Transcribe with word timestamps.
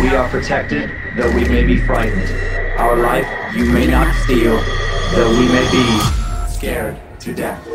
We 0.00 0.08
are 0.16 0.28
protected, 0.30 0.90
though 1.16 1.30
we 1.34 1.44
may 1.48 1.62
be 1.64 1.78
frightened. 1.84 2.28
Our 2.78 2.96
life 2.96 3.26
you 3.54 3.66
may 3.66 3.86
not 3.86 4.14
steal, 4.24 4.56
though 5.14 5.30
we 5.30 5.46
may 5.48 5.70
be 5.70 6.48
scared 6.50 6.96
to 7.20 7.34
death. 7.34 7.66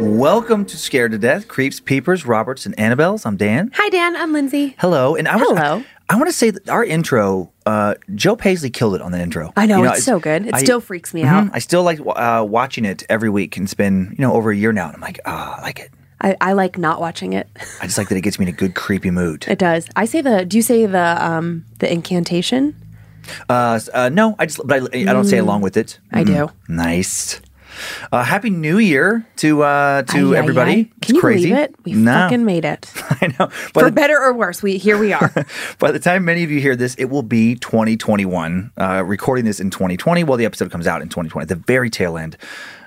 Welcome 0.00 0.64
to 0.66 0.76
Scared 0.76 1.12
to 1.12 1.18
Death, 1.18 1.48
Creeps, 1.48 1.80
Peepers, 1.80 2.26
Roberts, 2.26 2.66
and 2.66 2.76
Annabelles. 2.76 3.24
I'm 3.24 3.36
Dan. 3.36 3.70
Hi, 3.74 3.88
Dan. 3.88 4.14
I'm 4.16 4.32
Lindsay. 4.32 4.74
Hello. 4.78 5.14
And 5.16 5.26
I 5.26 5.36
was, 5.36 5.48
Hello. 5.48 5.82
I, 6.08 6.16
want 6.16 6.28
to 6.28 6.32
say 6.32 6.50
that 6.50 6.68
our 6.68 6.84
intro, 6.84 7.50
uh, 7.66 7.94
Joe 8.14 8.36
Paisley 8.36 8.70
killed 8.70 8.94
it 8.94 9.00
on 9.02 9.12
the 9.12 9.20
intro. 9.20 9.52
I 9.56 9.66
know, 9.66 9.82
You 9.82 9.90
it's 9.90 10.04
so 10.04 10.18
good. 10.20 10.46
It 10.46 10.54
I- 10.54 10.62
still 10.62 10.80
freaks 10.80 11.14
me 11.14 11.22
Mhm. 11.22 11.26
out. 11.26 11.50
I 11.54 11.58
still 11.60 11.82
like 11.82 12.00
uh, 12.04 12.44
watching 12.48 12.84
it 12.84 13.04
every 13.08 13.30
week. 13.30 13.56
And 13.56 13.64
it's 13.64 13.74
been, 13.74 14.14
you 14.18 14.22
know, 14.22 14.32
over 14.34 14.50
a 14.50 14.56
year 14.56 14.72
now. 14.72 14.86
And 14.86 14.96
I'm 14.96 15.00
like, 15.02 15.20
ah, 15.24 15.56
I 15.58 15.62
like 15.62 15.80
it. 15.80 15.90
I, 16.20 16.36
I 16.40 16.52
like 16.52 16.76
not 16.78 17.00
watching 17.00 17.32
it. 17.32 17.48
I 17.80 17.86
just 17.86 17.98
like 17.98 18.08
that 18.08 18.16
it 18.16 18.20
gets 18.22 18.38
me 18.38 18.44
in 18.46 18.48
a 18.48 18.56
good, 18.56 18.74
creepy 18.74 19.10
mood. 19.10 19.46
It 19.48 19.58
does. 19.58 19.88
I 19.96 20.04
say 20.04 20.20
the. 20.20 20.44
Do 20.44 20.56
you 20.56 20.62
say 20.62 20.86
the 20.86 21.16
um 21.24 21.64
the 21.78 21.90
incantation? 21.92 22.74
Uh, 23.48 23.78
uh, 23.94 24.08
no, 24.08 24.34
I 24.38 24.46
just, 24.46 24.60
but 24.66 24.94
I, 24.94 25.00
I 25.02 25.04
don't 25.12 25.24
say 25.24 25.38
along 25.38 25.60
with 25.62 25.76
it. 25.76 25.98
I 26.12 26.24
do. 26.24 26.50
Nice. 26.68 27.40
Uh, 28.12 28.24
Happy 28.24 28.50
New 28.50 28.78
Year 28.78 29.24
to 29.36 29.62
uh, 29.62 30.02
to 30.02 30.32
Ay, 30.32 30.36
ay, 30.36 30.38
everybody. 30.38 30.72
ay. 30.72 30.90
It's 30.98 31.06
Can 31.06 31.14
you 31.14 31.20
crazy. 31.20 31.48
believe 31.50 31.62
it? 31.64 31.74
We 31.84 31.92
no. 31.92 32.12
fucking 32.12 32.44
made 32.44 32.64
it. 32.64 32.90
I 33.22 33.28
know. 33.38 33.46
By 33.46 33.80
For 33.80 33.84
the- 33.84 33.92
better 33.92 34.18
or 34.20 34.34
worse, 34.34 34.62
we 34.62 34.76
here 34.78 34.98
we 34.98 35.12
are. 35.12 35.32
By 35.78 35.92
the 35.92 36.00
time 36.00 36.24
many 36.24 36.42
of 36.42 36.50
you 36.50 36.60
hear 36.60 36.76
this, 36.76 36.94
it 36.96 37.06
will 37.06 37.22
be 37.22 37.54
2021. 37.54 38.72
Uh, 38.76 39.02
recording 39.06 39.44
this 39.44 39.60
in 39.60 39.70
2020. 39.70 40.24
Well, 40.24 40.36
the 40.36 40.44
episode 40.44 40.70
comes 40.70 40.86
out 40.86 41.00
in 41.00 41.08
2020, 41.08 41.46
the 41.46 41.54
very 41.54 41.88
tail 41.88 42.18
end. 42.18 42.36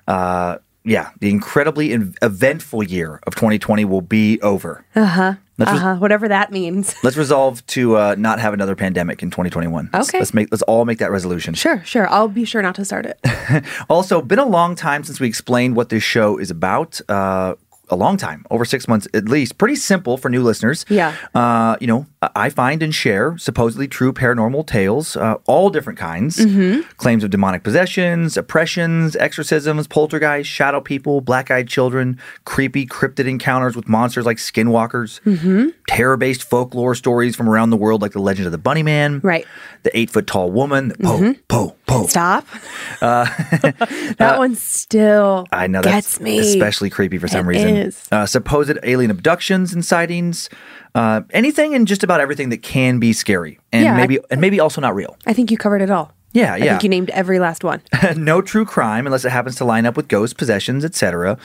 Uh, 0.08 0.58
yeah, 0.86 1.09
the 1.20 1.30
incredibly 1.30 1.92
in- 1.94 2.14
eventful 2.22 2.84
year 2.84 3.20
of 3.28 3.36
2020 3.36 3.86
will 3.86 4.02
be 4.02 4.39
over. 4.42 4.86
Uh 4.95 5.36
Let's, 5.59 5.72
res- 5.72 5.81
huh. 5.81 5.95
Whatever 5.98 6.28
that 6.28 6.52
means. 6.52 6.95
let's 7.03 7.16
resolve 7.16 7.64
to 7.67 7.95
uh, 7.95 8.16
not 8.17 8.40
have 8.40 8.56
another 8.56 8.75
pandemic 8.75 9.22
in 9.22 9.30
2021. 9.30 9.90
Let's- 9.94 10.09
Okay. 10.09 10.17
Let's 10.20 10.34
make 10.34 10.48
let's 10.52 10.64
all 10.64 10.84
make 10.86 10.98
that 10.98 11.12
resolution. 11.12 11.53
Sure, 11.53 11.84
sure. 11.86 12.09
I'll 12.09 12.28
be 12.28 12.44
sure 12.44 12.62
not 12.64 12.73
to 12.75 12.86
start 12.86 13.06
it. 13.06 13.20
Also, 13.90 14.22
been 14.22 14.40
a 14.40 14.45
long 14.48 14.75
time 14.75 15.03
since 15.03 15.19
we 15.19 15.28
explained 15.28 15.75
what 15.75 15.90
this 15.90 16.02
show 16.03 16.38
is 16.40 16.50
about. 16.50 17.00
Uh, 17.08 17.53
a 17.94 17.96
long 17.96 18.18
time, 18.18 18.46
over 18.52 18.66
six 18.66 18.88
months 18.88 19.08
at 19.14 19.26
least. 19.30 19.58
Pretty 19.58 19.76
simple 19.76 20.18
for 20.18 20.30
new 20.30 20.44
listeners. 20.44 20.86
Yeah. 20.90 21.16
Uh, 21.34 21.78
you 21.80 21.88
know, 21.88 22.06
I 22.36 22.50
find 22.50 22.81
and 22.84 22.94
share 22.94 23.38
supposedly 23.38 23.88
true 23.88 24.12
paranormal 24.14 24.66
tales, 24.68 25.16
uh, 25.16 25.36
all 25.46 25.70
different 25.70 26.00
kinds. 26.00 26.38
Mm-hmm. 26.38 26.82
Claims 26.98 27.24
of 27.24 27.30
demonic 27.30 27.64
possessions, 27.64 28.36
oppressions, 28.38 29.16
exorcisms, 29.18 29.88
poltergeists, 29.88 30.52
shadow 30.52 30.82
people, 30.82 31.22
black 31.22 31.52
eyed 31.52 31.68
children, 31.68 32.20
creepy 32.46 32.86
cryptid 32.86 33.28
encounters 33.28 33.76
with 33.76 33.88
monsters 33.88 34.26
like 34.26 34.38
skinwalkers, 34.38 35.20
Mm-hmm. 35.24 35.70
terror 35.88 36.18
based 36.18 36.44
folklore 36.44 36.96
stories 36.96 37.36
from 37.36 37.48
around 37.50 37.70
the 37.70 37.78
world 37.78 38.02
like 38.02 38.12
the 38.14 38.22
legend 38.22 38.46
of 38.46 38.52
the 38.52 38.58
Bunny 38.58 38.84
Man, 38.84 39.20
Right. 39.24 39.46
the 39.84 39.98
eight 39.98 40.09
foot 40.09 40.28
tall 40.28 40.52
woman, 40.52 40.90
the 40.90 40.96
po, 40.98 41.36
po, 41.48 41.76
Stop. 42.08 42.46
that 43.02 44.36
one 44.38 44.56
still 44.56 45.46
Uh, 45.52 45.56
I 45.56 45.68
know 45.68 45.81
that's 45.81 46.18
gets 46.18 46.20
me. 46.22 46.40
especially 46.40 46.90
creepy 46.90 47.18
for 47.18 47.28
some 47.28 47.46
It 47.46 47.50
reason. 47.50 47.76
is. 47.76 48.08
Uh, 48.12 48.26
supposed 48.26 48.78
alien 48.84 49.12
abductions 49.12 49.74
and 49.74 49.84
sightings, 49.86 50.50
uh, 50.96 51.22
anything 51.32 51.74
and 51.76 51.88
just 51.88 52.03
about 52.03 52.20
everything 52.20 52.50
that 52.50 52.62
can 52.64 53.00
be 53.00 53.14
scary 53.14 53.59
and 53.72 53.84
Yeah, 53.84 53.94
I- 53.94 53.98
maybe 53.98 54.20
and 54.32 54.42
maybe 54.42 54.59
also 54.59 54.82
not 54.82 54.96
real. 54.96 55.18
I 55.26 55.34
think 55.34 55.52
you 55.52 55.58
covered 55.58 55.82
it 55.82 55.90
all. 55.92 56.12
Yeah, 56.34 56.56
yeah. 56.56 56.66
I 56.66 56.68
think 56.70 56.84
you 56.84 56.90
named 56.90 57.09
every 57.12 57.38
last 57.40 57.64
one. 57.64 57.82
no 58.18 58.42
true 58.42 58.66
crime 58.66 59.06
unless 59.06 59.24
it 59.24 59.30
happens 59.32 59.56
to 59.58 59.66
line 59.66 59.86
up 59.86 59.96
with 59.96 60.08
ghost 60.08 60.36
possessions, 60.38 60.84
etc. 60.84 61.38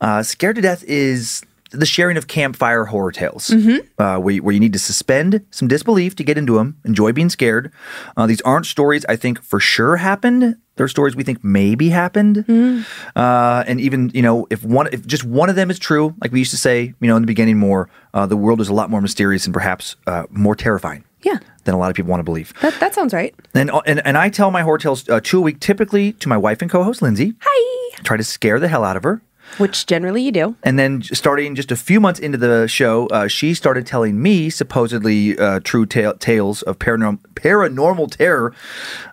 Uh, 0.00 0.22
Scared 0.24 0.56
to 0.56 0.62
death 0.62 0.82
is 0.88 1.42
the 1.72 1.86
sharing 1.86 2.16
of 2.16 2.26
campfire 2.26 2.84
horror 2.86 3.12
tales, 3.12 3.48
Mm-hmm. 3.48 3.78
uh, 4.02 4.18
where, 4.18 4.34
you, 4.34 4.42
where 4.42 4.52
you 4.54 4.60
need 4.60 4.72
to 4.74 4.78
suspend 4.78 5.44
some 5.50 5.68
disbelief 5.68 6.14
to 6.16 6.24
get 6.24 6.36
into 6.38 6.54
them, 6.56 6.76
enjoy 6.84 7.12
being 7.12 7.30
scared. 7.30 7.72
Uh, 8.16 8.26
these 8.26 8.40
aren't 8.42 8.66
stories 8.66 9.04
I 9.08 9.16
think 9.16 9.42
for 9.42 9.58
sure 9.60 9.96
happened. 9.96 10.56
They're 10.76 10.88
stories 10.88 11.14
we 11.14 11.22
think 11.24 11.44
maybe 11.44 11.90
happened, 11.90 12.36
Mm-hmm. 12.48 12.82
uh, 13.16 13.64
and 13.66 13.80
even 13.80 14.10
you 14.14 14.22
know 14.22 14.46
if 14.50 14.64
one 14.64 14.88
if 14.92 15.06
just 15.06 15.24
one 15.24 15.50
of 15.50 15.56
them 15.56 15.70
is 15.70 15.78
true, 15.78 16.14
like 16.22 16.32
we 16.32 16.38
used 16.38 16.50
to 16.52 16.56
say, 16.56 16.94
you 17.00 17.08
know, 17.08 17.16
in 17.16 17.22
the 17.22 17.26
beginning, 17.26 17.58
more 17.58 17.88
uh, 18.14 18.24
the 18.26 18.36
world 18.36 18.60
is 18.60 18.68
a 18.68 18.74
lot 18.74 18.88
more 18.90 19.00
mysterious 19.02 19.44
and 19.44 19.52
perhaps 19.52 19.96
uh, 20.06 20.24
more 20.30 20.54
terrifying 20.56 21.04
Yeah. 21.22 21.38
than 21.64 21.74
a 21.74 21.78
lot 21.78 21.90
of 21.90 21.96
people 21.96 22.10
want 22.10 22.20
to 22.20 22.24
believe. 22.24 22.54
That 22.62 22.74
that 22.80 22.94
sounds 22.94 23.12
right. 23.12 23.34
And, 23.54 23.70
and 23.86 24.00
and 24.06 24.16
I 24.16 24.30
tell 24.30 24.50
my 24.50 24.62
horror 24.62 24.78
tales 24.78 25.06
uh, 25.10 25.20
two 25.22 25.38
a 25.38 25.42
week, 25.42 25.60
typically 25.60 26.12
to 26.14 26.28
my 26.28 26.38
wife 26.38 26.62
and 26.62 26.70
co-host 26.70 27.02
Lindsay. 27.02 27.34
Hi. 27.42 27.98
Try 28.02 28.16
to 28.16 28.24
scare 28.24 28.58
the 28.58 28.68
hell 28.68 28.82
out 28.84 28.96
of 28.96 29.02
her. 29.02 29.20
Which 29.58 29.86
generally 29.86 30.22
you 30.22 30.32
do. 30.32 30.56
And 30.62 30.78
then 30.78 31.02
starting 31.02 31.54
just 31.54 31.70
a 31.70 31.76
few 31.76 32.00
months 32.00 32.18
into 32.20 32.38
the 32.38 32.66
show, 32.66 33.06
uh, 33.08 33.28
she 33.28 33.54
started 33.54 33.86
telling 33.86 34.20
me 34.22 34.48
supposedly 34.50 35.38
uh, 35.38 35.60
true 35.62 35.86
ta- 35.86 36.14
tales 36.18 36.62
of 36.62 36.78
paranormal 36.78 37.18
paranormal 37.34 38.10
terror. 38.16 38.54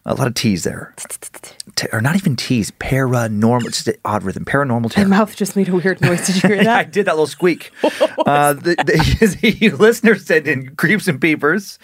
A 0.06 0.14
lot 0.14 0.28
of 0.28 0.34
T's 0.36 0.64
there, 0.64 0.94
T- 1.76 1.88
or 1.92 2.00
not 2.02 2.16
even 2.16 2.36
T's. 2.36 2.72
Paranormal. 2.72 3.66
It's 3.68 3.78
just 3.84 3.88
an 3.90 3.96
odd 4.06 4.24
rhythm. 4.24 4.46
Paranormal 4.46 4.96
My 4.98 5.04
mouth 5.04 5.36
just 5.36 5.56
made 5.56 5.68
a 5.70 5.76
weird 5.76 6.00
noise. 6.02 6.26
Did 6.28 6.44
you 6.44 6.48
hear 6.50 6.58
that? 6.64 6.80
I 6.80 6.84
did 6.84 7.06
that 7.08 7.14
little 7.14 7.28
squeak. 7.28 7.72
uh, 7.84 8.54
the, 8.54 8.76
the, 8.86 9.58
the 9.60 9.70
listener 9.72 10.16
sent 10.16 10.48
in 10.48 10.76
creeps 10.76 11.08
and 11.08 11.20
peepers, 11.20 11.80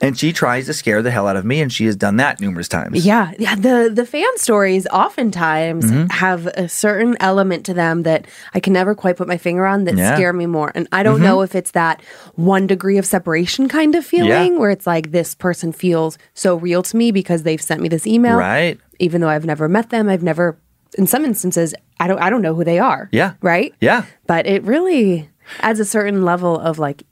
and 0.00 0.18
she 0.18 0.32
tries 0.32 0.66
to 0.66 0.72
scare 0.74 1.02
the 1.02 1.10
hell 1.10 1.26
out 1.26 1.36
of 1.36 1.44
me, 1.44 1.60
and 1.60 1.72
she 1.72 1.86
has 1.86 1.96
done 1.96 2.16
that 2.16 2.40
numerous 2.40 2.68
times. 2.68 3.04
Yeah, 3.04 3.32
yeah. 3.38 3.54
The 3.54 3.90
the 3.92 4.06
fan 4.06 4.36
stories 4.36 4.86
oftentimes 4.88 5.86
Mm-hmm. 5.88 6.06
have 6.10 6.46
a 6.48 6.68
certain 6.68 7.16
element 7.20 7.64
to 7.66 7.74
them 7.74 7.87
that 8.02 8.26
I 8.54 8.60
can 8.60 8.72
never 8.72 8.94
quite 8.94 9.16
put 9.16 9.28
my 9.28 9.36
finger 9.36 9.66
on 9.66 9.84
that 9.84 9.96
Yeah. 9.96 10.08
Mm-hmm. 10.08 10.16
scare 10.16 10.32
me 10.32 10.46
more. 10.46 10.72
And 10.74 10.86
I 10.92 11.02
don't 11.02 11.20
know 11.20 11.42
if 11.42 11.54
it's 11.54 11.72
that 11.72 12.02
one 12.34 12.66
degree 12.66 12.98
of 12.98 13.04
separation 13.06 13.68
kind 13.68 13.94
of 13.94 14.04
feeling 14.04 14.58
where 14.58 14.70
it's 14.70 14.86
like 14.86 15.10
this 15.10 15.34
person 15.34 15.72
feels 15.72 16.18
so 16.34 16.56
real 16.56 16.82
to 16.82 16.96
me 16.96 17.10
because 17.10 17.42
they've 17.42 17.60
sent 17.62 17.80
me 17.80 17.88
this 17.88 18.06
email. 18.06 18.36
Right. 18.36 18.78
Even 18.98 19.20
though 19.20 19.28
I've 19.28 19.44
never 19.44 19.68
met 19.68 19.90
them, 19.90 20.08
I've 20.08 20.22
never 20.22 20.58
in 20.96 21.06
some 21.06 21.24
instances 21.24 21.74
I 22.00 22.06
don't 22.08 22.18
I 22.20 22.30
don't 22.30 22.42
know 22.42 22.54
who 22.54 22.64
they 22.64 22.78
are. 22.78 23.08
Yeah. 23.12 23.34
Right? 23.42 23.74
Yeah. 23.80 24.04
But 24.26 24.46
it 24.46 24.62
really 24.64 25.28
adds 25.60 25.80
a 25.80 25.84
certain 25.84 26.24
level 26.24 26.58
of 26.58 26.78
like 26.78 27.02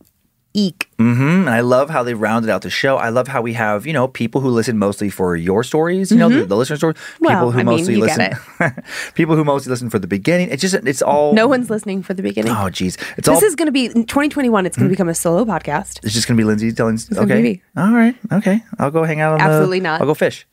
eek. 0.56 0.88
Mm, 0.98 1.40
And 1.46 1.50
I 1.50 1.60
love 1.60 1.90
how 1.90 2.02
they 2.02 2.14
rounded 2.14 2.50
out 2.50 2.62
the 2.62 2.70
show. 2.70 2.96
I 2.96 3.10
love 3.10 3.28
how 3.28 3.42
we 3.42 3.52
have, 3.52 3.86
you 3.86 3.92
know, 3.92 4.08
people 4.08 4.40
who 4.40 4.48
listen 4.48 4.78
mostly 4.78 5.10
for 5.10 5.36
your 5.36 5.62
stories, 5.62 6.10
you 6.10 6.16
know, 6.16 6.28
the, 6.30 6.46
the 6.46 6.56
listener 6.56 6.76
stories. 6.78 6.96
People 7.20 7.28
Mm-hmm. 7.36 7.50
Who 7.52 7.60
I 7.60 7.62
mean, 7.62 7.66
mostly 7.66 7.94
you 7.96 8.00
listen 8.00 8.32
people 9.14 9.36
who 9.36 9.44
mostly 9.44 9.70
listen 9.70 9.90
for 9.90 9.98
the 9.98 10.06
beginning. 10.06 10.48
It's 10.50 10.62
just 10.62 10.74
it's 10.74 11.02
all 11.02 11.34
No 11.34 11.46
one's 11.46 11.68
listening 11.68 12.02
for 12.02 12.14
the 12.14 12.22
beginning. 12.22 12.52
Oh 12.56 12.70
geez. 12.70 12.96
It's 13.18 13.28
this 13.28 13.42
all 13.42 13.44
is 13.44 13.54
going 13.54 13.66
to 13.66 13.72
be 13.72 13.86
in 13.86 14.06
2021. 14.06 14.64
It's 14.66 14.76
going 14.76 14.88
to 14.88 14.92
become 14.92 15.08
a 15.08 15.14
solo 15.14 15.44
podcast. 15.44 16.00
it's 16.02 16.14
just 16.14 16.26
gonna 16.26 16.38
be 16.38 16.44
Lindsay 16.44 16.72
telling 16.72 16.98
gonna 17.10 17.22
okay. 17.34 17.62
All 17.76 17.92
right, 17.92 18.16
okay. 18.32 18.62
I'll 18.78 18.90
go 18.90 19.04
hang 19.04 19.20
out 19.20 19.32
on 19.34 19.38
the- 19.38 19.44
Absolutely 19.44 19.80
not. 19.80 20.00
I'll 20.00 20.06
go 20.06 20.14
fish. 20.14 20.46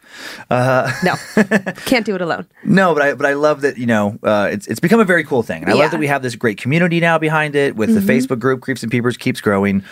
No, 0.51 1.15
can't 1.85 2.05
do 2.05 2.15
it 2.15 2.21
alone. 2.21 2.45
No, 2.63 2.93
but 2.93 3.03
I 3.03 3.13
but 3.13 3.25
I 3.25 3.33
love 3.33 3.61
that 3.61 3.77
you 3.77 3.85
know 3.85 4.17
uh, 4.23 4.49
it's 4.51 4.67
it's 4.67 4.79
become 4.79 4.99
a 4.99 5.05
very 5.05 5.23
cool 5.23 5.43
thing, 5.43 5.61
and 5.63 5.71
I 5.71 5.75
Yeah. 5.75 5.81
love 5.83 5.91
that 5.91 5.99
we 5.99 6.07
have 6.07 6.21
this 6.21 6.35
great 6.35 6.57
community 6.57 6.99
now 6.99 7.17
behind 7.17 7.55
it 7.55 7.75
with 7.75 7.89
Mm-hmm. 7.89 8.05
the 8.05 8.13
Facebook 8.13 8.39
group 8.39 8.61
Creeps 8.61 8.83
and 8.83 8.91
Peepers 8.91 9.17
keeps 9.17 9.41
growing, 9.41 9.83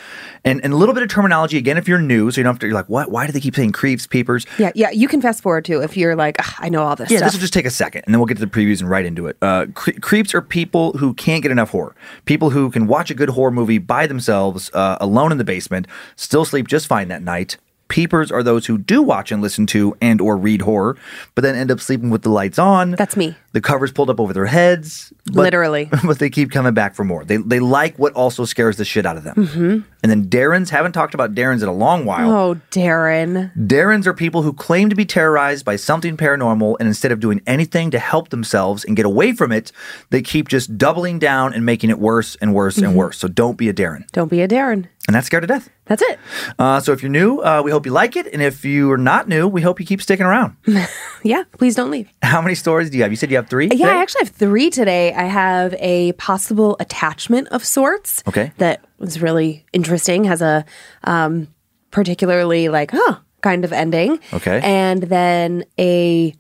And, 0.44 0.64
and 0.64 0.74
a 0.74 0.76
little 0.76 0.94
bit 0.96 1.04
of 1.04 1.10
terminology 1.10 1.58
again 1.58 1.78
if 1.78 1.88
you're 1.88 2.00
new, 2.02 2.32
so 2.32 2.40
you 2.40 2.44
don't 2.44 2.54
have 2.54 2.60
to. 2.60 2.66
You're 2.68 2.74
like, 2.76 2.90
what? 2.90 3.12
Why 3.12 3.26
do 3.28 3.32
they 3.32 3.40
keep 3.40 3.56
saying 3.56 3.74
creeps, 3.74 4.08
peepers? 4.08 4.46
Yeah, 4.58 4.72
yeah. 4.76 4.90
You 4.92 5.08
can 5.08 5.22
fast 5.22 5.44
forward 5.44 5.66
too 5.66 5.82
if 5.82 5.96
you're 5.98 6.16
like, 6.16 6.38
I 6.60 6.70
know 6.70 6.82
all 6.84 6.96
this 6.96 7.12
Yeah, 7.12 7.18
stuff. 7.20 7.28
this 7.28 7.34
will 7.36 7.42
just 7.42 7.54
take 7.54 7.66
a 7.66 7.70
second, 7.72 8.04
and 8.06 8.14
then 8.14 8.20
we'll 8.20 8.26
get 8.28 8.38
to 8.38 8.46
the 8.46 8.52
previews 8.52 8.80
and 8.82 8.90
right 8.90 9.06
into 9.06 9.28
it. 9.28 9.38
Uh, 9.42 9.66
cre- 9.74 10.00
creeps 10.02 10.34
are 10.34 10.42
people 10.42 10.94
who 10.94 11.14
can't 11.14 11.42
get 11.44 11.52
enough 11.52 11.70
horror. 11.72 11.96
People 12.26 12.50
who 12.52 12.72
can 12.72 12.88
watch 12.88 13.12
a 13.12 13.14
good 13.14 13.30
horror 13.30 13.52
movie 13.52 13.78
by 13.78 14.08
themselves, 14.08 14.72
uh, 14.74 14.98
alone 15.00 15.32
in 15.32 15.38
the 15.38 15.44
basement, 15.44 15.88
still 16.16 16.46
sleep 16.46 16.68
just 16.68 16.88
fine 16.88 17.08
that 17.10 17.22
night. 17.22 17.58
Peepers 17.92 18.32
are 18.32 18.42
those 18.42 18.66
who 18.68 18.78
do 18.78 19.02
watch 19.04 19.32
and 19.34 19.42
listen 19.42 19.66
to 19.68 19.96
and 20.02 20.22
or 20.22 20.38
read 20.38 20.62
horror, 20.62 20.96
but 21.36 21.42
then 21.42 21.56
end 21.56 21.70
up 21.70 21.82
sleeping 21.82 22.10
with 22.10 22.22
the 22.22 22.30
lights 22.30 22.58
on. 22.58 22.92
That's 22.92 23.18
me. 23.18 23.36
The 23.52 23.60
covers 23.60 23.92
pulled 23.92 24.10
up 24.10 24.18
over 24.20 24.32
their 24.32 24.46
heads. 24.46 25.12
but- 25.26 25.36
Literally. 25.36 25.90
but 26.06 26.18
they 26.20 26.30
keep 26.30 26.52
coming 26.52 26.74
back 26.74 26.96
for 26.96 27.04
more. 27.04 27.26
They 27.26 27.36
they 27.38 27.60
like 27.60 28.00
what 28.00 28.14
also 28.14 28.46
scares 28.46 28.78
the 28.78 28.86
shit 28.86 29.06
out 29.06 29.18
of 29.18 29.26
them. 29.26 29.36
Mm-hmm. 29.36 29.80
And 30.04 30.10
then 30.10 30.30
Darrens 30.30 30.70
haven't 30.70 30.94
talked 30.94 31.14
about 31.14 31.36
Darrens 31.36 31.62
in 31.62 31.68
a 31.70 31.74
long 31.74 32.06
while. 32.06 32.32
oh, 32.32 32.62
Darren. 32.72 33.52
Darrens 33.68 34.08
are 34.08 34.14
people 34.14 34.42
who 34.42 34.54
claim 34.54 34.90
to 34.90 34.96
be 34.96 35.06
terrorized 35.06 35.64
by 35.66 35.76
something 35.76 36.16
paranormal, 36.18 36.78
and 36.80 36.88
instead 36.88 37.12
of 37.12 37.20
doing 37.20 37.42
anything 37.46 37.92
to 37.92 38.00
help 38.00 38.30
themselves 38.30 38.84
and 38.86 38.96
get 38.96 39.06
away 39.06 39.34
from 39.34 39.52
it, 39.52 39.72
they 40.10 40.22
keep 40.22 40.48
just 40.48 40.78
doubling 40.78 41.20
down 41.20 41.54
and 41.54 41.66
making 41.66 41.90
it 41.90 42.00
worse 42.00 42.36
and 42.42 42.54
worse 42.56 42.78
Mm-hmm. 42.78 42.86
and 42.86 42.96
worse. 42.96 43.18
So 43.20 43.28
don't 43.28 43.58
be 43.58 43.68
a 43.70 43.74
Darren. 43.74 44.10
Don't 44.12 44.30
be 44.30 44.42
a 44.42 44.48
Darren. 44.48 44.88
And 45.08 45.16
that's 45.16 45.28
scared 45.28 45.42
to 45.44 45.48
death. 45.48 45.70
That's 45.86 46.02
it. 46.04 46.20
Uh, 46.60 46.80
so 46.80 46.94
if 46.94 47.02
you're 47.02 47.10
new, 47.12 47.40
uh, 47.40 47.62
we 47.66 47.72
hope 47.72 47.86
you 47.86 47.92
like 47.92 48.16
it. 48.16 48.28
And 48.32 48.42
if 48.42 48.64
you 48.64 48.92
are 48.92 48.98
not 49.00 49.28
new, 49.28 49.48
we 49.48 49.62
hope 49.62 49.80
you 49.80 49.86
keep 49.86 50.02
sticking 50.02 50.26
around. 50.26 50.56
Yeah, 51.24 51.44
please 51.60 51.76
don't 51.76 51.92
leave. 51.92 52.10
How 52.24 52.42
many 52.42 52.56
stories 52.56 52.90
do 52.90 52.98
you 52.98 53.04
have? 53.04 53.12
You 53.12 53.16
said 53.16 53.30
you 53.30 53.36
have 53.36 53.48
three? 53.48 53.66
Yeah, 53.66 53.70
today? 53.70 53.84
I 53.90 54.02
actually 54.02 54.26
have 54.26 54.34
three 54.34 54.72
today. 54.72 55.14
I 55.14 55.26
have 55.26 55.76
a 55.78 56.14
possible 56.14 56.76
attachment 56.80 57.48
of 57.50 57.64
sorts. 57.64 58.24
Okay. 58.28 58.52
That 58.58 58.84
was 58.98 59.22
really 59.22 59.64
interesting. 59.72 60.24
Has 60.24 60.42
a 60.42 60.66
um, 61.04 61.48
particularly 61.92 62.70
like, 62.70 62.90
huh, 62.92 63.18
kind 63.42 63.64
of 63.64 63.72
ending. 63.72 64.20
Okay. 64.34 64.62
And 64.64 65.04
then 65.04 65.64
a 65.78 66.34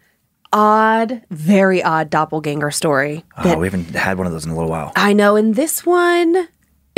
odd, 0.52 1.22
very 1.30 1.84
odd 1.84 2.10
doppelganger 2.10 2.72
story. 2.72 3.24
Oh, 3.38 3.58
we 3.60 3.68
haven't 3.68 3.96
had 3.96 4.18
one 4.18 4.25
of 4.25 4.34
those 4.34 4.46
in 4.46 4.52
a 4.52 4.56
little 4.56 4.69
while. 4.72 4.92
I 4.96 5.13
know. 5.13 5.36
And 5.36 5.54
this 5.56 5.86
one, 5.86 6.48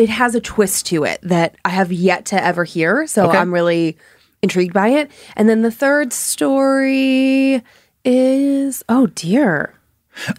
it 0.04 0.10
has 0.10 0.36
a 0.36 0.42
twist 0.42 0.86
to 0.88 1.04
it 1.12 1.20
that 1.24 1.56
I 1.64 1.70
have 1.80 1.92
yet 1.92 2.26
to 2.32 2.38
ever 2.44 2.64
hear. 2.76 3.08
So 3.08 3.20
Okay. 3.30 3.38
I'm 3.38 3.54
really 3.54 3.96
intrigued 4.42 4.74
by 4.74 4.90
it. 5.00 5.10
And 5.38 5.48
then 5.50 5.62
the 5.62 5.72
third 5.72 6.12
story 6.12 7.62
is, 8.06 8.84
oh 8.90 9.08
dear. 9.08 9.74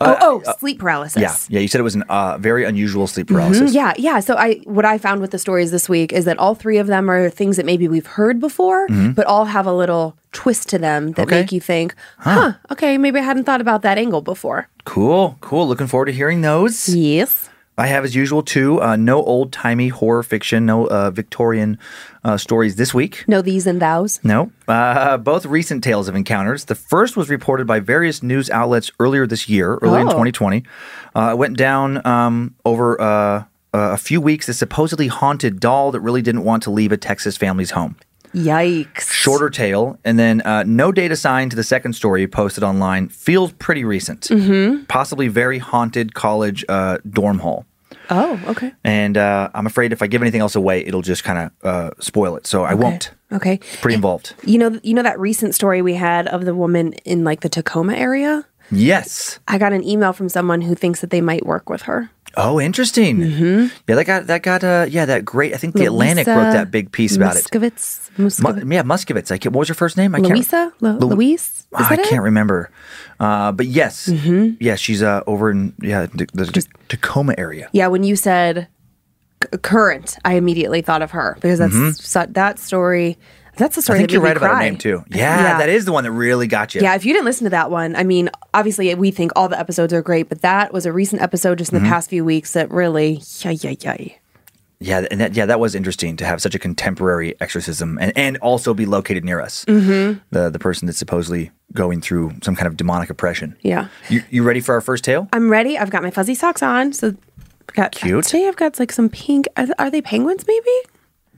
oh, 0.00 0.16
oh, 0.46 0.52
sleep 0.61 0.78
paralysis. 0.78 1.16
Uh, 1.16 1.20
Yeah, 1.20 1.34
yeah. 1.49 1.61
You 1.61 1.66
said 1.69 1.81
it 1.81 1.84
was 1.84 1.96
a 1.96 2.12
uh, 2.12 2.38
very 2.38 2.62
unusual 2.64 3.06
sleep 3.08 3.26
paralysis. 3.26 3.70
Mhm, 3.72 3.75
Yeah, 3.75 3.93
yeah. 3.99 4.20
So 4.20 4.37
I 4.37 4.61
what 4.66 4.84
I 4.84 4.99
found 4.99 5.20
with 5.20 5.32
the 5.32 5.38
stories 5.38 5.70
this 5.72 5.88
week 5.88 6.12
is 6.12 6.26
that 6.26 6.38
all 6.38 6.55
three 6.55 6.78
of 6.78 6.87
them 6.87 7.11
are 7.11 7.28
things 7.31 7.56
that 7.56 7.66
maybe 7.66 7.88
we've 7.88 8.06
heard 8.06 8.38
before, 8.38 8.87
but 9.16 9.26
all 9.26 9.46
have 9.46 9.66
a 9.66 9.72
little 9.72 10.16
twist 10.31 10.69
to 10.69 10.78
them 10.78 11.12
that 11.12 11.22
Mm-hmm. 11.22 11.28
Okay. 11.32 11.40
make 11.40 11.52
you 11.52 11.61
think, 11.61 11.94
huh, 12.19 12.52
okay, 12.70 12.99
maybe 12.99 13.19
I 13.19 13.22
hadn't 13.22 13.44
thought 13.44 13.61
about 13.61 13.82
that 13.82 13.99
angle 13.99 14.20
before. 14.20 14.69
Cool, 14.84 15.38
cool. 15.40 15.66
Looking 15.66 15.88
forward 15.88 16.06
to 16.06 16.12
hearing 16.12 16.43
those. 16.43 16.88
Yes. 16.88 17.49
I 17.76 17.88
have, 17.88 18.05
as 18.05 18.15
usual, 18.15 18.43
too. 18.43 18.81
Uh, 18.81 18.94
no 18.94 19.23
old 19.25 19.53
timey 19.53 19.88
horror 19.88 20.23
fiction, 20.23 20.65
no 20.65 20.87
uh, 20.87 21.11
Victorian 21.11 21.79
uh, 22.23 22.37
stories 22.37 22.76
this 22.76 22.94
week. 22.94 23.25
No 23.26 23.43
these 23.43 23.67
and 23.67 23.81
thous. 23.81 24.21
No. 24.23 24.53
Uh, 24.69 25.17
both 25.17 25.44
recent 25.44 25.82
tales 25.82 26.06
of 26.09 26.15
encounters. 26.15 26.67
The 26.67 26.76
first 26.76 27.17
was 27.17 27.29
reported 27.29 27.67
by 27.67 27.81
various 27.81 28.23
news 28.23 28.49
outlets 28.50 28.93
earlier 29.00 29.26
this 29.26 29.49
year, 29.49 29.76
early 29.82 30.00
in 30.00 30.06
Oh. 30.06 30.11
2020. 30.12 30.62
Uh, 31.17 31.31
it 31.32 31.38
went 31.38 31.56
down 31.56 32.06
um, 32.06 32.55
over 32.65 33.00
uh, 33.00 33.05
uh, 33.06 33.43
a 33.73 33.97
few 33.97 34.21
weeks. 34.21 34.49
A 34.49 34.55
supposedly 34.55 35.09
haunted 35.09 35.59
doll 35.59 35.91
that 35.91 36.00
really 36.00 36.23
didn't 36.23 36.44
want 36.44 36.62
to 36.62 36.71
leave 36.71 36.93
a 36.93 36.97
Texas 36.97 37.37
family's 37.37 37.73
home. 37.73 37.97
Yikes. 38.35 39.11
Shorter 39.11 39.49
tale. 39.51 39.99
and 40.05 40.19
then 40.19 40.41
uh, 40.43 40.65
no 40.65 40.93
date 40.93 41.13
assigned 41.13 41.51
to 41.53 41.57
the 41.57 41.65
second 41.65 41.95
story 41.95 42.27
posted 42.27 42.65
online. 42.65 43.09
Feels 43.09 43.53
pretty 43.53 43.85
recent. 43.85 44.23
Mm-hmm. 44.23 44.85
Possibly 44.85 45.29
very 45.29 45.59
haunted 45.59 46.15
college 46.15 46.65
uh, 46.69 46.99
dorm 47.09 47.39
hall. 47.39 47.65
Oh, 48.11 48.39
okay. 48.49 48.73
And 48.85 49.17
uh, 49.17 49.49
I'm 49.55 49.67
afraid 49.67 49.93
if 49.93 50.03
I 50.03 50.07
give 50.07 50.21
anything 50.21 50.41
else 50.41 50.55
away, 50.55 50.85
it'll 50.85 51.01
just 51.03 51.25
kind 51.25 51.39
of 51.63 51.67
uh, 51.67 51.91
spoil 52.01 52.37
it. 52.37 52.47
So 52.47 52.65
I 52.65 52.75
won't. 52.75 53.13
Okay. 53.33 53.59
Pretty 53.81 53.95
involved. 53.95 54.35
You 54.45 54.59
know, 54.59 54.79
you 54.83 54.95
know 54.95 55.03
that 55.03 55.19
recent 55.19 55.55
story 55.55 55.81
we 55.81 55.95
had 55.95 56.27
of 56.29 56.45
the 56.45 56.55
woman 56.55 56.93
in 57.05 57.25
like 57.25 57.41
the 57.41 57.49
Tacoma 57.49 57.95
area. 57.95 58.45
Yes. 58.70 59.38
I 59.49 59.58
got 59.58 59.72
an 59.72 59.84
email 59.84 60.12
from 60.12 60.28
someone 60.28 60.61
who 60.61 60.75
thinks 60.75 61.00
that 61.00 61.11
they 61.11 61.20
might 61.20 61.44
work 61.46 61.69
with 61.69 61.82
her. 61.82 62.11
Oh, 62.37 62.61
interesting. 62.61 63.19
Mm-hmm. 63.19 63.66
Yeah, 63.88 63.94
that 63.94 64.05
got 64.06 64.26
that 64.26 64.43
got 64.43 64.64
uh 64.64 64.87
yeah 64.88 65.05
that 65.06 65.25
great. 65.25 65.55
I 65.55 65.56
think 65.56 65.75
the 65.75 65.84
Atlantic 65.84 66.26
wrote 66.26 66.50
that 66.50 66.69
big 66.72 66.90
piece 66.90 67.14
about 67.14 67.37
it. 67.37 67.44
Muscovitz. 67.44 68.11
Mu- 68.19 68.75
yeah, 68.75 68.82
Muscovitz. 68.82 69.31
I 69.31 69.38
can't, 69.38 69.55
what 69.55 69.61
was 69.61 69.69
her 69.69 69.75
first 69.75 69.96
name? 69.96 70.16
I 70.16 70.19
Louisa? 70.19 70.50
can't. 70.50 70.82
Lu- 70.82 70.93
Lu- 70.99 71.14
Louise? 71.14 71.40
Is 71.61 71.66
Ah, 71.75 71.87
I 71.90 71.94
it? 71.94 72.00
Mm-hmm. 72.00 72.08
can't 72.11 72.22
remember. 72.25 72.70
Uh, 73.20 73.52
but 73.52 73.66
yes, 73.66 74.08
yeah, 74.08 74.75
she's 74.75 75.00
uh 75.00 75.22
over 75.28 75.49
in 75.52 75.75
yeah 75.81 76.06
the, 76.06 76.26
the 76.34 76.66
Tacoma 76.88 77.34
area. 77.38 77.69
Yeah, 77.72 77.87
when 77.87 78.02
you 78.02 78.16
said 78.16 78.66
c- 79.44 79.58
current, 79.58 80.16
I 80.25 80.34
immediately 80.34 80.81
thought 80.82 81.02
of 81.02 81.12
her 81.12 81.34
because 81.40 81.61
that's 81.61 82.05
so, 82.05 82.26
that 82.31 82.58
story. 82.58 83.16
That's 83.56 83.77
the 83.77 83.81
Mm-hmm. 83.81 83.93
I 83.93 83.95
story. 83.95 83.99
think 83.99 84.12
you're 84.12 84.23
right 84.23 84.37
about 84.37 84.55
her 84.56 84.61
name 84.61 84.77
too. 84.79 85.05
Yeah, 85.09 85.59
that 85.59 85.69
is 85.69 85.85
the 85.85 85.93
one 85.93 86.05
that 86.05 86.12
really 86.12 86.47
got 86.47 86.75
you. 86.75 86.81
Yeah, 86.83 86.95
if 86.95 87.05
you 87.05 87.12
didn't 87.12 87.25
listen 87.27 87.45
to 87.45 87.51
that 87.51 87.71
one, 87.71 87.95
I 87.97 88.03
mean, 88.05 88.31
obviously 88.53 88.95
we 88.95 89.11
think 89.11 89.33
all 89.37 89.49
the 89.49 89.59
episodes 89.59 89.93
are 89.93 90.03
great, 90.03 90.29
but 90.29 90.43
that 90.43 90.73
was 90.73 90.87
a 90.87 90.93
recent 90.93 91.23
episode 91.23 91.59
just 91.59 91.73
in 91.73 91.77
Mm-hmm. 91.79 91.85
the 91.87 91.91
past 91.91 92.11
few 92.11 92.25
weeks 92.25 92.53
that 92.53 92.71
really, 92.71 93.21
yay, 93.41 93.53
yay, 93.55 93.77
yay. 93.81 94.19
Yeah, 94.81 95.06
and 95.11 95.21
that, 95.21 95.35
yeah, 95.35 95.47
that 95.47 95.61
was 95.61 95.75
interesting 95.75 96.17
to 96.19 96.27
have 96.27 96.43
such 96.43 96.55
a 96.55 96.59
contemporary 96.59 97.35
exorcism 97.41 97.97
and, 98.01 98.12
and 98.17 98.37
also 98.39 98.75
be 98.75 98.85
located 98.85 99.25
near 99.25 99.41
us. 99.41 99.65
Mm-hmm. 99.67 100.19
The 100.31 100.50
the 100.50 100.59
person 100.59 100.85
that's 100.87 100.99
supposedly 100.99 101.53
going 101.73 102.00
through 102.03 102.33
some 102.43 102.55
kind 102.55 102.67
of 102.67 102.77
demonic 102.77 103.09
oppression. 103.09 103.57
Yeah. 103.62 103.89
You, 104.11 104.23
you 104.31 104.43
ready 104.43 104.61
for 104.61 104.75
our 104.75 104.81
first 104.83 105.03
tale? 105.05 105.29
I'm 105.33 105.49
ready. 105.49 105.79
I've 105.79 105.91
got 105.91 106.03
my 106.03 106.11
fuzzy 106.11 106.35
socks 106.35 106.62
on. 106.62 106.93
So, 106.93 107.15
I've 107.69 107.75
got 107.75 107.93
Cute. 107.93 108.25
Today 108.27 108.47
I've 108.47 108.57
got 108.57 108.79
like 108.79 108.93
some 108.93 109.09
pink. 109.09 109.47
Are, 109.57 109.69
are 109.79 109.91
they 109.91 110.03
penguins? 110.03 110.45
Maybe 110.47 110.71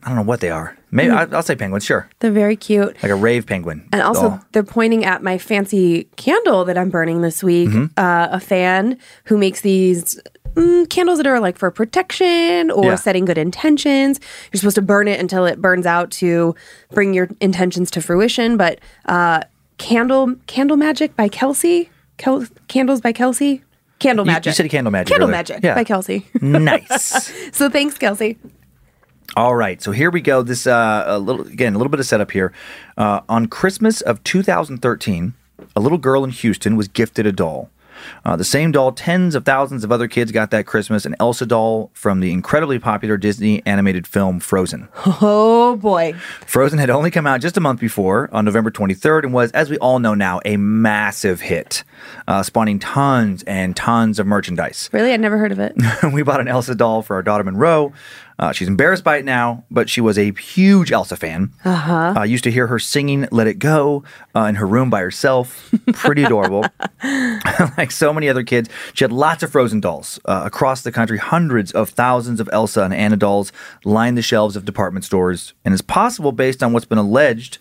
I 0.03 0.09
don't 0.09 0.17
know 0.17 0.23
what 0.23 0.41
they 0.41 0.51
are. 0.51 0.77
Maybe 0.91 1.11
Mm-hmm. 1.13 1.35
I, 1.35 1.37
I'll 1.37 1.43
say 1.43 1.57
penguin. 1.57 1.81
Sure, 1.81 2.09
they're 2.21 2.31
very 2.31 2.57
cute. 2.57 2.97
like 3.03 3.11
a 3.11 3.15
rave 3.17 3.47
penguin. 3.47 3.89
And 3.93 4.03
also, 4.03 4.29
doll. 4.31 4.41
they're 4.53 4.63
pointing 4.63 5.05
at 5.05 5.23
my 5.23 5.37
fancy 5.39 6.05
candle 6.17 6.65
that 6.65 6.79
I'm 6.79 6.91
burning 6.91 7.23
this 7.23 7.43
week. 7.43 7.69
Mm-hmm. 7.71 7.87
Uh, 7.97 8.29
a 8.31 8.41
fan 8.41 8.99
who 9.25 9.37
makes 9.37 9.61
these 9.63 10.21
mm, 10.55 10.89
candles 10.89 11.19
that 11.19 11.27
are 11.27 11.41
like 11.41 11.59
for 11.59 11.71
protection 11.71 12.71
or 12.71 12.85
Yeah. 12.85 12.95
setting 12.97 13.25
good 13.25 13.37
intentions. 13.39 14.21
You're 14.53 14.59
supposed 14.59 14.77
to 14.77 14.83
burn 14.83 15.09
it 15.09 15.19
until 15.21 15.45
it 15.45 15.61
burns 15.61 15.87
out 15.87 16.11
to 16.13 16.55
bring 16.93 17.13
your 17.13 17.29
intentions 17.41 17.91
to 17.93 18.01
fruition. 18.01 18.57
But 18.57 18.79
uh, 19.07 19.43
candle 19.79 20.35
candle 20.47 20.77
magic 20.77 21.17
by 21.17 21.29
Kelsey, 21.29 21.91
Kel- 22.17 22.47
candles 22.69 23.01
by 23.01 23.13
Kelsey, 23.13 23.63
candle 23.99 24.25
You- 24.25 24.31
you 24.31 24.35
magic. 24.37 24.55
said 24.55 24.71
candle 24.71 24.93
magic 24.93 25.09
Candle 25.11 25.29
magic 25.29 25.61
Yeah. 25.65 25.75
by 25.75 25.85
Kelsey. 25.85 26.27
nice. 26.41 27.33
so 27.53 27.69
thanks, 27.69 27.99
Kelsey. 27.99 28.39
All 29.37 29.55
right, 29.55 29.83
so 29.83 29.93
here 29.93 30.11
we 30.11 30.23
go. 30.23 30.41
This 30.41 30.67
uh, 30.67 31.05
a 31.07 31.19
little 31.19 31.47
again, 31.47 31.75
a 31.75 31.77
little 31.77 31.91
bit 31.91 32.01
of 32.01 32.07
setup 32.07 32.31
here. 32.31 32.55
Uh, 32.97 33.21
on 33.29 33.49
Christmas 33.49 34.01
of 34.01 34.25
2013, 34.25 35.35
a 35.77 35.81
little 35.81 35.99
girl 35.99 36.25
in 36.25 36.31
Houston 36.31 36.75
was 36.75 36.89
gifted 36.89 37.27
a 37.27 37.33
doll. 37.33 37.69
Uh, 38.25 38.37
the 38.37 38.45
same 38.45 38.73
doll 38.73 38.93
tens 38.93 39.35
of 39.35 39.45
thousands 39.45 39.85
of 39.85 39.93
other 39.93 40.09
kids 40.09 40.33
got 40.33 40.51
that 40.51 40.67
Christmas, 40.67 41.05
an 41.05 41.15
Elsa 41.21 41.45
doll 41.47 41.91
from 41.93 42.21
the 42.21 42.33
incredibly 42.33 42.79
popular 42.79 43.17
Disney 43.17 43.65
animated 43.67 44.07
film 44.07 44.41
Frozen. 44.41 44.89
Oh 45.21 45.77
boy. 45.77 46.15
Frozen 46.47 46.79
had 46.79 46.91
only 46.91 47.11
come 47.11 47.27
out 47.27 47.41
just 47.41 47.57
a 47.57 47.61
month 47.61 47.81
before, 47.81 48.29
on 48.33 48.45
November 48.45 48.71
23rd, 48.71 49.25
and 49.25 49.33
was, 49.33 49.51
as 49.53 49.71
we 49.71 49.79
all 49.79 49.99
know 49.99 50.15
now, 50.15 50.41
a 50.45 50.57
massive 50.57 51.41
hit, 51.41 51.85
uh, 52.29 52.43
spawning 52.43 52.79
tons 52.79 53.43
and 53.45 53.77
tons 53.77 54.19
of 54.19 54.27
merchandise. 54.27 54.91
Really? 54.93 55.13
I'd 55.13 55.21
never 55.21 55.39
heard 55.39 55.53
of 55.53 55.59
it. 55.59 55.75
we 56.13 56.23
bought 56.23 56.41
an 56.41 56.49
Elsa 56.49 56.75
doll 56.75 57.03
for 57.03 57.17
our 57.17 57.23
daughter 57.23 57.45
Monroe. 57.45 57.93
Uh, 58.39 58.53
she's 58.53 58.69
embarrassed 58.69 59.05
by 59.05 59.17
it 59.17 59.25
now, 59.25 59.65
but 59.71 59.89
she 59.89 60.01
was 60.01 60.19
a 60.19 60.33
huge 60.33 60.93
Elsa 60.93 61.17
fan. 61.17 61.53
Uh-huh. 61.65 62.15
Uh, 62.17 62.23
used 62.23 62.45
to 62.45 62.51
hear 62.51 62.67
her 62.67 62.79
singing 62.79 63.27
"Let 63.31 63.47
It 63.47 63.59
Go" 63.59 64.05
uh, 64.35 64.45
in 64.45 64.57
her 64.57 64.67
room 64.67 64.91
by 64.91 65.01
herself. 65.01 65.73
Pretty 65.95 66.23
adorable. 66.23 66.65
like 67.79 67.91
so 67.91 68.13
many 68.13 68.29
other 68.29 68.43
kids, 68.43 68.69
she 68.93 69.05
had 69.05 69.13
lots 69.13 69.43
of 69.43 69.51
Frozen 69.51 69.81
dolls 69.81 70.21
uh, 70.27 70.43
across 70.45 70.83
the 70.83 70.93
country. 70.93 71.19
Hundreds 71.19 71.73
of 71.73 71.91
thousands 71.91 72.41
of 72.41 72.51
Elsa 72.53 72.83
and 72.83 72.93
Anna 72.93 73.17
dolls 73.17 73.53
lined 73.85 74.19
the 74.19 74.23
shelves 74.23 74.57
of 74.57 74.65
department 74.65 75.05
stores, 75.05 75.55
and 75.65 75.73
it's 75.73 75.83
possible, 75.83 76.33
based 76.33 76.63
on 76.63 76.73
what's 76.73 76.87
been 76.87 76.99
alleged, 76.99 77.59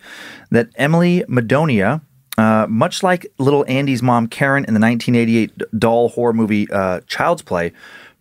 that 0.50 0.68
Emily 0.76 1.24
Madonia. 1.28 2.02
Uh, 2.38 2.66
much 2.68 3.02
like 3.02 3.26
little 3.38 3.64
Andy's 3.66 4.02
mom 4.02 4.26
Karen 4.26 4.66
in 4.66 4.74
the 4.74 4.80
1988 4.80 5.52
doll 5.78 6.10
horror 6.10 6.34
movie 6.34 6.70
uh, 6.70 7.00
Child's 7.06 7.40
Play, 7.40 7.72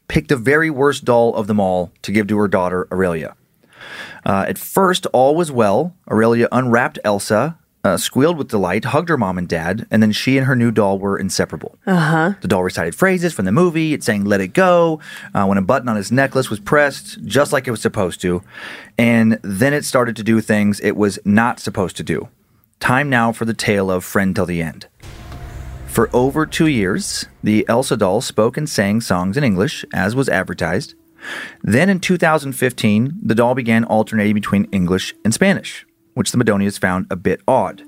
picked 0.07 0.29
the 0.29 0.38
very 0.38 0.69
worst 0.69 1.05
doll 1.05 1.35
of 1.35 1.47
them 1.47 1.59
all 1.59 1.91
to 2.01 2.12
give 2.12 2.27
to 2.27 2.38
her 2.38 2.47
daughter 2.47 2.88
Aurelia. 2.91 3.35
Uh, 4.25 4.45
at 4.47 4.57
first, 4.57 5.05
all 5.07 5.35
was 5.35 5.51
well. 5.51 5.95
Aurelia 6.09 6.47
unwrapped 6.51 6.97
Elsa 7.03 7.57
uh, 7.85 7.97
squealed 7.97 8.38
with 8.38 8.47
delight, 8.47 8.85
hugged 8.85 9.09
her 9.09 9.17
mom 9.17 9.38
and 9.38 9.47
dad, 9.47 9.85
and 9.91 10.01
then 10.01 10.12
she 10.12 10.38
and 10.38 10.47
her 10.47 10.55
new 10.55 10.71
doll 10.71 10.97
were 10.97 11.19
inseparable. 11.19 11.77
Uh 11.85 11.95
huh. 11.95 12.33
The 12.41 12.47
doll 12.47 12.63
recited 12.63 12.95
phrases 12.95 13.31
from 13.31 13.45
the 13.45 13.51
movie. 13.51 13.93
It 13.93 14.03
sang 14.03 14.25
"Let 14.25 14.41
It 14.41 14.53
Go" 14.53 15.00
uh, 15.35 15.45
when 15.45 15.59
a 15.59 15.62
button 15.62 15.88
on 15.88 15.95
his 15.95 16.12
necklace 16.12 16.50
was 16.50 16.59
pressed, 16.59 17.24
just 17.25 17.53
like 17.53 17.67
it 17.67 17.71
was 17.71 17.81
supposed 17.81 18.21
to, 18.21 18.41
and 18.97 19.39
then 19.43 19.74
it 19.74 19.85
started 19.85 20.15
to 20.15 20.24
do 20.24 20.41
things 20.41 20.79
it 20.79 20.97
was 20.97 21.19
not 21.25 21.59
supposed 21.59 21.95
to 21.97 22.03
do. 22.03 22.27
Time 22.79 23.09
now 23.09 23.31
for 23.31 23.45
the 23.45 23.53
tale 23.53 23.91
of 23.91 24.03
Friend 24.03 24.35
Till 24.35 24.47
the 24.47 24.63
End. 24.63 24.88
For 25.95 26.09
over 26.13 26.45
two 26.45 26.67
years, 26.67 27.25
the 27.41 27.65
Elsa 27.69 27.95
doll 27.95 28.19
spoke 28.19 28.57
and 28.57 28.69
sang 28.69 28.99
songs 28.99 29.37
in 29.37 29.45
English, 29.45 29.85
as 29.93 30.13
was 30.13 30.27
advertised. 30.27 30.93
Then 31.63 31.89
in 31.89 32.01
2015, 32.01 33.19
the 33.23 33.33
doll 33.33 33.55
began 33.55 33.85
alternating 33.85 34.33
between 34.33 34.67
English 34.73 35.15
and 35.23 35.33
Spanish, 35.33 35.87
which 36.13 36.33
the 36.33 36.37
Madonias 36.37 36.77
found 36.77 37.07
a 37.09 37.15
bit 37.15 37.39
odd. 37.47 37.81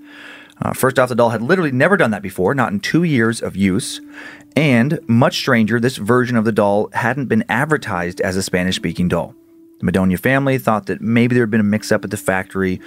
Uh, 0.61 0.71
first 0.71 0.97
off, 0.97 1.09
the 1.09 1.15
doll 1.15 1.31
had 1.31 1.41
literally 1.41 1.73
never 1.73 1.97
done 1.97 2.11
that 2.11 2.21
before, 2.21 2.55
not 2.55 2.71
in 2.71 2.79
two 2.79 3.03
years 3.03 3.41
of 3.41 3.57
use. 3.57 3.99
And 4.55 5.01
much 5.09 5.35
stranger, 5.35 5.77
this 5.77 5.97
version 5.97 6.37
of 6.37 6.45
the 6.45 6.53
doll 6.53 6.89
hadn't 6.93 7.25
been 7.25 7.43
advertised 7.49 8.21
as 8.21 8.37
a 8.37 8.41
Spanish 8.41 8.77
speaking 8.77 9.09
doll. 9.09 9.35
The 9.81 9.91
Madonia 9.91 10.17
family 10.17 10.57
thought 10.57 10.85
that 10.85 11.01
maybe 11.01 11.35
there 11.35 11.43
had 11.43 11.51
been 11.51 11.59
a 11.59 11.63
mix 11.63 11.91
up 11.91 12.05
at 12.05 12.11
the 12.11 12.15
factory. 12.17 12.79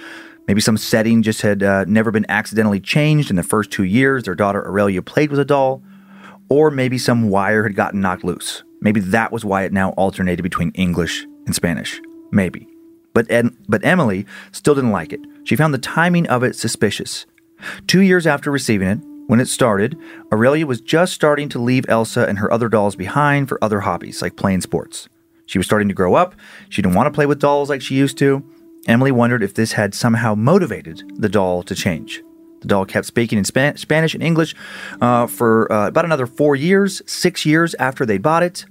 Maybe 0.47 0.61
some 0.61 0.77
setting 0.77 1.21
just 1.21 1.41
had 1.41 1.63
uh, 1.63 1.85
never 1.85 2.11
been 2.11 2.25
accidentally 2.29 2.79
changed 2.79 3.29
in 3.29 3.35
the 3.35 3.43
first 3.43 3.71
two 3.71 3.83
years 3.83 4.23
their 4.23 4.35
daughter 4.35 4.65
Aurelia 4.67 5.01
played 5.01 5.29
with 5.29 5.39
a 5.39 5.45
doll. 5.45 5.81
Or 6.49 6.69
maybe 6.69 6.97
some 6.97 7.29
wire 7.29 7.63
had 7.63 7.75
gotten 7.75 8.01
knocked 8.01 8.25
loose. 8.25 8.63
Maybe 8.81 8.99
that 8.99 9.31
was 9.31 9.45
why 9.45 9.63
it 9.63 9.71
now 9.71 9.91
alternated 9.91 10.43
between 10.43 10.71
English 10.71 11.25
and 11.45 11.55
Spanish. 11.55 12.01
Maybe. 12.31 12.67
But, 13.13 13.27
but 13.69 13.85
Emily 13.85 14.25
still 14.51 14.75
didn't 14.75 14.91
like 14.91 15.13
it. 15.13 15.21
She 15.45 15.55
found 15.55 15.73
the 15.73 15.77
timing 15.77 16.27
of 16.27 16.43
it 16.43 16.55
suspicious. 16.55 17.25
Two 17.87 18.01
years 18.01 18.27
after 18.27 18.51
receiving 18.51 18.87
it, 18.87 18.99
when 19.27 19.39
it 19.39 19.47
started, 19.47 19.97
Aurelia 20.33 20.65
was 20.65 20.81
just 20.81 21.13
starting 21.13 21.47
to 21.49 21.59
leave 21.59 21.85
Elsa 21.87 22.25
and 22.27 22.39
her 22.39 22.51
other 22.51 22.67
dolls 22.67 22.95
behind 22.95 23.47
for 23.47 23.63
other 23.63 23.81
hobbies, 23.81 24.21
like 24.21 24.35
playing 24.35 24.61
sports. 24.61 25.07
She 25.45 25.57
was 25.57 25.65
starting 25.65 25.87
to 25.87 25.93
grow 25.93 26.15
up. 26.15 26.35
She 26.69 26.81
didn't 26.81 26.95
want 26.95 27.07
to 27.07 27.15
play 27.15 27.25
with 27.25 27.39
dolls 27.39 27.69
like 27.69 27.81
she 27.81 27.95
used 27.95 28.17
to. 28.17 28.43
Emily 28.87 29.11
wondered 29.11 29.43
if 29.43 29.53
this 29.53 29.73
had 29.73 29.93
somehow 29.93 30.35
motivated 30.35 31.03
the 31.15 31.29
doll 31.29 31.63
to 31.63 31.75
change. 31.75 32.23
The 32.61 32.67
doll 32.67 32.85
kept 32.85 33.07
speaking 33.07 33.37
in 33.37 33.45
Span- 33.45 33.77
Spanish 33.77 34.13
and 34.13 34.23
English 34.23 34.55
uh, 35.01 35.27
for 35.27 35.71
uh, 35.71 35.87
about 35.87 36.05
another 36.05 36.27
four 36.27 36.55
years, 36.55 37.01
six 37.05 37.45
years 37.45 37.75
after 37.75 38.05
they 38.05 38.17
bought 38.17 38.43
it. 38.43 38.65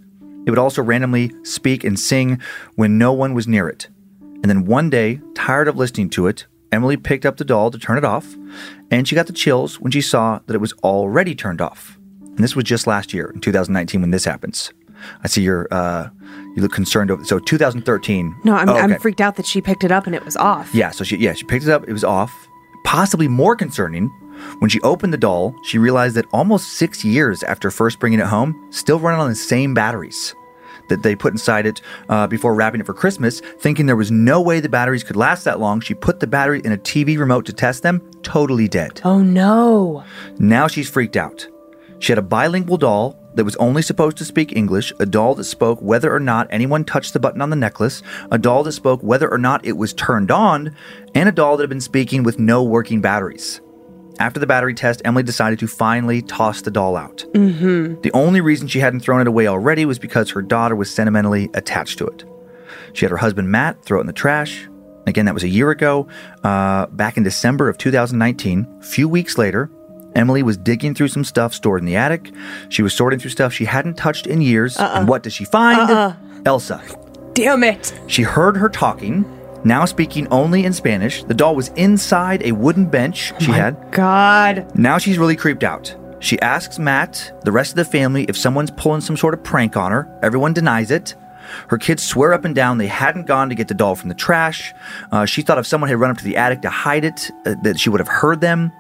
It 0.47 0.51
would 0.51 0.59
also 0.59 0.83
randomly 0.83 1.33
speak 1.43 1.85
and 1.85 1.99
sing 1.99 2.41
when 2.77 2.99
no 2.99 3.13
one 3.13 3.35
was 3.35 3.47
near 3.47 3.69
it. 3.69 3.89
And 4.21 4.45
then 4.45 4.65
one 4.65 4.91
day, 4.91 5.21
tired 5.35 5.69
of 5.69 5.77
listening 5.77 6.09
to 6.11 6.27
it, 6.27 6.47
Emily 6.73 6.97
picked 6.97 7.27
up 7.27 7.37
the 7.37 7.45
doll 7.45 7.71
to 7.71 7.79
turn 7.79 7.99
it 7.99 8.05
off, 8.05 8.37
and 8.91 9.07
she 9.07 9.17
got 9.17 9.27
the 9.27 9.33
chills 9.33 9.81
when 9.81 9.91
she 9.91 10.01
saw 10.01 10.39
that 10.47 10.55
it 10.55 10.61
was 10.61 10.73
already 10.85 11.35
turned 11.35 11.61
off. 11.61 11.99
And 12.23 12.39
this 12.39 12.55
was 12.55 12.65
just 12.65 12.87
last 12.87 13.13
year, 13.13 13.31
in 13.35 13.41
2019, 13.41 14.01
when 14.01 14.13
this 14.13 14.25
happens. 14.25 14.73
I 15.23 15.29
see 15.29 15.43
you're 15.43 15.67
uh, 15.71 16.11
you 16.55 16.63
look 16.63 16.73
concerned 16.73 17.11
over. 17.11 17.25
So 17.25 17.39
2013. 17.39 18.37
No, 18.45 18.55
I'm, 18.57 18.69
Oh, 18.69 18.75
I'm 18.77 18.99
freaked 18.99 19.21
out 19.21 19.37
that 19.37 19.47
she 19.47 19.61
picked 19.61 19.85
it 19.85 19.93
up 19.93 20.07
and 20.07 20.15
it 20.15 20.25
was 20.25 20.37
off. 20.37 20.75
Yeah, 20.75 20.91
so 20.91 21.05
she 21.05 21.17
yeah 21.17 21.33
she 21.33 21.45
picked 21.45 21.65
it 21.65 21.71
up. 21.71 21.89
It 21.89 21.93
was 21.93 22.05
off. 22.05 22.49
Possibly 22.85 23.29
more 23.29 23.55
concerning, 23.57 24.09
when 24.59 24.71
she 24.71 24.81
opened 24.81 25.13
the 25.13 25.19
doll, 25.19 25.55
she 25.65 25.79
realized 25.79 26.17
that 26.17 26.25
almost 26.33 26.73
six 26.73 27.05
years 27.05 27.43
after 27.43 27.71
first 27.71 27.99
bringing 28.01 28.19
it 28.21 28.27
home, 28.27 28.69
still 28.71 28.99
running 28.99 29.21
on 29.21 29.29
the 29.29 29.35
same 29.35 29.75
batteries 29.75 30.35
that 30.89 31.03
they 31.05 31.15
put 31.15 31.33
inside 31.33 31.67
it 31.67 31.81
uh, 32.09 32.27
before 32.27 32.53
wrapping 32.55 32.81
it 32.81 32.87
for 32.87 32.95
Christmas. 32.95 33.41
Thinking 33.61 33.87
there 33.87 33.95
was 33.97 34.11
no 34.11 34.41
way 34.41 34.59
the 34.59 34.69
batteries 34.69 35.05
could 35.05 35.15
last 35.15 35.45
that 35.45 35.61
long, 35.61 35.81
she 35.81 35.95
put 35.95 36.19
the 36.21 36.27
battery 36.27 36.61
in 36.65 36.73
a 36.73 36.79
TV 36.79 37.17
remote 37.19 37.47
to 37.47 37.53
test 37.53 37.83
them. 37.85 38.01
Totally 38.23 38.67
dead. 38.67 39.01
Oh 39.05 39.19
no. 39.23 40.03
Now 40.39 40.67
she's 40.67 40.89
freaked 40.91 41.17
out. 41.17 41.47
She 42.01 42.11
had 42.11 42.19
a 42.19 42.23
bilingual 42.23 42.79
doll 42.79 43.20
that 43.35 43.45
was 43.45 43.57
only 43.57 43.83
supposed 43.83 44.17
to 44.19 44.25
speak 44.25 44.57
English, 44.57 44.93
a 44.99 45.07
doll 45.07 45.35
that 45.37 45.45
spoke 45.45 45.81
whether 45.81 46.15
or 46.15 46.21
not 46.21 46.49
anyone 46.51 46.85
touched 46.85 47.13
the 47.13 47.21
button 47.21 47.41
on 47.41 47.51
the 47.51 47.57
necklace, 47.57 48.03
a 48.31 48.39
doll 48.39 48.63
that 48.65 48.73
spoke 48.73 49.03
whether 49.03 49.31
or 49.31 49.39
not 49.39 49.65
it 49.65 49.77
was 49.77 49.93
turned 49.93 50.31
on, 50.31 50.75
and 51.15 51.29
a 51.29 51.33
doll 51.33 51.57
that 51.57 51.65
had 51.65 51.71
been 51.71 51.81
speaking 51.81 52.23
with 52.23 52.39
no 52.39 52.63
working 52.63 53.01
batteries. 53.01 53.61
After 54.19 54.39
the 54.39 54.47
battery 54.47 54.75
test, 54.75 55.01
Emily 55.05 55.23
decided 55.23 55.59
to 55.61 55.67
finally 55.67 56.21
toss 56.21 56.61
the 56.61 56.71
doll 56.71 56.97
out. 56.97 57.25
Mm-hmm. 57.33 58.03
The 58.03 58.13
only 58.13 58.43
reason 58.43 58.69
she 58.69 58.81
hadn't 58.81 59.01
thrown 59.01 59.23
it 59.23 59.27
away 59.27 59.47
already 59.47 59.87
was 59.87 59.99
because 59.99 60.31
her 60.31 60.43
daughter 60.43 60.77
was 60.77 60.91
sentimentally 60.91 61.49
attached 61.55 61.99
to 61.99 62.07
it. 62.07 62.25
She 62.93 63.07
had 63.07 63.11
her 63.11 63.17
husband 63.17 63.51
Matt 63.51 63.83
throw 63.83 63.99
it 63.99 64.03
in 64.03 64.07
the 64.07 64.13
trash. 64.13 64.69
Again, 65.07 65.25
that 65.25 65.33
was 65.33 65.43
a 65.43 65.49
year 65.49 65.71
ago, 65.71 66.07
uh, 66.45 66.87
back 66.89 67.17
in 67.17 67.23
December 67.23 67.69
of 67.71 67.79
2019. 67.79 68.67
A 68.81 68.85
few 68.85 69.09
weeks 69.09 69.39
later, 69.39 69.71
Emily 70.15 70.43
was 70.43 70.57
digging 70.57 70.95
through 70.95 71.09
some 71.09 71.25
stuff 71.25 71.55
stored 71.55 71.81
in 71.81 71.87
the 71.87 71.97
attic. 71.97 72.33
She 72.69 72.83
was 72.83 72.95
sorting 72.95 73.19
through 73.19 73.31
stuff 73.31 73.53
she 73.53 73.65
hadn't 73.65 73.95
touched 73.95 74.27
in 74.27 74.41
years. 74.41 74.77
And 74.79 75.09
what 75.09 75.23
does 75.23 75.33
she 75.33 75.45
find? 75.45 76.17
Elsa. 76.47 76.83
Damn 77.35 77.63
it. 77.65 77.99
She 78.07 78.23
heard 78.23 78.57
her 78.57 78.69
talking, 78.69 79.25
now 79.65 79.85
speaking 79.85 80.27
only 80.29 80.65
in 80.65 80.73
Spanish. 80.73 81.23
The 81.23 81.35
doll 81.35 81.55
was 81.55 81.69
inside 81.77 82.43
a 82.43 82.53
wooden 82.53 82.87
bench 82.87 83.33
she 83.41 83.53
had. 83.53 83.93
God. 83.93 84.75
Now 84.77 84.99
she's 84.99 85.19
really 85.19 85.37
creeped 85.37 85.63
out. 85.63 85.95
She 86.19 86.41
asks 86.43 86.79
Matt, 86.79 87.33
the 87.45 87.53
rest 87.53 87.73
of 87.73 87.77
the 87.77 87.85
family, 87.85 88.25
if 88.25 88.37
someone's 88.37 88.71
pulling 88.71 89.01
some 89.01 89.17
sort 89.17 89.33
of 89.33 89.43
prank 89.43 89.77
on 89.77 89.91
her. 89.93 90.19
Everyone 90.23 90.53
denies 90.53 90.91
it. 90.91 91.15
Her 91.69 91.79
kids 91.79 92.03
swear 92.03 92.33
up 92.35 92.45
and 92.45 92.55
down 92.55 92.79
they 92.79 92.87
hadn't 92.87 93.27
gone 93.27 93.49
to 93.49 93.55
get 93.55 93.69
the 93.69 93.75
doll 93.75 93.95
from 93.95 94.09
the 94.09 94.15
trash. 94.15 94.73
Uh, 95.11 95.25
she 95.25 95.43
thought 95.43 95.59
if 95.59 95.67
someone 95.67 95.89
had 95.89 95.99
run 95.99 96.11
up 96.11 96.19
to 96.19 96.25
the 96.25 96.37
attic 96.37 96.63
to 96.63 96.71
hide 96.71 97.05
it, 97.05 97.31
uh, 97.47 97.55
that 97.63 97.81
she 97.81 97.91
would 97.91 98.01
have 98.01 98.09
heard 98.09 98.41
them. 98.41 98.71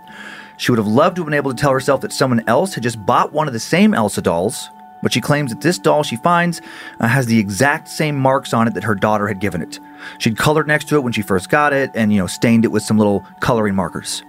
She 0.60 0.70
would 0.70 0.78
have 0.78 0.86
loved 0.86 1.16
to 1.16 1.22
have 1.22 1.26
been 1.26 1.32
able 1.32 1.54
to 1.54 1.56
tell 1.56 1.72
herself 1.72 2.02
that 2.02 2.12
someone 2.12 2.46
else 2.46 2.74
had 2.74 2.82
just 2.82 3.04
bought 3.06 3.32
one 3.32 3.46
of 3.46 3.54
the 3.54 3.58
same 3.58 3.94
Elsa 3.94 4.20
dolls, 4.20 4.68
but 5.02 5.10
she 5.10 5.18
claims 5.18 5.50
that 5.50 5.62
this 5.62 5.78
doll 5.78 6.02
she 6.02 6.16
finds 6.16 6.60
uh, 7.00 7.08
has 7.08 7.24
the 7.24 7.38
exact 7.38 7.88
same 7.88 8.14
marks 8.14 8.52
on 8.52 8.68
it 8.68 8.74
that 8.74 8.84
her 8.84 8.94
daughter 8.94 9.26
had 9.26 9.40
given 9.40 9.62
it. 9.62 9.80
She'd 10.18 10.36
colored 10.36 10.68
next 10.68 10.86
to 10.88 10.96
it 10.96 11.02
when 11.02 11.14
she 11.14 11.22
first 11.22 11.48
got 11.48 11.72
it 11.72 11.90
and, 11.94 12.12
you 12.12 12.18
know, 12.18 12.26
stained 12.26 12.66
it 12.66 12.72
with 12.72 12.82
some 12.82 12.98
little 12.98 13.24
coloring 13.40 13.74
markers. 13.74 14.22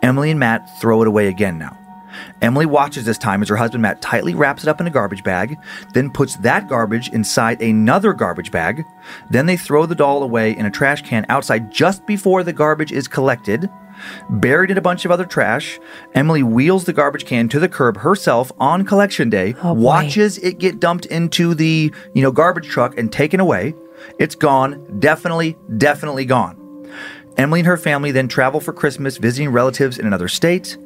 Emily 0.00 0.30
and 0.30 0.40
Matt 0.40 0.66
throw 0.80 1.02
it 1.02 1.08
away 1.08 1.28
again 1.28 1.58
now. 1.58 1.76
Emily 2.40 2.64
watches 2.64 3.04
this 3.04 3.18
time 3.18 3.42
as 3.42 3.50
her 3.50 3.56
husband 3.56 3.82
Matt 3.82 4.00
tightly 4.00 4.34
wraps 4.34 4.62
it 4.62 4.70
up 4.70 4.80
in 4.80 4.86
a 4.86 4.90
garbage 4.90 5.22
bag, 5.22 5.58
then 5.92 6.10
puts 6.10 6.36
that 6.36 6.68
garbage 6.68 7.10
inside 7.10 7.60
another 7.60 8.14
garbage 8.14 8.50
bag. 8.50 8.82
Then 9.28 9.44
they 9.44 9.58
throw 9.58 9.84
the 9.84 9.94
doll 9.94 10.22
away 10.22 10.56
in 10.56 10.64
a 10.64 10.70
trash 10.70 11.02
can 11.02 11.26
outside 11.28 11.70
just 11.70 12.06
before 12.06 12.42
the 12.42 12.54
garbage 12.54 12.92
is 12.92 13.08
collected. 13.08 13.68
Buried 14.30 14.70
in 14.70 14.78
a 14.78 14.80
bunch 14.80 15.04
of 15.04 15.10
other 15.10 15.24
trash, 15.24 15.78
Emily 16.14 16.42
wheels 16.42 16.84
the 16.84 16.92
garbage 16.92 17.24
can 17.24 17.48
to 17.48 17.58
the 17.58 17.68
curb 17.68 17.98
herself 17.98 18.50
on 18.58 18.84
collection 18.84 19.30
day, 19.30 19.54
Oh, 19.62 19.72
watches 19.72 20.38
it 20.38 20.58
get 20.58 20.80
dumped 20.80 21.06
into 21.06 21.54
the, 21.54 21.92
you 22.14 22.22
know, 22.22 22.32
garbage 22.32 22.68
truck 22.68 22.96
and 22.98 23.12
taken 23.12 23.40
away. 23.40 23.74
It's 24.18 24.34
gone, 24.34 25.00
definitely, 25.00 25.56
definitely 25.78 26.24
gone. 26.24 26.62
Emily 27.36 27.60
and 27.60 27.66
her 27.66 27.76
family 27.76 28.12
then 28.12 28.28
travel 28.28 28.60
for 28.60 28.72
Christmas 28.72 29.18
visiting 29.18 29.50
relatives 29.50 29.98
in 29.98 30.06
another 30.06 30.28
state. 30.28 30.76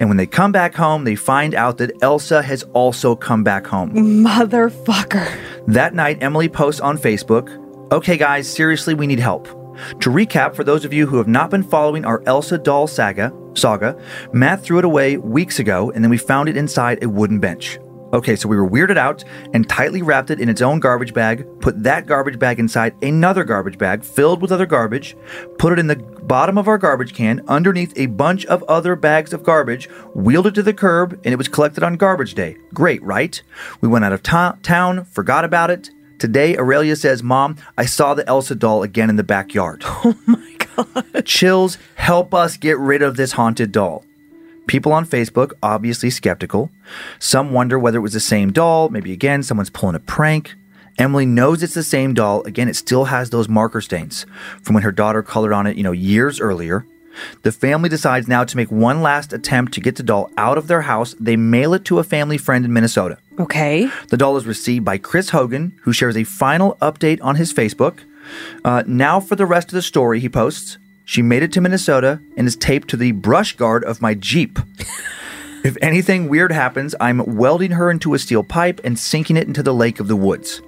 And 0.00 0.08
when 0.10 0.16
they 0.16 0.26
come 0.26 0.50
back 0.50 0.74
home, 0.74 1.04
they 1.04 1.14
find 1.14 1.54
out 1.54 1.78
that 1.78 1.92
Elsa 2.02 2.42
has 2.42 2.64
also 2.72 3.14
come 3.14 3.44
back 3.44 3.66
home. 3.66 3.92
Motherfucker. 3.92 5.38
That 5.68 5.94
night, 5.94 6.18
Emily 6.20 6.48
posts 6.48 6.80
on 6.80 6.98
Facebook 6.98 7.56
Okay, 7.92 8.16
guys, 8.16 8.48
seriously, 8.48 8.94
we 8.94 9.08
need 9.08 9.18
help. 9.18 9.48
To 10.00 10.10
recap, 10.10 10.54
for 10.54 10.64
those 10.64 10.84
of 10.84 10.92
you 10.92 11.06
who 11.06 11.18
have 11.18 11.28
not 11.28 11.50
been 11.50 11.62
following 11.62 12.04
our 12.04 12.22
Elsa 12.26 12.58
doll 12.58 12.86
saga, 12.86 13.32
saga, 13.54 14.00
Matt 14.32 14.62
threw 14.62 14.78
it 14.78 14.84
away 14.84 15.16
weeks 15.16 15.58
ago, 15.58 15.90
and 15.90 16.02
then 16.02 16.10
we 16.10 16.18
found 16.18 16.48
it 16.48 16.56
inside 16.56 17.02
a 17.02 17.08
wooden 17.08 17.40
bench. 17.40 17.78
Okay, 18.12 18.34
so 18.34 18.48
we 18.48 18.56
were 18.56 18.68
weirded 18.68 18.96
out 18.96 19.22
and 19.54 19.68
tightly 19.68 20.02
wrapped 20.02 20.30
it 20.30 20.40
in 20.40 20.48
its 20.48 20.60
own 20.60 20.80
garbage 20.80 21.14
bag, 21.14 21.46
put 21.60 21.80
that 21.84 22.06
garbage 22.06 22.40
bag 22.40 22.58
inside 22.58 22.92
another 23.04 23.44
garbage 23.44 23.78
bag 23.78 24.02
filled 24.02 24.42
with 24.42 24.50
other 24.50 24.66
garbage, 24.66 25.16
put 25.58 25.72
it 25.72 25.78
in 25.78 25.86
the 25.86 25.94
bottom 25.94 26.58
of 26.58 26.66
our 26.66 26.78
garbage 26.78 27.14
can 27.14 27.40
underneath 27.46 27.92
a 27.96 28.06
bunch 28.06 28.44
of 28.46 28.64
other 28.64 28.96
bags 28.96 29.32
of 29.32 29.44
garbage, 29.44 29.88
wheeled 30.14 30.48
it 30.48 30.54
to 30.54 30.62
the 30.62 30.74
curb, 30.74 31.20
and 31.24 31.32
it 31.32 31.36
was 31.36 31.46
collected 31.46 31.84
on 31.84 31.96
garbage 31.96 32.34
day. 32.34 32.56
Great, 32.74 33.00
right? 33.04 33.40
We 33.80 33.88
went 33.88 34.04
out 34.04 34.12
of 34.12 34.24
to- 34.24 34.58
town, 34.62 35.04
forgot 35.04 35.44
about 35.44 35.70
it. 35.70 35.90
Today, 36.20 36.54
Aurelia 36.54 36.96
says, 36.96 37.22
Mom, 37.22 37.56
I 37.78 37.86
saw 37.86 38.12
the 38.12 38.28
Elsa 38.28 38.54
doll 38.54 38.82
again 38.82 39.08
in 39.08 39.16
the 39.16 39.24
backyard. 39.24 39.82
Oh 40.04 40.16
my 40.26 40.56
God. 40.58 41.24
Chills, 41.24 41.78
help 41.94 42.32
us 42.34 42.56
get 42.56 42.78
rid 42.78 43.02
of 43.02 43.16
this 43.16 43.32
haunted 43.32 43.72
doll. 43.72 44.04
People 44.66 44.92
on 44.92 45.06
Facebook, 45.06 45.52
obviously 45.62 46.10
skeptical. 46.10 46.70
Some 47.18 47.52
wonder 47.52 47.78
whether 47.78 47.98
it 47.98 48.02
was 48.02 48.12
the 48.12 48.20
same 48.20 48.52
doll. 48.52 48.90
Maybe 48.90 49.12
again, 49.12 49.42
someone's 49.42 49.70
pulling 49.70 49.96
a 49.96 50.00
prank. 50.00 50.54
Emily 50.98 51.24
knows 51.26 51.62
it's 51.62 51.74
the 51.74 51.82
same 51.82 52.12
doll. 52.12 52.42
Again, 52.44 52.68
it 52.68 52.76
still 52.76 53.06
has 53.06 53.30
those 53.30 53.48
marker 53.48 53.80
stains 53.80 54.26
from 54.62 54.74
when 54.74 54.82
her 54.82 54.92
daughter 54.92 55.22
colored 55.22 55.54
on 55.54 55.66
it, 55.66 55.76
you 55.76 55.82
know, 55.82 55.92
years 55.92 56.38
earlier. 56.38 56.86
The 57.42 57.52
family 57.52 57.88
decides 57.88 58.28
now 58.28 58.44
to 58.44 58.56
make 58.56 58.70
one 58.70 59.02
last 59.02 59.32
attempt 59.32 59.72
to 59.74 59.80
get 59.80 59.96
the 59.96 60.02
doll 60.02 60.30
out 60.36 60.58
of 60.58 60.66
their 60.66 60.82
house. 60.82 61.14
They 61.18 61.36
mail 61.36 61.74
it 61.74 61.84
to 61.86 61.98
a 61.98 62.04
family 62.04 62.38
friend 62.38 62.64
in 62.64 62.72
Minnesota. 62.72 63.18
Okay. 63.40 63.88
The 64.08 64.18
doll 64.18 64.36
is 64.36 64.46
received 64.46 64.84
by 64.84 64.98
Chris 64.98 65.30
Hogan, 65.30 65.72
who 65.82 65.94
shares 65.94 66.14
a 66.14 66.24
final 66.24 66.76
update 66.82 67.20
on 67.22 67.36
his 67.36 67.54
Facebook. 67.54 68.00
Uh, 68.66 68.82
now, 68.86 69.18
for 69.18 69.34
the 69.34 69.46
rest 69.46 69.68
of 69.68 69.72
the 69.72 69.82
story, 69.82 70.20
he 70.20 70.28
posts 70.28 70.76
She 71.06 71.22
made 71.22 71.42
it 71.42 71.50
to 71.52 71.62
Minnesota 71.62 72.20
and 72.36 72.46
is 72.46 72.54
taped 72.54 72.88
to 72.88 72.98
the 72.98 73.12
brush 73.12 73.56
guard 73.56 73.82
of 73.84 74.02
my 74.02 74.12
Jeep. 74.12 74.58
if 75.64 75.74
anything 75.80 76.28
weird 76.28 76.52
happens, 76.52 76.94
I'm 77.00 77.36
welding 77.36 77.70
her 77.70 77.90
into 77.90 78.12
a 78.12 78.18
steel 78.18 78.44
pipe 78.44 78.78
and 78.84 78.98
sinking 78.98 79.38
it 79.38 79.48
into 79.48 79.62
the 79.62 79.74
lake 79.74 80.00
of 80.00 80.08
the 80.08 80.16
woods. 80.16 80.60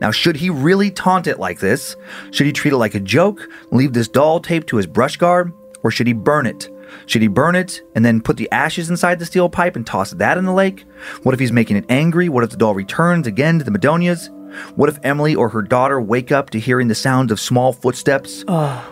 Now, 0.00 0.12
should 0.12 0.36
he 0.36 0.50
really 0.50 0.92
taunt 0.92 1.26
it 1.26 1.40
like 1.40 1.58
this? 1.58 1.96
Should 2.30 2.46
he 2.46 2.52
treat 2.52 2.72
it 2.72 2.78
like 2.78 2.94
a 2.94 3.00
joke, 3.00 3.48
leave 3.72 3.92
this 3.92 4.08
doll 4.08 4.38
taped 4.38 4.68
to 4.68 4.76
his 4.76 4.86
brush 4.86 5.16
guard, 5.16 5.52
or 5.82 5.90
should 5.90 6.06
he 6.06 6.12
burn 6.12 6.46
it? 6.46 6.70
Should 7.06 7.22
he 7.22 7.28
burn 7.28 7.56
it 7.56 7.82
and 7.94 8.04
then 8.04 8.20
put 8.20 8.36
the 8.36 8.50
ashes 8.50 8.90
inside 8.90 9.18
the 9.18 9.26
steel 9.26 9.48
pipe 9.48 9.76
and 9.76 9.86
toss 9.86 10.10
that 10.12 10.38
in 10.38 10.44
the 10.44 10.52
lake? 10.52 10.84
What 11.22 11.34
if 11.34 11.40
he's 11.40 11.52
making 11.52 11.76
it 11.76 11.84
angry? 11.88 12.28
What 12.28 12.44
if 12.44 12.50
the 12.50 12.56
doll 12.56 12.74
returns 12.74 13.26
again 13.26 13.58
to 13.58 13.64
the 13.64 13.70
Madonias? 13.70 14.28
What 14.76 14.88
if 14.88 14.98
Emily 15.04 15.34
or 15.34 15.48
her 15.48 15.62
daughter 15.62 16.00
wake 16.00 16.32
up 16.32 16.50
to 16.50 16.58
hearing 16.58 16.88
the 16.88 16.94
sound 16.94 17.30
of 17.30 17.38
small 17.38 17.72
footsteps? 17.72 18.44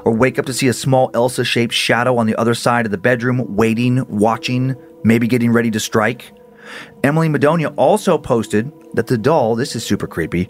Or 0.05 0.15
wake 0.15 0.39
up 0.39 0.47
to 0.47 0.53
see 0.53 0.69
a 0.69 0.73
small 0.73 1.11
Elsa 1.15 1.45
shaped 1.45 1.75
shadow 1.75 2.17
on 2.17 2.27
the 2.27 2.37
other 2.37 2.55
side 2.55 2.87
of 2.87 2.93
the 2.93 2.99
bedroom, 2.99 3.57
waiting, 3.57 4.07
watching, 4.09 4.77
maybe 5.03 5.27
getting 5.27 5.53
ready 5.53 5.71
to 5.73 5.81
strike? 5.81 6.33
Emily 7.03 7.29
Madonia 7.29 7.73
also 7.77 8.19
posted 8.19 8.71
that 8.95 9.07
the 9.07 9.19
doll, 9.19 9.57
this 9.57 9.75
is 9.75 9.85
super 9.85 10.07
creepy, 10.07 10.49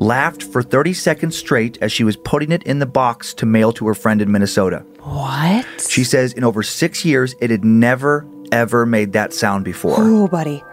laughed 0.00 0.42
for 0.42 0.62
30 0.62 0.94
seconds 0.94 1.36
straight 1.36 1.78
as 1.80 1.92
she 1.92 2.02
was 2.02 2.16
putting 2.16 2.50
it 2.50 2.62
in 2.64 2.78
the 2.78 2.86
box 2.86 3.34
to 3.34 3.46
mail 3.46 3.70
to 3.74 3.86
her 3.86 3.94
friend 3.94 4.20
in 4.20 4.32
Minnesota. 4.32 4.84
What? 5.02 5.86
She 5.88 6.02
says 6.04 6.32
in 6.32 6.42
over 6.42 6.62
six 6.62 7.04
years, 7.04 7.36
it 7.40 7.50
had 7.50 7.64
never, 7.64 8.26
ever 8.50 8.86
made 8.86 9.12
that 9.12 9.32
sound 9.32 9.64
before. 9.64 9.96
Oh, 9.98 10.26
buddy. 10.26 10.64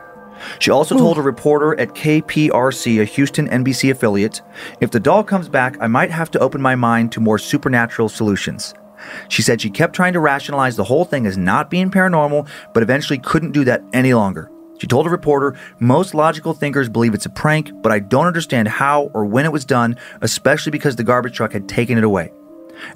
She 0.60 0.72
also 0.72 0.98
told 0.98 1.18
a 1.18 1.22
reporter 1.22 1.78
at 1.80 1.96
KPRC, 1.96 3.02
a 3.02 3.06
Houston 3.06 3.50
NBC 3.50 3.92
affiliate, 3.92 4.42
if 4.80 4.92
the 4.92 5.00
doll 5.00 5.24
comes 5.24 5.50
back, 5.50 5.76
I 5.82 5.88
might 5.88 6.12
have 6.12 6.32
to 6.32 6.40
open 6.40 6.62
my 6.62 6.76
mind 6.76 7.12
to 7.14 7.20
more 7.20 7.40
supernatural 7.40 8.08
solutions. 8.08 8.74
She 9.30 9.42
said 9.42 9.62
she 9.62 9.70
kept 9.70 9.96
trying 9.96 10.14
to 10.14 10.20
rationalize 10.20 10.76
the 10.76 10.84
whole 10.84 11.06
thing 11.06 11.26
as 11.26 11.38
not 11.38 11.70
being 11.70 11.90
paranormal, 11.90 12.48
but 12.74 12.84
eventually 12.84 13.20
couldn't 13.20 13.52
do 13.52 13.64
that 13.66 13.84
any 13.94 14.14
longer. 14.14 14.52
She 14.80 14.88
told 14.88 15.08
a 15.08 15.10
reporter, 15.10 15.58
Most 15.80 16.14
logical 16.14 16.54
thinkers 16.54 16.90
believe 16.90 17.14
it's 17.14 17.26
a 17.26 17.32
prank, 17.32 17.72
but 17.82 17.92
I 17.92 18.00
don't 18.00 18.28
understand 18.28 18.68
how 18.68 19.12
or 19.14 19.26
when 19.26 19.46
it 19.46 19.52
was 19.52 19.66
done, 19.66 19.98
especially 20.22 20.72
because 20.72 20.96
the 20.96 21.04
garbage 21.04 21.36
truck 21.36 21.54
had 21.54 21.68
taken 21.68 21.98
it 21.98 22.04
away. 22.04 22.32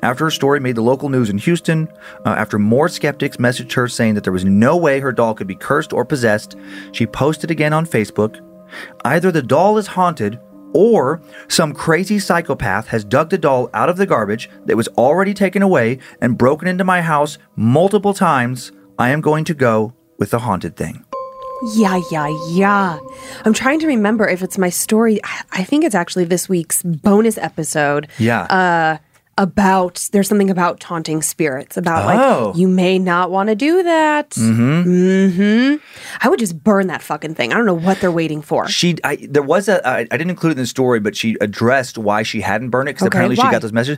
After 0.04 0.26
her 0.26 0.32
story 0.32 0.60
made 0.60 0.76
the 0.76 0.84
local 0.84 1.10
news 1.10 1.30
in 1.30 1.40
Houston, 1.40 1.88
uh, 2.26 2.30
after 2.30 2.60
more 2.60 2.88
skeptics 2.88 3.38
messaged 3.38 3.74
her 3.74 3.88
saying 3.88 4.14
that 4.14 4.24
there 4.24 4.34
was 4.34 4.46
no 4.46 4.78
way 4.78 5.00
her 5.00 5.12
doll 5.12 5.34
could 5.34 5.48
be 5.48 5.56
cursed 5.56 5.92
or 5.92 6.06
possessed, 6.06 6.56
she 6.92 7.08
posted 7.08 7.50
again 7.50 7.74
on 7.74 7.88
Facebook 7.88 8.40
Either 9.04 9.32
the 9.32 9.42
doll 9.42 9.78
is 9.78 9.88
haunted, 9.88 10.40
or 10.74 11.22
some 11.48 11.74
crazy 11.74 12.20
psychopath 12.20 12.88
has 12.88 13.04
dug 13.04 13.30
the 13.30 13.38
doll 13.38 13.70
out 13.74 13.90
of 13.90 13.98
the 13.98 14.06
garbage 14.06 14.50
that 14.66 14.78
was 14.78 14.88
already 14.90 15.34
taken 15.34 15.62
away 15.62 16.00
and 16.22 16.38
broken 16.38 16.68
into 16.68 16.84
my 16.84 17.02
house 17.02 17.38
multiple 17.56 18.14
times. 18.14 18.72
I 18.98 19.10
am 19.10 19.22
going 19.22 19.44
to 19.46 19.54
go 19.54 19.94
with 20.18 20.32
the 20.32 20.40
haunted 20.40 20.78
thing. 20.78 21.06
Yeah, 21.76 22.02
yeah, 22.12 22.28
yeah. 22.50 23.00
I'm 23.46 23.54
trying 23.54 23.80
to 23.80 23.88
remember 23.88 24.28
if 24.28 24.42
it's 24.42 24.58
my 24.58 24.70
story. 24.70 25.20
I- 25.52 25.64
think 25.64 25.86
it's 25.86 25.96
actually 25.96 26.26
this 26.26 26.50
week's 26.50 26.84
bonus 26.84 27.38
episode. 27.38 28.08
Yeah. 28.18 28.42
Uh, 28.44 28.98
about 29.38 30.10
there's 30.12 30.28
something 30.28 30.50
about 30.50 30.80
taunting 30.82 31.22
spirits 31.22 31.78
about 31.78 32.04
Oh. 32.14 32.48
like 32.50 32.58
you 32.58 32.68
may 32.68 33.00
not 33.00 33.32
want 33.32 33.48
to 33.50 33.56
do 33.56 33.82
that. 33.82 34.32
Mm-hmm. 34.32 35.76
I 36.22 36.30
would 36.30 36.38
just 36.40 36.62
burn 36.64 36.88
that 36.88 37.02
fucking 37.02 37.36
thing. 37.36 37.52
I 37.52 37.56
don't 37.56 37.66
know 37.66 37.74
what 37.74 38.02
they're 38.02 38.12
waiting 38.12 38.42
for. 38.42 38.68
She, 38.68 38.98
I, 39.04 39.16
there 39.30 39.42
was 39.42 39.70
a, 39.70 39.86
I, 39.88 40.00
I 40.00 40.04
didn't 40.18 40.30
include 40.32 40.52
it 40.52 40.58
in 40.58 40.64
the 40.64 40.68
story, 40.68 41.00
but 41.00 41.16
she 41.16 41.38
addressed 41.42 41.98
why 41.98 42.24
she 42.24 42.42
hadn't 42.42 42.70
burned 42.72 42.90
it 42.90 42.94
because 42.94 43.08
Okay, 43.08 43.18
apparently 43.18 43.36
she 43.38 43.44
got 43.44 43.62
those 43.62 43.72
messages. 43.74 43.98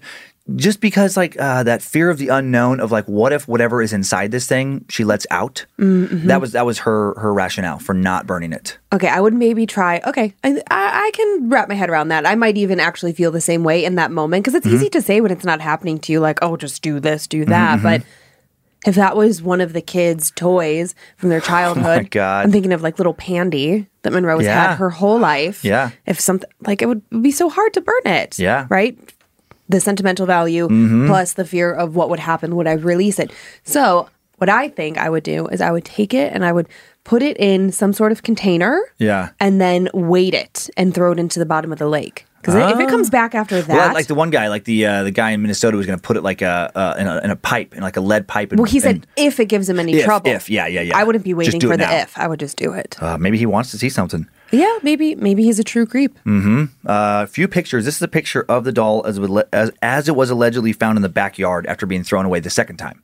Just 0.57 0.81
because, 0.81 1.15
like, 1.15 1.39
uh, 1.39 1.63
that 1.63 1.81
fear 1.81 2.09
of 2.09 2.17
the 2.17 2.27
unknown 2.27 2.81
of 2.81 2.91
like, 2.91 3.05
what 3.07 3.31
if 3.31 3.47
whatever 3.47 3.81
is 3.81 3.93
inside 3.93 4.31
this 4.31 4.45
thing 4.45 4.83
she 4.89 5.05
lets 5.05 5.25
out? 5.31 5.65
Mm-hmm. 5.79 6.27
That 6.27 6.41
was 6.41 6.51
that 6.51 6.65
was 6.65 6.79
her 6.79 7.17
her 7.17 7.33
rationale 7.33 7.79
for 7.79 7.93
not 7.93 8.27
burning 8.27 8.51
it. 8.51 8.77
Okay, 8.91 9.07
I 9.07 9.21
would 9.21 9.33
maybe 9.33 9.65
try. 9.65 10.01
Okay, 10.05 10.33
I, 10.43 10.62
I, 10.69 11.12
can 11.13 11.50
wrap 11.50 11.69
my 11.69 11.75
head 11.75 11.89
around 11.89 12.09
that. 12.09 12.25
I 12.25 12.35
might 12.35 12.57
even 12.57 12.81
actually 12.81 13.13
feel 13.13 13.31
the 13.31 13.39
same 13.39 13.63
way 13.63 13.85
in 13.85 13.95
that 13.95 14.12
moment 14.12 14.43
because 14.43 14.53
it's 14.55 14.67
Mm-hmm. 14.67 14.75
easy 14.75 14.89
to 14.89 15.01
say 15.01 15.21
when 15.21 15.31
it's 15.31 15.45
not 15.45 15.62
happening 15.62 15.97
to 16.00 16.12
you, 16.12 16.19
like, 16.19 16.39
oh, 16.41 16.57
just 16.57 16.81
do 16.81 17.00
this, 17.00 17.25
do 17.25 17.45
that. 17.45 17.75
Mm-hmm, 17.77 17.83
But 17.83 18.03
if 18.85 18.95
that 18.95 19.15
was 19.15 19.41
one 19.41 19.62
of 19.62 19.71
the 19.71 19.81
kids' 19.81 20.29
toys 20.35 20.93
from 21.15 21.29
their 21.29 21.39
childhood, 21.51 22.01
Oh 22.05 22.07
God. 22.12 22.45
I'm 22.45 22.51
thinking 22.51 22.73
of 22.73 22.81
like 22.81 23.00
little 23.00 23.13
Pandy 23.13 23.88
that 24.01 24.12
Monroe 24.12 24.39
has 24.39 24.45
Yeah. 24.45 24.71
had 24.71 24.75
her 24.75 24.89
whole 24.89 25.19
life. 25.19 25.63
Yeah. 25.63 25.91
If 26.05 26.19
something 26.19 26.50
like 26.67 26.81
it 26.81 26.88
would 26.88 27.01
be 27.21 27.31
so 27.31 27.47
hard 27.47 27.73
to 27.75 27.81
burn 27.81 28.01
it. 28.07 28.38
Yeah. 28.38 28.67
Right? 28.69 29.00
The 29.70 29.79
sentimental 29.79 30.25
value 30.25 30.67
Mm-hmm. 30.67 31.08
plus 31.08 31.34
the 31.34 31.46
fear 31.46 31.72
of 31.74 31.96
what 31.96 32.10
would 32.10 32.20
happen 32.20 32.55
would 32.55 32.67
I 32.67 32.74
release 32.74 33.17
it. 33.20 33.32
So 33.63 34.10
what 34.38 34.50
I 34.50 34.67
think 34.70 34.98
I 34.98 35.10
would 35.10 35.24
do 35.24 35.47
is 35.47 35.62
I 35.62 35.71
would 35.71 35.86
take 35.86 36.13
it 36.13 36.34
and 36.34 36.43
I 36.43 36.52
would 36.52 36.67
put 37.06 37.21
it 37.21 37.38
in 37.38 37.71
some 37.71 37.93
sort 37.93 38.12
of 38.12 38.23
container 38.23 38.80
Yeah. 38.97 39.30
and 39.39 39.60
then 39.62 39.89
weight 39.93 40.34
it 40.34 40.69
and 40.78 40.93
throw 40.93 41.12
it 41.12 41.19
into 41.19 41.39
the 41.39 41.45
bottom 41.45 41.71
of 41.71 41.80
the 41.80 41.88
lake. 41.88 42.26
Because 42.41 42.56
if 42.73 42.78
it 42.78 42.89
comes 42.89 43.10
back 43.10 43.36
after 43.36 43.62
that, 43.62 43.73
Well, 43.73 43.93
like 43.93 44.08
the 44.08 44.15
one 44.15 44.30
guy, 44.30 44.49
like 44.49 44.65
the 44.65 44.86
uh, 44.86 45.04
the 45.04 45.12
guy 45.12 45.32
in 45.32 45.41
Minnesota 45.41 45.78
was 45.78 45.86
going 45.86 45.97
to 45.97 46.04
put 46.04 46.17
it 46.17 46.23
like 46.23 46.41
a, 46.41 46.69
uh, 46.76 46.95
in 46.99 47.08
a 47.08 47.21
in 47.23 47.32
a 47.32 47.38
pipe, 47.38 47.73
in 47.73 47.82
like 47.82 47.95
a 47.95 48.02
lead 48.02 48.28
pipe. 48.28 48.52
And, 48.52 48.60
well, 48.60 48.69
he 48.69 48.82
said 48.82 48.95
and, 48.95 49.08
if 49.15 49.39
it 49.39 49.45
gives 49.45 49.69
him 49.69 49.80
any 49.80 49.93
If, 49.93 50.04
trouble, 50.04 50.30
if, 50.30 50.49
yeah, 50.49 50.67
yeah, 50.67 50.82
yeah. 50.82 50.97
I 50.97 51.06
wouldn't 51.06 51.23
be 51.23 51.34
waiting 51.34 51.62
for 51.62 51.78
the 51.78 51.78
now. 51.78 51.95
if. 52.02 52.17
I 52.17 52.28
would 52.28 52.41
just 52.41 52.58
do 52.58 52.73
it. 52.73 53.02
uh, 53.02 53.17
maybe 53.17 53.38
he 53.38 53.45
wants 53.45 53.71
to 53.71 53.78
see 53.78 53.88
something. 53.88 54.28
Yeah, 54.53 54.77
maybe 54.83 55.15
maybe 55.15 55.43
he's 55.43 55.59
a 55.59 55.63
true 55.63 55.85
creep. 55.85 56.17
Uh, 56.25 56.67
A 56.85 57.27
few 57.27 57.47
pictures. 57.47 57.85
This 57.85 57.95
is 57.97 58.01
a 58.01 58.07
picture 58.07 58.45
of 58.47 58.63
the 58.63 58.71
doll 58.71 59.05
as, 59.05 59.17
it- 59.17 59.47
as 59.51 59.71
as 59.81 60.07
it 60.07 60.15
was 60.15 60.29
allegedly 60.29 60.71
found 60.73 60.97
in 60.97 61.01
the 61.01 61.09
backyard 61.09 61.65
after 61.67 61.85
being 61.85 62.03
thrown 62.03 62.25
away 62.25 62.39
the 62.39 62.49
second 62.49 62.77
time. 62.77 63.01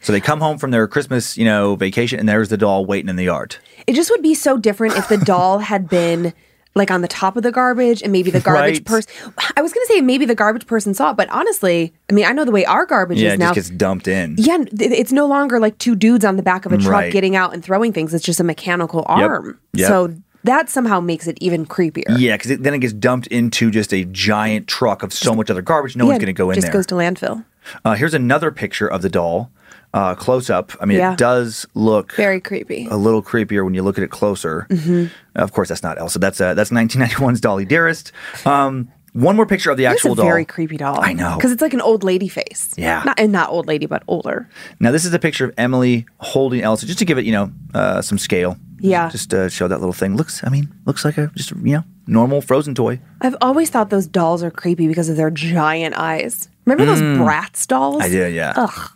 So 0.00 0.12
they 0.12 0.20
come 0.20 0.40
home 0.40 0.56
from 0.58 0.70
their 0.70 0.86
Christmas, 0.88 1.36
you 1.36 1.44
know, 1.44 1.76
vacation, 1.76 2.18
and 2.18 2.28
there's 2.28 2.48
the 2.48 2.56
doll 2.56 2.86
waiting 2.86 3.08
in 3.08 3.16
the 3.16 3.24
yard. 3.24 3.56
It 3.86 3.94
just 3.94 4.10
would 4.10 4.22
be 4.22 4.34
so 4.34 4.56
different 4.56 4.96
if 4.96 5.08
the 5.08 5.16
doll 5.32 5.58
had 5.58 5.88
been 5.88 6.32
like 6.76 6.92
on 6.92 7.00
the 7.02 7.08
top 7.08 7.36
of 7.36 7.42
the 7.42 7.50
garbage 7.50 8.00
and 8.00 8.12
maybe 8.12 8.30
the 8.30 8.38
garbage 8.38 8.76
Right. 8.76 8.84
person. 8.84 9.10
I 9.56 9.60
was 9.60 9.72
going 9.72 9.84
to 9.88 9.92
say 9.92 10.00
maybe 10.02 10.24
the 10.24 10.36
garbage 10.36 10.68
person 10.68 10.94
saw 10.94 11.10
it, 11.10 11.16
but 11.16 11.28
honestly, 11.30 11.92
I 12.08 12.12
mean, 12.12 12.24
I 12.24 12.30
know 12.32 12.44
the 12.44 12.52
way 12.52 12.64
our 12.64 12.86
garbage 12.86 13.18
Yeah, 13.20 13.30
is 13.30 13.34
it 13.34 13.38
now. 13.40 13.52
just 13.52 13.70
gets 13.70 13.76
dumped 13.76 14.06
in. 14.06 14.36
yeah, 14.38 14.58
it's 14.78 15.10
no 15.10 15.26
longer 15.26 15.58
like 15.58 15.78
two 15.78 15.96
dudes 15.96 16.24
on 16.24 16.36
the 16.36 16.44
back 16.44 16.66
of 16.66 16.72
a 16.72 16.78
truck 16.78 16.92
Right. 16.92 17.12
getting 17.12 17.34
out 17.34 17.54
and 17.54 17.64
throwing 17.64 17.92
things. 17.92 18.14
It's 18.14 18.24
just 18.24 18.38
a 18.38 18.44
mechanical 18.44 19.02
arm. 19.08 19.58
Yep. 19.72 19.88
So 19.88 20.14
that 20.44 20.68
somehow 20.70 21.00
makes 21.00 21.26
it 21.26 21.36
even 21.40 21.66
creepier. 21.66 22.04
Yeah, 22.18 22.36
because 22.36 22.58
then 22.58 22.74
it 22.74 22.78
gets 22.78 22.92
dumped 22.92 23.26
into 23.28 23.70
just 23.70 23.92
a 23.92 24.04
giant 24.06 24.66
truck 24.66 25.02
of 25.02 25.12
so 25.12 25.34
much 25.34 25.50
other 25.50 25.62
garbage. 25.62 25.96
No 25.96 26.04
Yeah, 26.04 26.10
one's 26.10 26.18
going 26.20 26.26
to 26.26 26.32
go 26.32 26.50
in 26.50 26.54
just 26.56 26.66
there. 26.66 26.72
Just 26.72 26.88
goes 26.90 26.98
to 26.98 27.02
landfill. 27.26 27.44
uh, 27.84 27.94
here's 27.94 28.14
another 28.14 28.50
picture 28.50 28.86
of 28.88 29.02
the 29.02 29.08
doll, 29.10 29.50
uh, 29.92 30.14
close 30.14 30.48
up. 30.48 30.72
I 30.80 30.86
mean, 30.86 30.98
Yeah. 30.98 31.12
it 31.12 31.18
does 31.18 31.66
look 31.74 32.14
Very 32.14 32.40
creepy. 32.40 32.86
a 32.90 32.96
little 32.96 33.22
creepier 33.22 33.64
when 33.64 33.74
you 33.74 33.82
look 33.82 33.98
at 33.98 34.04
it 34.04 34.10
closer. 34.10 34.66
Mm-hmm. 34.70 35.06
Of 35.36 35.52
course, 35.52 35.68
that's 35.68 35.82
not 35.82 35.98
Elsa. 35.98 36.18
That's 36.18 36.40
uh, 36.40 36.54
that's 36.54 36.70
1991's 36.80 37.40
Dolly 37.40 37.64
Dearest. 37.64 38.12
Um, 38.46 38.88
one 39.12 39.36
more 39.36 39.46
picture 39.46 39.70
of 39.70 39.76
the 39.76 39.84
It's 39.86 39.94
actual 39.94 40.12
a 40.12 40.16
doll. 40.16 40.24
very 40.26 40.44
creepy 40.44 40.76
doll. 40.76 40.98
I 41.00 41.12
know. 41.12 41.36
because 41.36 41.52
it's 41.52 41.62
like 41.62 41.74
an 41.74 41.80
old 41.80 42.04
lady 42.04 42.28
face. 42.28 42.72
Yeah. 42.76 43.02
not 43.04 43.18
and 43.18 43.32
not 43.32 43.50
old 43.50 43.66
lady, 43.66 43.86
but 43.86 44.02
older. 44.06 44.48
Now, 44.78 44.90
this 44.92 45.04
is 45.04 45.12
a 45.12 45.18
picture 45.18 45.44
of 45.46 45.54
Emily 45.58 46.06
holding 46.18 46.60
Elsa, 46.62 46.86
just 46.86 46.98
to 47.00 47.04
give 47.04 47.18
it, 47.18 47.24
you 47.24 47.32
know, 47.32 47.52
uh, 47.74 48.02
some 48.02 48.18
scale. 48.18 48.56
Yeah. 48.78 49.10
Just 49.10 49.30
to 49.30 49.50
show 49.50 49.68
that 49.68 49.78
little 49.80 49.92
thing. 49.92 50.16
Looks, 50.16 50.42
I 50.42 50.48
mean, 50.48 50.72
looks 50.86 51.04
like 51.04 51.18
a 51.18 51.30
just 51.34 51.50
you 51.50 51.74
know 51.74 51.84
normal 52.06 52.40
frozen 52.40 52.74
toy. 52.74 52.98
I've 53.20 53.36
always 53.42 53.68
thought 53.68 53.90
those 53.90 54.06
dolls 54.06 54.42
are 54.42 54.50
creepy 54.50 54.88
because 54.88 55.08
of 55.10 55.16
their 55.16 55.30
giant 55.30 55.94
eyes. 55.98 56.48
Remember 56.64 56.86
those 56.86 57.02
Bratz 57.02 57.66
dolls? 57.66 58.00
Mm. 58.02 58.04
I 58.04 58.08
did, 58.08 58.34
yeah. 58.34 58.54
Ugh. 58.56 58.90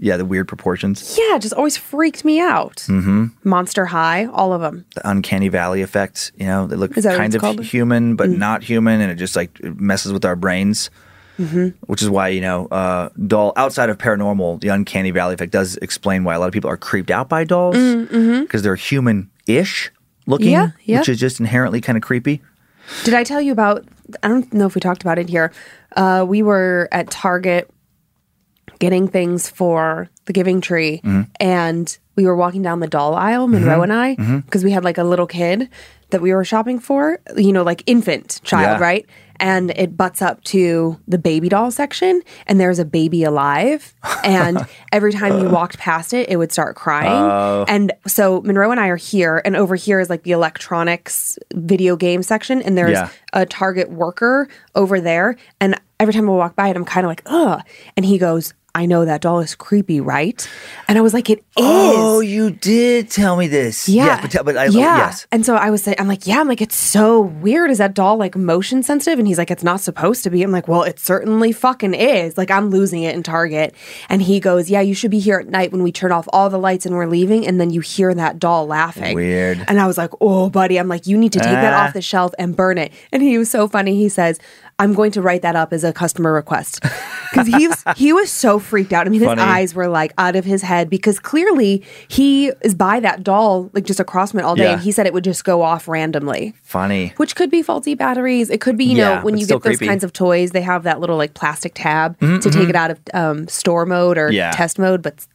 Yeah, 0.00 0.16
the 0.16 0.24
weird 0.24 0.48
proportions, 0.48 1.16
Yeah, 1.18 1.36
it 1.36 1.42
just 1.42 1.54
always 1.54 1.76
freaked 1.76 2.24
me 2.24 2.40
out. 2.40 2.76
Mm-hmm. 2.88 3.26
Monster 3.44 3.86
High, 3.86 4.26
all 4.26 4.52
of 4.52 4.60
them. 4.60 4.84
the 4.94 5.08
uncanny 5.08 5.48
valley 5.48 5.82
effect. 5.82 6.32
You 6.36 6.46
know, 6.46 6.66
they 6.66 6.76
look 6.76 6.96
Is 6.96 7.04
that 7.04 7.10
what 7.12 7.18
kind 7.18 7.34
of 7.34 7.40
called? 7.40 7.58
Mm. 7.60 7.64
human 7.64 8.16
but 8.16 8.30
not 8.30 8.62
human, 8.62 9.00
and 9.00 9.10
it 9.10 9.16
just 9.16 9.36
like 9.36 9.62
messes 9.62 10.12
with 10.12 10.24
our 10.24 10.36
brains. 10.36 10.90
Mm-hmm. 11.38 11.68
Which 11.86 12.00
is 12.00 12.08
why 12.08 12.28
you 12.28 12.40
know, 12.40 12.66
uh, 12.68 13.10
doll 13.26 13.52
outside 13.56 13.90
of 13.90 13.98
paranormal, 13.98 14.60
the 14.62 14.68
uncanny 14.68 15.10
valley 15.10 15.34
effect 15.34 15.52
does 15.52 15.76
explain 15.82 16.24
why 16.24 16.34
a 16.34 16.38
lot 16.40 16.46
of 16.46 16.52
people 16.54 16.70
are 16.70 16.78
creeped 16.78 17.10
out 17.10 17.28
by 17.28 17.44
dolls 17.44 17.76
because 17.76 18.62
they're 18.62 18.74
human-ish 18.74 19.92
looking, 20.26 20.48
Mm, 20.48 20.50
Yeah, 20.52 20.70
yeah. 20.84 20.98
which 21.00 21.08
is 21.10 21.18
just 21.20 21.38
inherently 21.40 21.80
kind 21.82 21.96
of 21.96 22.02
creepy. 22.02 22.40
Did 23.04 23.12
I 23.14 23.22
tell 23.24 23.40
you 23.42 23.52
about? 23.52 23.84
I 24.22 24.28
don't 24.28 24.50
know 24.54 24.66
if 24.66 24.74
we 24.74 24.80
talked 24.80 25.02
about 25.02 25.18
it 25.18 25.28
here. 25.28 25.52
Uh, 25.96 26.24
we 26.26 26.42
were 26.42 26.88
at 26.92 27.10
Target 27.10 27.68
getting 28.78 29.08
things 29.08 29.48
for 29.48 30.08
the 30.26 30.32
Giving 30.32 30.60
Tree, 30.60 31.00
Mm-hmm. 31.04 31.22
and 31.40 31.98
we 32.16 32.24
were 32.24 32.36
walking 32.36 32.62
down 32.62 32.80
the 32.80 32.86
doll 32.88 33.14
aisle, 33.14 33.46
Monroe 33.46 33.82
and 33.82 33.92
I, 33.92 34.16
Mm-hmm. 34.16 34.38
because 34.40 34.64
we 34.64 34.70
had 34.72 34.84
like 34.84 34.98
a 34.98 35.04
little 35.04 35.26
kid 35.26 35.68
that 36.10 36.22
we 36.22 36.32
were 36.32 36.44
shopping 36.44 36.78
for, 36.78 37.18
you 37.36 37.52
know, 37.52 37.62
like 37.62 37.82
infant 37.86 38.40
child, 38.44 38.78
Yeah. 38.80 38.84
right? 38.86 39.06
And 39.38 39.70
it 39.72 39.96
butts 39.98 40.22
up 40.22 40.42
to 40.44 40.98
the 41.06 41.18
baby 41.18 41.48
doll 41.50 41.70
section, 41.70 42.22
and 42.46 42.58
there's 42.58 42.78
a 42.78 42.84
baby 42.86 43.22
alive. 43.24 43.94
And 44.24 44.66
every 44.92 45.12
time 45.12 45.38
you 45.40 45.48
walked 45.50 45.78
past 45.78 46.12
it, 46.14 46.28
it 46.30 46.36
would 46.36 46.50
start 46.52 46.74
crying. 46.74 47.12
Oh. 47.12 47.64
And 47.68 47.92
so 48.06 48.40
Monroe 48.42 48.70
and 48.70 48.80
I 48.80 48.88
are 48.88 48.96
here, 48.96 49.42
and 49.44 49.54
over 49.56 49.76
here 49.76 50.00
is 50.00 50.08
like 50.10 50.22
the 50.24 50.32
electronics 50.32 51.38
video 51.54 51.96
game 51.96 52.22
section, 52.22 52.62
and 52.62 52.76
there's 52.78 52.92
Yeah. 52.92 53.08
a 53.32 53.44
Target 53.46 53.90
worker 53.90 54.48
over 54.74 55.00
there. 55.00 55.36
And 55.60 55.78
every 56.00 56.14
time 56.14 56.28
I 56.28 56.32
walk 56.32 56.56
by 56.56 56.68
it, 56.68 56.76
I'm 56.76 56.84
kind 56.84 57.04
of 57.04 57.10
like, 57.10 57.22
ugh. 57.26 57.60
And 57.96 58.04
he 58.06 58.16
goes, 58.18 58.54
I 58.76 58.84
know 58.86 59.06
that 59.06 59.22
doll 59.22 59.40
is 59.40 59.54
creepy, 59.54 60.00
right? 60.02 60.46
And 60.86 60.98
I 60.98 61.00
was 61.00 61.14
like, 61.14 61.30
it 61.30 61.38
is. 61.38 61.44
Oh, 61.56 62.20
you 62.20 62.50
did 62.50 63.08
tell 63.10 63.36
me 63.36 63.48
this. 63.48 63.88
Yeah. 63.88 64.04
Yes, 64.04 64.20
but, 64.20 64.30
tell- 64.30 64.44
but 64.44 64.56
I, 64.56 64.64
yeah. 64.66 64.98
yes. 64.98 65.26
And 65.32 65.46
so 65.46 65.56
I 65.56 65.70
was 65.70 65.82
saying, 65.82 65.96
I'm 65.98 66.08
like, 66.08 66.26
yeah, 66.26 66.38
I'm 66.40 66.46
like, 66.46 66.60
it's 66.60 66.76
so 66.76 67.20
weird. 67.22 67.70
Is 67.70 67.78
that 67.78 67.94
doll 67.94 68.18
like 68.18 68.36
motion 68.36 68.82
sensitive? 68.82 69.18
And 69.18 69.26
he's 69.26 69.38
like, 69.38 69.50
it's 69.50 69.64
not 69.64 69.80
supposed 69.80 70.22
to 70.24 70.30
be. 70.30 70.42
I'm 70.42 70.52
like, 70.52 70.68
well, 70.68 70.82
it 70.82 70.98
certainly 71.00 71.52
fucking 71.52 71.94
is. 71.94 72.36
Like, 72.36 72.50
I'm 72.50 72.68
losing 72.70 73.02
it 73.02 73.14
in 73.14 73.22
Target. 73.22 73.74
And 74.10 74.20
he 74.20 74.38
goes, 74.40 74.68
yeah, 74.68 74.82
you 74.82 74.94
should 74.94 75.10
be 75.10 75.20
here 75.20 75.38
at 75.38 75.48
night 75.48 75.72
when 75.72 75.82
we 75.82 75.90
turn 75.90 76.12
off 76.12 76.28
all 76.32 76.50
the 76.50 76.58
lights 76.58 76.84
and 76.84 76.94
we're 76.94 77.06
leaving. 77.06 77.46
And 77.46 77.58
then 77.58 77.70
you 77.70 77.80
hear 77.80 78.12
that 78.12 78.38
doll 78.38 78.66
laughing. 78.66 79.14
Weird. 79.14 79.64
And 79.68 79.80
I 79.80 79.86
was 79.86 79.96
like, 79.96 80.10
oh, 80.20 80.50
buddy, 80.50 80.78
I'm 80.78 80.88
like, 80.88 81.06
you 81.06 81.16
need 81.16 81.32
to 81.32 81.38
take 81.40 81.48
that 81.48 81.72
Ah. 81.72 81.86
off 81.86 81.94
the 81.94 82.02
shelf 82.02 82.34
and 82.38 82.54
burn 82.54 82.76
it. 82.76 82.92
And 83.10 83.22
he 83.22 83.38
was 83.38 83.50
so 83.50 83.66
funny. 83.68 83.96
He 83.96 84.10
says, 84.10 84.38
I'm 84.78 84.92
going 84.92 85.10
to 85.12 85.22
write 85.22 85.40
that 85.42 85.56
up 85.56 85.72
as 85.72 85.84
a 85.84 85.92
customer 85.92 86.32
request. 86.34 86.82
Because 87.32 87.46
he 87.46 87.66
was 87.66 87.82
he 87.96 88.12
was 88.12 88.30
so 88.30 88.58
freaked 88.58 88.92
out. 88.92 89.06
I 89.06 89.10
mean, 89.10 89.20
his 89.20 89.28
eyes 89.28 89.74
were 89.74 89.88
like 89.88 90.12
out 90.18 90.36
of 90.36 90.44
his 90.44 90.62
head 90.62 90.88
because 90.90 91.18
clearly 91.18 91.82
he 92.08 92.48
is 92.60 92.74
by 92.74 93.00
that 93.00 93.22
doll 93.24 93.70
like 93.72 93.84
just 93.84 94.00
across 94.00 94.30
from 94.32 94.40
it 94.40 94.44
all 94.44 94.54
day, 94.54 94.64
Yeah. 94.64 94.72
and 94.74 94.80
he 94.82 94.92
said 94.92 95.06
it 95.06 95.12
would 95.14 95.24
just 95.24 95.44
go 95.44 95.62
off 95.62 95.88
randomly. 95.88 96.54
Funny. 96.62 97.12
Which 97.16 97.34
could 97.36 97.50
be 97.50 97.62
faulty 97.62 97.94
batteries. 97.94 98.48
It 98.50 98.60
could 98.60 98.76
be, 98.76 98.84
you 98.84 98.96
Yeah, 98.98 99.16
know, 99.18 99.24
when 99.24 99.36
you 99.38 99.46
get 99.46 99.54
those 99.62 99.76
creepy. 99.78 99.86
kinds 99.86 100.04
of 100.04 100.12
toys, 100.12 100.50
they 100.52 100.62
have 100.62 100.82
that 100.84 101.00
little 101.00 101.16
like 101.16 101.34
plastic 101.34 101.72
tab 101.74 102.18
to 102.20 102.38
take 102.50 102.68
it 102.68 102.76
out 102.76 102.90
of 102.90 103.00
um, 103.14 103.48
store 103.48 103.86
mode 103.86 104.18
or 104.18 104.30
Yeah. 104.30 104.50
test 104.52 104.78
mode. 104.78 105.02
But 105.02 105.26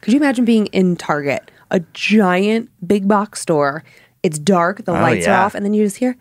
could 0.00 0.12
you 0.12 0.18
imagine 0.20 0.44
being 0.44 0.66
in 0.66 0.96
Target, 0.96 1.50
a 1.70 1.80
giant 1.94 2.70
big 2.86 3.06
box 3.08 3.40
store? 3.42 3.84
It's 4.22 4.38
dark, 4.38 4.84
the 4.84 4.92
lights 4.92 5.26
Oh, 5.26 5.30
yeah. 5.30 5.40
are 5.40 5.44
off, 5.46 5.54
and 5.54 5.64
then 5.64 5.74
you 5.74 5.84
just 5.84 5.98
hear, 5.98 6.16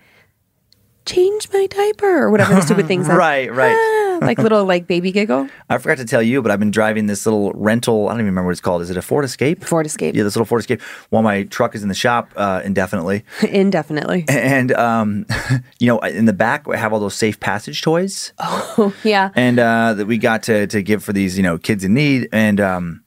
change 1.08 1.48
my 1.52 1.66
diaper 1.68 2.24
or 2.24 2.30
whatever 2.30 2.54
the 2.54 2.62
stupid 2.62 2.88
things 2.88 3.10
are. 3.10 3.18
Right, 3.18 3.52
right. 3.54 3.76
Ah, 3.76 4.20
like 4.26 4.38
little 4.38 4.66
like 4.66 4.88
baby 4.88 5.12
giggle. 5.12 5.48
I 5.70 5.78
forgot 5.78 5.98
to 5.98 6.06
tell 6.06 6.22
you, 6.22 6.42
but 6.42 6.52
I've 6.52 6.60
been 6.60 6.72
driving 6.72 7.06
this 7.08 7.26
little 7.26 7.52
rental. 7.54 8.08
I 8.08 8.12
don't 8.12 8.20
even 8.22 8.26
remember 8.28 8.48
what 8.48 8.52
it's 8.52 8.62
called. 8.62 8.82
Is 8.82 8.90
it 8.90 8.98
a 8.98 9.02
Ford 9.02 9.26
Escape? 9.26 9.64
Ford 9.64 9.86
Escape. 9.86 10.16
Yeah, 10.16 10.24
this 10.24 10.36
little 10.36 10.46
Ford 10.46 10.60
Escape. 10.62 10.82
While 11.10 11.24
my 11.24 11.44
truck 11.44 11.74
is 11.76 11.82
in 11.84 11.90
the 11.90 11.96
shop 11.96 12.32
uh, 12.36 12.62
indefinitely, 12.66 13.24
Indefinitely. 13.50 14.26
and 14.30 14.72
um, 14.74 15.26
you 15.80 15.88
know, 15.88 16.00
in 16.00 16.26
the 16.26 16.34
back 16.34 16.66
I 16.68 16.78
have 16.78 16.94
all 16.94 17.00
those 17.00 17.16
safe 17.16 17.40
passage 17.40 17.82
toys, 17.82 18.34
Oh 18.40 18.94
yeah. 19.04 19.30
and 19.36 19.60
uh, 19.60 19.94
that 19.94 20.06
we 20.06 20.18
got 20.18 20.44
to 20.44 20.68
to 20.68 20.82
give 20.82 21.04
for 21.04 21.14
these 21.14 21.38
you 21.38 21.44
know 21.44 21.58
kids 21.58 21.84
in 21.84 21.94
need. 21.94 22.28
And 22.32 22.60
um, 22.60 23.04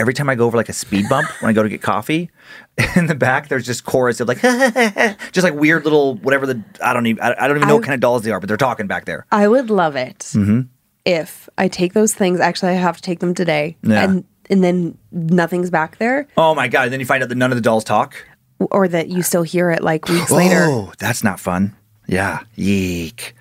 every 0.00 0.14
time 0.14 0.28
I 0.30 0.34
go 0.34 0.46
over 0.46 0.56
like 0.56 0.68
a 0.68 0.72
speed 0.72 1.08
bump 1.08 1.28
when 1.42 1.50
I 1.50 1.52
go 1.52 1.62
to 1.62 1.68
get 1.68 1.82
coffee, 1.82 2.30
in 2.96 3.06
the 3.06 3.14
back 3.14 3.48
there's 3.48 3.66
just 3.66 3.84
chorus 3.84 4.20
of 4.20 4.28
like 4.28 4.40
just 5.32 5.44
like 5.44 5.54
weird 5.54 5.84
little 5.84 6.16
whatever 6.16 6.46
the 6.46 6.62
I 6.82 6.92
don't 6.94 7.06
even 7.06 7.22
I, 7.22 7.34
I 7.38 7.48
don't 7.48 7.56
even 7.58 7.68
know 7.68 7.76
what 7.76 7.84
kind 7.84 7.94
of 7.94 8.00
dolls 8.00 8.22
they 8.22 8.30
are, 8.32 8.40
but 8.40 8.48
they're 8.48 8.56
talking 8.56 8.86
back 8.86 9.04
there. 9.04 9.26
I 9.30 9.46
would 9.46 9.70
love 9.70 9.96
it 9.96 10.18
Mm-hmm. 10.34 10.62
if 11.04 11.48
I 11.58 11.68
take 11.68 11.92
those 11.92 12.14
things. 12.14 12.40
Actually, 12.40 12.72
I 12.72 12.74
have 12.76 12.96
to 12.96 13.02
take 13.02 13.20
them 13.20 13.34
today, 13.34 13.76
Yeah. 13.82 14.04
and 14.04 14.24
and 14.48 14.64
then 14.64 14.98
nothing's 15.12 15.70
back 15.70 15.98
there, 15.98 16.26
Oh 16.36 16.54
my 16.56 16.66
god! 16.68 16.84
And 16.84 16.92
then 16.92 16.98
you 17.00 17.06
find 17.06 17.22
out 17.22 17.28
that 17.28 17.36
none 17.38 17.52
of 17.52 17.56
the 17.56 17.62
dolls 17.62 17.84
talk. 17.84 18.14
or 18.58 18.88
that 18.88 19.08
you 19.08 19.22
still 19.22 19.42
hear 19.44 19.70
it 19.70 19.82
like 19.82 20.08
weeks 20.08 20.30
later. 20.40 20.64
Oh, 20.68 20.92
that's 20.98 21.22
not 21.22 21.38
fun. 21.38 21.76
Yeah, 22.08 22.40
yeek. 22.56 23.34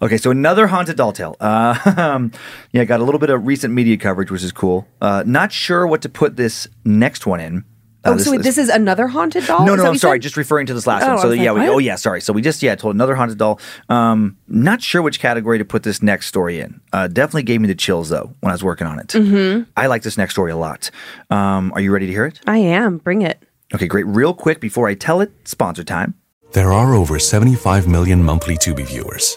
Okay, 0.00 0.16
so 0.16 0.30
another 0.30 0.66
haunted 0.68 0.96
doll 0.96 1.12
tale. 1.12 1.36
Uh, 1.40 2.28
yeah, 2.72 2.84
got 2.84 3.00
a 3.00 3.04
little 3.04 3.18
bit 3.18 3.30
of 3.30 3.46
recent 3.46 3.74
media 3.74 3.96
coverage, 3.96 4.30
which 4.30 4.42
is 4.44 4.52
cool. 4.52 4.86
Uh, 5.00 5.22
not 5.26 5.52
sure 5.52 5.86
what 5.86 6.02
to 6.02 6.08
put 6.08 6.36
this 6.36 6.68
next 6.84 7.26
one 7.26 7.40
in. 7.40 7.58
Uh, 7.58 7.62
Oh, 8.04 8.16
so 8.16 8.30
wait, 8.30 8.42
this 8.42 8.58
is 8.58 8.68
another 8.68 9.08
haunted 9.08 9.44
doll? 9.44 9.66
no, 9.66 9.74
Is 9.74 9.82
no, 9.82 9.88
I'm 9.88 9.98
sorry. 9.98 10.18
said? 10.18 10.22
Just 10.22 10.36
referring 10.36 10.66
to 10.66 10.72
this 10.74 10.86
last 10.86 11.02
Oh, 11.02 11.08
one. 11.08 11.18
I 11.18 11.22
So 11.22 11.28
was 11.30 11.36
yeah, 11.38 11.50
like, 11.50 11.62
we, 11.62 11.68
what? 11.68 11.74
oh 11.74 11.78
yeah, 11.78 11.96
sorry. 11.96 12.20
So 12.20 12.32
we 12.32 12.40
just 12.42 12.62
yeah 12.62 12.76
told 12.76 12.94
another 12.94 13.16
haunted 13.16 13.38
doll. 13.38 13.58
Um, 13.88 14.36
not 14.46 14.80
sure 14.82 15.02
which 15.02 15.18
category 15.18 15.58
to 15.58 15.64
put 15.64 15.82
this 15.82 16.00
next 16.00 16.26
story 16.28 16.60
in. 16.60 16.80
Uh, 16.92 17.08
definitely 17.08 17.42
gave 17.42 17.60
me 17.60 17.66
the 17.66 17.74
chills 17.74 18.08
though 18.08 18.32
when 18.40 18.50
I 18.50 18.54
was 18.54 18.62
working 18.62 18.86
on 18.86 19.00
it. 19.00 19.08
Mm-hmm. 19.08 19.68
I 19.76 19.88
like 19.88 20.02
this 20.02 20.16
next 20.16 20.34
story 20.34 20.52
a 20.52 20.56
lot. 20.56 20.92
Um, 21.28 21.72
are 21.74 21.80
you 21.80 21.92
ready 21.92 22.06
to 22.06 22.12
hear 22.12 22.24
it? 22.24 22.40
I 22.46 22.58
am. 22.58 22.98
Bring 22.98 23.22
it. 23.22 23.42
Okay, 23.74 23.88
great. 23.88 24.06
Real 24.06 24.32
quick 24.32 24.60
before 24.60 24.86
I 24.88 24.94
tell 24.94 25.20
it, 25.20 25.32
sponsor 25.44 25.82
time. 25.82 26.14
There 26.52 26.72
are 26.72 26.94
over 26.94 27.18
75 27.18 27.88
million 27.88 28.22
monthly 28.22 28.56
Tubi 28.56 28.86
viewers. 28.86 29.36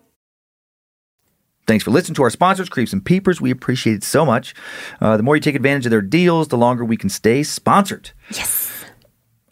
Thanks 1.71 1.85
for 1.85 1.91
listening 1.91 2.15
to 2.15 2.23
our 2.23 2.29
sponsors, 2.29 2.67
Creeps 2.67 2.91
and 2.91 3.05
Peepers. 3.05 3.39
We 3.39 3.49
appreciate 3.49 3.93
it 3.93 4.03
so 4.03 4.25
much. 4.25 4.53
Uh, 4.99 5.15
the 5.15 5.23
more 5.23 5.37
you 5.37 5.41
take 5.41 5.55
advantage 5.55 5.85
of 5.85 5.89
their 5.89 6.01
deals, 6.01 6.49
the 6.49 6.57
longer 6.57 6.83
we 6.83 6.97
can 6.97 7.07
stay 7.07 7.43
sponsored. 7.43 8.11
Yes. 8.31 8.83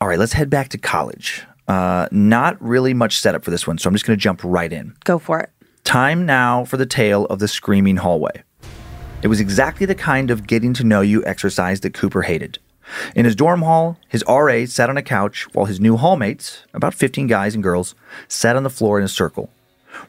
All 0.01 0.07
right, 0.09 0.19
let's 0.19 0.33
head 0.33 0.49
back 0.49 0.67
to 0.71 0.77
college. 0.77 1.45
Uh, 1.69 2.09
not 2.11 2.61
really 2.61 2.93
much 2.93 3.17
setup 3.17 3.45
for 3.45 3.51
this 3.51 3.65
one, 3.65 3.77
so 3.77 3.87
I'm 3.87 3.93
just 3.93 4.05
going 4.05 4.19
to 4.19 4.21
jump 4.21 4.41
right 4.43 4.73
in. 4.73 4.97
Go 5.05 5.17
for 5.17 5.39
it. 5.39 5.49
Time 5.85 6.25
now 6.25 6.65
for 6.65 6.75
the 6.75 6.85
tale 6.85 7.23
of 7.27 7.39
the 7.39 7.47
screaming 7.47 7.95
hallway. 7.95 8.43
It 9.21 9.29
was 9.29 9.39
exactly 9.39 9.85
the 9.85 9.95
kind 9.95 10.29
of 10.29 10.45
getting 10.45 10.73
to 10.73 10.83
know 10.83 10.99
you 10.99 11.23
exercise 11.25 11.79
that 11.79 11.93
Cooper 11.93 12.23
hated. 12.23 12.59
In 13.15 13.23
his 13.23 13.33
dorm 13.33 13.61
hall, 13.61 13.97
his 14.09 14.25
RA 14.27 14.65
sat 14.65 14.89
on 14.89 14.97
a 14.97 15.01
couch 15.01 15.47
while 15.53 15.67
his 15.67 15.79
new 15.79 15.95
hallmates, 15.95 16.65
about 16.73 16.93
15 16.93 17.27
guys 17.27 17.55
and 17.55 17.63
girls, 17.63 17.95
sat 18.27 18.57
on 18.57 18.63
the 18.63 18.69
floor 18.69 18.99
in 18.99 19.05
a 19.05 19.07
circle. 19.07 19.49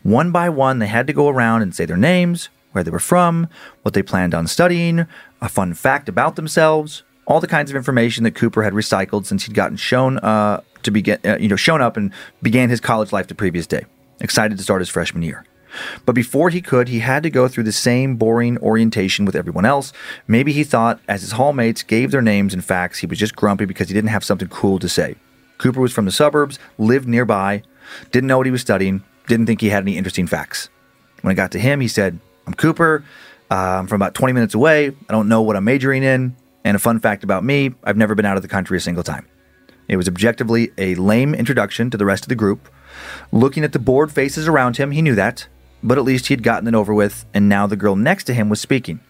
One 0.03 0.31
by 0.31 0.49
one, 0.49 0.79
they 0.79 0.87
had 0.87 1.07
to 1.07 1.13
go 1.13 1.29
around 1.29 1.63
and 1.63 1.75
say 1.75 1.85
their 1.85 1.97
names, 1.97 2.49
where 2.73 2.85
they 2.85 2.91
were 2.91 2.99
from, 2.99 3.49
what 3.83 3.95
they 3.95 4.03
planned 4.03 4.35
on 4.35 4.47
studying, 4.47 5.07
a 5.41 5.49
fun 5.49 5.75
fact 5.75 6.09
about 6.09 6.37
themselves, 6.37 7.03
all 7.27 7.41
the 7.41 7.47
kinds 7.47 7.71
of 7.71 7.77
information 7.77 8.25
that 8.25 8.35
Cooper 8.35 8.63
had 8.63 8.73
recycled 8.73 9.27
since 9.27 9.45
he'd 9.45 9.55
gotten 9.55 9.77
shown 9.77 10.19
uh, 10.19 10.61
to 10.83 10.91
begin, 10.91 11.19
uh, 11.25 11.37
you 11.39 11.49
know, 11.49 11.57
shown 11.57 11.81
up 11.81 11.97
and 11.97 12.13
began 12.43 12.69
his 12.71 12.81
college 12.81 13.13
life 13.13 13.29
the 13.29 13.35
previous 13.35 13.67
day. 13.67 13.85
Excited 14.21 14.59
to 14.59 14.65
start 14.65 14.81
his 14.81 14.89
freshman 14.89 15.23
year. 15.23 15.45
But 16.05 16.15
before 16.15 16.51
he 16.51 16.61
could, 16.61 16.89
he 16.89 16.99
had 16.99 17.23
to 17.23 17.31
go 17.31 17.47
through 17.47 17.65
the 17.65 17.73
same 17.73 18.17
boring 18.17 18.59
orientation 18.59 19.25
with 19.25 19.37
everyone 19.37 19.65
else. 19.65 19.93
Maybe 20.27 20.53
he 20.53 20.65
thought, 20.65 21.01
as 21.09 21.23
his 21.23 21.35
hallmates 21.35 21.87
gave 21.87 22.11
their 22.11 22.23
names 22.23 22.53
and 22.53 22.65
facts, 22.65 22.99
he 22.99 23.07
was 23.07 23.19
just 23.19 23.37
grumpy 23.37 23.65
because 23.65 23.89
he 23.89 23.95
didn't 23.95 24.11
have 24.11 24.25
something 24.25 24.49
cool 24.49 24.79
to 24.81 24.89
say. 24.89 25.15
Cooper 25.59 25.81
was 25.81 25.93
from 25.93 26.07
the 26.07 26.13
suburbs, 26.13 26.59
lived 26.79 27.07
nearby, 27.07 27.63
didn't 28.11 28.29
know 28.29 28.39
what 28.39 28.47
he 28.47 28.53
was 28.53 28.63
studying, 28.63 29.05
didn't 29.31 29.47
think 29.47 29.61
he 29.61 29.71
had 29.71 29.85
any 29.85 29.97
interesting 29.97 30.27
facts. 30.27 30.69
When 31.23 31.33
it 31.33 31.37
got 31.37 31.53
to 31.53 31.59
him, 31.59 31.81
he 31.81 31.89
said, 31.89 32.19
I'm 32.47 32.55
Cooper. 32.55 33.05
Uh, 33.51 33.55
I'm 33.55 33.87
from 33.87 33.97
about 33.97 34.15
20 34.15 34.33
minutes 34.33 34.55
away. 34.55 34.89
I 34.89 35.13
don't 35.13 35.29
know 35.29 35.41
what 35.41 35.57
I'm 35.57 35.65
majoring 35.65 36.03
in. 36.03 36.37
And 36.65 36.77
a 36.77 36.81
fun 36.81 37.01
fact 37.01 37.25
about 37.25 37.43
me 37.43 37.73
I've 37.85 37.97
never 37.97 38.15
been 38.15 38.27
out 38.27 38.37
of 38.37 38.43
the 38.43 38.49
country 38.49 38.77
a 38.77 38.81
single 38.81 39.03
time. 39.03 39.27
It 39.89 39.97
was 39.97 40.09
objectively 40.09 40.73
a 40.79 40.95
lame 40.97 41.35
introduction 41.35 41.91
to 41.91 41.97
the 41.97 42.05
rest 42.05 42.25
of 42.25 42.29
the 42.29 42.35
group. 42.35 42.69
Looking 43.33 43.65
at 43.65 43.73
the 43.73 43.79
bored 43.79 44.13
faces 44.13 44.47
around 44.47 44.77
him, 44.77 44.91
he 44.91 45.03
knew 45.03 45.15
that, 45.15 45.49
but 45.83 45.97
at 45.97 46.05
least 46.05 46.27
he 46.27 46.35
had 46.35 46.43
gotten 46.43 46.69
it 46.69 46.75
over 46.75 46.93
with, 46.93 47.25
and 47.33 47.49
now 47.49 47.67
the 47.67 47.77
girl 47.77 47.97
next 47.97 48.25
to 48.25 48.35
him 48.35 48.49
was 48.49 48.61
speaking. 48.61 49.01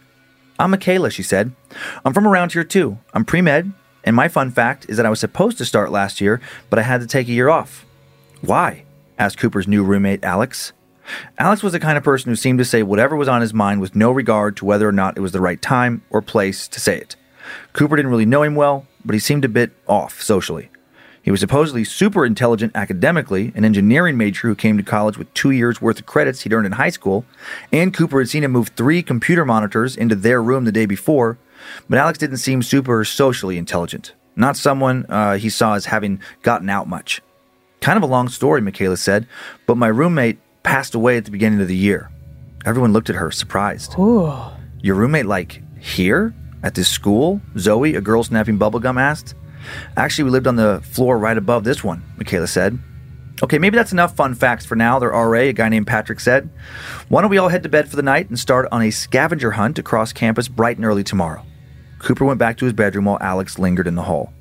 I'm 0.59 0.71
Michaela, 0.71 1.11
she 1.11 1.23
said. 1.23 1.53
I'm 2.05 2.15
from 2.15 2.27
around 2.27 2.53
here 2.53 2.65
too. 2.65 2.99
I'm 3.13 3.25
pre 3.25 3.43
med, 3.43 3.73
and 4.05 4.17
my 4.17 4.29
fun 4.29 4.51
fact 4.51 4.87
is 4.89 4.97
that 4.97 5.07
I 5.07 5.11
was 5.11 5.21
supposed 5.21 5.59
to 5.59 5.65
start 5.65 5.91
last 5.91 6.21
year, 6.21 6.41
but 6.71 6.79
I 6.79 6.83
had 6.83 7.01
to 7.01 7.07
take 7.07 7.29
a 7.29 7.33
year 7.33 7.49
off. 7.49 7.85
Why? 8.41 8.85
Asked 9.21 9.37
Cooper's 9.37 9.69
new 9.69 9.85
roommate, 9.85 10.25
Alex. 10.25 10.73
Alex 11.39 11.63
was 11.63 11.75
the 11.75 11.79
kind 11.79 11.99
of 11.99 12.03
person 12.03 12.31
who 12.31 12.37
seemed 12.37 12.59
to 12.59 12.65
say 12.65 12.83
whatever 12.83 13.15
was 13.15 13.29
on 13.29 13.43
his 13.43 13.53
mind 13.53 13.81
with 13.81 13.95
no 13.95 14.11
regard 14.11 14.57
to 14.57 14.65
whether 14.65 14.89
or 14.89 14.93
not 14.93 15.17
it 15.17 15.21
was 15.21 15.33
the 15.33 15.43
right 15.43 15.61
time 15.61 16.03
or 16.09 16.23
place 16.23 16.67
to 16.67 16.81
say 16.81 16.97
it. 16.97 17.17
Cooper 17.75 17.97
didn't 17.97 18.11
really 18.11 18.25
know 18.25 18.43
him 18.43 18.55
well, 18.55 18.87
but 19.05 19.13
he 19.13 19.19
seemed 19.19 19.45
a 19.45 19.49
bit 19.49 19.73
off 19.87 20.23
socially. 20.23 20.71
He 21.23 21.31
was 21.31 21.41
supposedly 21.41 21.85
super 21.85 22.25
intelligent 22.25 22.73
academically, 22.75 23.53
an 23.55 23.63
engineering 23.67 24.17
major 24.17 24.49
who 24.49 24.55
came 24.55 24.79
to 24.79 24.83
college 24.83 25.19
with 25.19 25.33
two 25.35 25.51
years 25.51 25.83
worth 25.83 25.99
of 25.99 26.07
credits 26.07 26.41
he'd 26.41 26.55
earned 26.55 26.65
in 26.65 26.73
high 26.73 26.89
school, 26.89 27.27
and 27.71 27.93
Cooper 27.93 28.21
had 28.21 28.31
seen 28.31 28.43
him 28.43 28.53
move 28.53 28.69
three 28.69 29.03
computer 29.03 29.45
monitors 29.45 29.97
into 29.97 30.15
their 30.15 30.43
room 30.43 30.65
the 30.65 30.73
day 30.73 30.87
before, 30.87 31.37
but 31.91 31.99
Alex 31.99 32.19
didn't 32.19 32.39
seem 32.39 32.63
super 32.63 33.05
socially 33.05 33.59
intelligent. 33.59 34.15
Not 34.35 34.57
someone 34.57 35.05
uh, 35.11 35.37
he 35.37 35.51
saw 35.51 35.75
as 35.75 35.87
having 35.87 36.23
gotten 36.43 36.71
out 36.71 36.89
much. 36.89 37.21
Kind 37.81 37.97
of 37.97 38.03
a 38.03 38.07
long 38.07 38.29
story, 38.29 38.61
Michaela 38.61 38.97
said, 38.97 39.27
but 39.67 39.77
my 39.77 39.89
roommate 39.89 40.39
passed 40.63 40.95
away 40.95 41.17
at 41.17 41.25
the 41.25 41.31
beginning 41.31 41.61
of 41.61 41.69
the 41.69 41.77
year. 41.77 42.11
Everyone 42.67 42.93
looked 42.93 43.09
at 43.09 43.17
her, 43.17 43.31
surprised. 43.31 43.95
Ooh. 43.99 44.33
Your 44.83 44.97
roommate, 44.97 45.27
like, 45.27 45.63
here? 45.81 46.35
At 46.63 46.75
this 46.75 46.89
school? 46.89 47.41
Zoe, 47.59 47.95
a 47.95 48.03
girl 48.03 48.23
snapping 48.23 48.59
bubblegum, 48.59 49.01
asked. 49.01 49.35
Actually, 49.97 50.25
we 50.25 50.31
lived 50.31 50.47
on 50.47 50.57
the 50.57 50.83
floor 50.85 51.19
right 51.19 51.39
above 51.39 51.65
this 51.65 51.83
one, 51.83 52.03
Michaela 52.19 52.47
said. 52.47 52.79
Okay, 53.43 53.59
maybe 53.59 53.79
that's 53.79 53.93
enough 53.93 54.15
fun 54.15 54.35
facts 54.35 54.67
for 54.67 54.77
now, 54.77 54.99
their 54.99 55.09
RA, 55.09 55.39
a 55.41 55.53
guy 55.55 55.71
named 55.71 55.87
Patrick 55.87 56.21
said. 56.21 56.51
Why 57.09 57.23
don't 57.23 57.31
we 57.31 57.39
all 57.39 57.49
head 57.49 57.63
to 57.63 57.71
bed 57.71 57.89
for 57.89 57.97
the 57.97 58.03
night 58.03 58.29
and 58.29 58.39
start 58.39 58.69
on 58.71 58.83
a 58.83 58.91
scavenger 58.91 59.53
hunt 59.53 59.79
across 59.79 60.13
campus 60.13 60.49
bright 60.49 60.77
and 60.77 60.85
early 60.85 61.03
tomorrow? 61.05 61.47
Cooper 61.99 62.27
went 62.27 62.39
back 62.39 62.59
to 62.59 62.67
his 62.67 62.75
bedroom 62.75 63.07
while 63.07 63.19
Alex 63.23 63.59
lingered 63.59 63.87
in 63.87 63.95
the 63.95 64.03
hall. 64.03 64.35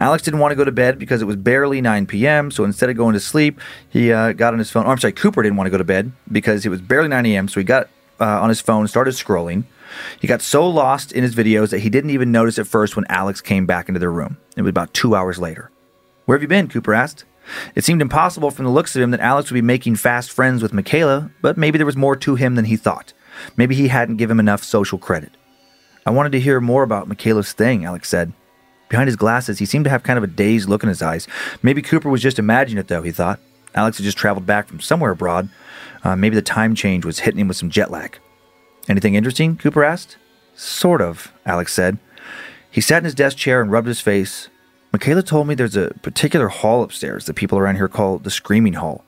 Alex 0.00 0.22
didn't 0.22 0.40
want 0.40 0.52
to 0.52 0.56
go 0.56 0.64
to 0.64 0.72
bed 0.72 0.98
because 0.98 1.22
it 1.22 1.26
was 1.26 1.36
barely 1.36 1.80
9 1.80 2.06
p.m., 2.06 2.50
so 2.50 2.64
instead 2.64 2.90
of 2.90 2.96
going 2.96 3.14
to 3.14 3.20
sleep, 3.20 3.60
he 3.88 4.12
uh, 4.12 4.32
got 4.32 4.52
on 4.52 4.58
his 4.58 4.70
phone. 4.70 4.86
Oh, 4.86 4.90
I'm 4.90 4.98
sorry, 4.98 5.12
Cooper 5.12 5.42
didn't 5.42 5.56
want 5.56 5.66
to 5.66 5.70
go 5.70 5.78
to 5.78 5.84
bed 5.84 6.12
because 6.30 6.66
it 6.66 6.68
was 6.68 6.80
barely 6.80 7.08
9 7.08 7.26
a.m., 7.26 7.48
so 7.48 7.60
he 7.60 7.64
got 7.64 7.88
uh, 8.20 8.40
on 8.40 8.48
his 8.48 8.60
phone, 8.60 8.86
started 8.86 9.14
scrolling. 9.14 9.64
He 10.20 10.28
got 10.28 10.42
so 10.42 10.68
lost 10.68 11.12
in 11.12 11.22
his 11.22 11.34
videos 11.34 11.70
that 11.70 11.80
he 11.80 11.90
didn't 11.90 12.10
even 12.10 12.30
notice 12.30 12.58
at 12.58 12.66
first 12.66 12.96
when 12.96 13.06
Alex 13.08 13.40
came 13.40 13.66
back 13.66 13.88
into 13.88 13.98
their 13.98 14.12
room. 14.12 14.36
It 14.56 14.62
was 14.62 14.70
about 14.70 14.94
two 14.94 15.16
hours 15.16 15.38
later. 15.38 15.70
Where 16.26 16.36
have 16.36 16.42
you 16.42 16.48
been? 16.48 16.68
Cooper 16.68 16.94
asked. 16.94 17.24
It 17.74 17.84
seemed 17.84 18.02
impossible 18.02 18.50
from 18.50 18.66
the 18.66 18.70
looks 18.70 18.94
of 18.94 19.02
him 19.02 19.10
that 19.10 19.20
Alex 19.20 19.50
would 19.50 19.56
be 19.56 19.62
making 19.62 19.96
fast 19.96 20.30
friends 20.30 20.62
with 20.62 20.72
Michaela, 20.72 21.30
but 21.42 21.56
maybe 21.56 21.78
there 21.78 21.86
was 21.86 21.96
more 21.96 22.14
to 22.16 22.36
him 22.36 22.54
than 22.54 22.66
he 22.66 22.76
thought. 22.76 23.12
Maybe 23.56 23.74
he 23.74 23.88
hadn't 23.88 24.16
given 24.16 24.36
him 24.36 24.40
enough 24.40 24.62
social 24.62 24.98
credit. 24.98 25.36
I 26.06 26.10
wanted 26.10 26.32
to 26.32 26.40
hear 26.40 26.60
more 26.60 26.82
about 26.82 27.08
Michaela's 27.08 27.52
thing, 27.52 27.84
Alex 27.84 28.08
said. 28.08 28.32
Behind 28.90 29.08
his 29.08 29.16
glasses, 29.16 29.58
he 29.58 29.64
seemed 29.64 29.84
to 29.84 29.90
have 29.90 30.02
kind 30.02 30.18
of 30.18 30.24
a 30.24 30.26
dazed 30.26 30.68
look 30.68 30.82
in 30.82 30.88
his 30.90 31.00
eyes. 31.00 31.26
Maybe 31.62 31.80
Cooper 31.80 32.10
was 32.10 32.20
just 32.20 32.38
imagining 32.38 32.80
it, 32.80 32.88
though, 32.88 33.02
he 33.02 33.12
thought. 33.12 33.40
Alex 33.74 33.96
had 33.96 34.04
just 34.04 34.18
traveled 34.18 34.44
back 34.44 34.66
from 34.66 34.80
somewhere 34.80 35.12
abroad. 35.12 35.48
Uh, 36.02 36.16
maybe 36.16 36.34
the 36.34 36.42
time 36.42 36.74
change 36.74 37.06
was 37.06 37.20
hitting 37.20 37.40
him 37.40 37.48
with 37.48 37.56
some 37.56 37.70
jet 37.70 37.90
lag. 37.90 38.18
Anything 38.88 39.14
interesting? 39.14 39.56
Cooper 39.56 39.84
asked. 39.84 40.16
Sort 40.54 41.00
of, 41.00 41.32
Alex 41.46 41.72
said. 41.72 41.98
He 42.70 42.80
sat 42.80 42.98
in 42.98 43.04
his 43.04 43.14
desk 43.14 43.36
chair 43.36 43.62
and 43.62 43.70
rubbed 43.70 43.88
his 43.88 44.00
face. 44.00 44.48
Michaela 44.92 45.22
told 45.22 45.46
me 45.46 45.54
there's 45.54 45.76
a 45.76 45.94
particular 46.02 46.48
hall 46.48 46.82
upstairs 46.82 47.26
that 47.26 47.34
people 47.34 47.58
around 47.58 47.76
here 47.76 47.88
call 47.88 48.18
the 48.18 48.30
Screaming 48.30 48.74
Hall. 48.74 49.04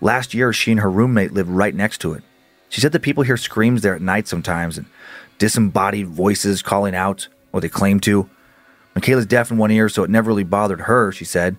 Last 0.00 0.32
year, 0.32 0.52
she 0.52 0.70
and 0.70 0.80
her 0.80 0.90
roommate 0.90 1.32
lived 1.32 1.50
right 1.50 1.74
next 1.74 1.98
to 1.98 2.12
it. 2.14 2.22
She 2.68 2.80
said 2.80 2.92
that 2.92 3.02
people 3.02 3.24
hear 3.24 3.36
screams 3.36 3.82
there 3.82 3.94
at 3.94 4.02
night 4.02 4.28
sometimes 4.28 4.78
and 4.78 4.86
disembodied 5.38 6.06
voices 6.06 6.62
calling 6.62 6.94
out, 6.94 7.28
or 7.52 7.60
they 7.60 7.68
claim 7.68 7.98
to. 8.00 8.28
Michaela's 8.94 9.26
deaf 9.26 9.50
in 9.50 9.58
one 9.58 9.70
ear, 9.70 9.88
so 9.88 10.02
it 10.02 10.10
never 10.10 10.28
really 10.28 10.44
bothered 10.44 10.82
her, 10.82 11.12
she 11.12 11.24
said. 11.24 11.56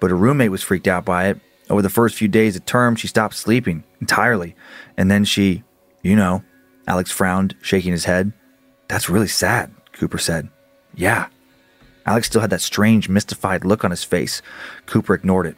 But 0.00 0.10
her 0.10 0.16
roommate 0.16 0.50
was 0.50 0.62
freaked 0.62 0.88
out 0.88 1.04
by 1.04 1.28
it. 1.28 1.40
Over 1.70 1.80
the 1.80 1.88
first 1.88 2.16
few 2.16 2.28
days 2.28 2.56
of 2.56 2.66
term, 2.66 2.94
she 2.94 3.06
stopped 3.06 3.34
sleeping 3.34 3.84
entirely. 4.00 4.54
And 4.96 5.10
then 5.10 5.24
she, 5.24 5.62
you 6.02 6.14
know, 6.14 6.42
Alex 6.86 7.10
frowned, 7.10 7.56
shaking 7.62 7.92
his 7.92 8.04
head. 8.04 8.32
That's 8.88 9.08
really 9.08 9.28
sad, 9.28 9.72
Cooper 9.92 10.18
said. 10.18 10.48
Yeah. 10.94 11.28
Alex 12.06 12.26
still 12.26 12.42
had 12.42 12.50
that 12.50 12.60
strange, 12.60 13.08
mystified 13.08 13.64
look 13.64 13.82
on 13.84 13.90
his 13.90 14.04
face. 14.04 14.42
Cooper 14.84 15.14
ignored 15.14 15.46
it. 15.46 15.56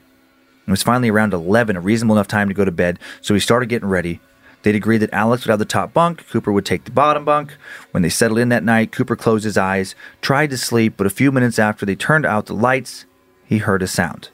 It 0.66 0.70
was 0.70 0.82
finally 0.82 1.10
around 1.10 1.32
11, 1.32 1.76
a 1.76 1.80
reasonable 1.80 2.16
enough 2.16 2.28
time 2.28 2.48
to 2.48 2.54
go 2.54 2.64
to 2.64 2.72
bed, 2.72 2.98
so 3.20 3.34
he 3.34 3.40
started 3.40 3.68
getting 3.68 3.88
ready. 3.88 4.20
They'd 4.66 4.74
agreed 4.74 4.98
that 4.98 5.12
Alex 5.12 5.44
would 5.44 5.50
have 5.52 5.60
the 5.60 5.64
top 5.64 5.92
bunk, 5.92 6.26
Cooper 6.28 6.50
would 6.50 6.66
take 6.66 6.82
the 6.86 6.90
bottom 6.90 7.24
bunk. 7.24 7.56
When 7.92 8.02
they 8.02 8.08
settled 8.08 8.40
in 8.40 8.48
that 8.48 8.64
night, 8.64 8.90
Cooper 8.90 9.14
closed 9.14 9.44
his 9.44 9.56
eyes, 9.56 9.94
tried 10.20 10.50
to 10.50 10.58
sleep, 10.58 10.94
but 10.96 11.06
a 11.06 11.10
few 11.10 11.30
minutes 11.30 11.60
after 11.60 11.86
they 11.86 11.94
turned 11.94 12.26
out 12.26 12.46
the 12.46 12.52
lights, 12.52 13.04
he 13.44 13.58
heard 13.58 13.80
a 13.80 13.86
sound. 13.86 14.30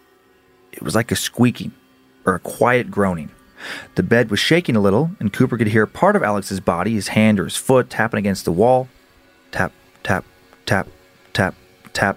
It 0.72 0.80
was 0.80 0.94
like 0.94 1.12
a 1.12 1.16
squeaking 1.16 1.72
or 2.24 2.34
a 2.34 2.40
quiet 2.40 2.90
groaning. 2.90 3.30
The 3.96 4.02
bed 4.02 4.30
was 4.30 4.40
shaking 4.40 4.74
a 4.74 4.80
little, 4.80 5.10
and 5.20 5.34
Cooper 5.34 5.58
could 5.58 5.66
hear 5.66 5.84
part 5.84 6.16
of 6.16 6.22
Alex's 6.22 6.60
body, 6.60 6.94
his 6.94 7.08
hand 7.08 7.38
or 7.38 7.44
his 7.44 7.58
foot, 7.58 7.90
tapping 7.90 8.16
against 8.16 8.46
the 8.46 8.52
wall. 8.52 8.88
Tap, 9.50 9.72
tap, 10.02 10.24
tap, 10.64 10.88
tap, 11.34 11.54
tap. 11.92 12.16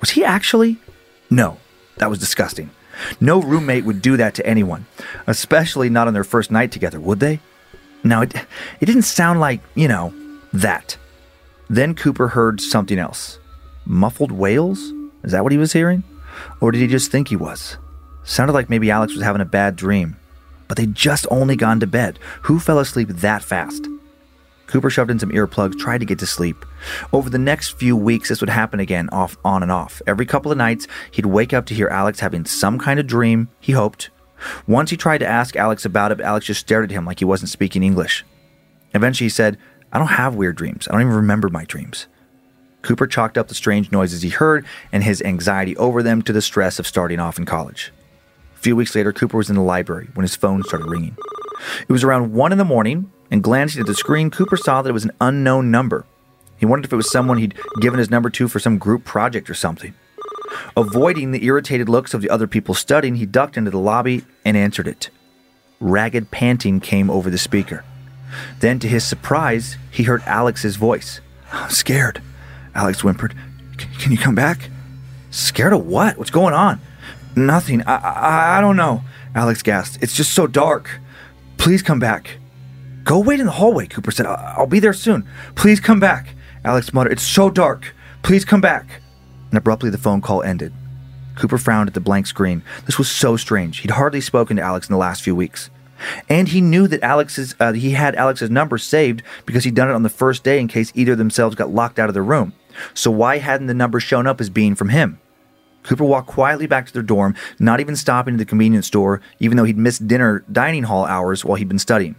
Was 0.00 0.10
he 0.10 0.26
actually? 0.26 0.76
No, 1.30 1.56
that 1.96 2.10
was 2.10 2.18
disgusting. 2.18 2.68
No 3.20 3.40
roommate 3.40 3.84
would 3.84 4.02
do 4.02 4.16
that 4.16 4.34
to 4.36 4.46
anyone, 4.46 4.86
especially 5.26 5.90
not 5.90 6.08
on 6.08 6.14
their 6.14 6.24
first 6.24 6.50
night 6.50 6.72
together, 6.72 7.00
would 7.00 7.20
they? 7.20 7.40
Now, 8.04 8.22
it, 8.22 8.34
it 8.80 8.86
didn't 8.86 9.02
sound 9.02 9.40
like, 9.40 9.60
you 9.74 9.88
know, 9.88 10.14
that. 10.52 10.96
Then 11.68 11.94
Cooper 11.94 12.28
heard 12.28 12.60
something 12.60 12.98
else. 12.98 13.38
Muffled 13.84 14.32
wails? 14.32 14.92
Is 15.24 15.32
that 15.32 15.42
what 15.42 15.52
he 15.52 15.58
was 15.58 15.72
hearing? 15.72 16.04
Or 16.60 16.70
did 16.70 16.80
he 16.80 16.86
just 16.86 17.10
think 17.10 17.28
he 17.28 17.36
was? 17.36 17.78
Sounded 18.24 18.52
like 18.52 18.70
maybe 18.70 18.90
Alex 18.90 19.14
was 19.14 19.22
having 19.22 19.40
a 19.40 19.46
bad 19.46 19.76
dream. 19.76 20.16
But 20.68 20.76
they'd 20.76 20.94
just 20.94 21.26
only 21.30 21.56
gone 21.56 21.80
to 21.80 21.86
bed. 21.86 22.18
Who 22.42 22.58
fell 22.58 22.78
asleep 22.78 23.08
that 23.08 23.42
fast? 23.42 23.86
Cooper 24.66 24.90
shoved 24.90 25.10
in 25.10 25.18
some 25.18 25.30
earplugs, 25.30 25.78
tried 25.78 25.98
to 25.98 26.06
get 26.06 26.18
to 26.18 26.26
sleep. 26.26 26.64
Over 27.12 27.30
the 27.30 27.38
next 27.38 27.70
few 27.78 27.96
weeks, 27.96 28.28
this 28.28 28.40
would 28.40 28.50
happen 28.50 28.80
again, 28.80 29.08
off, 29.10 29.36
on 29.44 29.62
and 29.62 29.70
off. 29.70 30.02
Every 30.06 30.26
couple 30.26 30.50
of 30.50 30.58
nights, 30.58 30.86
he'd 31.10 31.26
wake 31.26 31.52
up 31.52 31.66
to 31.66 31.74
hear 31.74 31.88
Alex 31.88 32.20
having 32.20 32.44
some 32.44 32.78
kind 32.78 32.98
of 32.98 33.06
dream, 33.06 33.48
he 33.60 33.72
hoped. 33.72 34.10
Once 34.66 34.90
he 34.90 34.96
tried 34.96 35.18
to 35.18 35.26
ask 35.26 35.56
Alex 35.56 35.84
about 35.84 36.12
it, 36.12 36.18
but 36.18 36.26
Alex 36.26 36.46
just 36.46 36.60
stared 36.60 36.84
at 36.84 36.90
him 36.90 37.06
like 37.06 37.20
he 37.20 37.24
wasn't 37.24 37.50
speaking 37.50 37.82
English. 37.82 38.24
Eventually, 38.92 39.26
he 39.26 39.30
said, 39.30 39.56
I 39.92 39.98
don't 39.98 40.08
have 40.08 40.34
weird 40.34 40.56
dreams. 40.56 40.88
I 40.88 40.92
don't 40.92 41.02
even 41.02 41.14
remember 41.14 41.48
my 41.48 41.64
dreams. 41.64 42.06
Cooper 42.82 43.06
chalked 43.06 43.38
up 43.38 43.48
the 43.48 43.54
strange 43.54 43.90
noises 43.90 44.22
he 44.22 44.28
heard 44.28 44.64
and 44.92 45.02
his 45.02 45.22
anxiety 45.22 45.76
over 45.76 46.02
them 46.02 46.22
to 46.22 46.32
the 46.32 46.42
stress 46.42 46.78
of 46.78 46.86
starting 46.86 47.18
off 47.18 47.38
in 47.38 47.44
college. 47.44 47.92
A 48.54 48.58
few 48.58 48.76
weeks 48.76 48.94
later, 48.94 49.12
Cooper 49.12 49.36
was 49.36 49.50
in 49.50 49.56
the 49.56 49.62
library 49.62 50.08
when 50.14 50.24
his 50.24 50.36
phone 50.36 50.62
started 50.62 50.88
ringing. 50.88 51.16
It 51.88 51.92
was 51.92 52.04
around 52.04 52.32
1 52.32 52.52
in 52.52 52.58
the 52.58 52.64
morning, 52.64 53.10
and 53.30 53.42
glancing 53.42 53.80
at 53.80 53.86
the 53.86 53.94
screen, 53.94 54.30
Cooper 54.30 54.56
saw 54.56 54.82
that 54.82 54.90
it 54.90 54.92
was 54.92 55.04
an 55.04 55.12
unknown 55.20 55.70
number. 55.70 56.04
He 56.56 56.66
wondered 56.66 56.86
if 56.86 56.92
it 56.92 56.96
was 56.96 57.10
someone 57.10 57.38
he'd 57.38 57.54
given 57.80 57.98
his 57.98 58.10
number 58.10 58.30
to 58.30 58.48
for 58.48 58.58
some 58.58 58.78
group 58.78 59.04
project 59.04 59.50
or 59.50 59.54
something. 59.54 59.94
Avoiding 60.76 61.32
the 61.32 61.44
irritated 61.44 61.88
looks 61.88 62.14
of 62.14 62.22
the 62.22 62.30
other 62.30 62.46
people 62.46 62.74
studying, 62.74 63.16
he 63.16 63.26
ducked 63.26 63.56
into 63.56 63.70
the 63.70 63.78
lobby 63.78 64.24
and 64.44 64.56
answered 64.56 64.88
it. 64.88 65.10
Ragged 65.80 66.30
panting 66.30 66.80
came 66.80 67.10
over 67.10 67.30
the 67.30 67.38
speaker. 67.38 67.84
Then, 68.60 68.78
to 68.80 68.88
his 68.88 69.04
surprise, 69.04 69.76
he 69.90 70.04
heard 70.04 70.22
Alex's 70.24 70.76
voice. 70.76 71.20
I'm 71.52 71.70
scared, 71.70 72.22
Alex 72.74 73.00
whimpered. 73.00 73.34
Can 73.98 74.12
you 74.12 74.18
come 74.18 74.34
back? 74.34 74.70
Scared 75.30 75.72
of 75.72 75.86
what? 75.86 76.16
What's 76.16 76.30
going 76.30 76.54
on? 76.54 76.80
Nothing. 77.34 77.82
I, 77.82 77.96
I, 77.96 78.58
I 78.58 78.60
don't 78.60 78.76
know, 78.76 79.02
Alex 79.34 79.62
gasped. 79.62 80.02
It's 80.02 80.16
just 80.16 80.32
so 80.32 80.46
dark. 80.46 81.00
Please 81.66 81.82
come 81.82 81.98
back. 81.98 82.38
Go 83.02 83.18
wait 83.18 83.40
in 83.40 83.46
the 83.46 83.50
hallway, 83.50 83.88
Cooper 83.88 84.12
said. 84.12 84.24
I'll 84.24 84.68
be 84.68 84.78
there 84.78 84.92
soon. 84.92 85.26
Please 85.56 85.80
come 85.80 85.98
back. 85.98 86.36
Alex 86.64 86.94
muttered, 86.94 87.10
It's 87.10 87.24
so 87.24 87.50
dark. 87.50 87.92
Please 88.22 88.44
come 88.44 88.60
back. 88.60 89.02
And 89.50 89.58
abruptly 89.58 89.90
the 89.90 89.98
phone 89.98 90.20
call 90.20 90.44
ended. 90.44 90.72
Cooper 91.34 91.58
frowned 91.58 91.88
at 91.88 91.94
the 91.94 92.00
blank 92.00 92.28
screen. 92.28 92.62
This 92.84 92.98
was 92.98 93.10
so 93.10 93.36
strange. 93.36 93.78
He'd 93.78 93.90
hardly 93.90 94.20
spoken 94.20 94.58
to 94.58 94.62
Alex 94.62 94.88
in 94.88 94.92
the 94.92 94.98
last 94.98 95.24
few 95.24 95.34
weeks. 95.34 95.68
And 96.28 96.46
he 96.46 96.60
knew 96.60 96.86
that 96.86 97.02
Alex's 97.02 97.56
uh, 97.58 97.72
he 97.72 97.90
had 97.90 98.14
Alex's 98.14 98.48
number 98.48 98.78
saved 98.78 99.24
because 99.44 99.64
he'd 99.64 99.74
done 99.74 99.90
it 99.90 99.94
on 99.94 100.04
the 100.04 100.08
first 100.08 100.44
day 100.44 100.60
in 100.60 100.68
case 100.68 100.92
either 100.94 101.12
of 101.12 101.18
themselves 101.18 101.56
got 101.56 101.70
locked 101.70 101.98
out 101.98 102.08
of 102.08 102.14
the 102.14 102.22
room. 102.22 102.52
So 102.94 103.10
why 103.10 103.38
hadn't 103.38 103.66
the 103.66 103.74
number 103.74 103.98
shown 103.98 104.28
up 104.28 104.40
as 104.40 104.50
being 104.50 104.76
from 104.76 104.90
him? 104.90 105.18
Cooper 105.86 106.04
walked 106.04 106.26
quietly 106.26 106.66
back 106.66 106.86
to 106.86 106.92
their 106.92 107.02
dorm, 107.02 107.34
not 107.60 107.78
even 107.78 107.94
stopping 107.94 108.34
at 108.34 108.38
the 108.38 108.44
convenience 108.44 108.88
store, 108.88 109.20
even 109.38 109.56
though 109.56 109.64
he'd 109.64 109.78
missed 109.78 110.08
dinner 110.08 110.44
dining 110.50 110.82
hall 110.82 111.04
hours 111.04 111.44
while 111.44 111.54
he'd 111.54 111.68
been 111.68 111.78
studying. 111.78 112.16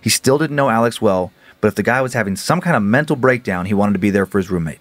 He 0.00 0.10
still 0.10 0.38
didn't 0.38 0.56
know 0.56 0.70
Alex 0.70 1.02
well, 1.02 1.32
but 1.60 1.68
if 1.68 1.74
the 1.74 1.82
guy 1.82 2.00
was 2.00 2.14
having 2.14 2.36
some 2.36 2.60
kind 2.60 2.76
of 2.76 2.82
mental 2.82 3.16
breakdown, 3.16 3.66
he 3.66 3.74
wanted 3.74 3.94
to 3.94 3.98
be 3.98 4.10
there 4.10 4.26
for 4.26 4.38
his 4.38 4.50
roommate. 4.50 4.78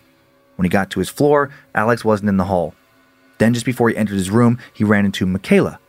When 0.55 0.65
he 0.65 0.69
got 0.69 0.91
to 0.91 0.99
his 0.99 1.09
floor, 1.09 1.49
Alex 1.73 2.05
wasn't 2.05 2.29
in 2.29 2.37
the 2.37 2.45
hall. 2.45 2.75
Then, 3.39 3.53
just 3.53 3.65
before 3.65 3.89
he 3.89 3.97
entered 3.97 4.15
his 4.15 4.29
room, 4.29 4.59
he 4.73 4.83
ran 4.83 5.05
into 5.05 5.25
Michaela. 5.25 5.79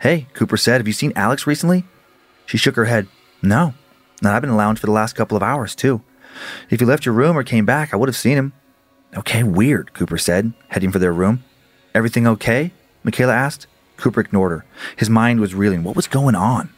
Hey, 0.00 0.26
Cooper 0.34 0.56
said, 0.56 0.80
have 0.80 0.86
you 0.86 0.92
seen 0.92 1.12
Alex 1.16 1.46
recently? 1.46 1.84
She 2.44 2.58
shook 2.58 2.76
her 2.76 2.84
head. 2.84 3.08
No. 3.40 3.74
No, 4.20 4.32
I've 4.32 4.42
been 4.42 4.50
in 4.50 4.56
the 4.56 4.62
lounge 4.62 4.80
for 4.80 4.86
the 4.86 4.92
last 4.92 5.14
couple 5.14 5.36
of 5.36 5.42
hours, 5.42 5.74
too. 5.74 6.02
If 6.68 6.80
you 6.80 6.86
left 6.86 7.06
your 7.06 7.14
room 7.14 7.38
or 7.38 7.44
came 7.44 7.64
back, 7.64 7.94
I 7.94 7.96
would 7.96 8.08
have 8.08 8.16
seen 8.16 8.36
him. 8.36 8.52
Okay, 9.16 9.42
weird, 9.42 9.94
Cooper 9.94 10.18
said, 10.18 10.52
heading 10.68 10.92
for 10.92 10.98
their 10.98 11.12
room. 11.12 11.44
Everything 11.94 12.26
okay? 12.26 12.72
Michaela 13.02 13.34
asked. 13.34 13.66
Cooper 13.96 14.20
ignored 14.20 14.52
her. 14.52 14.64
His 14.96 15.10
mind 15.10 15.40
was 15.40 15.54
reeling. 15.54 15.82
What 15.82 15.96
was 15.96 16.06
going 16.06 16.34
on? 16.34 16.70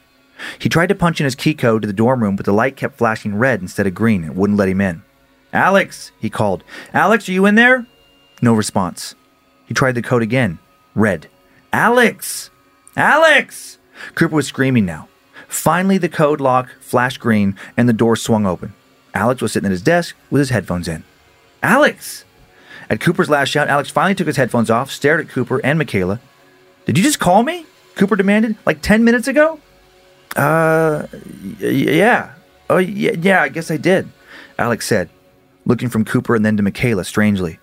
He 0.58 0.68
tried 0.68 0.88
to 0.88 0.94
punch 0.94 1.20
in 1.20 1.24
his 1.24 1.34
key 1.34 1.54
code 1.54 1.82
to 1.82 1.86
the 1.86 1.92
dorm 1.92 2.22
room, 2.22 2.36
but 2.36 2.46
the 2.46 2.52
light 2.52 2.76
kept 2.76 2.96
flashing 2.96 3.36
red 3.36 3.60
instead 3.60 3.86
of 3.86 3.94
green 3.94 4.24
and 4.24 4.36
wouldn't 4.36 4.58
let 4.58 4.68
him 4.68 4.80
in. 4.80 5.02
Alex, 5.52 6.12
he 6.18 6.30
called. 6.30 6.64
Alex, 6.94 7.28
are 7.28 7.32
you 7.32 7.46
in 7.46 7.56
there? 7.56 7.86
No 8.40 8.54
response. 8.54 9.14
He 9.66 9.74
tried 9.74 9.96
the 9.96 10.02
code 10.02 10.22
again. 10.22 10.58
Red. 10.94 11.28
Alex! 11.72 12.50
Alex! 12.96 13.78
Cooper 14.14 14.34
was 14.34 14.46
screaming 14.46 14.86
now. 14.86 15.08
Finally, 15.46 15.98
the 15.98 16.08
code 16.08 16.40
lock 16.40 16.68
flashed 16.80 17.20
green 17.20 17.56
and 17.76 17.88
the 17.88 17.92
door 17.92 18.16
swung 18.16 18.46
open. 18.46 18.72
Alex 19.14 19.42
was 19.42 19.52
sitting 19.52 19.66
at 19.66 19.72
his 19.72 19.82
desk 19.82 20.16
with 20.30 20.40
his 20.40 20.50
headphones 20.50 20.88
in. 20.88 21.04
Alex! 21.62 22.24
At 22.90 23.00
Cooper's 23.00 23.30
last 23.30 23.48
shout, 23.48 23.68
Alex 23.68 23.88
finally 23.88 24.16
took 24.16 24.26
his 24.26 24.36
headphones 24.36 24.68
off, 24.68 24.90
stared 24.90 25.20
at 25.20 25.28
Cooper 25.28 25.64
and 25.64 25.78
Michaela. 25.78 26.20
Did 26.86 26.98
you 26.98 27.04
just 27.04 27.20
call 27.20 27.44
me? 27.44 27.64
Cooper 27.94 28.16
demanded, 28.16 28.56
like 28.66 28.82
10 28.82 29.04
minutes 29.04 29.28
ago? 29.28 29.60
Uh, 30.34 31.06
yeah. 31.60 32.34
Oh, 32.68 32.78
yeah, 32.78 33.12
yeah, 33.20 33.42
I 33.42 33.48
guess 33.48 33.70
I 33.70 33.76
did, 33.76 34.08
Alex 34.58 34.86
said, 34.86 35.08
looking 35.64 35.88
from 35.88 36.04
Cooper 36.04 36.34
and 36.34 36.44
then 36.44 36.56
to 36.56 36.62
Michaela 36.62 37.04
strangely. 37.04 37.60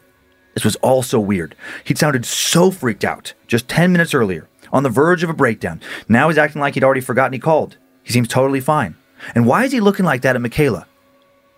This 0.53 0.63
was 0.63 0.75
all 0.77 1.03
so 1.03 1.19
weird. 1.19 1.55
He'd 1.83 1.97
sounded 1.97 2.25
so 2.25 2.71
freaked 2.71 3.03
out 3.03 3.33
just 3.47 3.67
10 3.67 3.91
minutes 3.91 4.13
earlier, 4.13 4.47
on 4.71 4.83
the 4.83 4.89
verge 4.89 5.23
of 5.23 5.29
a 5.29 5.33
breakdown. 5.33 5.81
Now 6.07 6.29
he's 6.29 6.37
acting 6.37 6.61
like 6.61 6.73
he'd 6.73 6.83
already 6.83 7.01
forgotten 7.01 7.33
he 7.33 7.39
called. 7.39 7.77
He 8.03 8.13
seems 8.13 8.27
totally 8.29 8.61
fine. 8.61 8.95
And 9.35 9.45
why 9.45 9.65
is 9.65 9.71
he 9.71 9.81
looking 9.81 10.05
like 10.05 10.21
that 10.21 10.35
at 10.35 10.41
Michaela? 10.41 10.87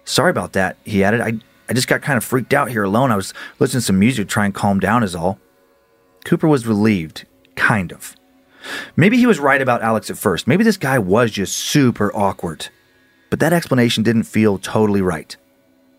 Sorry 0.06 0.32
about 0.32 0.54
that, 0.54 0.78
he 0.86 1.04
added. 1.04 1.22
I, 1.22 1.40
I 1.70 1.74
just 1.74 1.88
got 1.88 2.02
kind 2.02 2.18
of 2.18 2.24
freaked 2.24 2.54
out 2.54 2.72
here 2.72 2.84
alone. 2.84 3.12
I 3.12 3.16
was 3.16 3.34
listening 3.60 3.82
to 3.82 3.86
some 3.86 4.00
music 4.00 4.28
to 4.28 4.34
try 4.34 4.46
and 4.46 4.54
calm 4.54 4.80
down, 4.80 5.04
is 5.04 5.16
all. 5.16 5.40
Cooper 6.26 6.48
was 6.48 6.66
relieved, 6.66 7.26
kind 7.56 7.94
of. 7.94 8.16
Maybe 8.96 9.18
he 9.18 9.28
was 9.28 9.40
right 9.40 9.62
about 9.62 9.84
Alex 9.84 10.10
at 10.10 10.18
first. 10.18 10.48
Maybe 10.48 10.64
this 10.64 10.78
guy 10.78 10.98
was 10.98 11.32
just 11.32 11.56
super 11.56 12.14
awkward. 12.16 12.70
But 13.30 13.40
that 13.40 13.54
explanation 13.54 14.04
didn't 14.04 14.24
feel 14.24 14.58
totally 14.58 15.02
right. 15.02 15.38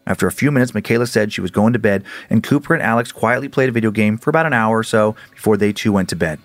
After 0.06 0.26
a 0.26 0.32
few 0.32 0.50
minutes, 0.50 0.74
Michaela 0.74 1.06
said 1.06 1.32
she 1.32 1.40
was 1.40 1.52
going 1.52 1.72
to 1.72 1.78
bed, 1.78 2.02
and 2.28 2.42
Cooper 2.42 2.74
and 2.74 2.82
Alex 2.82 3.12
quietly 3.12 3.48
played 3.48 3.68
a 3.68 3.72
video 3.72 3.92
game 3.92 4.18
for 4.18 4.30
about 4.30 4.46
an 4.46 4.52
hour 4.52 4.78
or 4.78 4.84
so 4.84 5.14
before 5.30 5.56
they 5.56 5.72
too 5.72 5.92
went 5.92 6.08
to 6.08 6.16
bed. 6.16 6.40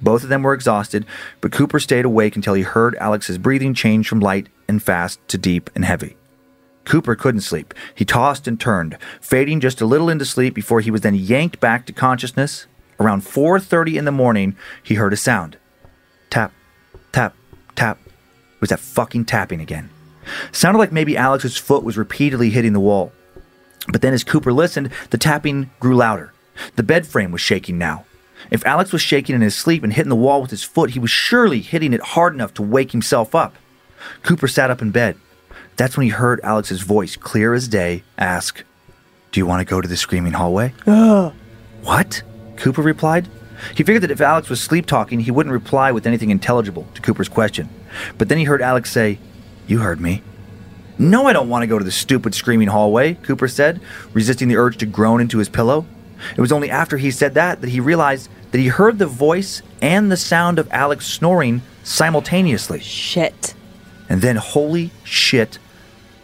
Both 0.00 0.22
of 0.22 0.30
them 0.30 0.42
were 0.42 0.54
exhausted, 0.54 1.04
but 1.42 1.52
Cooper 1.52 1.78
stayed 1.78 2.06
awake 2.06 2.34
until 2.34 2.54
he 2.54 2.62
heard 2.62 2.96
Alex's 2.96 3.36
breathing 3.36 3.74
change 3.74 4.08
from 4.08 4.20
light 4.20 4.48
and 4.66 4.82
fast 4.82 5.20
to 5.28 5.36
deep 5.36 5.68
and 5.74 5.84
heavy. 5.84 6.16
Cooper 6.84 7.14
couldn't 7.14 7.42
sleep. 7.42 7.74
He 7.94 8.04
tossed 8.04 8.48
and 8.48 8.58
turned, 8.58 8.96
fading 9.20 9.60
just 9.60 9.80
a 9.80 9.86
little 9.86 10.08
into 10.08 10.24
sleep 10.24 10.54
before 10.54 10.80
he 10.80 10.90
was 10.90 11.02
then 11.02 11.14
yanked 11.14 11.60
back 11.60 11.86
to 11.86 11.92
consciousness. 11.92 12.66
Around 12.98 13.22
4:30 13.22 13.96
in 13.96 14.04
the 14.04 14.12
morning, 14.12 14.56
he 14.82 14.94
heard 14.94 15.12
a 15.12 15.16
sound. 15.16 15.56
Tap, 16.28 16.52
tap, 17.12 17.34
tap. 17.74 17.98
It 18.04 18.60
was 18.60 18.70
that 18.70 18.80
fucking 18.80 19.24
tapping 19.24 19.60
again. 19.60 19.90
Sounded 20.52 20.78
like 20.78 20.92
maybe 20.92 21.16
Alex's 21.16 21.56
foot 21.56 21.82
was 21.82 21.96
repeatedly 21.96 22.50
hitting 22.50 22.72
the 22.72 22.80
wall. 22.80 23.12
But 23.88 24.02
then 24.02 24.12
as 24.12 24.24
Cooper 24.24 24.52
listened, 24.52 24.90
the 25.10 25.18
tapping 25.18 25.70
grew 25.80 25.96
louder. 25.96 26.32
The 26.76 26.82
bed 26.82 27.06
frame 27.06 27.32
was 27.32 27.40
shaking 27.40 27.78
now. 27.78 28.04
If 28.50 28.64
Alex 28.66 28.92
was 28.92 29.02
shaking 29.02 29.34
in 29.34 29.40
his 29.40 29.54
sleep 29.54 29.82
and 29.82 29.92
hitting 29.92 30.10
the 30.10 30.16
wall 30.16 30.42
with 30.42 30.50
his 30.50 30.62
foot, 30.62 30.90
he 30.90 30.98
was 30.98 31.10
surely 31.10 31.60
hitting 31.60 31.92
it 31.92 32.00
hard 32.00 32.34
enough 32.34 32.54
to 32.54 32.62
wake 32.62 32.92
himself 32.92 33.34
up. 33.34 33.54
Cooper 34.22 34.48
sat 34.48 34.70
up 34.70 34.82
in 34.82 34.90
bed. 34.90 35.16
That's 35.80 35.96
when 35.96 36.04
he 36.04 36.10
heard 36.10 36.42
Alex's 36.44 36.82
voice, 36.82 37.16
clear 37.16 37.54
as 37.54 37.66
day, 37.66 38.02
ask, 38.18 38.64
Do 39.32 39.40
you 39.40 39.46
want 39.46 39.60
to 39.60 39.64
go 39.64 39.80
to 39.80 39.88
the 39.88 39.96
screaming 39.96 40.34
hallway? 40.34 40.74
What? 41.82 42.22
Cooper 42.56 42.82
replied. 42.82 43.30
He 43.74 43.82
figured 43.82 44.02
that 44.02 44.10
if 44.10 44.20
Alex 44.20 44.50
was 44.50 44.60
sleep 44.60 44.84
talking, 44.84 45.20
he 45.20 45.30
wouldn't 45.30 45.54
reply 45.54 45.90
with 45.90 46.06
anything 46.06 46.28
intelligible 46.28 46.86
to 46.92 47.00
Cooper's 47.00 47.30
question. 47.30 47.70
But 48.18 48.28
then 48.28 48.36
he 48.36 48.44
heard 48.44 48.60
Alex 48.60 48.92
say, 48.92 49.18
You 49.66 49.78
heard 49.78 50.02
me. 50.02 50.22
No, 50.98 51.26
I 51.26 51.32
don't 51.32 51.48
want 51.48 51.62
to 51.62 51.66
go 51.66 51.78
to 51.78 51.84
the 51.84 51.90
stupid 51.90 52.34
screaming 52.34 52.68
hallway, 52.68 53.14
Cooper 53.14 53.48
said, 53.48 53.80
resisting 54.12 54.48
the 54.48 54.58
urge 54.58 54.76
to 54.76 54.86
groan 54.86 55.22
into 55.22 55.38
his 55.38 55.48
pillow. 55.48 55.86
It 56.36 56.42
was 56.42 56.52
only 56.52 56.68
after 56.68 56.98
he 56.98 57.10
said 57.10 57.32
that 57.32 57.62
that 57.62 57.70
he 57.70 57.80
realized 57.80 58.28
that 58.50 58.58
he 58.58 58.68
heard 58.68 58.98
the 58.98 59.06
voice 59.06 59.62
and 59.80 60.12
the 60.12 60.18
sound 60.18 60.58
of 60.58 60.68
Alex 60.72 61.06
snoring 61.06 61.62
simultaneously. 61.84 62.80
Shit. 62.80 63.54
And 64.10 64.20
then, 64.20 64.36
holy 64.36 64.90
shit, 65.04 65.58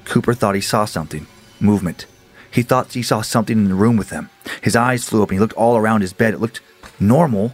Cooper 0.07 0.33
thought 0.33 0.55
he 0.55 0.61
saw 0.61 0.87
something 0.87 1.27
movement. 1.61 2.07
He 2.51 2.62
thought 2.62 2.95
he 2.95 3.03
saw 3.03 3.21
something 3.21 3.59
in 3.59 3.69
the 3.69 3.75
room 3.75 3.99
with 3.99 4.09
them. 4.09 4.31
His 4.62 4.75
eyes 4.75 5.05
flew 5.05 5.21
open. 5.21 5.37
He 5.37 5.40
looked 5.40 5.53
all 5.55 5.77
around 5.77 6.01
his 6.01 6.14
bed. 6.14 6.33
It 6.33 6.40
looked 6.40 6.61
normal. 6.99 7.53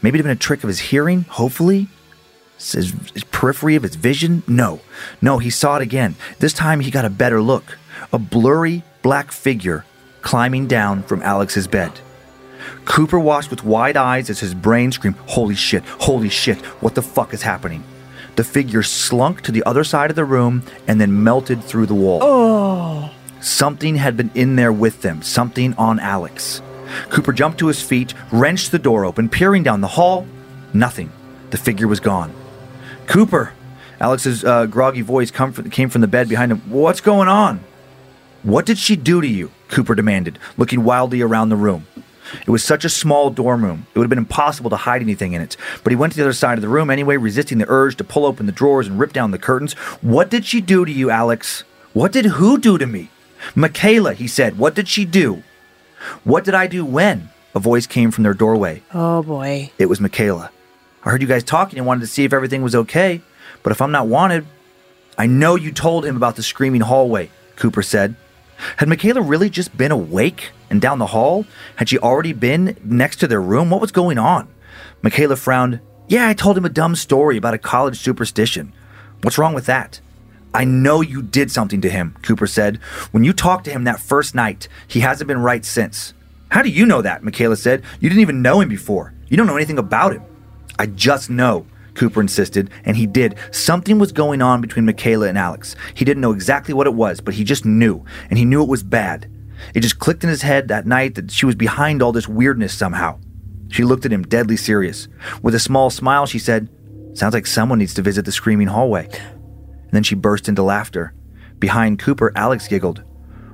Maybe 0.00 0.18
it 0.18 0.20
had 0.20 0.24
been 0.24 0.36
a 0.36 0.40
trick 0.40 0.64
of 0.64 0.68
his 0.68 0.80
hearing, 0.80 1.22
hopefully. 1.22 1.88
His, 2.56 2.94
his 3.12 3.24
periphery 3.30 3.76
of 3.76 3.82
his 3.82 3.94
vision? 3.94 4.42
No. 4.48 4.80
No, 5.20 5.38
he 5.38 5.50
saw 5.50 5.76
it 5.76 5.82
again. 5.82 6.16
This 6.40 6.52
time 6.52 6.80
he 6.80 6.90
got 6.90 7.04
a 7.04 7.10
better 7.10 7.40
look. 7.40 7.78
A 8.12 8.18
blurry 8.18 8.82
black 9.02 9.30
figure 9.30 9.84
climbing 10.22 10.66
down 10.66 11.02
from 11.02 11.22
Alex's 11.22 11.66
bed. 11.66 11.92
Cooper 12.84 13.18
watched 13.18 13.50
with 13.50 13.64
wide 13.64 13.96
eyes 13.96 14.30
as 14.30 14.40
his 14.40 14.54
brain 14.54 14.92
screamed, 14.92 15.16
Holy 15.26 15.54
shit, 15.54 15.84
holy 15.84 16.28
shit, 16.28 16.58
what 16.80 16.94
the 16.94 17.02
fuck 17.02 17.34
is 17.34 17.42
happening? 17.42 17.84
The 18.36 18.44
figure 18.44 18.82
slunk 18.82 19.42
to 19.42 19.52
the 19.52 19.62
other 19.64 19.84
side 19.84 20.10
of 20.10 20.16
the 20.16 20.24
room 20.24 20.62
and 20.88 21.00
then 21.00 21.22
melted 21.22 21.62
through 21.62 21.86
the 21.86 21.94
wall. 21.94 22.20
Oh. 22.22 23.14
Something 23.40 23.96
had 23.96 24.16
been 24.16 24.30
in 24.34 24.56
there 24.56 24.72
with 24.72 25.02
them, 25.02 25.22
something 25.22 25.74
on 25.74 25.98
Alex. 25.98 26.62
Cooper 27.08 27.32
jumped 27.32 27.58
to 27.58 27.66
his 27.66 27.82
feet, 27.82 28.14
wrenched 28.30 28.70
the 28.70 28.78
door 28.78 29.04
open, 29.04 29.28
peering 29.28 29.62
down 29.62 29.80
the 29.80 29.88
hall. 29.88 30.26
Nothing. 30.72 31.10
The 31.50 31.58
figure 31.58 31.88
was 31.88 32.00
gone. 32.00 32.32
Cooper! 33.06 33.52
Alex's 34.00 34.44
uh, 34.44 34.66
groggy 34.66 35.02
voice 35.02 35.30
from, 35.30 35.52
came 35.70 35.88
from 35.88 36.00
the 36.00 36.08
bed 36.08 36.28
behind 36.28 36.50
him. 36.52 36.58
What's 36.70 37.00
going 37.00 37.28
on? 37.28 37.60
What 38.42 38.66
did 38.66 38.78
she 38.78 38.96
do 38.96 39.20
to 39.20 39.26
you? 39.26 39.50
Cooper 39.68 39.94
demanded, 39.94 40.38
looking 40.56 40.82
wildly 40.82 41.20
around 41.20 41.50
the 41.50 41.56
room. 41.56 41.86
It 42.46 42.50
was 42.50 42.64
such 42.64 42.84
a 42.84 42.88
small 42.88 43.30
dorm 43.30 43.64
room, 43.64 43.86
it 43.92 43.98
would 43.98 44.04
have 44.04 44.10
been 44.10 44.18
impossible 44.18 44.70
to 44.70 44.76
hide 44.76 45.02
anything 45.02 45.32
in 45.32 45.42
it. 45.42 45.56
But 45.82 45.90
he 45.90 45.96
went 45.96 46.12
to 46.12 46.16
the 46.16 46.24
other 46.24 46.32
side 46.32 46.58
of 46.58 46.62
the 46.62 46.68
room 46.68 46.90
anyway, 46.90 47.16
resisting 47.16 47.58
the 47.58 47.68
urge 47.68 47.96
to 47.96 48.04
pull 48.04 48.24
open 48.24 48.46
the 48.46 48.52
drawers 48.52 48.86
and 48.86 48.98
rip 48.98 49.12
down 49.12 49.30
the 49.30 49.38
curtains. 49.38 49.72
What 50.00 50.30
did 50.30 50.44
she 50.44 50.60
do 50.60 50.84
to 50.84 50.92
you, 50.92 51.10
Alex? 51.10 51.64
What 51.92 52.12
did 52.12 52.26
who 52.26 52.58
do 52.58 52.78
to 52.78 52.86
me? 52.86 53.10
Michaela, 53.54 54.14
he 54.14 54.26
said. 54.28 54.56
What 54.56 54.74
did 54.74 54.88
she 54.88 55.04
do? 55.04 55.42
What 56.24 56.44
did 56.44 56.54
I 56.54 56.66
do 56.66 56.84
when? 56.84 57.30
A 57.54 57.60
voice 57.60 57.86
came 57.86 58.10
from 58.10 58.24
their 58.24 58.34
doorway. 58.34 58.82
Oh 58.94 59.22
boy. 59.22 59.70
It 59.78 59.86
was 59.86 60.00
Michaela. 60.00 60.50
I 61.04 61.10
heard 61.10 61.20
you 61.20 61.28
guys 61.28 61.44
talking 61.44 61.78
and 61.78 61.86
wanted 61.86 62.00
to 62.00 62.06
see 62.06 62.24
if 62.24 62.32
everything 62.32 62.62
was 62.62 62.74
okay. 62.74 63.20
But 63.62 63.72
if 63.72 63.82
I'm 63.82 63.92
not 63.92 64.06
wanted, 64.06 64.46
I 65.18 65.26
know 65.26 65.56
you 65.56 65.72
told 65.72 66.06
him 66.06 66.16
about 66.16 66.36
the 66.36 66.42
screaming 66.42 66.80
hallway, 66.80 67.30
Cooper 67.56 67.82
said. 67.82 68.14
Had 68.76 68.88
Michaela 68.88 69.20
really 69.20 69.50
just 69.50 69.76
been 69.76 69.92
awake 69.92 70.50
and 70.70 70.80
down 70.80 70.98
the 70.98 71.06
hall? 71.06 71.46
Had 71.76 71.88
she 71.88 71.98
already 71.98 72.32
been 72.32 72.76
next 72.84 73.16
to 73.16 73.28
their 73.28 73.40
room? 73.40 73.70
What 73.70 73.80
was 73.80 73.92
going 73.92 74.18
on? 74.18 74.48
Michaela 75.02 75.36
frowned. 75.36 75.80
Yeah, 76.08 76.28
I 76.28 76.34
told 76.34 76.58
him 76.58 76.64
a 76.64 76.70
dumb 76.70 76.96
story 76.96 77.36
about 77.36 77.54
a 77.54 77.58
college 77.58 77.98
superstition. 77.98 78.72
What's 79.22 79.38
wrong 79.38 79.54
with 79.54 79.66
that? 79.66 80.00
I 80.54 80.64
know 80.64 81.00
you 81.00 81.22
did 81.22 81.50
something 81.50 81.80
to 81.80 81.90
him, 81.90 82.16
Cooper 82.22 82.46
said. 82.46 82.76
When 83.10 83.24
you 83.24 83.32
talked 83.32 83.64
to 83.64 83.70
him 83.70 83.84
that 83.84 84.00
first 84.00 84.34
night, 84.34 84.68
he 84.86 85.00
hasn't 85.00 85.28
been 85.28 85.40
right 85.40 85.64
since. 85.64 86.12
How 86.50 86.60
do 86.62 86.68
you 86.68 86.84
know 86.84 87.00
that? 87.00 87.22
Michaela 87.22 87.56
said. 87.56 87.82
You 88.00 88.10
didn't 88.10 88.20
even 88.20 88.42
know 88.42 88.60
him 88.60 88.68
before. 88.68 89.14
You 89.28 89.38
don't 89.38 89.46
know 89.46 89.56
anything 89.56 89.78
about 89.78 90.12
him. 90.12 90.22
I 90.78 90.86
just 90.86 91.30
know, 91.30 91.66
Cooper 91.94 92.20
insisted, 92.20 92.70
and 92.84 92.96
he 92.96 93.06
did. 93.06 93.36
Something 93.50 93.98
was 93.98 94.12
going 94.12 94.42
on 94.42 94.60
between 94.60 94.86
Michaela 94.86 95.28
and 95.28 95.38
Alex. 95.38 95.76
He 95.94 96.04
didn't 96.04 96.20
know 96.20 96.32
exactly 96.32 96.74
what 96.74 96.86
it 96.86 96.94
was, 96.94 97.20
but 97.20 97.34
he 97.34 97.44
just 97.44 97.64
knew, 97.64 98.04
and 98.30 98.38
he 98.38 98.44
knew 98.44 98.62
it 98.62 98.68
was 98.68 98.82
bad. 98.82 99.30
It 99.74 99.80
just 99.80 99.98
clicked 99.98 100.24
in 100.24 100.30
his 100.30 100.42
head 100.42 100.68
that 100.68 100.86
night 100.86 101.14
that 101.14 101.30
she 101.30 101.46
was 101.46 101.54
behind 101.54 102.02
all 102.02 102.12
this 102.12 102.28
weirdness 102.28 102.74
somehow. 102.74 103.18
She 103.68 103.84
looked 103.84 104.04
at 104.04 104.12
him 104.12 104.22
deadly 104.22 104.56
serious. 104.56 105.08
With 105.42 105.54
a 105.54 105.60
small 105.60 105.90
smile, 105.90 106.26
she 106.26 106.38
said, 106.38 106.68
Sounds 107.14 107.34
like 107.34 107.46
someone 107.46 107.78
needs 107.78 107.94
to 107.94 108.02
visit 108.02 108.24
the 108.24 108.32
screaming 108.32 108.68
hallway. 108.68 109.06
And 109.06 109.90
then 109.92 110.02
she 110.02 110.14
burst 110.14 110.48
into 110.48 110.62
laughter. 110.62 111.14
Behind 111.58 111.98
Cooper, 111.98 112.32
Alex 112.34 112.68
giggled. 112.68 113.02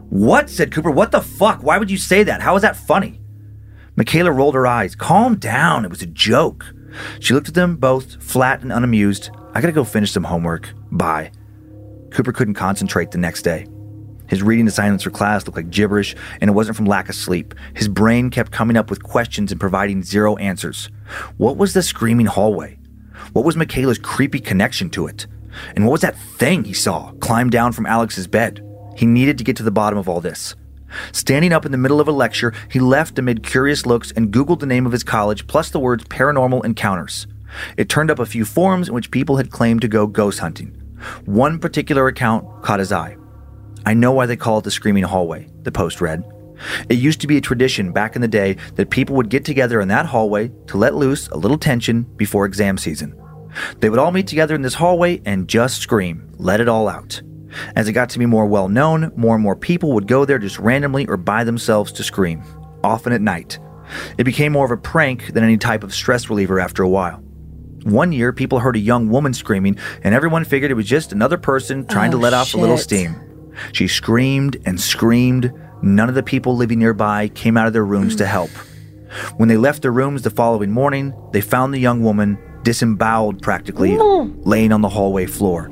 What? 0.08 0.48
said 0.48 0.72
Cooper. 0.72 0.90
What 0.90 1.10
the 1.10 1.20
fuck? 1.20 1.62
Why 1.62 1.78
would 1.78 1.90
you 1.90 1.98
say 1.98 2.22
that? 2.22 2.40
How 2.40 2.56
is 2.56 2.62
that 2.62 2.76
funny? 2.76 3.20
Michaela 3.96 4.32
rolled 4.32 4.54
her 4.54 4.66
eyes. 4.66 4.94
Calm 4.94 5.36
down. 5.36 5.84
It 5.84 5.90
was 5.90 6.02
a 6.02 6.06
joke. 6.06 6.72
She 7.20 7.34
looked 7.34 7.48
at 7.48 7.54
them 7.54 7.76
both, 7.76 8.22
flat 8.22 8.62
and 8.62 8.72
unamused. 8.72 9.30
I 9.54 9.60
gotta 9.60 9.72
go 9.72 9.84
finish 9.84 10.12
some 10.12 10.24
homework. 10.24 10.72
Bye. 10.90 11.32
Cooper 12.10 12.32
couldn't 12.32 12.54
concentrate 12.54 13.10
the 13.10 13.18
next 13.18 13.42
day. 13.42 13.66
His 14.28 14.42
reading 14.42 14.68
assignments 14.68 15.04
for 15.04 15.10
class 15.10 15.46
looked 15.46 15.56
like 15.56 15.70
gibberish, 15.70 16.14
and 16.40 16.50
it 16.50 16.52
wasn't 16.52 16.76
from 16.76 16.86
lack 16.86 17.08
of 17.08 17.14
sleep. 17.14 17.54
His 17.74 17.88
brain 17.88 18.30
kept 18.30 18.52
coming 18.52 18.76
up 18.76 18.90
with 18.90 19.02
questions 19.02 19.50
and 19.50 19.60
providing 19.60 20.02
zero 20.02 20.36
answers. 20.36 20.90
What 21.38 21.56
was 21.56 21.72
the 21.72 21.82
screaming 21.82 22.26
hallway? 22.26 22.78
What 23.32 23.44
was 23.44 23.56
Michaela's 23.56 23.98
creepy 23.98 24.38
connection 24.38 24.90
to 24.90 25.06
it? 25.06 25.26
And 25.74 25.84
what 25.84 25.92
was 25.92 26.00
that 26.02 26.18
thing 26.18 26.64
he 26.64 26.74
saw 26.74 27.12
climb 27.20 27.50
down 27.50 27.72
from 27.72 27.86
Alex's 27.86 28.26
bed? 28.26 28.64
He 28.96 29.06
needed 29.06 29.38
to 29.38 29.44
get 29.44 29.56
to 29.56 29.62
the 29.62 29.70
bottom 29.70 29.98
of 29.98 30.08
all 30.08 30.20
this. 30.20 30.54
Standing 31.12 31.52
up 31.52 31.66
in 31.66 31.72
the 31.72 31.78
middle 31.78 32.00
of 32.00 32.08
a 32.08 32.12
lecture, 32.12 32.52
he 32.70 32.80
left 32.80 33.18
amid 33.18 33.42
curious 33.42 33.86
looks 33.86 34.10
and 34.12 34.32
Googled 34.32 34.60
the 34.60 34.66
name 34.66 34.86
of 34.86 34.92
his 34.92 35.04
college 35.04 35.46
plus 35.46 35.70
the 35.70 35.80
words 35.80 36.04
paranormal 36.04 36.64
encounters. 36.64 37.26
It 37.76 37.88
turned 37.88 38.10
up 38.10 38.18
a 38.18 38.26
few 38.26 38.44
forums 38.44 38.88
in 38.88 38.94
which 38.94 39.10
people 39.10 39.36
had 39.36 39.50
claimed 39.50 39.80
to 39.82 39.88
go 39.88 40.06
ghost 40.06 40.38
hunting. 40.40 40.70
One 41.24 41.58
particular 41.58 42.06
account 42.08 42.62
caught 42.62 42.80
his 42.80 42.92
eye. 42.92 43.16
I 43.86 43.94
know 43.94 44.12
why 44.12 44.26
they 44.26 44.36
call 44.36 44.58
it 44.58 44.64
the 44.64 44.70
Screaming 44.70 45.04
Hallway, 45.04 45.48
the 45.62 45.72
post 45.72 46.00
read. 46.00 46.24
It 46.88 46.98
used 46.98 47.20
to 47.20 47.26
be 47.26 47.36
a 47.36 47.40
tradition 47.40 47.92
back 47.92 48.16
in 48.16 48.22
the 48.22 48.28
day 48.28 48.56
that 48.74 48.90
people 48.90 49.16
would 49.16 49.30
get 49.30 49.44
together 49.44 49.80
in 49.80 49.88
that 49.88 50.06
hallway 50.06 50.50
to 50.66 50.76
let 50.76 50.94
loose 50.94 51.28
a 51.28 51.36
little 51.36 51.58
tension 51.58 52.02
before 52.16 52.44
exam 52.44 52.78
season. 52.78 53.14
They 53.78 53.88
would 53.88 53.98
all 53.98 54.10
meet 54.10 54.26
together 54.26 54.54
in 54.54 54.62
this 54.62 54.74
hallway 54.74 55.22
and 55.24 55.48
just 55.48 55.80
scream, 55.80 56.28
let 56.36 56.60
it 56.60 56.68
all 56.68 56.88
out. 56.88 57.22
As 57.76 57.88
it 57.88 57.92
got 57.92 58.10
to 58.10 58.18
be 58.18 58.26
more 58.26 58.46
well 58.46 58.68
known, 58.68 59.12
more 59.16 59.34
and 59.34 59.42
more 59.42 59.56
people 59.56 59.92
would 59.94 60.06
go 60.06 60.24
there 60.24 60.38
just 60.38 60.58
randomly 60.58 61.06
or 61.06 61.16
by 61.16 61.44
themselves 61.44 61.92
to 61.92 62.02
scream, 62.04 62.42
often 62.84 63.12
at 63.12 63.20
night. 63.22 63.58
It 64.18 64.24
became 64.24 64.52
more 64.52 64.64
of 64.66 64.70
a 64.70 64.76
prank 64.76 65.32
than 65.32 65.44
any 65.44 65.56
type 65.56 65.82
of 65.82 65.94
stress 65.94 66.28
reliever 66.28 66.60
after 66.60 66.82
a 66.82 66.88
while. 66.88 67.22
One 67.84 68.12
year, 68.12 68.32
people 68.32 68.58
heard 68.58 68.76
a 68.76 68.80
young 68.80 69.08
woman 69.08 69.32
screaming, 69.32 69.78
and 70.02 70.14
everyone 70.14 70.44
figured 70.44 70.70
it 70.70 70.74
was 70.74 70.86
just 70.86 71.12
another 71.12 71.38
person 71.38 71.86
trying 71.86 72.08
Oh, 72.08 72.18
to 72.18 72.22
let 72.22 72.34
off 72.34 72.52
a 72.52 72.58
little 72.58 72.76
steam. 72.76 73.16
She 73.72 73.88
screamed 73.88 74.56
and 74.66 74.78
screamed. 74.80 75.52
None 75.80 76.08
of 76.08 76.14
the 76.14 76.22
people 76.22 76.56
living 76.56 76.80
nearby 76.80 77.28
came 77.28 77.56
out 77.56 77.66
of 77.66 77.72
their 77.72 77.84
rooms 77.84 78.14
to 78.16 78.26
help. 78.26 78.50
When 79.38 79.48
they 79.48 79.56
left 79.56 79.80
their 79.82 79.92
rooms 79.92 80.20
the 80.22 80.30
following 80.30 80.70
morning, 80.70 81.14
they 81.32 81.40
found 81.40 81.72
the 81.72 81.78
young 81.78 82.02
woman 82.02 82.36
disemboweled 82.62 83.40
practically, 83.40 83.96
laying 83.96 84.72
on 84.72 84.82
the 84.82 84.88
hallway 84.90 85.24
floor. 85.26 85.70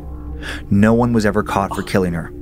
No 0.70 0.94
one 0.94 1.12
was 1.12 1.26
ever 1.26 1.42
caught 1.42 1.74
for 1.74 1.82
killing 1.82 2.12
her. 2.14 2.32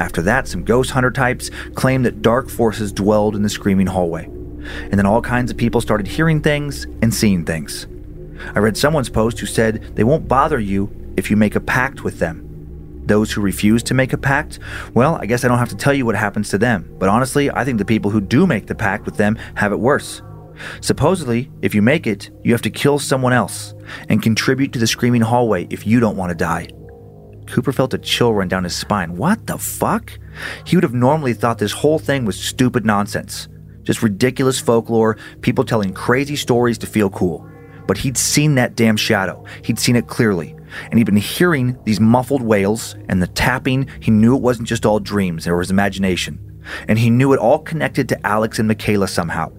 After 0.00 0.22
that, 0.22 0.46
some 0.46 0.64
ghost 0.64 0.90
hunter 0.90 1.10
types 1.10 1.50
claimed 1.74 2.06
that 2.06 2.22
dark 2.22 2.48
forces 2.48 2.92
dwelled 2.92 3.34
in 3.34 3.42
the 3.42 3.48
screaming 3.48 3.88
hallway. 3.88 4.24
And 4.24 4.92
then 4.92 5.06
all 5.06 5.22
kinds 5.22 5.50
of 5.50 5.56
people 5.56 5.80
started 5.80 6.06
hearing 6.06 6.40
things 6.40 6.84
and 7.02 7.12
seeing 7.12 7.44
things. 7.44 7.86
I 8.54 8.60
read 8.60 8.76
someone's 8.76 9.08
post 9.08 9.40
who 9.40 9.46
said 9.46 9.96
they 9.96 10.04
won't 10.04 10.28
bother 10.28 10.60
you 10.60 10.90
if 11.16 11.30
you 11.30 11.36
make 11.36 11.56
a 11.56 11.60
pact 11.60 12.04
with 12.04 12.18
them. 12.18 12.44
Those 13.06 13.32
who 13.32 13.40
refuse 13.40 13.82
to 13.84 13.94
make 13.94 14.12
a 14.12 14.18
pact, 14.18 14.58
well, 14.94 15.16
I 15.16 15.26
guess 15.26 15.44
I 15.44 15.48
don't 15.48 15.58
have 15.58 15.70
to 15.70 15.76
tell 15.76 15.94
you 15.94 16.04
what 16.04 16.14
happens 16.14 16.50
to 16.50 16.58
them. 16.58 16.94
But 16.98 17.08
honestly, 17.08 17.50
I 17.50 17.64
think 17.64 17.78
the 17.78 17.84
people 17.84 18.10
who 18.10 18.20
do 18.20 18.46
make 18.46 18.66
the 18.66 18.74
pact 18.74 19.06
with 19.06 19.16
them 19.16 19.36
have 19.54 19.72
it 19.72 19.80
worse. 19.80 20.22
Supposedly, 20.80 21.50
if 21.62 21.74
you 21.74 21.82
make 21.82 22.06
it, 22.06 22.30
you 22.44 22.52
have 22.52 22.62
to 22.62 22.70
kill 22.70 22.98
someone 22.98 23.32
else 23.32 23.74
and 24.08 24.22
contribute 24.22 24.72
to 24.74 24.78
the 24.78 24.86
screaming 24.86 25.22
hallway 25.22 25.66
if 25.70 25.86
you 25.86 26.00
don't 26.00 26.16
want 26.16 26.30
to 26.30 26.36
die. 26.36 26.68
Cooper 27.48 27.72
felt 27.72 27.94
a 27.94 27.98
chill 27.98 28.34
run 28.34 28.48
down 28.48 28.64
his 28.64 28.76
spine. 28.76 29.16
What 29.16 29.46
the 29.46 29.58
fuck? 29.58 30.12
He 30.64 30.76
would 30.76 30.84
have 30.84 30.94
normally 30.94 31.34
thought 31.34 31.58
this 31.58 31.72
whole 31.72 31.98
thing 31.98 32.24
was 32.24 32.38
stupid 32.38 32.84
nonsense. 32.84 33.48
Just 33.82 34.02
ridiculous 34.02 34.60
folklore, 34.60 35.16
people 35.40 35.64
telling 35.64 35.94
crazy 35.94 36.36
stories 36.36 36.78
to 36.78 36.86
feel 36.86 37.08
cool. 37.10 37.48
But 37.86 37.98
he'd 37.98 38.18
seen 38.18 38.54
that 38.56 38.76
damn 38.76 38.98
shadow. 38.98 39.44
He'd 39.62 39.78
seen 39.78 39.96
it 39.96 40.08
clearly. 40.08 40.54
And 40.90 40.98
he'd 40.98 41.04
been 41.04 41.16
hearing 41.16 41.78
these 41.84 41.98
muffled 41.98 42.42
wails 42.42 42.96
and 43.08 43.22
the 43.22 43.26
tapping. 43.28 43.88
He 44.00 44.10
knew 44.10 44.36
it 44.36 44.42
wasn't 44.42 44.68
just 44.68 44.84
all 44.84 45.00
dreams 45.00 45.48
or 45.48 45.58
his 45.60 45.70
imagination. 45.70 46.38
And 46.86 46.98
he 46.98 47.08
knew 47.08 47.32
it 47.32 47.38
all 47.38 47.60
connected 47.60 48.08
to 48.10 48.26
Alex 48.26 48.58
and 48.58 48.68
Michaela 48.68 49.08
somehow. 49.08 49.50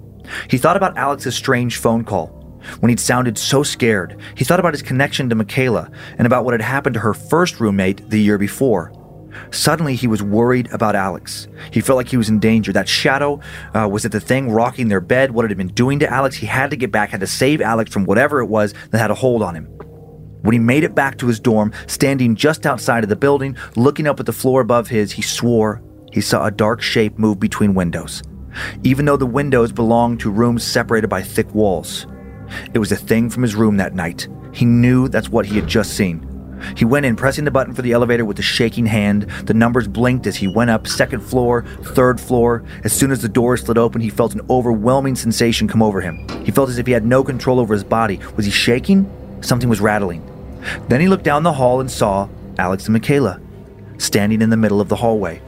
He 0.47 0.59
thought 0.59 0.77
about 0.77 0.95
Alex's 0.95 1.35
strange 1.35 1.77
phone 1.77 2.03
call. 2.03 2.38
When 2.79 2.89
he'd 2.89 2.99
sounded 2.99 3.37
so 3.37 3.63
scared, 3.63 4.19
he 4.35 4.45
thought 4.45 4.59
about 4.59 4.73
his 4.73 4.81
connection 4.81 5.29
to 5.29 5.35
Michaela 5.35 5.89
and 6.17 6.25
about 6.25 6.45
what 6.45 6.53
had 6.53 6.61
happened 6.61 6.93
to 6.95 6.99
her 6.99 7.13
first 7.13 7.59
roommate 7.59 8.09
the 8.09 8.19
year 8.19 8.37
before. 8.37 8.93
Suddenly, 9.51 9.95
he 9.95 10.07
was 10.07 10.23
worried 10.23 10.69
about 10.71 10.95
Alex. 10.95 11.47
He 11.71 11.81
felt 11.81 11.97
like 11.97 12.09
he 12.09 12.17
was 12.17 12.29
in 12.29 12.39
danger. 12.39 12.73
That 12.73 12.87
shadow 12.87 13.39
uh, 13.75 13.87
was 13.87 14.05
it 14.05 14.11
the 14.11 14.19
thing 14.19 14.51
rocking 14.51 14.87
their 14.87 15.01
bed? 15.01 15.31
What 15.31 15.45
it 15.45 15.51
had 15.51 15.57
been 15.57 15.67
doing 15.67 15.99
to 15.99 16.11
Alex? 16.11 16.35
He 16.35 16.47
had 16.47 16.71
to 16.71 16.75
get 16.75 16.91
back, 16.91 17.09
had 17.09 17.19
to 17.19 17.27
save 17.27 17.61
Alex 17.61 17.91
from 17.91 18.05
whatever 18.05 18.39
it 18.41 18.47
was 18.47 18.73
that 18.91 18.97
had 18.97 19.11
a 19.11 19.15
hold 19.15 19.43
on 19.43 19.55
him. 19.55 19.65
When 20.41 20.53
he 20.53 20.59
made 20.59 20.83
it 20.83 20.95
back 20.95 21.17
to 21.19 21.27
his 21.27 21.39
dorm, 21.39 21.73
standing 21.87 22.35
just 22.35 22.65
outside 22.65 23.03
of 23.03 23.09
the 23.09 23.15
building, 23.15 23.57
looking 23.75 24.07
up 24.07 24.19
at 24.19 24.25
the 24.25 24.33
floor 24.33 24.61
above 24.61 24.87
his, 24.87 25.11
he 25.11 25.21
swore 25.21 25.81
he 26.11 26.21
saw 26.21 26.45
a 26.45 26.51
dark 26.51 26.81
shape 26.81 27.17
move 27.19 27.39
between 27.39 27.73
windows. 27.73 28.23
Even 28.83 29.05
though 29.05 29.17
the 29.17 29.25
windows 29.25 29.71
belonged 29.71 30.19
to 30.21 30.31
rooms 30.31 30.63
separated 30.63 31.07
by 31.07 31.21
thick 31.21 31.53
walls, 31.53 32.07
it 32.73 32.79
was 32.79 32.91
a 32.91 32.95
thing 32.95 33.29
from 33.29 33.43
his 33.43 33.55
room 33.55 33.77
that 33.77 33.93
night. 33.93 34.27
He 34.53 34.65
knew 34.65 35.07
that's 35.07 35.29
what 35.29 35.45
he 35.45 35.55
had 35.55 35.67
just 35.67 35.95
seen. 35.95 36.25
He 36.75 36.85
went 36.85 37.05
in, 37.05 37.15
pressing 37.15 37.45
the 37.45 37.51
button 37.51 37.73
for 37.73 37.81
the 37.81 37.93
elevator 37.93 38.25
with 38.25 38.39
a 38.39 38.43
shaking 38.43 38.85
hand. 38.85 39.23
The 39.45 39.53
numbers 39.53 39.87
blinked 39.87 40.27
as 40.27 40.35
he 40.35 40.47
went 40.47 40.69
up 40.69 40.87
second 40.87 41.21
floor, 41.21 41.63
third 41.81 42.19
floor. 42.19 42.63
As 42.83 42.93
soon 42.93 43.11
as 43.11 43.21
the 43.21 43.29
door 43.29 43.57
slid 43.57 43.77
open, 43.77 44.01
he 44.01 44.09
felt 44.09 44.35
an 44.35 44.41
overwhelming 44.49 45.15
sensation 45.15 45.67
come 45.67 45.81
over 45.81 46.01
him. 46.01 46.27
He 46.43 46.51
felt 46.51 46.69
as 46.69 46.77
if 46.77 46.85
he 46.85 46.91
had 46.91 47.05
no 47.05 47.23
control 47.23 47.59
over 47.59 47.73
his 47.73 47.83
body. 47.83 48.19
Was 48.35 48.45
he 48.45 48.51
shaking? 48.51 49.09
Something 49.41 49.69
was 49.69 49.81
rattling. 49.81 50.25
Then 50.89 51.01
he 51.01 51.07
looked 51.07 51.23
down 51.23 51.43
the 51.43 51.53
hall 51.53 51.79
and 51.79 51.89
saw 51.89 52.27
Alex 52.57 52.85
and 52.85 52.93
Michaela 52.93 53.39
standing 53.97 54.41
in 54.41 54.49
the 54.49 54.57
middle 54.57 54.81
of 54.81 54.89
the 54.89 54.95
hallway. 54.97 55.41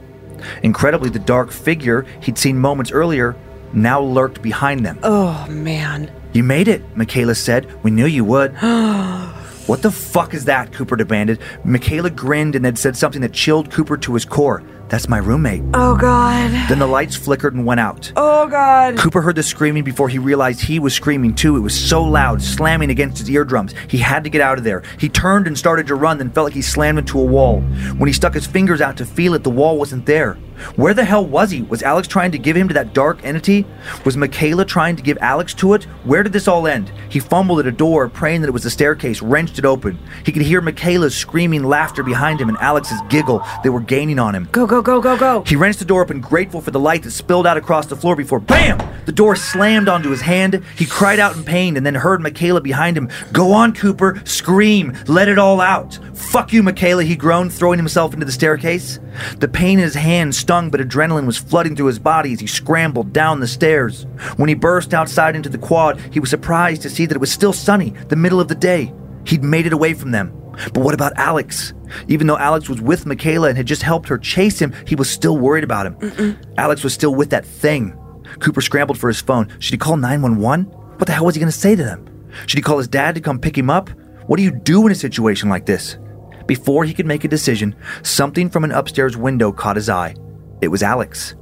Incredibly, 0.62 1.10
the 1.10 1.18
dark 1.18 1.50
figure 1.50 2.06
he'd 2.20 2.38
seen 2.38 2.58
moments 2.58 2.90
earlier 2.90 3.36
now 3.74 4.00
lurked 4.00 4.42
behind 4.42 4.84
them. 4.84 4.98
Oh, 5.02 5.46
man. 5.48 6.10
You 6.32 6.42
made 6.42 6.68
it, 6.68 6.82
Michaela 6.96 7.34
said. 7.34 7.82
We 7.82 7.90
knew 7.90 8.06
you 8.06 8.24
would. 8.24 8.54
What 9.66 9.80
the 9.80 9.92
fuck 9.92 10.34
is 10.34 10.46
that? 10.46 10.72
Cooper 10.72 10.96
demanded. 10.96 11.38
Michaela 11.64 12.10
grinned 12.10 12.56
and 12.56 12.64
then 12.64 12.74
said 12.74 12.96
something 12.96 13.20
that 13.22 13.32
chilled 13.32 13.70
Cooper 13.70 13.96
to 13.96 14.14
his 14.14 14.24
core. 14.24 14.64
That's 14.88 15.08
my 15.08 15.18
roommate. 15.18 15.62
Oh, 15.72 15.96
God. 15.96 16.50
Then 16.68 16.80
the 16.80 16.86
lights 16.86 17.14
flickered 17.14 17.54
and 17.54 17.64
went 17.64 17.78
out. 17.80 18.12
Oh, 18.16 18.48
God. 18.48 18.98
Cooper 18.98 19.22
heard 19.22 19.36
the 19.36 19.42
screaming 19.42 19.84
before 19.84 20.08
he 20.08 20.18
realized 20.18 20.60
he 20.60 20.80
was 20.80 20.92
screaming 20.94 21.34
too. 21.34 21.56
It 21.56 21.60
was 21.60 21.78
so 21.78 22.02
loud, 22.02 22.42
slamming 22.42 22.90
against 22.90 23.18
his 23.18 23.30
eardrums. 23.30 23.72
He 23.88 23.98
had 23.98 24.24
to 24.24 24.30
get 24.30 24.42
out 24.42 24.58
of 24.58 24.64
there. 24.64 24.82
He 24.98 25.08
turned 25.08 25.46
and 25.46 25.56
started 25.56 25.86
to 25.86 25.94
run, 25.94 26.18
then 26.18 26.30
felt 26.30 26.46
like 26.46 26.54
he 26.54 26.60
slammed 26.60 26.98
into 26.98 27.20
a 27.20 27.24
wall. 27.24 27.60
When 27.60 28.08
he 28.08 28.12
stuck 28.12 28.34
his 28.34 28.46
fingers 28.46 28.80
out 28.80 28.96
to 28.98 29.06
feel 29.06 29.32
it, 29.32 29.44
the 29.44 29.50
wall 29.50 29.78
wasn't 29.78 30.04
there. 30.06 30.36
Where 30.76 30.94
the 30.94 31.04
hell 31.04 31.24
was 31.24 31.50
he? 31.50 31.62
Was 31.62 31.82
Alex 31.82 32.08
trying 32.08 32.32
to 32.32 32.38
give 32.38 32.56
him 32.56 32.68
to 32.68 32.74
that 32.74 32.94
dark 32.94 33.24
entity? 33.24 33.66
Was 34.04 34.16
Michaela 34.16 34.64
trying 34.64 34.96
to 34.96 35.02
give 35.02 35.18
Alex 35.20 35.54
to 35.54 35.74
it? 35.74 35.84
Where 36.04 36.22
did 36.22 36.32
this 36.32 36.48
all 36.48 36.66
end? 36.66 36.92
He 37.08 37.20
fumbled 37.20 37.60
at 37.60 37.66
a 37.66 37.72
door, 37.72 38.08
praying 38.08 38.42
that 38.42 38.48
it 38.48 38.52
was 38.52 38.62
the 38.62 38.70
staircase, 38.70 39.22
wrenched 39.22 39.58
it 39.58 39.64
open. 39.64 39.98
He 40.24 40.32
could 40.32 40.42
hear 40.42 40.60
Michaela's 40.60 41.14
screaming 41.16 41.64
laughter 41.64 42.02
behind 42.02 42.40
him 42.40 42.48
and 42.48 42.58
Alex's 42.58 43.00
giggle. 43.08 43.44
They 43.62 43.70
were 43.70 43.80
gaining 43.80 44.18
on 44.18 44.34
him. 44.34 44.48
Go, 44.52 44.66
go, 44.66 44.82
go, 44.82 45.00
go, 45.00 45.16
go. 45.16 45.42
He 45.46 45.56
wrenched 45.56 45.78
the 45.78 45.84
door 45.84 46.02
open, 46.02 46.20
grateful 46.20 46.60
for 46.60 46.70
the 46.70 46.80
light 46.80 47.02
that 47.02 47.10
spilled 47.10 47.46
out 47.46 47.56
across 47.56 47.86
the 47.86 47.96
floor 47.96 48.16
before 48.16 48.40
BAM! 48.40 48.78
The 49.04 49.12
door 49.12 49.34
slammed 49.34 49.88
onto 49.88 50.10
his 50.10 50.20
hand. 50.20 50.62
He 50.76 50.86
cried 50.86 51.18
out 51.18 51.36
in 51.36 51.44
pain 51.44 51.76
and 51.76 51.84
then 51.84 51.94
heard 51.94 52.20
Michaela 52.20 52.60
behind 52.60 52.96
him. 52.96 53.08
Go 53.32 53.52
on, 53.52 53.74
Cooper. 53.74 54.22
Scream. 54.24 54.96
Let 55.06 55.28
it 55.28 55.38
all 55.38 55.60
out. 55.60 55.98
Fuck 56.14 56.52
you, 56.52 56.62
Michaela, 56.62 57.02
he 57.02 57.16
groaned, 57.16 57.52
throwing 57.52 57.78
himself 57.78 58.14
into 58.14 58.24
the 58.24 58.32
staircase. 58.32 59.00
The 59.38 59.48
pain 59.48 59.78
in 59.78 59.84
his 59.84 59.94
hand 59.94 60.34
stung, 60.42 60.70
but 60.70 60.80
adrenaline 60.80 61.26
was 61.26 61.38
flooding 61.38 61.74
through 61.74 61.86
his 61.86 61.98
body 61.98 62.32
as 62.32 62.40
he 62.40 62.46
scrambled 62.46 63.12
down 63.12 63.40
the 63.40 63.46
stairs. 63.46 64.06
When 64.36 64.48
he 64.48 64.54
burst 64.54 64.92
outside 64.92 65.34
into 65.34 65.48
the 65.48 65.58
quad, 65.58 65.98
he 66.12 66.20
was 66.20 66.30
surprised 66.30 66.82
to 66.82 66.90
see 66.90 67.06
that 67.06 67.16
it 67.16 67.20
was 67.20 67.32
still 67.32 67.52
sunny, 67.52 67.90
the 68.08 68.16
middle 68.16 68.40
of 68.40 68.48
the 68.48 68.54
day. 68.54 68.92
He'd 69.24 69.42
made 69.42 69.66
it 69.66 69.72
away 69.72 69.94
from 69.94 70.10
them. 70.10 70.32
But 70.74 70.82
what 70.84 70.94
about 70.94 71.16
Alex? 71.16 71.72
Even 72.08 72.26
though 72.26 72.36
Alex 72.36 72.68
was 72.68 72.80
with 72.80 73.06
Michaela 73.06 73.48
and 73.48 73.56
had 73.56 73.66
just 73.66 73.82
helped 73.82 74.08
her 74.08 74.18
chase 74.18 74.60
him, 74.60 74.74
he 74.86 74.94
was 74.94 75.08
still 75.08 75.38
worried 75.38 75.64
about 75.64 75.86
him. 75.86 76.38
Alex 76.58 76.84
was 76.84 76.92
still 76.92 77.14
with 77.14 77.30
that 77.30 77.46
thing. 77.46 77.96
Cooper 78.40 78.60
scrambled 78.60 78.98
for 78.98 79.08
his 79.08 79.20
phone. 79.20 79.48
Should 79.60 79.72
he 79.72 79.78
call 79.78 79.96
911? 79.96 80.66
What 80.66 81.06
the 81.06 81.12
hell 81.12 81.24
was 81.24 81.34
he 81.34 81.40
going 81.40 81.52
to 81.52 81.58
say 81.58 81.74
to 81.74 81.82
them? 81.82 82.06
Should 82.46 82.58
he 82.58 82.62
call 82.62 82.78
his 82.78 82.88
dad 82.88 83.14
to 83.14 83.20
come 83.20 83.38
pick 83.38 83.56
him 83.56 83.70
up? 83.70 83.90
What 84.26 84.36
do 84.36 84.42
you 84.42 84.50
do 84.50 84.86
in 84.86 84.92
a 84.92 84.96
situation 84.96 85.48
like 85.48 85.66
this? 85.66 85.98
Before 86.46 86.84
he 86.84 86.94
could 86.94 87.06
make 87.06 87.24
a 87.24 87.28
decision, 87.28 87.74
something 88.02 88.50
from 88.50 88.64
an 88.64 88.72
upstairs 88.72 89.16
window 89.16 89.52
caught 89.52 89.76
his 89.76 89.88
eye. 89.88 90.14
It 90.62 90.68
was 90.68 90.82
Alex. 90.82 91.34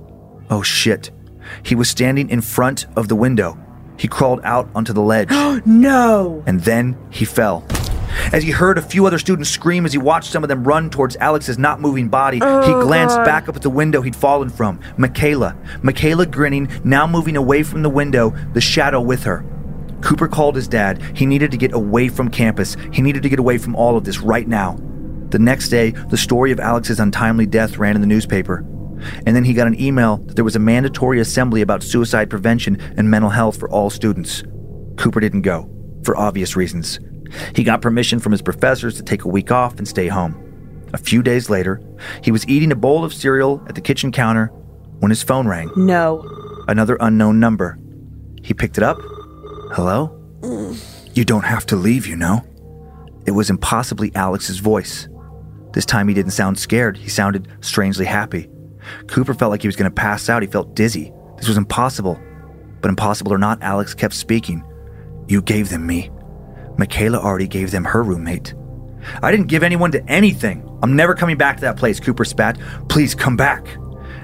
Oh 0.49 0.62
shit. 0.62 1.11
He 1.62 1.75
was 1.75 1.91
standing 1.91 2.31
in 2.31 2.41
front 2.41 2.87
of 2.97 3.09
the 3.09 3.14
window. 3.14 3.59
He 3.99 4.09
crawled 4.09 4.41
out 4.45 4.71
onto 4.75 4.95
the 4.95 5.03
ledge. 5.03 5.29
Oh 5.31 5.61
no. 5.66 6.43
and 6.47 6.61
then 6.62 6.97
he 7.11 7.27
fell. 7.27 7.66
As 8.33 8.43
he 8.43 8.51
heard 8.51 8.79
a 8.79 8.83
few 8.83 9.07
other 9.07 9.18
students 9.18 9.51
scream 9.51 9.85
as 9.85 9.93
he 9.93 9.99
watched 9.99 10.33
some 10.33 10.43
of 10.43 10.49
them 10.49 10.64
run 10.64 10.89
towards 10.89 11.16
Alex's 11.16 11.59
not 11.59 11.81
moving 11.81 12.09
body, 12.09 12.39
he 12.39 12.43
oh, 12.43 12.83
glanced 12.83 13.18
back 13.18 13.49
up 13.49 13.57
at 13.57 13.62
the 13.62 13.71
window 13.71 14.01
he'd 14.01 14.16
fallen 14.16 14.49
from. 14.49 14.81
Michaela. 14.97 15.57
Michaela 15.83 16.27
grinning, 16.27 16.68
now 16.83 17.07
moving 17.07 17.37
away 17.37 17.62
from 17.62 17.83
the 17.83 17.91
window, 17.91 18.35
the 18.55 18.61
shadow 18.61 19.01
with 19.01 19.23
her. 19.25 19.45
Cooper 20.01 20.29
called 20.29 20.57
his 20.57 20.66
dad. 20.66 21.03
He 21.14 21.27
needed 21.27 21.51
to 21.51 21.57
get 21.57 21.73
away 21.73 22.09
from 22.09 22.31
campus. 22.31 22.77
He 22.91 23.03
needed 23.03 23.23
to 23.23 23.29
get 23.29 23.39
away 23.39 23.59
from 23.59 23.77
all 23.77 23.97
of 23.97 24.05
this 24.05 24.21
right 24.21 24.49
now. 24.49 24.81
The 25.29 25.39
next 25.39 25.68
day, 25.68 25.91
the 25.91 26.16
story 26.16 26.51
of 26.53 26.59
Alex's 26.59 26.99
untimely 26.99 27.47
death 27.47 27.77
ran 27.77 27.95
in 27.95 28.01
the 28.01 28.07
newspaper. 28.07 28.64
And 29.27 29.35
then 29.35 29.45
he 29.45 29.55
got 29.55 29.67
an 29.67 29.81
email 29.81 30.19
that 30.19 30.35
there 30.35 30.45
was 30.45 30.57
a 30.57 30.61
mandatory 30.61 31.21
assembly 31.21 31.63
about 31.63 31.83
suicide 31.83 32.31
prevention 32.31 32.81
and 32.97 33.11
mental 33.11 33.31
health 33.31 33.59
for 33.59 33.71
all 33.71 33.91
students. 33.91 34.43
Cooper 34.97 35.21
didn't 35.21 35.43
go, 35.43 35.71
for 36.05 36.17
obvious 36.17 36.57
reasons. 36.57 37.01
He 37.55 37.65
got 37.65 37.83
permission 37.83 38.19
from 38.19 38.33
his 38.33 38.43
professors 38.43 38.97
to 38.97 39.03
take 39.03 39.25
a 39.25 39.29
week 39.29 39.51
off 39.51 39.79
and 39.79 39.87
stay 39.87 40.09
home. 40.09 40.35
A 40.93 40.99
few 40.99 41.23
days 41.23 41.49
later, 41.49 41.81
he 42.23 42.33
was 42.33 42.47
eating 42.49 42.73
a 42.73 42.77
bowl 42.77 43.05
of 43.05 43.15
cereal 43.15 43.63
at 43.69 43.75
the 43.75 43.81
kitchen 43.81 44.11
counter 44.11 44.47
when 44.99 45.11
his 45.11 45.23
phone 45.23 45.47
rang. 45.47 45.71
No. 45.77 46.25
Another 46.69 46.97
unknown 47.01 47.39
number. 47.39 47.79
He 48.43 48.55
picked 48.55 48.77
it 48.77 48.85
up. 48.85 48.99
Hello? 49.73 50.17
You 51.15 51.25
don't 51.25 51.45
have 51.45 51.67
to 51.67 51.77
leave, 51.77 52.07
you 52.07 52.17
know. 52.17 52.45
It 53.27 53.33
was 53.33 53.51
impossibly 53.51 54.13
Alex's 54.15 54.59
voice. 54.59 55.09
This 55.73 55.87
time 55.87 56.09
he 56.09 56.15
didn't 56.15 56.33
sound 56.33 56.59
scared, 56.59 56.97
he 56.97 57.09
sounded 57.09 57.47
strangely 57.61 58.07
happy. 58.07 58.49
Cooper 59.07 59.34
felt 59.34 59.51
like 59.51 59.62
he 59.62 59.68
was 59.68 59.76
going 59.76 59.91
to 59.91 59.95
pass 59.95 60.28
out, 60.28 60.43
he 60.43 60.49
felt 60.49 60.74
dizzy. 60.74 61.12
This 61.36 61.49
was 61.49 61.57
impossible. 61.57 62.20
But 62.80 62.88
impossible 62.88 63.32
or 63.32 63.38
not, 63.38 63.62
Alex 63.62 63.95
kept 63.95 64.14
speaking. 64.14 64.64
You 65.28 65.43
gave 65.43 65.68
them 65.68 65.86
me. 65.86 66.11
Michaela 66.78 67.18
already 67.18 67.47
gave 67.49 67.70
them 67.70 67.84
her 67.84 68.03
roommate. 68.03 68.55
I 69.22 69.30
didn't 69.30 69.47
give 69.47 69.62
anyone 69.62 69.93
to 69.93 70.05
anything. 70.11 70.66
I'm 70.82 70.97
never 70.97 71.14
coming 71.14 71.36
back 71.36 71.57
to 71.57 71.62
that 71.62 71.76
place, 71.76 72.01
Cooper 72.01 72.24
spat. 72.24 72.59
Please 72.88 73.14
come 73.14 73.36
back. 73.36 73.66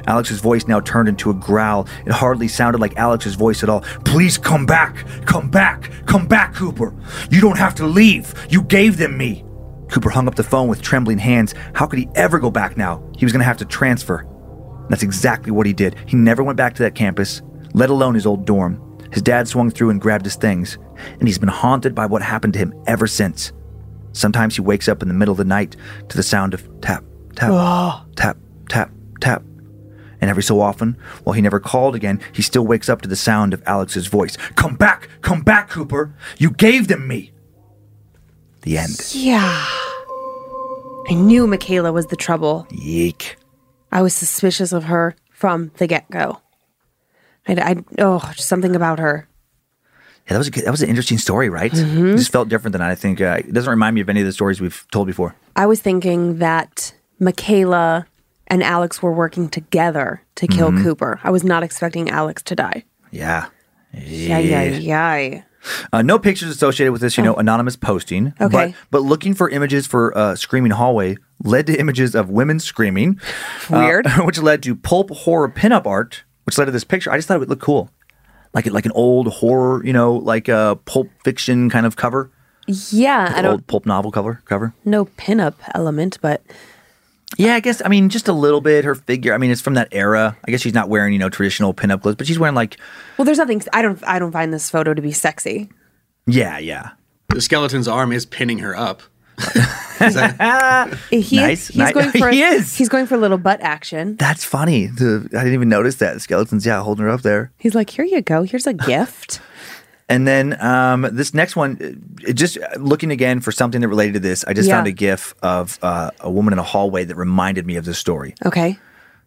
Alex's 0.07 0.41
voice 0.41 0.67
now 0.67 0.81
turned 0.81 1.09
into 1.09 1.31
a 1.31 1.35
growl. 1.35 1.89
It 2.07 2.13
hardly 2.13 2.49
sounded 2.49 2.81
like 2.81 2.97
Alex's 2.97 3.35
voice 3.35 3.63
at 3.63 3.69
all. 3.69 3.81
Please 4.05 4.39
come 4.39 4.65
back! 4.65 5.07
Come 5.27 5.51
back! 5.51 5.91
Come 6.07 6.29
back, 6.29 6.55
Cooper! 6.55 6.95
You 7.31 7.41
don't 7.41 7.59
have 7.59 7.75
to 7.77 7.87
leave! 7.87 8.35
You 8.49 8.63
gave 8.63 8.97
them 8.97 9.19
me! 9.19 9.45
Cooper 9.91 10.11
hung 10.11 10.29
up 10.29 10.35
the 10.35 10.45
phone 10.45 10.69
with 10.69 10.83
trembling 10.83 11.19
hands. 11.19 11.55
How 11.75 11.87
could 11.87 11.99
he 11.99 12.09
ever 12.15 12.39
go 12.39 12.51
back 12.51 12.77
now? 12.77 13.03
He 13.17 13.25
was 13.25 13.33
going 13.33 13.41
to 13.41 13.47
have 13.47 13.59
to 13.59 13.65
transfer. 13.65 14.27
That's 14.89 15.03
exactly 15.03 15.53
what 15.53 15.67
he 15.67 15.73
did. 15.73 15.97
He 16.07 16.17
never 16.17 16.43
went 16.43 16.57
back 16.57 16.75
to 16.75 16.83
that 16.83 16.95
campus, 16.95 17.43
let 17.75 17.91
alone 17.91 18.15
his 18.15 18.27
old 18.27 18.47
dorm. 18.47 18.83
His 19.13 19.23
dad 19.23 19.49
swung 19.49 19.71
through 19.71 19.91
and 19.91 20.01
grabbed 20.01 20.25
his 20.25 20.37
things, 20.37 20.79
and 21.19 21.29
he's 21.29 21.39
been 21.39 21.49
haunted 21.49 21.95
by 21.95 22.07
what 22.07 22.23
happened 22.23 22.53
to 22.55 22.59
him 22.59 22.75
ever 22.87 23.07
since. 23.07 23.53
Sometimes 24.13 24.57
he 24.57 24.63
wakes 24.63 24.89
up 24.89 25.03
in 25.03 25.09
the 25.09 25.15
middle 25.15 25.33
of 25.33 25.39
the 25.39 25.45
night 25.45 25.77
to 26.09 26.17
the 26.17 26.23
sound 26.23 26.55
of 26.55 26.63
tap, 26.81 27.05
tap, 27.35 27.51
ah. 27.53 28.07
tap, 28.17 28.39
tap, 28.69 28.91
tap. 29.21 29.43
And 30.21 30.31
every 30.31 30.43
so 30.43 30.61
often, 30.61 30.97
while 31.25 31.35
he 31.35 31.43
never 31.43 31.61
called 31.61 31.95
again, 31.95 32.21
he 32.33 32.43
still 32.43 32.67
wakes 32.67 32.89
up 32.89 33.03
to 33.03 33.09
the 33.09 33.17
sound 33.17 33.53
of 33.53 33.63
Alex's 33.67 34.07
voice. 34.07 34.37
Come 34.57 34.75
back! 34.75 35.09
Come 35.21 35.43
back, 35.43 35.69
Cooper! 35.69 36.15
You 36.39 36.51
gave 36.51 36.89
them 36.89 37.07
me! 37.07 37.33
The 38.63 38.79
end. 38.79 39.13
Yeah. 39.13 39.67
I 41.09 41.15
knew 41.15 41.47
Michaela 41.47 41.93
was 41.93 42.07
the 42.07 42.17
trouble. 42.17 42.67
Yeek. 42.71 43.37
I 43.93 44.03
was 44.03 44.15
suspicious 44.15 44.73
of 44.73 44.85
her 44.85 45.15
from 45.31 45.71
the 45.77 45.87
get 45.87 46.11
go. 46.11 46.41
I, 47.49 47.53
I, 47.55 47.77
oh, 47.99 48.33
just 48.35 48.49
something 48.49 48.75
about 48.75 48.99
her. 48.99 49.29
Yeah, 50.27 50.33
that 50.33 50.39
was 50.39 50.49
a 50.49 50.51
good, 50.51 50.65
that 50.65 50.71
was 50.73 50.83
an 50.83 50.89
interesting 50.89 51.19
story, 51.19 51.49
right? 51.49 51.73
It 51.73 52.17
just 52.17 52.33
felt 52.33 52.49
different 52.49 52.73
than 52.73 52.83
I 52.83 52.97
think. 52.97 53.21
Uh, 53.21 53.37
it 53.39 53.53
doesn't 53.53 53.71
remind 53.71 53.95
me 53.95 54.01
of 54.01 54.09
any 54.09 54.21
of 54.21 54.27
the 54.27 54.33
stories 54.33 54.61
we've 54.61 54.85
told 54.91 55.07
before. 55.07 55.37
I 55.55 55.67
was 55.67 55.81
thinking 55.81 56.39
that 56.39 56.93
Michaela 57.21 58.07
and 58.49 58.63
Alex 58.63 59.03
were 59.03 59.13
working 59.13 59.49
together 59.49 60.23
to 60.37 60.49
kill 60.49 60.73
Cooper. 60.73 61.21
I 61.23 61.31
was 61.31 61.45
not 61.45 61.63
expecting 61.63 62.11
Alex 62.11 62.43
to 62.45 62.57
die. 62.57 62.85
Yeah. 63.13 63.47
Yeah, 63.93 64.39
yeah, 64.39 64.63
yeah. 64.65 65.43
Uh, 65.93 66.03
no 66.03 66.19
pictures 66.19 66.49
associated 66.51 66.93
with 66.93 67.01
this, 67.01 67.17
you 67.17 67.23
know, 67.25 67.35
anonymous 67.35 67.77
posting. 67.77 68.35
Oh. 68.41 68.47
Okay. 68.47 68.75
But, 68.91 68.91
but 68.91 69.03
looking 69.03 69.35
for 69.35 69.49
images 69.51 69.87
for 69.87 70.17
uh, 70.17 70.35
Screaming 70.37 70.73
Hallway 70.73 71.17
led 71.43 71.67
to 71.67 71.79
images 71.79 72.15
of 72.15 72.31
women 72.31 72.59
screaming. 72.61 73.21
uh, 73.71 73.79
Weird. 73.79 74.07
which 74.25 74.39
led 74.39 74.63
to 74.65 74.75
pulp 74.75 75.11
horror 75.11 75.49
pinup 75.49 75.87
art, 75.87 76.25
which 76.45 76.57
led 76.59 76.67
to 76.67 76.71
this 76.71 76.85
picture. 76.85 77.11
I 77.11 77.17
just 77.17 77.29
thought 77.29 77.35
it 77.37 77.41
would 77.41 77.51
look 77.51 77.61
cool. 77.61 77.91
Like, 78.55 78.67
like 78.67 78.87
an 78.87 78.93
old 78.93 79.29
horror, 79.29 79.85
you 79.85 79.93
know, 79.93 80.15
like 80.15 80.49
a 80.49 80.79
pulp 80.87 81.09
fiction 81.25 81.69
kind 81.69 81.85
of 81.85 81.97
cover. 81.97 82.31
Yeah, 82.67 83.33
I 83.37 83.43
don't 83.43 83.53
old 83.53 83.67
pulp 83.69 83.87
novel 83.87 84.11
cover 84.11 84.43
cover. 84.45 84.75
no 84.85 85.05
pinup 85.05 85.55
element, 85.75 86.19
but 86.21 86.43
Yeah, 87.37 87.55
I 87.57 87.61
guess. 87.61 87.83
I 87.85 87.89
mean, 87.89 88.09
just 88.09 88.29
a 88.29 88.33
little 88.33 88.61
bit. 88.61 88.85
Her 88.85 88.95
figure. 88.95 89.35
I 89.35 89.39
mean, 89.39 89.51
it's 89.51 89.61
from 89.61 89.75
that 89.75 89.89
era. 89.93 90.37
I 90.47 90.51
guess 90.51 90.61
she's 90.61 90.75
not 90.75 90.89
wearing 90.89 91.13
you 91.13 91.19
know 91.19 91.29
traditional 91.29 91.75
pinup 91.75 92.03
clothes, 92.03 92.15
but 92.17 92.27
she's 92.27 92.39
wearing 92.39 92.55
like, 92.55 92.79
well, 93.19 93.25
there's 93.25 93.39
nothing. 93.39 93.63
I 93.73 93.83
don't. 93.83 94.03
I 94.07 94.19
don't 94.19 94.33
find 94.33 94.53
this 94.53 94.71
photo 94.71 94.95
to 94.95 95.03
be 95.03 95.13
sexy. 95.13 95.69
yeah, 96.27 96.59
yeah. 96.59 96.91
The 97.31 97.41
skeleton's 97.41 97.89
arm 97.89 98.13
is 98.13 98.25
pinning 98.25 98.61
her 98.61 98.77
up. 98.77 99.03
Is 100.01 100.15
that- 100.15 100.97
He, 101.11 101.37
Nice, 101.37 101.69
He's 101.69 101.77
ni- 101.77 101.93
going 101.93 102.11
for. 102.19 102.31
He 102.31 102.43
is. 102.43 102.75
He's 102.77 102.89
going 102.89 103.07
for 103.07 103.17
a 103.17 103.19
little 103.19 103.37
butt 103.39 103.61
action. 103.61 104.17
That's 104.17 104.45
funny. 104.45 104.87
The, 104.87 105.29
I 105.35 105.39
didn't 105.41 105.55
even 105.55 105.69
notice 105.69 105.97
that 105.97 106.15
The 106.15 106.21
skeletons. 106.21 106.65
Yeah, 106.65 106.81
holding 106.83 107.05
her 107.05 107.11
up 107.11 107.23
there. 107.23 107.51
He's 107.59 107.75
like, 107.75 107.91
here 107.91 108.05
you 108.05 108.23
go. 108.23 108.45
Here's 108.45 108.67
a 108.67 108.73
gift. 108.73 109.41
And 110.09 110.27
then 110.27 110.61
um, 110.65 111.03
this 111.13 111.35
next 111.35 111.57
one, 111.57 112.15
just 112.33 112.59
uh, 112.59 112.69
looking 112.79 113.11
again 113.11 113.41
for 113.41 113.51
something 113.51 113.81
that 113.81 113.89
related 113.89 114.15
to 114.15 114.21
this, 114.21 114.45
I 114.45 114.53
just 114.53 114.69
Yeah. 114.69 114.77
found 114.77 114.87
a 114.87 114.93
GIF 114.93 115.35
of 115.43 115.79
uh, 115.83 116.11
a 116.21 116.31
woman 116.31 116.53
in 116.53 116.59
a 116.61 116.63
hallway 116.63 117.05
that 117.05 117.17
reminded 117.17 117.67
me 117.67 117.75
of 117.77 117.85
this 117.85 117.99
story. 117.99 118.35
Okay. 118.45 118.79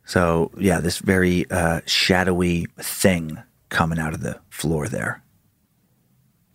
So 0.05 0.51
yeah, 0.57 0.79
this 0.79 0.99
very 0.99 1.45
uh, 1.51 1.81
shadowy 1.85 2.67
thing 2.77 3.37
coming 3.67 3.99
out 3.99 4.13
of 4.13 4.21
the 4.21 4.39
floor 4.49 4.87
there. 4.87 5.21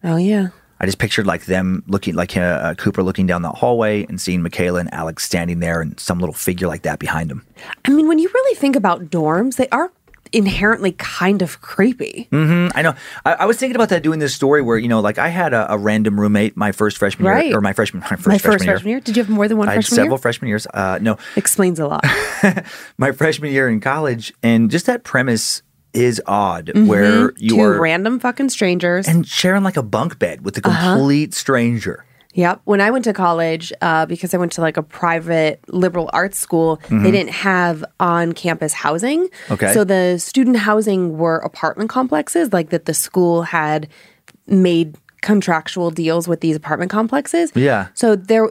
Oh 0.02 0.16
yeah. 0.16 0.48
I 0.80 0.86
just 0.86 0.98
pictured 0.98 1.26
like 1.26 1.44
them 1.44 1.84
looking, 1.86 2.14
like 2.14 2.36
uh, 2.36 2.40
uh, 2.40 2.74
Cooper 2.74 3.02
looking 3.02 3.26
down 3.26 3.42
the 3.42 3.50
hallway 3.50 4.04
and 4.06 4.20
seeing 4.20 4.42
Michaela 4.42 4.80
and 4.80 4.92
Alex 4.92 5.22
standing 5.24 5.60
there, 5.60 5.80
and 5.80 5.98
some 6.00 6.18
little 6.18 6.34
figure 6.34 6.66
like 6.66 6.82
that 6.82 6.98
behind 6.98 7.30
them. 7.30 7.46
I 7.84 7.90
mean, 7.90 8.08
when 8.08 8.18
you 8.18 8.28
really 8.34 8.54
think 8.56 8.74
about 8.74 9.04
dorms, 9.10 9.56
they 9.56 9.68
are 9.68 9.92
inherently 10.34 10.92
kind 10.98 11.40
of 11.42 11.60
creepy. 11.60 12.28
I 12.32 12.82
know. 12.82 12.94
I, 13.24 13.32
I 13.34 13.44
was 13.46 13.56
thinking 13.56 13.76
about 13.76 13.88
that 13.90 14.02
doing 14.02 14.18
this 14.18 14.34
story 14.34 14.60
where 14.62 14.76
you 14.76 14.88
know, 14.88 15.00
like 15.00 15.18
I 15.18 15.28
had 15.28 15.54
a, 15.54 15.72
a 15.72 15.78
random 15.78 16.18
roommate 16.20 16.56
my 16.56 16.72
first 16.72 16.98
freshman 16.98 17.26
Right. 17.28 17.46
year, 17.48 17.58
or 17.58 17.60
my 17.60 17.72
freshman, 17.72 18.00
my 18.02 18.08
first, 18.16 18.26
My 18.26 18.38
freshman, 18.38 18.52
first 18.52 18.64
year. 18.64 18.74
freshman 18.74 18.90
year. 18.90 19.00
Did 19.00 19.16
you 19.16 19.22
have 19.22 19.30
more 19.30 19.48
than 19.48 19.56
one 19.58 19.66
freshman? 19.68 19.78
I 19.78 19.82
had 19.82 19.84
several 19.86 20.08
year? 20.16 20.18
freshman 20.18 20.48
years. 20.48 20.66
Uh, 20.74 20.98
no, 21.00 21.16
Explains 21.36 21.78
a 21.78 21.86
lot. 21.86 22.04
my 22.98 23.12
freshman 23.12 23.52
year 23.52 23.68
in 23.68 23.80
college, 23.80 24.32
and 24.42 24.70
just 24.70 24.86
that 24.86 25.04
premise 25.04 25.62
is 25.92 26.20
odd, 26.26 26.72
where 26.88 27.32
you 27.36 27.50
Two 27.56 27.60
are 27.60 27.80
random 27.80 28.18
fucking 28.18 28.48
strangers. 28.48 29.06
and 29.06 29.26
sharing 29.26 29.62
like 29.62 29.76
a 29.76 29.82
bunk 29.82 30.18
bed 30.18 30.44
with 30.44 30.58
a 30.58 30.68
Uh-huh. 30.68 30.94
complete 30.96 31.34
stranger. 31.34 32.04
Yep. 32.34 32.60
When 32.64 32.80
I 32.80 32.90
went 32.90 33.04
to 33.04 33.12
college, 33.12 33.72
uh, 33.80 34.06
because 34.06 34.34
I 34.34 34.38
went 34.38 34.52
to 34.52 34.60
like 34.60 34.76
a 34.76 34.82
private 34.82 35.60
liberal 35.68 36.10
arts 36.12 36.38
school, 36.38 36.80
they 36.90 37.10
didn't 37.10 37.30
have 37.30 37.84
on 38.00 38.32
campus 38.32 38.72
housing. 38.72 39.28
Mm-hmm. 39.28 39.52
Okay. 39.54 39.72
So 39.72 39.84
the 39.84 40.18
student 40.18 40.56
housing 40.56 41.16
were 41.16 41.38
apartment 41.38 41.90
complexes, 41.90 42.52
like 42.52 42.70
that 42.70 42.84
the 42.86 42.94
school 42.94 43.42
had 43.42 43.88
made 44.46 44.96
contractual 45.22 45.90
deals 45.90 46.28
with 46.28 46.40
these 46.40 46.56
apartment 46.56 46.90
complexes. 46.90 47.50
Yeah. 47.54 47.88
So 47.94 48.14
there, 48.16 48.50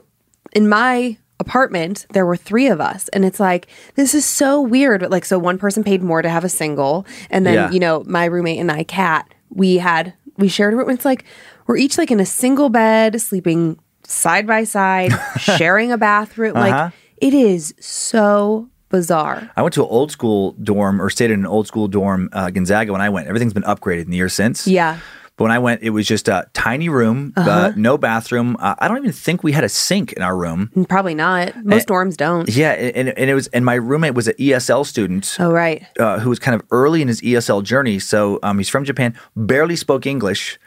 in 0.53 0.67
my 0.67 1.17
apartment, 1.39 2.07
there 2.13 2.25
were 2.25 2.37
three 2.37 2.67
of 2.67 2.79
us. 2.79 3.09
And 3.09 3.25
it's 3.25 3.39
like, 3.39 3.67
this 3.95 4.15
is 4.15 4.25
so 4.25 4.61
weird. 4.61 5.11
Like, 5.11 5.25
so 5.25 5.37
one 5.37 5.57
person 5.57 5.83
paid 5.83 6.01
more 6.01 6.21
to 6.21 6.29
have 6.29 6.43
a 6.43 6.49
single. 6.49 7.05
And 7.29 7.45
then, 7.45 7.53
Yeah. 7.55 7.69
you 7.71 7.79
know, 7.79 8.03
my 8.07 8.25
roommate 8.25 8.59
and 8.59 8.71
I, 8.71 8.83
Kat, 8.85 9.31
we 9.49 9.77
had, 9.77 10.13
we 10.37 10.47
shared 10.47 10.73
a 10.73 10.77
room. 10.77 10.89
It's 10.89 11.05
like, 11.05 11.25
we're 11.67 11.77
each 11.77 11.97
like 11.97 12.11
in 12.11 12.19
a 12.19 12.25
single 12.25 12.69
bed, 12.69 13.19
sleeping 13.21 13.79
side 14.03 14.47
by 14.47 14.63
side, 14.63 15.11
sharing 15.39 15.91
a 15.91 15.97
bathroom. 15.97 16.55
Uh-huh. 16.55 16.69
Like, 16.69 16.93
it 17.17 17.33
is 17.33 17.73
so 17.79 18.69
bizarre. 18.89 19.49
I 19.55 19.61
went 19.61 19.73
to 19.73 19.83
an 19.83 19.89
old 19.89 20.11
school 20.11 20.51
dorm 20.61 21.01
or 21.01 21.09
stayed 21.09 21.31
in 21.31 21.39
an 21.39 21.45
old 21.45 21.67
school 21.67 21.87
dorm, 21.87 22.29
uh, 22.31 22.49
Gonzaga. 22.49 22.91
When 22.91 23.01
I 23.01 23.09
went, 23.09 23.27
everything's 23.27 23.53
been 23.53 23.63
upgraded 23.63 24.03
in 24.03 24.11
the 24.11 24.17
years 24.17 24.33
since. 24.33 24.67
Yeah. 24.67 24.99
But 25.35 25.45
when 25.45 25.51
I 25.51 25.57
went, 25.59 25.81
it 25.81 25.89
was 25.89 26.05
just 26.07 26.27
a 26.27 26.45
tiny 26.53 26.89
room, 26.89 27.33
Uh-huh. 27.35 27.49
uh, 27.49 27.71
no 27.75 27.97
bathroom. 27.97 28.55
Uh, 28.59 28.75
I 28.77 28.87
don't 28.87 28.97
even 28.97 29.11
think 29.11 29.43
we 29.43 29.51
had 29.51 29.63
a 29.63 29.69
sink 29.69 30.13
in 30.13 30.21
our 30.21 30.37
room. 30.37 30.69
Probably 30.87 31.15
not. 31.15 31.65
Most 31.65 31.87
dorms 31.87 32.15
don't. 32.15 32.47
Yeah, 32.47 32.71
and, 32.73 33.09
and 33.09 33.29
it 33.29 33.33
was, 33.33 33.47
and 33.47 33.65
my 33.65 33.73
roommate 33.75 34.13
was 34.13 34.27
an 34.27 34.35
ESL 34.39 34.85
student. 34.85 35.35
Oh, 35.39 35.51
right. 35.51 35.83
uh, 35.99 36.19
who 36.19 36.29
was 36.29 36.37
kind 36.39 36.53
of 36.53 36.61
early 36.69 37.01
in 37.01 37.07
his 37.07 37.19
ESL 37.21 37.63
journey. 37.63 37.97
So 37.97 38.37
um, 38.43 38.57
he's 38.59 38.69
from 38.69 38.83
Japan, 38.85 39.15
barely 39.35 39.75
spoke 39.75 40.05
English. 40.05 40.59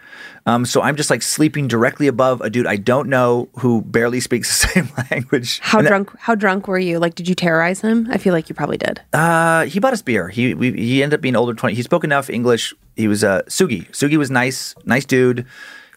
Um, 0.46 0.64
so 0.64 0.80
I'm 0.80 0.94
just 0.94 1.10
like 1.10 1.22
sleeping 1.22 1.66
directly 1.66 2.06
above 2.06 2.40
a 2.40 2.48
dude 2.48 2.66
I 2.68 2.76
don't 2.76 3.08
know 3.08 3.48
who 3.58 3.82
barely 3.82 4.20
speaks 4.20 4.48
the 4.62 4.68
same 4.68 4.88
language. 5.10 5.58
How 5.60 5.78
And 5.78 5.86
that- 5.86 5.90
drunk? 5.90 6.16
How 6.20 6.34
drunk 6.36 6.68
were 6.68 6.78
you? 6.78 6.98
Like, 7.00 7.14
did 7.16 7.28
you 7.28 7.34
terrorize 7.34 7.80
him? 7.80 8.06
I 8.10 8.18
feel 8.18 8.32
like 8.32 8.48
you 8.48 8.54
probably 8.54 8.76
did. 8.78 9.00
Uh, 9.12 9.64
he 9.64 9.80
bought 9.80 9.92
us 9.92 10.02
beer. 10.02 10.28
He 10.28 10.54
we, 10.54 10.72
he 10.72 11.02
ended 11.02 11.18
up 11.18 11.20
being 11.20 11.34
older 11.36 11.52
twenty. 11.52 11.74
He 11.74 11.82
spoke 11.82 12.04
enough 12.04 12.30
English. 12.30 12.72
He 12.94 13.08
was 13.08 13.24
uh, 13.24 13.42
Sugi. 13.48 13.90
Sugi 13.90 14.16
was 14.16 14.30
nice, 14.30 14.74
nice 14.84 15.04
dude. 15.04 15.44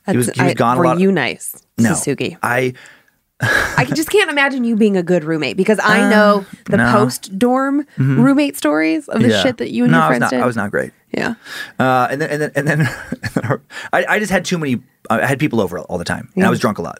he 0.09 0.17
was 0.17 0.29
he 0.31 0.41
was 0.41 0.51
I- 0.51 0.53
gone 0.55 0.77
were 0.77 0.85
a 0.85 0.87
lot. 0.89 0.99
you 0.99 1.11
nice, 1.11 1.55
no, 1.77 1.93
Suzuki? 1.93 2.35
I 2.41 2.73
I 3.41 3.85
just 3.93 4.09
can't 4.09 4.29
imagine 4.29 4.63
you 4.65 4.75
being 4.75 4.97
a 4.97 5.03
good 5.03 5.23
roommate 5.23 5.55
because 5.55 5.79
I 5.81 6.09
know 6.09 6.45
the 6.65 6.77
no. 6.77 6.91
post 6.91 7.37
dorm 7.39 7.85
roommate 7.97 8.57
stories 8.57 9.07
of 9.07 9.21
the 9.21 9.29
yeah. 9.29 9.41
shit 9.43 9.57
that 9.57 9.71
you 9.71 9.83
and 9.83 9.91
no, 9.93 9.99
your 9.99 10.03
I 10.05 10.09
was 10.09 10.17
friends 10.17 10.21
not, 10.23 10.29
did. 10.31 10.41
I 10.41 10.45
was 10.45 10.55
not 10.57 10.71
great. 10.71 10.91
Yeah. 11.11 11.35
Uh, 11.79 12.07
and 12.11 12.21
then 12.21 12.29
and 12.29 12.41
then 12.41 12.51
and 12.55 12.67
then, 12.67 12.79
and 13.23 13.33
then 13.35 13.59
I, 13.93 14.05
I 14.07 14.19
just 14.19 14.31
had 14.31 14.45
too 14.45 14.57
many. 14.57 14.81
I 15.09 15.25
had 15.25 15.39
people 15.39 15.59
over 15.59 15.79
all 15.79 15.97
the 15.97 16.03
time, 16.05 16.29
and 16.35 16.45
I 16.45 16.49
was 16.49 16.59
drunk 16.59 16.77
a 16.77 16.81
lot. 16.83 16.99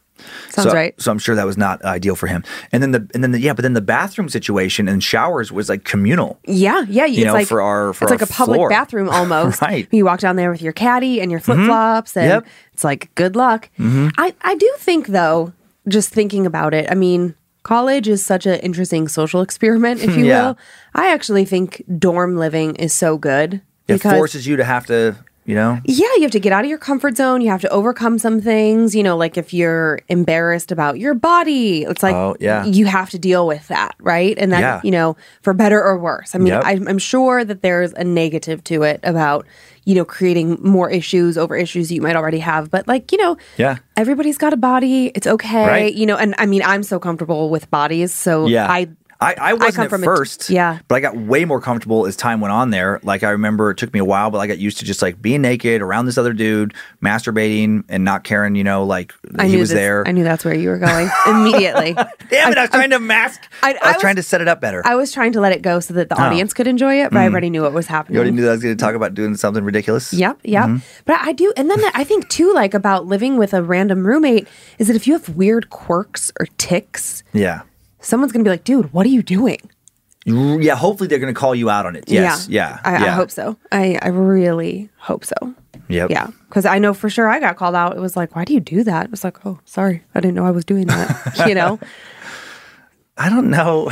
Sounds 0.49 0.69
so, 0.69 0.73
right. 0.75 0.99
So 0.99 1.11
I'm 1.11 1.19
sure 1.19 1.35
that 1.35 1.45
was 1.45 1.57
not 1.57 1.83
ideal 1.85 2.15
for 2.15 2.25
him. 2.27 2.43
And 2.71 2.81
then 2.81 2.91
the 2.91 3.07
and 3.13 3.23
then 3.23 3.31
the, 3.33 3.39
yeah, 3.39 3.53
but 3.53 3.61
then 3.61 3.73
the 3.73 3.81
bathroom 3.81 4.29
situation 4.29 4.87
and 4.87 5.03
showers 5.03 5.51
was 5.51 5.69
like 5.69 5.83
communal. 5.83 6.39
Yeah, 6.45 6.85
yeah. 6.89 7.05
it's 7.05 7.19
know, 7.23 7.33
like, 7.33 7.47
for 7.47 7.61
our- 7.61 7.93
for 7.93 8.05
it's 8.05 8.11
like 8.11 8.21
a 8.21 8.27
public 8.27 8.57
floor. 8.57 8.69
bathroom 8.69 9.09
almost. 9.11 9.61
Right. 9.61 9.85
Mm-hmm. 9.85 9.95
You 9.95 10.05
walk 10.05 10.21
down 10.21 10.37
there 10.37 10.49
with 10.49 10.61
your 10.61 10.73
caddy 10.73 11.21
and 11.21 11.29
your 11.29 11.39
flip 11.39 11.59
flops, 11.65 12.17
and 12.17 12.25
Yep. 12.27 12.43
Mm-hmm. 12.43 12.51
it's 12.73 12.83
like 12.83 13.13
good 13.15 13.35
luck. 13.35 13.69
I 13.79 14.33
I 14.41 14.55
do 14.55 14.73
think 14.79 15.07
though, 15.07 15.53
just 15.87 16.09
thinking 16.09 16.45
about 16.47 16.73
it, 16.73 16.89
I 16.89 16.95
mean, 16.95 17.35
college 17.63 18.07
is 18.07 18.25
such 18.25 18.45
an 18.47 18.59
interesting 18.61 19.07
social 19.07 19.41
experiment, 19.47 20.01
if 20.01 20.17
you 20.17 20.25
Yeah. 20.25 20.47
will. 20.47 20.57
I 20.95 21.13
actually 21.13 21.45
think 21.45 21.83
dorm 21.99 22.35
living 22.37 22.75
is 22.75 22.93
so 22.93 23.17
good 23.17 23.61
It 23.89 24.01
forces 24.01 24.45
you 24.47 24.55
to 24.57 24.63
have 24.63 24.85
to, 24.87 25.15
you 25.45 25.55
know. 25.55 25.79
Yeah, 25.85 26.07
you 26.15 26.21
have 26.23 26.31
to 26.31 26.39
get 26.39 26.53
out 26.53 26.63
of 26.63 26.69
your 26.69 26.77
comfort 26.77 27.17
zone. 27.17 27.41
You 27.41 27.49
have 27.49 27.61
to 27.61 27.69
overcome 27.69 28.19
some 28.19 28.39
things. 28.41 28.95
You 28.95 29.03
know, 29.03 29.17
like 29.17 29.37
if 29.37 29.53
you're 29.53 29.99
embarrassed 30.09 30.71
about 30.71 30.99
your 30.99 31.13
body, 31.13 31.83
it's 31.83 32.03
like 32.03 32.15
Oh, 32.15 32.35
yeah. 32.39 32.65
you 32.65 32.85
have 32.85 33.09
to 33.11 33.19
deal 33.19 33.47
with 33.47 33.67
that, 33.69 33.95
right? 33.99 34.37
And 34.37 34.51
that, 34.51 34.59
Yeah. 34.61 34.81
you 34.83 34.91
know, 34.91 35.17
for 35.41 35.53
better 35.53 35.81
or 35.83 35.97
worse. 35.97 36.35
I 36.35 36.37
mean, 36.37 36.47
Yep. 36.53 36.63
I'm, 36.65 36.87
I'm 36.87 36.97
sure 36.99 37.43
that 37.43 37.61
there's 37.61 37.93
a 37.93 38.03
negative 38.03 38.63
to 38.65 38.83
it 38.83 38.99
about, 39.03 39.45
you 39.85 39.95
know, 39.95 40.05
creating 40.05 40.57
more 40.61 40.89
issues 40.91 41.35
over 41.37 41.55
issues 41.55 41.91
you 41.91 42.01
might 42.01 42.15
already 42.15 42.39
have. 42.39 42.69
But 42.69 42.87
like, 42.87 43.11
you 43.11 43.17
know, 43.17 43.37
Yeah. 43.57 43.77
everybody's 43.97 44.37
got 44.37 44.53
a 44.53 44.57
body. 44.57 45.07
It's 45.15 45.25
okay. 45.25 45.65
Right. 45.65 45.93
You 45.95 46.05
know, 46.05 46.15
and 46.17 46.35
I 46.37 46.45
mean, 46.45 46.61
I'm 46.63 46.83
so 46.83 46.99
comfortable 46.99 47.49
with 47.49 47.71
bodies. 47.71 48.13
So 48.13 48.45
Yeah. 48.45 48.69
I, 48.69 48.89
I, 49.21 49.35
I 49.37 49.53
wasn't 49.53 49.89
come 49.89 50.01
at 50.01 50.07
a- 50.07 50.15
first. 50.15 50.49
yeah. 50.49 50.79
But 50.87 50.95
I 50.95 50.99
got 51.01 51.17
way 51.17 51.43
more 51.43 51.59
comfortable 51.59 52.05
as 52.05 52.15
time 52.15 52.39
went 52.39 52.53
on 52.53 52.69
there. 52.69 53.01
Like 53.03 53.21
I 53.23 53.31
remember 53.31 53.69
it 53.71 53.77
took 53.77 53.93
me 53.93 53.99
a 53.99 54.05
while, 54.05 54.31
but 54.31 54.37
I 54.37 54.47
got 54.47 54.59
used 54.59 54.77
to 54.79 54.85
just 54.85 55.01
like 55.01 55.21
being 55.21 55.41
naked 55.41 55.81
around 55.81 56.05
this 56.05 56.17
other 56.17 56.31
dude, 56.31 56.73
masturbating 57.03 57.83
and 57.89 58.03
not 58.05 58.23
caring, 58.23 58.55
you 58.55 58.63
know, 58.63 58.85
like 58.85 59.13
I 59.37 59.47
he 59.47 59.57
was 59.57 59.69
this- 59.69 59.75
there. 59.77 60.07
I 60.07 60.11
knew 60.13 60.23
that's 60.23 60.45
where 60.45 60.53
you 60.55 60.69
were 60.69 60.77
going 60.77 61.09
immediately. 61.27 61.93
Damn 62.29 62.51
it, 62.53 62.57
I, 62.57 62.61
was 62.61 62.69
trying 62.69 62.91
to 62.91 62.99
mask. 62.99 63.41
I, 63.61 63.71
I- 63.71 63.73
was, 63.73 63.79
I 63.83 63.91
was- 63.93 64.01
trying 64.01 64.15
to 64.15 64.23
set 64.23 64.39
it 64.41 64.47
up 64.47 64.61
better. 64.61 64.81
I 64.85 64.95
was 64.95 65.11
trying 65.11 65.33
to 65.33 65.41
let 65.41 65.51
it 65.51 65.61
go 65.61 65.79
so 65.81 65.93
that 65.95 66.07
the 66.09 66.21
audience 66.21 66.53
could 66.53 66.67
enjoy 66.67 67.01
it, 67.03 67.11
but 67.11 67.19
I 67.19 67.25
already 67.27 67.49
knew 67.49 67.63
what 67.63 67.73
was 67.73 67.87
happening. 67.87 68.15
you 68.15 68.19
already 68.19 68.31
knew 68.35 68.43
that 68.43 68.49
I 68.49 68.53
was 68.53 68.63
going 68.63 68.77
to 68.77 68.81
talk 68.81 68.95
about 68.95 69.13
doing 69.15 69.35
something 69.35 69.63
ridiculous. 69.63 70.13
Yep, 70.13 70.39
yep. 70.43 70.65
Mm-hmm. 70.65 70.77
But 71.05 71.17
I 71.21 71.33
do, 71.33 71.51
and 71.57 71.69
then 71.69 71.79
I 71.93 72.03
think 72.05 72.29
too, 72.29 72.53
like 72.53 72.73
about 72.73 73.05
living 73.05 73.37
with 73.37 73.53
a 73.53 73.61
random 73.61 74.07
roommate, 74.07 74.47
is 74.77 74.87
that 74.87 74.95
if 74.95 75.07
you 75.07 75.13
have 75.13 75.27
weird 75.35 75.69
quirks 75.69 76.31
or 76.39 76.45
ticks, 76.57 77.23
Yeah. 77.33 77.63
Someone's 78.01 78.31
gonna 78.31 78.43
be 78.43 78.49
like, 78.49 78.63
"Dude, 78.63 78.91
what 78.93 79.05
are 79.05 79.09
you 79.09 79.23
doing?" 79.23 79.59
Yeah, 80.25 80.75
hopefully 80.75 81.07
they're 81.07 81.19
going 81.19 81.33
to 81.33 81.39
call 81.39 81.55
you 81.55 81.69
out 81.69 81.85
on 81.85 81.95
it. 81.95 82.05
Yes. 82.07 82.47
Yeah. 82.49 82.79
I, 82.83 82.91
yeah. 82.91 83.05
I 83.05 83.09
hope 83.09 83.31
so. 83.31 83.57
I, 83.71 83.97
I 84.01 84.09
really 84.09 84.89
hope 84.97 85.25
so. 85.25 85.55
Yep. 85.87 86.11
Yeah. 86.11 86.27
Because 86.47 86.65
I 86.65 86.77
know 86.77 86.93
for 86.93 87.09
sure 87.09 87.27
I 87.27 87.39
got 87.39 87.55
called 87.55 87.75
out. 87.75 87.95
It 87.95 87.99
was 87.99 88.15
like, 88.15 88.35
why 88.35 88.45
do 88.45 88.53
you 88.53 88.59
do 88.59 88.83
that? 88.83 89.05
It 89.05 89.11
was 89.11 89.23
like, 89.23 89.45
oh, 89.45 89.59
sorry. 89.65 90.03
I 90.13 90.19
didn't 90.19 90.35
know 90.35 90.45
I 90.45 90.51
was 90.51 90.65
doing 90.65 90.87
that. 90.87 91.43
you 91.47 91.55
know? 91.55 91.79
I 93.17 93.29
don't 93.29 93.49
know. 93.49 93.91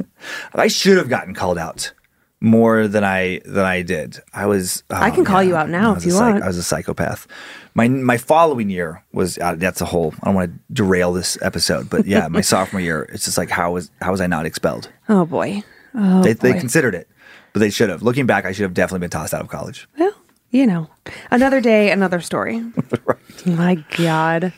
I 0.54 0.68
should 0.68 0.98
have 0.98 1.08
gotten 1.08 1.34
called 1.34 1.58
out 1.58 1.92
more 2.40 2.86
than 2.86 3.04
I 3.04 3.40
than 3.44 3.64
I 3.64 3.82
did. 3.82 4.20
I 4.32 4.46
was. 4.46 4.82
I 4.90 5.10
can 5.10 5.20
oh, 5.20 5.24
call 5.24 5.42
you 5.42 5.56
out 5.56 5.68
now 5.68 5.94
if 5.94 6.04
you 6.04 6.12
psych- 6.12 6.34
want. 6.34 6.44
I 6.44 6.46
was 6.46 6.56
a 6.56 6.62
psychopath. 6.62 7.26
My 7.74 7.88
my 7.88 8.16
following 8.16 8.70
year 8.70 9.02
was 9.12 9.38
uh, 9.38 9.54
that's 9.56 9.80
a 9.80 9.84
whole. 9.84 10.14
I 10.22 10.26
don't 10.26 10.34
want 10.34 10.52
to 10.52 10.72
derail 10.72 11.12
this 11.12 11.40
episode, 11.42 11.90
but 11.90 12.06
yeah, 12.06 12.28
my 12.28 12.40
sophomore 12.42 12.80
year, 12.80 13.08
it's 13.12 13.24
just 13.24 13.38
like 13.38 13.50
how 13.50 13.72
was 13.72 13.90
how 14.00 14.10
was 14.10 14.20
I 14.20 14.26
not 14.26 14.46
expelled? 14.46 14.90
Oh, 15.08 15.24
boy. 15.24 15.62
Oh, 15.94 16.22
they 16.22 16.34
they 16.34 16.52
considered 16.52 16.94
it, 16.94 17.08
but 17.52 17.60
they 17.60 17.70
should 17.70 17.90
have. 17.90 18.02
Looking 18.02 18.26
back, 18.26 18.44
I 18.44 18.52
should 18.52 18.62
have 18.62 18.74
definitely 18.74 19.00
been 19.00 19.10
tossed 19.10 19.34
out 19.34 19.40
of 19.40 19.48
college. 19.48 19.88
Well, 19.98 20.14
you 20.50 20.66
know, 20.66 20.88
another 21.30 21.60
day, 21.60 21.90
another 21.90 22.20
story. 22.20 22.62
My 23.46 23.84
God. 23.96 24.52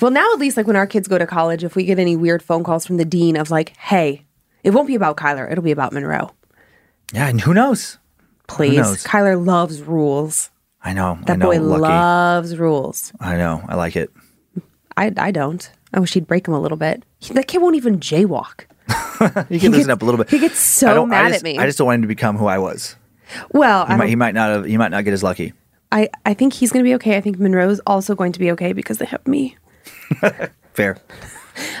Well, 0.00 0.10
now 0.10 0.32
at 0.32 0.38
least, 0.38 0.56
like 0.56 0.66
when 0.66 0.76
our 0.76 0.86
kids 0.86 1.08
go 1.08 1.18
to 1.18 1.26
college, 1.26 1.64
if 1.64 1.76
we 1.76 1.84
get 1.84 1.98
any 1.98 2.16
weird 2.16 2.42
phone 2.42 2.64
calls 2.64 2.86
from 2.86 2.96
the 2.96 3.04
dean 3.04 3.36
of 3.36 3.50
like, 3.50 3.76
hey, 3.76 4.24
it 4.64 4.70
won't 4.70 4.88
be 4.88 4.94
about 4.94 5.16
Kyler, 5.16 5.50
it'll 5.50 5.64
be 5.64 5.70
about 5.70 5.92
Monroe. 5.92 6.32
Yeah, 7.12 7.28
and 7.28 7.40
who 7.40 7.54
knows? 7.54 7.98
Please. 8.46 8.76
knows? 8.76 9.04
Kyler 9.04 9.44
loves 9.44 9.82
rules. 9.82 10.50
I 10.82 10.92
know. 10.92 11.18
I 11.20 11.24
That 11.24 11.38
know. 11.38 11.46
boy 11.46 11.60
lucky. 11.60 11.82
loves 11.82 12.56
rules. 12.58 13.12
I 13.20 13.36
know. 13.36 13.62
I 13.68 13.74
like 13.74 13.96
it. 13.96 14.10
I, 14.96 15.12
I 15.16 15.30
don't. 15.30 15.70
I 15.92 16.00
wish 16.00 16.14
he'd 16.14 16.26
break 16.26 16.46
him 16.46 16.54
a 16.54 16.60
little 16.60 16.76
bit. 16.78 17.04
He, 17.18 17.32
that 17.34 17.48
kid 17.48 17.58
won't 17.62 17.76
even 17.76 17.98
jaywalk. 17.98 18.64
he 19.48 19.58
can 19.58 19.72
loosen 19.72 19.86
gets- 19.86 19.88
up 19.88 20.02
a 20.02 20.04
little 20.04 20.18
bit. 20.18 20.30
he 20.30 20.38
gets 20.38 20.58
so 20.58 20.88
I 20.88 21.02
I 21.02 21.04
mad 21.06 21.28
just- 21.28 21.36
at 21.38 21.42
me. 21.44 21.58
I 21.58 21.66
just 21.66 21.78
don't 21.78 21.86
want 21.86 21.96
him 21.96 22.02
to 22.02 22.08
become 22.08 22.36
who 22.36 22.46
I 22.46 22.58
was. 22.58 22.96
Well, 23.52 23.86
He 23.86 23.92
I, 23.92 23.96
might, 23.96 24.08
he 24.08 24.16
might 24.16 24.34
not 24.34 24.50
have. 24.50 24.64
He 24.64 24.76
might 24.78 24.90
not 24.90 25.04
get 25.04 25.12
as 25.12 25.22
lucky. 25.22 25.52
I, 25.92 26.08
I 26.24 26.34
think 26.34 26.52
he's 26.52 26.72
going 26.72 26.82
to 26.84 26.88
be 26.88 26.94
okay. 26.96 27.16
I 27.16 27.20
think 27.20 27.38
Monroe's 27.38 27.80
also 27.86 28.14
going 28.14 28.32
to 28.32 28.38
be 28.38 28.50
okay 28.52 28.72
because 28.72 28.98
they 28.98 29.04
have 29.06 29.26
me. 29.26 29.56
Fair, 30.78 30.96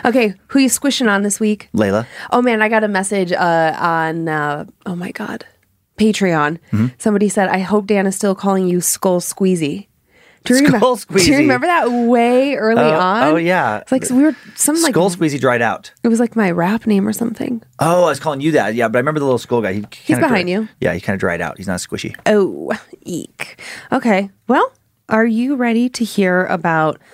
Okay, 0.04 0.34
who 0.48 0.58
you 0.58 0.68
squishing 0.68 1.06
on 1.06 1.22
this 1.22 1.38
week? 1.38 1.68
Layla. 1.72 2.04
Oh 2.32 2.42
man, 2.42 2.60
I 2.60 2.68
got 2.68 2.82
a 2.82 2.88
message 2.88 3.30
uh, 3.30 3.76
on 3.78 4.28
uh, 4.28 4.64
oh 4.86 4.96
my 4.96 5.12
god, 5.12 5.46
Patreon. 5.98 6.58
Mm-hmm. 6.72 6.86
Somebody 6.98 7.28
said, 7.28 7.48
"I 7.48 7.58
hope 7.60 7.86
Dan 7.86 8.08
is 8.08 8.16
still 8.16 8.34
calling 8.34 8.66
you 8.66 8.80
Skull 8.80 9.20
Squeezy." 9.20 9.86
Do 10.44 10.54
you, 10.54 10.66
Skull 10.66 10.96
remember, 11.10 11.18
do 11.24 11.30
you 11.30 11.36
remember 11.38 11.66
that 11.68 11.88
way 12.08 12.54
early 12.56 12.80
Oh, 12.82 12.98
on? 12.98 13.22
oh, 13.24 13.36
yeah. 13.36 13.78
it's 13.78 13.92
like 13.92 14.08
we 14.10 14.22
were 14.24 14.34
some 14.56 14.80
like 14.82 14.94
Skull 14.94 15.10
Squeezy 15.10 15.38
dried 15.38 15.62
out. 15.62 15.92
it 16.02 16.08
was 16.08 16.18
like 16.18 16.34
my 16.34 16.50
rap 16.50 16.84
name 16.86 17.06
or 17.06 17.12
something. 17.12 17.62
Oh, 17.78 18.04
I 18.04 18.08
was 18.08 18.18
calling 18.18 18.40
you 18.40 18.50
that. 18.52 18.74
Yeah, 18.74 18.88
but 18.88 18.98
I 18.98 19.00
remember 19.00 19.20
the 19.20 19.26
little 19.26 19.38
skull 19.38 19.62
guy. 19.62 19.74
He 19.74 19.82
kinda 19.82 20.22
behind 20.22 20.46
dried- 20.46 20.48
you. 20.48 20.68
Yeah, 20.80 20.92
he 20.94 21.00
kind 21.00 21.14
of 21.14 21.20
dried 21.20 21.40
out. 21.40 21.56
He's 21.56 21.66
not 21.68 21.78
squishy. 21.78 22.16
Oh, 22.26 22.72
eek. 23.02 23.60
Okay, 23.92 24.30
well, 24.48 24.72
are 25.08 25.26
you 25.26 25.54
ready 25.54 25.88
to 25.90 26.04
hear 26.04 26.46
about 26.46 26.96
uh, 26.96 27.04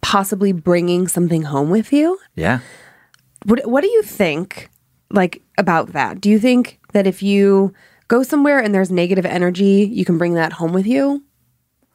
possibly 0.00 0.52
bringing 0.52 1.08
something 1.08 1.42
home 1.42 1.70
with 1.70 1.92
you? 1.92 2.18
Yeah. 2.36 2.60
What 3.44 3.66
What 3.66 3.82
do 3.82 3.90
you 3.90 4.02
think, 4.02 4.70
like 5.10 5.42
about 5.58 5.92
that? 5.92 6.20
Do 6.20 6.28
you 6.30 6.38
think 6.38 6.78
that 6.92 7.06
if 7.06 7.22
you 7.22 7.72
go 8.08 8.22
somewhere 8.22 8.58
and 8.58 8.74
there's 8.74 8.90
negative 8.90 9.24
energy, 9.26 9.88
you 9.92 10.04
can 10.04 10.18
bring 10.18 10.34
that 10.34 10.52
home 10.54 10.72
with 10.72 10.86
you? 10.86 11.22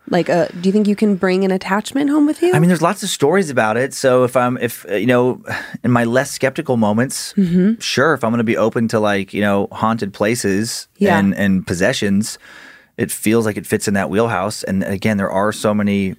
Like, 0.07 0.29
uh, 0.29 0.47
do 0.61 0.69
you 0.69 0.71
think 0.71 0.87
you 0.87 0.95
can 0.95 1.15
bring 1.15 1.43
an 1.43 1.49
attachment 1.51 2.11
home 2.11 2.27
with 2.27 2.43
you? 2.43 2.53
I 2.53 2.59
mean, 2.59 2.67
there's 2.67 2.81
lots 2.83 3.01
of 3.01 3.09
stories 3.09 3.49
about 3.49 3.75
it. 3.75 3.91
So 3.91 4.23
if 4.23 4.37
I'm, 4.37 4.55
if 4.59 4.85
uh, 4.87 4.93
you 4.95 5.07
know, 5.07 5.41
in 5.83 5.89
my 5.91 6.03
less 6.03 6.29
skeptical 6.31 6.77
moments, 6.77 7.33
Mm-hmm. 7.33 7.79
sure, 7.79 8.13
if 8.13 8.23
I'm 8.23 8.29
going 8.29 8.37
to 8.37 8.43
be 8.43 8.55
open 8.57 8.87
to 8.89 8.99
like 8.99 9.33
you 9.33 9.41
know 9.41 9.67
haunted 9.71 10.13
places 10.13 10.87
Yeah. 10.97 11.17
and 11.17 11.33
and 11.35 11.65
possessions, 11.65 12.37
it 12.97 13.11
feels 13.11 13.45
like 13.47 13.57
it 13.57 13.65
fits 13.65 13.87
in 13.87 13.95
that 13.95 14.09
wheelhouse. 14.11 14.63
And 14.63 14.83
again, 14.83 15.17
there 15.17 15.31
are 15.31 15.51
so 15.51 15.73
many. 15.73 16.15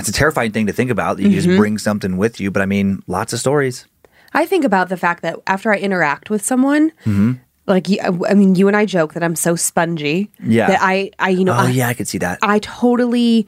It's 0.00 0.08
a 0.08 0.12
terrifying 0.12 0.52
thing 0.52 0.66
to 0.66 0.72
think 0.72 0.90
about. 0.90 1.16
That 1.16 1.22
you 1.22 1.28
Mm-hmm. 1.30 1.36
just 1.48 1.56
bring 1.58 1.78
something 1.78 2.16
with 2.16 2.40
you, 2.40 2.50
but 2.50 2.62
I 2.62 2.66
mean, 2.66 3.02
lots 3.06 3.32
of 3.32 3.38
stories. 3.40 3.86
I 4.32 4.46
think 4.46 4.64
about 4.64 4.88
the 4.88 4.96
fact 4.96 5.22
that 5.22 5.38
after 5.46 5.72
I 5.72 5.76
interact 5.76 6.30
with 6.30 6.44
someone, 6.44 6.90
Mm-hmm. 7.04 7.32
like, 7.66 7.86
I 8.02 8.34
mean, 8.34 8.54
you 8.54 8.68
and 8.68 8.76
I 8.76 8.84
joke 8.86 9.14
that 9.14 9.22
I'm 9.22 9.36
so 9.36 9.56
spongy. 9.56 10.30
Yeah. 10.42 10.66
That 10.68 10.78
I, 10.82 11.10
I, 11.18 11.30
you 11.30 11.44
know, 11.44 11.52
Oh 11.52 11.66
I, 11.66 11.70
yeah, 11.70 11.88
I 11.88 11.94
could 11.94 12.08
see 12.08 12.18
that. 12.18 12.38
I 12.42 12.58
totally 12.60 13.46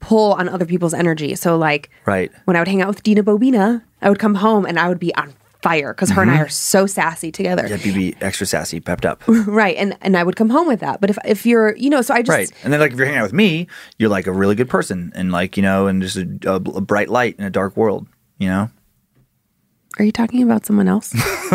pull 0.00 0.32
on 0.34 0.48
other 0.48 0.66
people's 0.66 0.92
energy. 0.94 1.34
So, 1.34 1.56
like, 1.56 1.90
Right. 2.06 2.30
when 2.44 2.56
I 2.56 2.60
would 2.60 2.68
hang 2.68 2.82
out 2.82 2.88
with 2.88 3.02
Dina 3.02 3.22
Bobina, 3.22 3.82
I 4.02 4.08
would 4.10 4.18
come 4.18 4.34
home 4.36 4.66
and 4.66 4.78
I 4.78 4.88
would 4.88 4.98
be 5.00 5.14
on 5.14 5.32
fire 5.64 5.94
because 5.94 6.10
her 6.10 6.20
and 6.22 6.30
I 6.30 6.38
are 6.40 6.48
so 6.48 6.86
sassy 6.86 7.32
together. 7.32 7.62
Mm-hmm. 7.64 7.88
Yeah, 7.88 7.94
be 7.94 8.16
extra 8.20 8.46
sassy, 8.46 8.80
pepped 8.80 9.06
up. 9.06 9.22
Right. 9.28 9.76
And 9.76 9.96
and 10.02 10.16
I 10.16 10.22
would 10.22 10.36
come 10.36 10.50
home 10.50 10.68
with 10.68 10.80
that. 10.80 11.00
But 11.00 11.08
if 11.10 11.18
if 11.24 11.46
you're, 11.46 11.74
you 11.76 11.88
know, 11.90 12.02
so 12.02 12.12
I 12.14 12.20
just 12.22 12.36
Right. 12.36 12.50
And 12.62 12.72
then 12.72 12.80
like 12.80 12.92
if 12.92 12.98
you're 12.98 13.06
hanging 13.06 13.20
out 13.20 13.24
with 13.24 13.32
me, 13.32 13.66
you're 13.98 14.10
like 14.10 14.26
a 14.26 14.32
really 14.32 14.54
good 14.54 14.68
person 14.68 15.12
and 15.16 15.32
like, 15.32 15.56
you 15.56 15.62
know, 15.62 15.86
and 15.86 16.02
just 16.02 16.16
a, 16.16 16.26
a, 16.46 16.54
a 16.56 16.80
bright 16.80 17.08
light 17.08 17.36
in 17.38 17.44
a 17.44 17.50
dark 17.50 17.76
world, 17.76 18.06
you 18.38 18.48
know? 18.48 18.68
Are 19.98 20.04
you 20.04 20.12
talking 20.12 20.42
about 20.42 20.66
someone 20.66 20.88
else? 20.88 21.14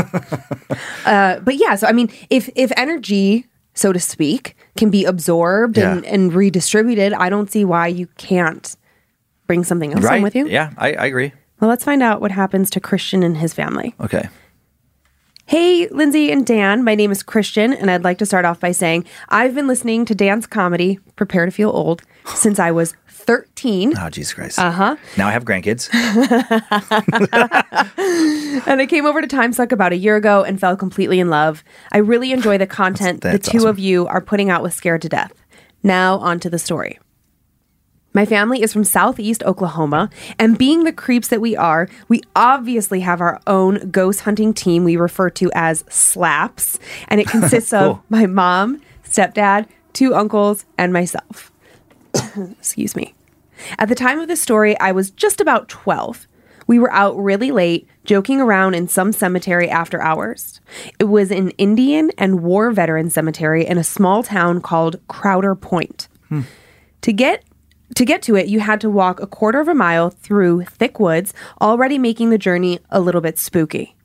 uh, 1.06 1.40
but 1.42 1.56
yeah, 1.56 1.76
so 1.76 1.88
I 1.88 1.92
mean, 1.92 2.10
if 2.30 2.50
if 2.56 2.72
energy, 2.78 3.46
so 3.74 3.92
to 3.94 4.00
speak, 4.00 4.56
can 4.78 4.90
be 4.90 5.06
absorbed 5.06 5.78
and, 5.78 6.04
Yeah. 6.04 6.14
and 6.14 6.34
redistributed, 6.34 7.14
I 7.14 7.30
don't 7.30 7.52
see 7.52 7.66
why 7.66 7.88
you 7.88 8.08
can't 8.18 8.76
bring 9.48 9.64
something 9.64 9.94
else 9.94 10.04
Right. 10.04 10.16
home 10.16 10.24
with 10.24 10.36
you. 10.36 10.48
Yeah, 10.48 10.72
I, 10.78 10.94
I 10.94 11.06
agree. 11.06 11.32
Well, 11.60 11.70
let's 11.70 11.84
find 11.84 12.02
out 12.02 12.22
what 12.22 12.32
happens 12.32 12.70
to 12.72 12.80
Christian 12.80 13.24
and 13.24 13.38
his 13.38 13.54
family. 13.54 13.94
Okay. 14.00 14.30
Hey, 15.46 15.88
Lindsay 15.88 16.32
and 16.32 16.46
Dan. 16.46 16.84
My 16.84 16.94
name 16.96 17.12
is 17.12 17.24
Christian, 17.24 17.74
and 17.74 17.90
I'd 17.90 18.04
like 18.04 18.20
to 18.20 18.26
start 18.26 18.46
off 18.46 18.60
by 18.60 18.72
saying 18.72 19.06
I've 19.30 19.56
been 19.56 19.68
listening 19.68 20.06
to 20.06 20.16
Dan's 20.16 20.46
comedy, 20.46 21.00
Prepare 21.16 21.46
to 21.46 21.52
Feel 21.52 21.72
Old, 21.72 22.04
since 22.36 22.60
I 22.60 22.72
was 22.72 22.94
13. 23.08 23.94
Oh, 23.98 24.10
Jesus 24.10 24.34
Christ. 24.34 24.60
Uh 24.60 24.72
huh. 24.72 24.96
Now 25.18 25.28
I 25.28 25.32
have 25.32 25.46
grandkids. 25.46 25.90
And 28.68 28.82
I 28.82 28.86
came 28.88 29.06
over 29.06 29.22
to 29.22 29.28
Time 29.28 29.54
Suck 29.54 29.72
about 29.72 29.94
a 29.94 29.98
year 29.98 30.16
ago 30.16 30.44
and 30.44 30.60
fell 30.60 30.76
completely 30.76 31.20
in 31.20 31.30
love. 31.30 31.64
I 31.92 31.98
really 32.00 32.32
enjoy 32.32 32.58
the 32.58 32.68
content 32.68 33.22
That's- 33.22 33.40
that's 33.40 33.46
the 33.48 33.52
two 33.52 33.58
awesome. 33.60 33.70
of 33.70 33.80
you 33.80 34.08
are 34.08 34.22
putting 34.22 34.50
out 34.50 34.64
with 34.64 34.74
Scared 34.74 35.02
to 35.04 35.10
Death. 35.10 35.32
Now, 35.84 36.18
on 36.20 36.40
to 36.42 36.50
the 36.50 36.60
story. 36.60 37.00
My 38.14 38.26
family 38.26 38.64
is 38.64 38.74
from 38.74 38.84
southeast 38.84 39.44
Oklahoma, 39.44 40.10
and 40.40 40.58
being 40.58 40.84
the 40.84 40.92
creeps 40.92 41.28
that 41.28 41.42
we 41.42 41.56
are, 41.56 41.88
we 42.08 42.22
obviously 42.36 43.02
have 43.02 43.22
our 43.22 43.40
own 43.46 43.92
ghost 43.92 44.22
hunting 44.22 44.54
team 44.54 44.84
we 44.84 44.98
refer 44.98 45.30
to 45.32 45.52
as 45.54 45.84
SLAPS, 45.90 46.80
and 47.08 47.22
it 47.22 47.28
consists 47.30 47.72
of 47.72 48.02
my 48.10 48.26
mom, 48.26 48.82
stepdad, 49.04 49.68
two 49.94 50.16
uncles, 50.16 50.66
and 50.78 50.92
myself. 50.92 51.52
Excuse 52.38 52.96
me. 52.96 53.14
At 53.78 53.90
the 53.90 53.96
time 53.96 54.20
of 54.20 54.28
this 54.28 54.42
story, 54.42 54.80
I 54.80 54.92
was 54.92 55.12
just 55.12 55.40
about 55.40 55.70
12. 55.70 56.28
We 56.66 56.80
were 56.80 56.92
out 56.94 57.18
really 57.18 57.52
late, 57.52 57.88
joking 58.06 58.40
around 58.40 58.74
in 58.74 58.88
some 58.88 59.12
cemetery 59.12 59.70
after 59.70 60.02
hours. 60.02 60.62
It 61.00 61.06
was 61.06 61.32
an 61.32 61.50
Indian 61.52 62.12
and 62.18 62.42
war 62.42 62.72
veteran 62.72 63.10
cemetery 63.10 63.66
in 63.66 63.78
a 63.78 63.84
small 63.84 64.24
town 64.24 64.62
called 64.62 65.00
Crowder 65.08 65.56
Point. 65.56 66.08
Hmm. 66.30 66.42
To 67.02 67.14
get 67.14 67.44
to 67.96 68.06
get 68.06 68.22
to 68.24 68.36
it, 68.36 68.48
you 68.48 68.60
had 68.60 68.82
to 68.82 68.90
walk 68.90 69.20
a 69.20 69.28
quarter 69.28 69.60
of 69.60 69.68
a 69.68 69.74
mile 69.74 70.10
through 70.10 70.66
thick 70.66 71.00
woods, 71.00 71.34
already 71.62 71.98
making 71.98 72.30
the 72.30 72.38
journey 72.38 72.80
a 72.90 73.00
little 73.00 73.22
bit 73.22 73.38
spooky. 73.38 73.96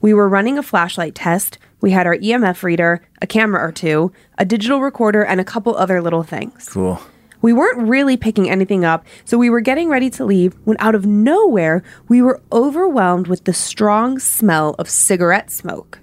We 0.00 0.14
were 0.14 0.28
running 0.28 0.58
a 0.58 0.62
flashlight 0.62 1.14
test. 1.14 1.58
We 1.80 1.90
had 1.90 2.06
our 2.06 2.16
EMF 2.16 2.62
reader, 2.62 3.02
a 3.20 3.26
camera 3.26 3.60
or 3.62 3.72
two, 3.72 4.12
a 4.38 4.44
digital 4.44 4.80
recorder, 4.80 5.24
and 5.24 5.40
a 5.40 5.44
couple 5.44 5.76
other 5.76 6.00
little 6.00 6.22
things. 6.22 6.68
Cool. 6.68 7.00
We 7.42 7.52
weren't 7.52 7.88
really 7.88 8.16
picking 8.16 8.48
anything 8.48 8.84
up, 8.84 9.04
so 9.24 9.36
we 9.36 9.50
were 9.50 9.60
getting 9.60 9.88
ready 9.88 10.08
to 10.10 10.24
leave 10.24 10.54
when 10.64 10.76
out 10.78 10.94
of 10.94 11.04
nowhere, 11.04 11.82
we 12.08 12.22
were 12.22 12.40
overwhelmed 12.52 13.26
with 13.26 13.44
the 13.44 13.52
strong 13.52 14.20
smell 14.20 14.76
of 14.78 14.88
cigarette 14.88 15.50
smoke. 15.50 15.98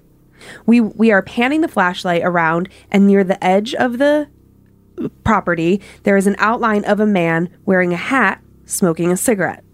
We 0.66 0.80
we 0.80 1.10
are 1.10 1.22
panning 1.22 1.62
the 1.62 1.68
flashlight 1.68 2.22
around 2.22 2.68
and 2.90 3.06
near 3.06 3.24
the 3.24 3.42
edge 3.42 3.74
of 3.74 3.98
the 3.98 4.28
property, 5.24 5.80
there 6.02 6.16
is 6.16 6.26
an 6.26 6.36
outline 6.38 6.84
of 6.84 7.00
a 7.00 7.06
man 7.06 7.48
wearing 7.64 7.92
a 7.92 7.96
hat 7.96 8.42
smoking 8.66 9.10
a 9.10 9.16
cigarette. 9.16 9.64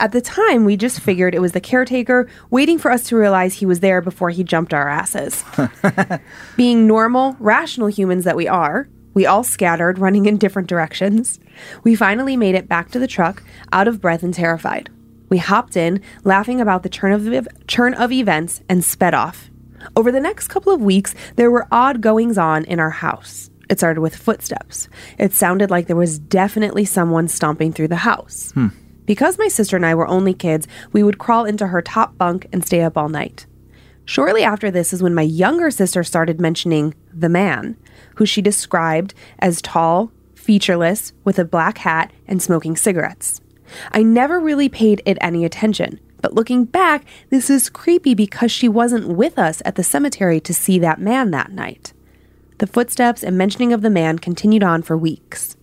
At 0.00 0.12
the 0.12 0.20
time, 0.20 0.64
we 0.64 0.76
just 0.76 1.00
figured 1.00 1.34
it 1.34 1.40
was 1.40 1.52
the 1.52 1.60
caretaker 1.60 2.28
waiting 2.50 2.78
for 2.78 2.90
us 2.90 3.04
to 3.08 3.16
realize 3.16 3.54
he 3.54 3.66
was 3.66 3.80
there 3.80 4.00
before 4.00 4.30
he 4.30 4.42
jumped 4.42 4.74
our 4.74 4.88
asses. 4.88 5.44
Being 6.56 6.86
normal, 6.86 7.36
rational 7.38 7.88
humans 7.88 8.24
that 8.24 8.36
we 8.36 8.48
are, 8.48 8.88
we 9.14 9.26
all 9.26 9.44
scattered, 9.44 9.98
running 9.98 10.26
in 10.26 10.36
different 10.36 10.68
directions. 10.68 11.40
We 11.82 11.94
finally 11.94 12.36
made 12.36 12.54
it 12.54 12.68
back 12.68 12.90
to 12.90 12.98
the 12.98 13.06
truck, 13.06 13.42
out 13.72 13.88
of 13.88 14.00
breath 14.00 14.22
and 14.22 14.34
terrified. 14.34 14.90
We 15.28 15.38
hopped 15.38 15.76
in, 15.76 16.02
laughing 16.24 16.60
about 16.60 16.82
the 16.82 16.88
turn 16.88 17.12
of, 17.12 17.48
churn 17.66 17.94
of 17.94 18.12
events, 18.12 18.62
and 18.68 18.84
sped 18.84 19.14
off. 19.14 19.50
Over 19.96 20.10
the 20.10 20.20
next 20.20 20.48
couple 20.48 20.72
of 20.72 20.80
weeks, 20.80 21.14
there 21.36 21.50
were 21.50 21.68
odd 21.70 22.00
goings 22.00 22.38
on 22.38 22.64
in 22.64 22.80
our 22.80 22.90
house. 22.90 23.50
It 23.68 23.78
started 23.78 24.00
with 24.00 24.16
footsteps. 24.16 24.88
It 25.18 25.32
sounded 25.32 25.70
like 25.70 25.86
there 25.86 25.96
was 25.96 26.18
definitely 26.18 26.84
someone 26.84 27.28
stomping 27.28 27.72
through 27.72 27.88
the 27.88 27.96
house. 27.96 28.52
Hmm. 28.52 28.68
Because 29.04 29.38
my 29.38 29.48
sister 29.48 29.76
and 29.76 29.86
I 29.86 29.94
were 29.94 30.06
only 30.06 30.34
kids, 30.34 30.68
we 30.92 31.02
would 31.02 31.18
crawl 31.18 31.44
into 31.44 31.68
her 31.68 31.80
top 31.80 32.18
bunk 32.18 32.46
and 32.52 32.64
stay 32.64 32.82
up 32.82 32.96
all 32.96 33.08
night. 33.08 33.46
Shortly 34.04 34.42
after 34.42 34.70
this 34.70 34.92
is 34.92 35.02
when 35.02 35.14
my 35.14 35.22
younger 35.22 35.70
sister 35.70 36.02
started 36.02 36.40
mentioning 36.40 36.94
the 37.12 37.28
man, 37.28 37.76
who 38.16 38.24
she 38.24 38.40
described 38.40 39.12
as 39.38 39.60
tall, 39.60 40.10
featureless, 40.34 41.12
with 41.24 41.38
a 41.38 41.44
black 41.44 41.78
hat 41.78 42.10
and 42.26 42.42
smoking 42.42 42.76
cigarettes. 42.76 43.40
I 43.92 44.02
never 44.02 44.40
really 44.40 44.70
paid 44.70 45.02
it 45.04 45.18
any 45.20 45.44
attention, 45.44 46.00
but 46.22 46.32
looking 46.32 46.64
back, 46.64 47.04
this 47.28 47.50
is 47.50 47.68
creepy 47.68 48.14
because 48.14 48.50
she 48.50 48.68
wasn't 48.68 49.08
with 49.08 49.38
us 49.38 49.60
at 49.64 49.74
the 49.74 49.84
cemetery 49.84 50.40
to 50.40 50.54
see 50.54 50.78
that 50.78 51.00
man 51.00 51.30
that 51.32 51.52
night. 51.52 51.92
The 52.58 52.66
footsteps 52.66 53.22
and 53.22 53.38
mentioning 53.38 53.72
of 53.72 53.82
the 53.82 53.90
man 53.90 54.18
continued 54.18 54.64
on 54.64 54.82
for 54.82 54.96
weeks. 54.96 55.56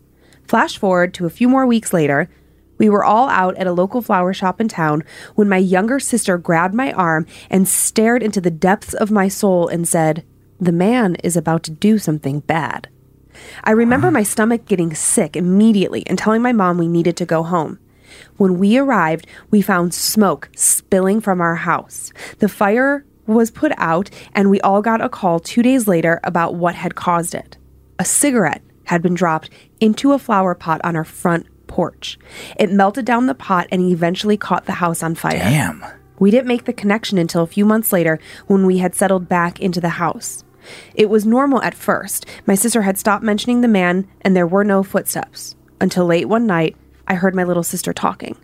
Flash 0.48 0.78
forward 0.78 1.14
to 1.16 1.26
a 1.26 1.30
few 1.30 1.50
more 1.50 1.68
weeks 1.68 1.92
later, 1.92 2.30
we 2.78 2.90
were 2.90 3.04
all 3.04 3.30
out 3.30 3.56
at 3.58 3.68
a 3.68 3.74
local 3.74 4.02
flower 4.02 4.34
shop 4.34 4.62
in 4.62 4.68
town 4.68 5.04
when 5.36 5.50
my 5.50 5.58
younger 5.58 6.00
sister 6.00 6.38
grabbed 6.38 6.74
my 6.74 6.92
arm 6.94 7.26
and 7.50 7.68
stared 7.68 8.24
into 8.24 8.42
the 8.42 8.52
depths 8.52 8.94
of 8.94 9.12
my 9.12 9.28
soul 9.28 9.68
and 9.68 9.88
said, 9.88 10.26
The 10.60 10.72
man 10.72 11.16
is 11.16 11.36
about 11.36 11.64
to 11.64 11.72
do 11.72 11.98
something 11.98 12.42
bad. 12.42 12.90
I 13.64 13.72
remember 13.72 14.12
my 14.12 14.24
stomach 14.24 14.66
getting 14.66 14.94
sick 14.94 15.36
immediately 15.36 16.06
and 16.08 16.18
telling 16.18 16.42
my 16.42 16.54
mom 16.54 16.78
we 16.78 16.88
needed 16.88 17.18
to 17.18 17.26
go 17.26 17.44
home. 17.44 17.80
When 18.38 18.58
we 18.58 18.78
arrived, 18.78 19.28
we 19.52 19.62
found 19.62 19.94
smoke 19.94 20.50
spilling 20.56 21.20
from 21.20 21.42
our 21.42 21.56
house. 21.56 22.14
The 22.40 22.48
fire 22.48 23.06
was 23.28 23.52
put 23.52 23.72
out, 23.78 24.10
and 24.34 24.50
we 24.50 24.62
all 24.62 24.82
got 24.82 25.02
a 25.02 25.10
call 25.10 25.40
two 25.40 25.64
days 25.64 25.88
later 25.88 26.20
about 26.24 26.56
what 26.56 26.76
had 26.76 26.96
caused 26.96 27.34
it. 27.34 27.58
A 28.00 28.06
cigarette 28.06 28.62
had 28.86 29.02
been 29.02 29.14
dropped 29.14 29.50
into 29.80 30.12
a 30.12 30.20
flower 30.20 30.54
pot 30.56 30.82
on 30.84 30.96
our 30.96 31.04
front 31.04 31.48
porch. 31.68 32.18
It 32.58 32.72
melted 32.72 33.06
down 33.06 33.26
the 33.26 33.36
pot 33.36 33.68
and 33.72 33.82
eventually 33.82 34.38
caught 34.38 34.66
the 34.66 34.74
house 34.74 35.02
on 35.02 35.16
fire. 35.16 35.40
Damn. 35.40 35.84
We 36.20 36.32
didn't 36.32 36.48
make 36.48 36.66
the 36.66 36.74
connection 36.74 37.18
until 37.18 37.42
a 37.42 37.48
few 37.48 37.66
months 37.66 37.92
later 37.92 38.20
when 38.48 38.66
we 38.66 38.78
had 38.78 38.96
settled 38.96 39.28
back 39.28 39.60
into 39.60 39.82
the 39.82 39.90
house. 39.90 40.44
It 40.94 41.10
was 41.10 41.26
normal 41.26 41.62
at 41.62 41.76
first. 41.76 42.26
My 42.46 42.56
sister 42.56 42.84
had 42.84 42.98
stopped 42.98 43.24
mentioning 43.24 43.62
the 43.62 43.68
man, 43.68 44.08
and 44.22 44.36
there 44.36 44.48
were 44.48 44.64
no 44.64 44.82
footsteps. 44.84 45.56
Until 45.82 46.06
late 46.06 46.26
one 46.26 46.48
night, 46.48 46.76
I 47.08 47.16
heard 47.16 47.36
my 47.36 47.44
little 47.44 47.64
sister 47.64 47.94
talking. 47.94 48.38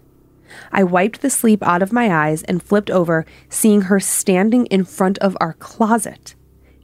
I 0.72 0.84
wiped 0.84 1.22
the 1.22 1.30
sleep 1.30 1.64
out 1.64 1.82
of 1.82 1.94
my 1.94 2.10
eyes 2.10 2.44
and 2.44 2.62
flipped 2.62 2.90
over, 2.90 3.26
seeing 3.50 3.84
her 3.84 4.00
standing 4.00 4.66
in 4.68 4.86
front 4.86 5.18
of 5.20 5.38
our 5.40 5.54
closet. 5.54 6.36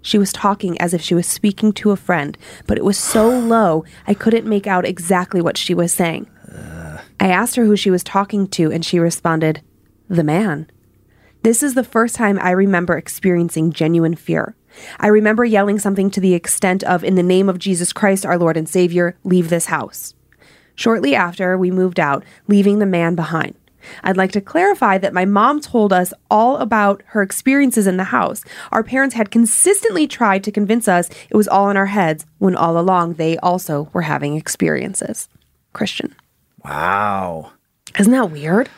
She 0.02 0.18
was 0.18 0.32
talking 0.32 0.80
as 0.80 0.94
if 0.94 1.02
she 1.02 1.14
was 1.14 1.28
speaking 1.28 1.74
to 1.74 1.92
a 1.92 1.98
friend, 1.98 2.38
but 2.66 2.78
it 2.78 2.86
was 2.86 2.98
so 2.98 3.28
low 3.28 3.84
I 4.08 4.14
couldn't 4.14 4.48
make 4.48 4.66
out 4.66 4.86
exactly 4.86 5.42
what 5.42 5.58
she 5.58 5.74
was 5.74 5.94
saying. 5.94 6.30
I 7.20 7.28
asked 7.28 7.56
her 7.56 7.66
who 7.66 7.76
she 7.76 7.92
was 7.92 8.04
talking 8.04 8.48
to, 8.50 8.72
and 8.72 8.86
she 8.86 9.00
responded, 9.00 9.62
The 10.08 10.24
man. 10.24 10.70
This 11.44 11.62
is 11.62 11.74
the 11.74 11.84
first 11.84 12.16
time 12.16 12.40
I 12.42 12.52
remember 12.52 12.98
experiencing 12.98 13.74
genuine 13.74 14.16
fear. 14.16 14.56
I 15.00 15.08
remember 15.08 15.44
yelling 15.44 15.80
something 15.80 16.10
to 16.12 16.22
the 16.22 16.34
extent 16.34 16.84
of, 16.84 17.04
In 17.04 17.16
the 17.16 17.24
name 17.24 17.50
of 17.50 17.60
Jesus 17.60 17.94
Christ, 17.94 18.26
our 18.26 18.38
Lord 18.38 18.58
and 18.58 18.70
Savior, 18.70 19.18
leave 19.24 19.50
this 19.50 19.66
house. 19.68 20.14
Shortly 20.78 21.16
after, 21.16 21.58
we 21.58 21.72
moved 21.72 22.00
out, 22.00 22.24
leaving 22.48 22.78
the 22.78 22.86
man 22.86 23.16
behind. 23.16 23.56
I'd 24.04 24.16
like 24.16 24.32
to 24.34 24.42
clarify 24.42 25.00
that 25.00 25.14
my 25.14 25.26
mom 25.26 25.60
told 25.60 25.92
us 25.92 26.14
all 26.30 26.58
about 26.58 27.02
her 27.08 27.22
experiences 27.24 27.88
in 27.88 27.98
the 27.98 28.06
house. 28.06 28.44
Our 28.72 28.84
parents 28.84 29.16
had 29.16 29.32
consistently 29.32 30.08
tried 30.08 30.44
to 30.44 30.52
convince 30.52 30.88
us 30.88 31.10
it 31.30 31.36
was 31.36 31.48
all 31.48 31.70
in 31.72 31.78
our 31.78 31.88
heads 31.88 32.26
when 32.38 32.56
all 32.56 32.78
along 32.78 33.14
they 33.14 33.38
also 33.38 33.90
were 33.92 34.04
having 34.04 34.36
experiences. 34.36 35.28
Christian. 35.74 36.16
Wow. 36.64 37.54
Isn't 37.98 38.14
that 38.14 38.30
weird? 38.30 38.70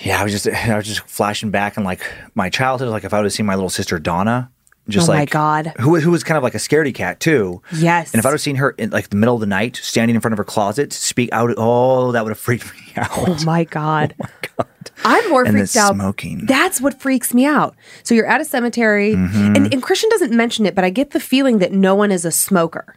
Yeah, 0.00 0.20
I 0.20 0.24
was 0.24 0.32
just 0.32 0.46
I 0.48 0.76
was 0.76 0.86
just 0.86 1.00
flashing 1.08 1.50
back 1.50 1.78
in 1.78 1.84
like 1.84 2.02
my 2.34 2.50
childhood, 2.50 2.88
like 2.88 3.04
if 3.04 3.14
I 3.14 3.18
would 3.18 3.24
have 3.24 3.32
seen 3.32 3.46
my 3.46 3.54
little 3.54 3.70
sister 3.70 3.98
Donna, 3.98 4.50
just 4.90 5.08
Oh 5.08 5.12
my 5.12 5.24
God. 5.24 5.72
who 5.80 5.98
who 6.00 6.10
was 6.10 6.22
kind 6.24 6.36
of 6.36 6.42
like 6.42 6.54
a 6.54 6.58
scaredy 6.58 6.94
cat 6.94 7.20
too. 7.20 7.62
Yes. 7.74 8.12
And 8.12 8.18
if 8.20 8.26
I 8.26 8.28
would 8.30 8.34
have 8.34 8.40
seen 8.40 8.56
her 8.56 8.70
in 8.70 8.90
like 8.90 9.10
the 9.10 9.16
middle 9.16 9.34
of 9.34 9.40
the 9.40 9.46
night, 9.46 9.76
standing 9.82 10.14
in 10.14 10.20
front 10.20 10.32
of 10.32 10.38
her 10.38 10.44
closet, 10.44 10.92
speak 10.92 11.30
out, 11.32 11.50
oh, 11.56 12.12
that 12.12 12.24
would 12.24 12.30
have 12.30 12.38
freaked 12.38 12.72
me 12.74 12.80
out. 12.96 13.08
Oh 13.12 13.36
my 13.44 13.64
God. 13.64 14.14
Oh 14.20 14.24
my 14.26 14.48
God. 14.56 14.66
I'm 15.04 15.30
more 15.30 15.44
And 15.44 15.56
freaked 15.56 15.76
out. 15.76 15.94
smoking. 15.94 16.44
That's 16.46 16.80
what 16.80 17.00
freaks 17.00 17.32
me 17.32 17.44
out. 17.46 17.74
So 18.02 18.14
you're 18.14 18.26
at 18.26 18.40
a 18.40 18.44
cemetery, 18.44 19.14
Mm-hmm. 19.14 19.56
and, 19.56 19.72
and 19.74 19.82
Christian 19.82 20.10
doesn't 20.10 20.32
mention 20.32 20.66
it, 20.66 20.74
but 20.74 20.84
I 20.84 20.90
get 20.90 21.10
the 21.12 21.20
feeling 21.20 21.58
that 21.58 21.72
no 21.72 21.94
one 21.94 22.10
is 22.10 22.24
a 22.26 22.30
smoker. 22.30 22.96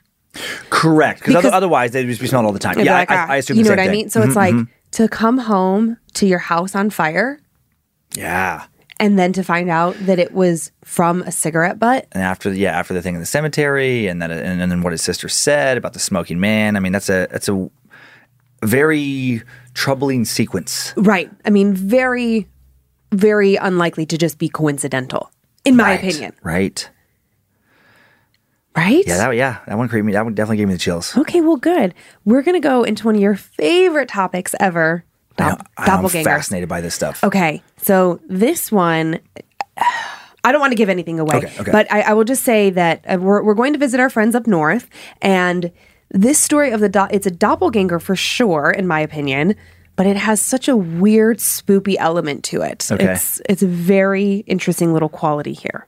Correct, 0.69 1.19
because 1.19 1.35
Because- 1.35 1.53
otherwise 1.53 1.91
they'd 1.91 2.05
just 2.05 2.19
be 2.21 2.27
smelled 2.27 2.45
all 2.45 2.51
the 2.51 2.59
time. 2.59 2.77
Yeah, 2.79 2.93
like, 2.93 3.11
I, 3.11 3.15
ah, 3.15 3.25
I, 3.27 3.33
I 3.33 3.37
assume 3.37 3.57
you 3.57 3.63
know 3.63 3.69
what 3.69 3.79
I 3.79 3.87
mean? 3.89 4.09
So 4.09 4.21
it's 4.21 4.35
like 4.35 4.55
to 4.91 5.07
come 5.07 5.37
home 5.37 5.97
to 6.15 6.25
your 6.27 6.39
house 6.39 6.75
on 6.75 6.89
fire 6.89 7.39
Yeah, 8.15 8.63
and 8.99 9.17
then 9.19 9.33
to 9.33 9.43
find 9.43 9.69
out 9.69 9.95
that 10.05 10.19
it 10.19 10.31
was 10.33 10.71
from 10.83 11.21
a 11.23 11.31
cigarette 11.31 11.79
butt. 11.79 12.07
and 12.11 12.23
after 12.23 12.53
yeah 12.53 12.77
after 12.77 12.93
the 12.93 13.01
thing 13.01 13.15
in 13.15 13.19
the 13.19 13.25
cemetery, 13.25 14.07
and 14.07 14.21
then 14.21 14.31
and, 14.31 14.61
and 14.61 14.71
then 14.71 14.81
what 14.81 14.91
his 14.91 15.01
sister 15.01 15.27
said 15.29 15.77
about 15.77 15.93
the 15.93 15.99
smoking 15.99 16.39
man. 16.39 16.75
I 16.75 16.79
mean, 16.79 16.91
that's 16.91 17.09
a 17.09 17.27
that's 17.31 17.49
a 17.49 17.69
very 18.63 19.41
troubling 19.73 20.23
sequence. 20.25 20.93
Right. 20.95 21.29
I 21.45 21.49
mean, 21.49 21.73
very, 21.73 22.47
very 23.11 23.55
unlikely 23.55 24.05
to 24.07 24.17
just 24.17 24.37
be 24.37 24.47
coincidental, 24.47 25.31
in 25.65 25.75
my 25.75 25.83
Right, 25.95 25.99
opinion. 25.99 26.33
Right. 26.43 26.89
Right? 28.75 29.03
Yeah, 29.05 29.17
that 29.17 29.35
yeah, 29.35 29.59
that 29.67 29.77
one 29.77 29.87
creeped 29.87 30.05
me. 30.05 30.13
That 30.13 30.23
one 30.25 30.33
definitely 30.33 30.57
gave 30.57 30.67
me 30.67 30.73
the 30.73 30.79
chills. 30.79 31.15
okay, 31.15 31.41
well, 31.41 31.57
good. 31.57 31.93
We're 32.25 32.41
going 32.41 32.59
to 32.59 32.65
go 32.67 32.83
into 32.83 33.05
one 33.05 33.15
of 33.15 33.21
your 33.21 33.35
favorite 33.35 34.09
topics 34.09 34.55
ever 34.59 35.03
I- 35.37 35.49
Dop- 35.85 36.03
I'm 36.05 36.07
fascinated 36.09 36.69
by 36.69 36.81
this 36.81 36.93
stuff. 36.95 37.23
Okay, 37.23 37.61
so 37.77 38.19
this 38.27 38.71
one, 38.71 39.19
I 39.77 40.51
don't 40.51 40.59
want 40.61 40.71
to 40.71 40.77
give 40.77 40.89
anything 40.89 41.19
away, 41.19 41.37
Okay, 41.37 41.53
okay. 41.59 41.71
but 41.71 41.91
I, 41.91 42.01
I 42.01 42.13
will 42.13 42.23
just 42.25 42.43
say 42.43 42.69
that 42.71 43.03
uh, 43.07 43.17
we're, 43.19 43.41
we're 43.43 43.53
going 43.53 43.73
to 43.73 43.79
visit 43.79 43.99
our 43.99 44.09
friends 44.09 44.35
up 44.35 44.45
north, 44.47 44.89
and 45.21 45.71
this 46.11 46.37
story 46.39 46.71
of 46.71 46.79
the 46.79 46.89
do- 46.89 47.07
it's 47.11 47.25
a 47.25 47.31
doppelganger 47.31 47.99
for 47.99 48.15
sure, 48.15 48.69
in 48.71 48.85
my 48.85 48.99
opinion, 48.99 49.55
but 49.95 50.05
it 50.05 50.17
has 50.17 50.41
such 50.41 50.67
a 50.67 50.75
weird, 50.75 51.37
spoopy 51.39 51.95
element 51.99 52.43
to 52.45 52.61
it. 52.61 52.87
Okay. 52.91 53.11
It's 53.13 53.41
it's 53.49 53.63
a 53.63 53.67
very 53.67 54.37
interesting 54.47 54.91
little 54.93 55.09
quality 55.09 55.53
here. 55.53 55.87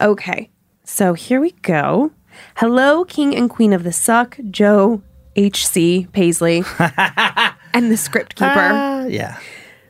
Okay, 0.00 0.50
so 0.84 1.14
here 1.14 1.40
we 1.40 1.50
go. 1.62 2.12
Hello, 2.56 3.04
King 3.04 3.34
and 3.34 3.50
Queen 3.50 3.72
of 3.72 3.82
the 3.84 3.92
Suck, 3.92 4.38
Joe 4.50 5.02
H.C. 5.36 6.06
Paisley, 6.12 6.62
and 7.74 7.90
the 7.90 7.96
script 7.96 8.36
keeper. 8.36 8.48
Uh, 8.48 9.06
yeah. 9.06 9.38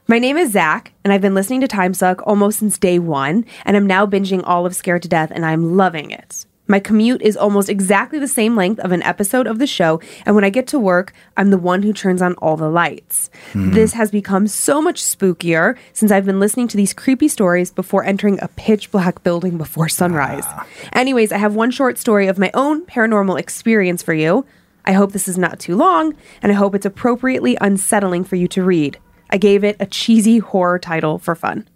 My 0.07 0.19
name 0.19 0.37
is 0.37 0.53
Zach, 0.53 0.93
and 1.05 1.13
I've 1.13 1.21
been 1.21 1.35
listening 1.35 1.61
to 1.61 1.69
Time 1.69 1.95
Suck 1.95 2.21
almost 2.27 2.59
since 2.59 2.79
day 2.79 2.99
one, 2.99 3.45
and 3.65 3.77
I'm 3.77 3.87
now 3.87 4.07
binging 4.07 4.43
all 4.45 4.67
of 4.67 4.75
Scared 4.75 5.03
to 5.03 5.09
Death, 5.09 5.31
and 5.33 5.47
I'm 5.47 5.77
loving 5.77 6.11
it. 6.11 6.47
My 6.67 6.79
commute 6.79 7.21
is 7.23 7.37
almost 7.37 7.69
exactly 7.69 8.21
the 8.21 8.29
same 8.29 8.55
length 8.55 8.79
of 8.79 8.93
an 8.93 9.03
episode 9.03 9.49
of 9.49 9.59
the 9.59 9.67
show, 9.67 10.01
and 10.25 10.37
when 10.37 10.45
I 10.45 10.51
get 10.51 10.69
to 10.69 10.79
work, 10.79 11.13
I'm 11.37 11.51
the 11.51 11.59
one 11.59 11.83
who 11.83 11.93
turns 11.93 12.23
on 12.23 12.35
all 12.35 12.57
the 12.57 12.69
lights. 12.69 13.29
This 13.55 13.93
has 13.95 14.13
become 14.13 14.47
so 14.47 14.81
much 14.81 15.03
spookier 15.03 15.77
since 15.93 16.13
I've 16.13 16.27
been 16.27 16.39
listening 16.39 16.69
to 16.69 16.77
these 16.77 16.93
creepy 16.93 17.27
stories 17.27 17.73
before 17.73 18.05
entering 18.05 18.39
a 18.41 18.49
pitch 18.49 18.93
black 18.93 19.25
building 19.25 19.59
before 19.59 19.89
sunrise. 19.89 20.45
Anyways, 20.93 21.33
I 21.33 21.39
have 21.39 21.57
one 21.57 21.73
short 21.73 21.99
story 21.99 22.29
of 22.29 22.39
my 22.39 22.53
own 22.55 22.87
paranormal 22.87 23.39
experience 23.39 24.03
for 24.03 24.15
you. 24.15 24.47
I 24.85 24.93
hope 24.93 25.13
this 25.13 25.29
is 25.29 25.39
not 25.39 25.61
too 25.61 25.77
long, 25.77 26.15
and 26.43 26.51
I 26.51 26.55
hope 26.55 26.75
it's 26.75 26.87
appropriately 26.87 27.57
unsettling 27.61 28.25
for 28.25 28.37
you 28.37 28.49
to 28.49 28.63
read. 28.63 28.99
I 29.31 29.37
gave 29.37 29.65
it 29.65 29.77
a 29.79 29.87
cheesy 29.87 30.39
horror 30.39 30.79
title 30.79 31.19
for 31.19 31.35
fun. 31.35 31.69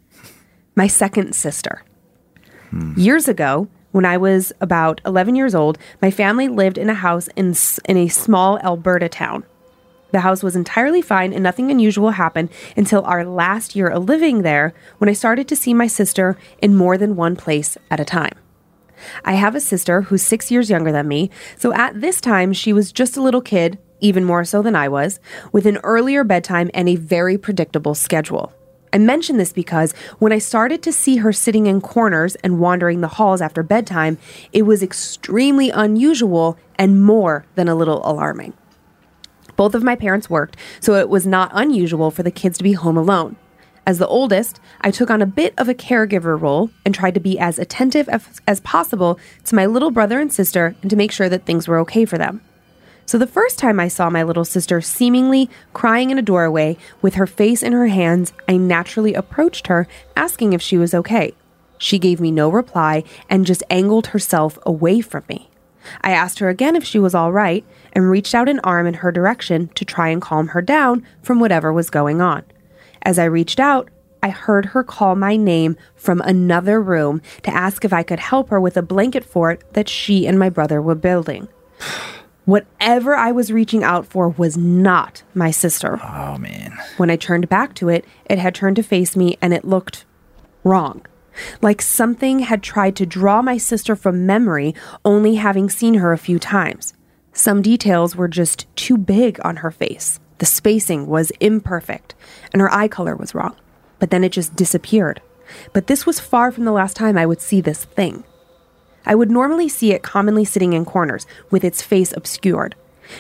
My 0.75 0.87
second 0.87 1.35
sister. 1.35 1.83
Years 2.97 3.29
ago, 3.29 3.69
when 3.93 4.05
I 4.05 4.17
was 4.17 4.53
about 4.61 5.01
11 5.07 5.37
years 5.37 5.55
old, 5.55 5.79
my 6.03 6.11
family 6.11 6.49
lived 6.49 6.79
in 6.79 6.91
a 6.91 6.95
house 6.95 7.29
in, 7.37 7.55
in 7.89 7.97
a 7.97 8.09
small 8.09 8.59
Alberta 8.59 9.09
town. 9.09 9.45
The 10.11 10.21
house 10.21 10.43
was 10.43 10.57
entirely 10.57 11.01
fine 11.01 11.33
and 11.33 11.43
nothing 11.43 11.71
unusual 11.71 12.11
happened 12.11 12.51
until 12.77 13.05
our 13.05 13.25
last 13.25 13.77
year 13.77 13.89
of 13.89 14.05
living 14.05 14.43
there 14.43 14.75
when 14.99 15.09
I 15.09 15.13
started 15.13 15.47
to 15.49 15.57
see 15.57 15.75
my 15.75 15.87
sister 15.87 16.37
in 16.61 16.75
more 16.75 16.99
than 16.99 17.17
one 17.17 17.37
place 17.37 17.77
at 17.91 18.01
a 18.01 18.05
time. 18.05 18.35
I 19.25 19.35
have 19.35 19.55
a 19.55 19.61
sister 19.61 20.03
who's 20.03 20.23
six 20.23 20.51
years 20.51 20.71
younger 20.71 20.93
than 20.93 21.09
me, 21.09 21.31
so 21.57 21.73
at 21.73 22.01
this 22.01 22.21
time 22.21 22.53
she 22.53 22.73
was 22.73 22.93
just 22.93 23.17
a 23.17 23.23
little 23.23 23.41
kid, 23.41 23.79
even 24.01 24.25
more 24.25 24.45
so 24.45 24.63
than 24.63 24.77
I 24.77 24.89
was, 24.89 25.21
with 25.53 25.67
an 25.67 25.79
earlier 25.79 26.25
bedtime 26.25 26.71
and 26.75 26.89
a 26.89 26.97
very 26.97 27.39
predictable 27.39 27.95
schedule. 27.95 28.53
I 28.93 28.99
mention 28.99 29.39
this 29.39 29.53
because 29.53 29.93
when 30.21 30.33
I 30.33 30.39
started 30.39 30.81
to 30.85 30.93
see 30.93 31.17
her 31.17 31.33
sitting 31.33 31.67
in 31.67 31.81
corners 31.81 32.37
and 32.37 32.61
wandering 32.61 33.01
the 33.01 33.09
halls 33.09 33.41
after 33.41 33.65
bedtime, 33.65 34.19
it 34.53 34.63
was 34.63 34.85
extremely 34.85 35.71
unusual 35.71 36.57
and 36.77 37.03
more 37.03 37.45
than 37.57 37.69
a 37.69 37.75
little 37.75 38.09
alarming. 38.09 38.53
Both 39.57 39.75
of 39.75 39.83
my 39.83 39.97
parents 39.97 40.31
worked, 40.31 40.57
so 40.79 40.95
it 40.95 41.09
was 41.09 41.27
not 41.27 41.51
unusual 41.53 42.13
for 42.13 42.23
the 42.23 42.31
kids 42.31 42.59
to 42.59 42.65
be 42.65 42.75
home 42.75 42.97
alone. 42.97 43.37
As 43.87 43.99
the 43.99 44.09
oldest, 44.09 44.61
I 44.80 44.91
took 44.91 45.11
on 45.11 45.20
a 45.20 45.26
bit 45.26 45.53
of 45.59 45.68
a 45.68 45.74
caregiver 45.74 46.41
role 46.41 46.70
and 46.87 46.95
tried 46.95 47.14
to 47.14 47.20
be 47.20 47.39
as 47.39 47.59
attentive 47.59 48.09
as, 48.09 48.41
as 48.47 48.61
possible 48.61 49.18
to 49.45 49.55
my 49.55 49.66
little 49.66 49.91
brother 49.91 50.20
and 50.20 50.32
sister 50.32 50.74
and 50.80 50.91
to 50.91 50.97
make 50.97 51.12
sure 51.12 51.28
that 51.28 51.45
things 51.45 51.68
were 51.68 51.78
okay 51.80 52.07
for 52.07 52.16
them. 52.16 52.41
So 53.05 53.18
the 53.18 53.26
first 53.26 53.59
time 53.59 53.78
I 53.78 53.89
saw 53.89 54.09
my 54.09 54.22
little 54.22 54.47
sister 54.47 54.80
seemingly 54.80 55.51
crying 55.74 56.09
in 56.09 56.18
a 56.18 56.22
doorway 56.22 56.78
with 57.03 57.14
her 57.14 57.26
face 57.26 57.62
in 57.62 57.72
her 57.72 57.89
hands, 57.89 58.32
I 58.49 58.57
naturally 58.57 59.12
approached 59.12 59.66
her, 59.66 59.87
asking 60.16 60.55
if 60.55 60.62
she 60.62 60.78
was 60.78 60.95
okay. 60.95 61.35
She 61.76 61.99
gave 61.99 62.18
me 62.18 62.30
no 62.30 62.49
reply 62.49 63.05
and 63.28 63.45
just 63.45 63.62
angled 63.68 64.09
herself 64.09 64.59
away 64.64 65.03
from 65.03 65.24
me. 65.28 65.51
I 66.01 66.12
asked 66.12 66.39
her 66.39 66.49
again 66.49 66.76
if 66.76 66.85
she 66.85 66.99
was 66.99 67.14
all 67.14 67.30
right 67.30 67.62
and 67.93 68.09
reached 68.09 68.35
out 68.35 68.49
an 68.49 68.61
arm 68.61 68.87
in 68.87 68.95
her 68.95 69.12
direction 69.12 69.68
to 69.74 69.85
try 69.85 70.09
and 70.09 70.22
calm 70.22 70.49
her 70.49 70.62
down 70.62 71.07
from 71.22 71.41
whatever 71.41 71.74
was 71.74 71.91
going 71.91 72.22
on. 72.22 72.45
As 73.05 73.19
I 73.19 73.25
reached 73.25 73.61
out, 73.61 73.91
I 74.23 74.31
heard 74.31 74.67
her 74.67 74.83
call 74.83 75.17
my 75.17 75.37
name 75.37 75.77
from 75.95 76.23
another 76.23 76.81
room 76.81 77.21
to 77.43 77.55
ask 77.55 77.85
if 77.85 77.93
I 77.93 78.03
could 78.03 78.21
help 78.21 78.49
her 78.49 78.59
with 78.59 78.79
a 78.79 78.83
blanket 78.83 79.25
fort 79.25 79.63
that 79.75 79.89
she 79.89 80.27
and 80.27 80.39
my 80.39 80.49
brother 80.49 80.81
were 80.81 80.95
building. 80.95 81.49
Whatever 82.47 83.15
I 83.15 83.33
was 83.33 83.53
reaching 83.53 83.83
out 83.85 84.07
for 84.07 84.29
was 84.29 84.57
not 84.57 85.23
my 85.35 85.51
sister. 85.51 86.01
Oh 86.03 86.39
man. 86.39 86.79
When 86.99 87.11
I 87.11 87.17
turned 87.17 87.49
back 87.49 87.75
to 87.77 87.89
it, 87.89 88.05
it 88.27 88.39
had 88.39 88.55
turned 88.55 88.77
to 88.77 88.83
face 88.83 89.17
me 89.17 89.39
and 89.41 89.53
it 89.55 89.65
looked 89.65 90.05
wrong. 90.63 91.05
Like 91.61 91.83
something 91.83 92.41
had 92.41 92.63
tried 92.63 92.97
to 92.97 93.07
draw 93.07 93.43
my 93.43 93.59
sister 93.59 93.97
from 93.97 94.27
memory, 94.27 94.75
only 95.05 95.35
having 95.37 95.69
seen 95.69 95.95
her 95.95 96.13
a 96.13 96.19
few 96.19 96.39
times. 96.39 96.95
Some 97.33 97.63
details 97.63 98.15
were 98.15 98.29
just 98.29 98.67
too 98.77 98.97
big 98.97 99.41
on 99.45 99.57
her 99.57 99.71
face. 99.71 100.21
The 100.39 100.47
spacing 100.47 101.07
was 101.07 101.30
imperfect, 101.41 102.14
and 102.53 102.61
her 102.61 102.72
eye 102.72 102.89
color 102.89 103.16
was 103.16 103.35
wrong. 103.35 103.57
But 103.99 104.11
then 104.11 104.24
it 104.24 104.32
just 104.32 104.57
disappeared. 104.57 105.20
But 105.72 105.87
this 105.87 106.07
was 106.07 106.20
far 106.20 106.51
from 106.51 106.64
the 106.64 106.72
last 106.72 106.97
time 106.97 107.16
I 107.16 107.26
would 107.26 107.41
see 107.41 107.61
this 107.61 107.85
thing. 107.85 108.24
I 109.07 109.14
would 109.14 109.30
normally 109.30 109.68
see 109.68 109.93
it 109.93 110.03
commonly 110.03 110.45
sitting 110.45 110.72
in 110.72 110.85
corners, 110.85 111.26
with 111.51 111.64
its 111.64 111.82
face 111.82 112.12
obscured. 112.16 112.74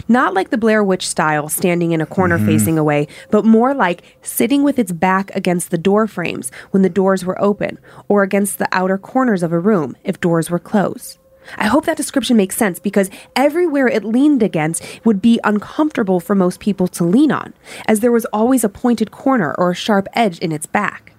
Not 0.08 0.32
like 0.32 0.50
the 0.50 0.58
Blair 0.58 0.82
Witch 0.82 1.06
style, 1.06 1.48
standing 1.48 1.92
in 1.92 2.00
a 2.00 2.06
corner 2.06 2.38
mm-hmm. 2.38 2.46
facing 2.46 2.78
away, 2.78 3.06
but 3.30 3.44
more 3.44 3.74
like 3.74 4.02
sitting 4.22 4.62
with 4.62 4.78
its 4.78 4.92
back 4.92 5.30
against 5.34 5.70
the 5.70 5.78
door 5.78 6.06
frames 6.06 6.50
when 6.70 6.82
the 6.82 6.88
doors 6.88 7.24
were 7.24 7.40
open, 7.40 7.78
or 8.08 8.22
against 8.22 8.58
the 8.58 8.68
outer 8.72 8.96
corners 8.96 9.42
of 9.42 9.52
a 9.52 9.58
room 9.58 9.94
if 10.02 10.20
doors 10.20 10.50
were 10.50 10.58
closed. 10.58 11.18
I 11.56 11.66
hope 11.66 11.86
that 11.86 11.96
description 11.96 12.36
makes 12.36 12.56
sense 12.56 12.78
because 12.78 13.10
everywhere 13.36 13.88
it 13.88 14.04
leaned 14.04 14.42
against 14.42 14.84
would 15.04 15.20
be 15.20 15.40
uncomfortable 15.44 16.20
for 16.20 16.34
most 16.34 16.60
people 16.60 16.88
to 16.88 17.04
lean 17.04 17.32
on, 17.32 17.54
as 17.86 18.00
there 18.00 18.12
was 18.12 18.24
always 18.26 18.64
a 18.64 18.68
pointed 18.68 19.10
corner 19.10 19.54
or 19.58 19.70
a 19.70 19.74
sharp 19.74 20.08
edge 20.14 20.38
in 20.38 20.52
its 20.52 20.66
back. 20.66 21.12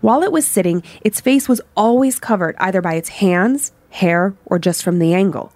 While 0.00 0.22
it 0.22 0.32
was 0.32 0.46
sitting, 0.46 0.82
its 1.00 1.20
face 1.20 1.48
was 1.48 1.60
always 1.76 2.18
covered 2.18 2.54
either 2.58 2.80
by 2.80 2.94
its 2.94 3.08
hands, 3.08 3.72
hair, 3.90 4.34
or 4.44 4.58
just 4.58 4.82
from 4.82 4.98
the 4.98 5.14
angle. 5.14 5.52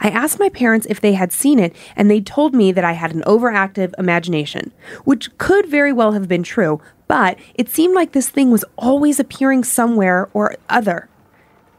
I 0.00 0.08
asked 0.08 0.40
my 0.40 0.48
parents 0.48 0.86
if 0.88 1.00
they 1.00 1.12
had 1.12 1.32
seen 1.32 1.58
it, 1.58 1.74
and 1.94 2.10
they 2.10 2.20
told 2.20 2.54
me 2.54 2.72
that 2.72 2.84
I 2.84 2.92
had 2.92 3.14
an 3.14 3.22
overactive 3.22 3.92
imagination, 3.98 4.72
which 5.04 5.36
could 5.38 5.66
very 5.66 5.92
well 5.92 6.12
have 6.12 6.28
been 6.28 6.42
true, 6.42 6.80
but 7.08 7.38
it 7.54 7.68
seemed 7.68 7.94
like 7.94 8.12
this 8.12 8.28
thing 8.28 8.50
was 8.50 8.64
always 8.76 9.20
appearing 9.20 9.64
somewhere 9.64 10.28
or 10.32 10.56
other. 10.68 11.08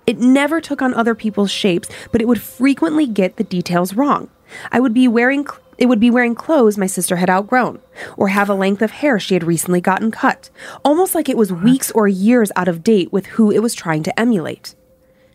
It 0.07 0.19
never 0.19 0.61
took 0.61 0.81
on 0.81 0.93
other 0.93 1.13
people's 1.13 1.51
shapes, 1.51 1.89
but 2.13 2.21
it 2.21 2.29
would 2.29 2.41
frequently 2.41 3.05
get 3.05 3.35
the 3.35 3.43
details 3.43 3.93
wrong. 3.93 4.29
I 4.71 4.79
would 4.79 4.93
be 4.93 5.07
wearing 5.07 5.45
cl- 5.45 5.59
it 5.77 5.87
would 5.87 5.99
be 5.99 6.09
wearing 6.09 6.33
clothes 6.33 6.77
my 6.77 6.87
sister 6.87 7.17
had 7.17 7.29
outgrown, 7.29 7.79
or 8.15 8.29
have 8.29 8.49
a 8.49 8.55
length 8.55 8.81
of 8.81 8.91
hair 8.91 9.19
she 9.19 9.35
had 9.35 9.43
recently 9.43 9.81
gotten 9.81 10.09
cut, 10.09 10.49
almost 10.83 11.13
like 11.13 11.27
it 11.29 11.37
was 11.37 11.51
uh-huh. 11.51 11.63
weeks 11.63 11.91
or 11.91 12.07
years 12.07 12.51
out 12.55 12.69
of 12.69 12.83
date 12.83 13.11
with 13.11 13.27
who 13.27 13.51
it 13.51 13.61
was 13.61 13.75
trying 13.75 14.01
to 14.03 14.19
emulate. 14.19 14.75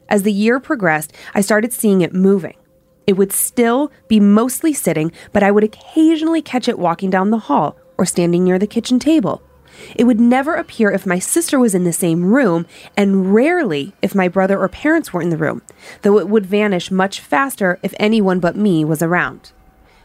As 0.09 0.23
the 0.23 0.33
year 0.33 0.59
progressed, 0.59 1.12
I 1.35 1.43
started 1.43 1.73
seeing 1.73 2.01
it 2.01 2.14
moving. 2.14 2.57
It 3.07 3.16
would 3.18 3.33
still 3.33 3.93
be 4.09 4.20
mostly 4.20 4.73
sitting, 4.73 5.12
but 5.33 5.43
I 5.43 5.51
would 5.51 5.64
occasionally 5.64 6.43
catch 6.43 6.66
it 6.66 6.79
walking 6.79 7.11
down 7.11 7.31
the 7.31 7.39
hall 7.39 7.77
or 7.99 8.07
standing 8.07 8.43
near 8.43 8.59
the 8.59 8.66
kitchen 8.66 8.99
table. 8.99 9.43
It 9.95 10.05
would 10.05 10.20
never 10.20 10.55
appear 10.55 10.91
if 10.91 11.07
my 11.07 11.18
sister 11.18 11.59
was 11.59 11.75
in 11.75 11.85
the 11.85 11.93
same 11.93 12.33
room, 12.33 12.66
and 12.97 13.35
rarely 13.35 13.95
if 14.03 14.14
my 14.14 14.29
brother 14.29 14.59
or 14.59 14.68
parents 14.68 15.12
were 15.12 15.23
in 15.23 15.31
the 15.31 15.37
room, 15.37 15.62
though 16.03 16.18
it 16.18 16.29
would 16.29 16.47
vanish 16.47 16.91
much 16.91 17.20
faster 17.20 17.79
if 17.83 17.95
anyone 17.99 18.41
but 18.41 18.57
me 18.57 18.85
was 18.85 19.03
around. 19.03 19.53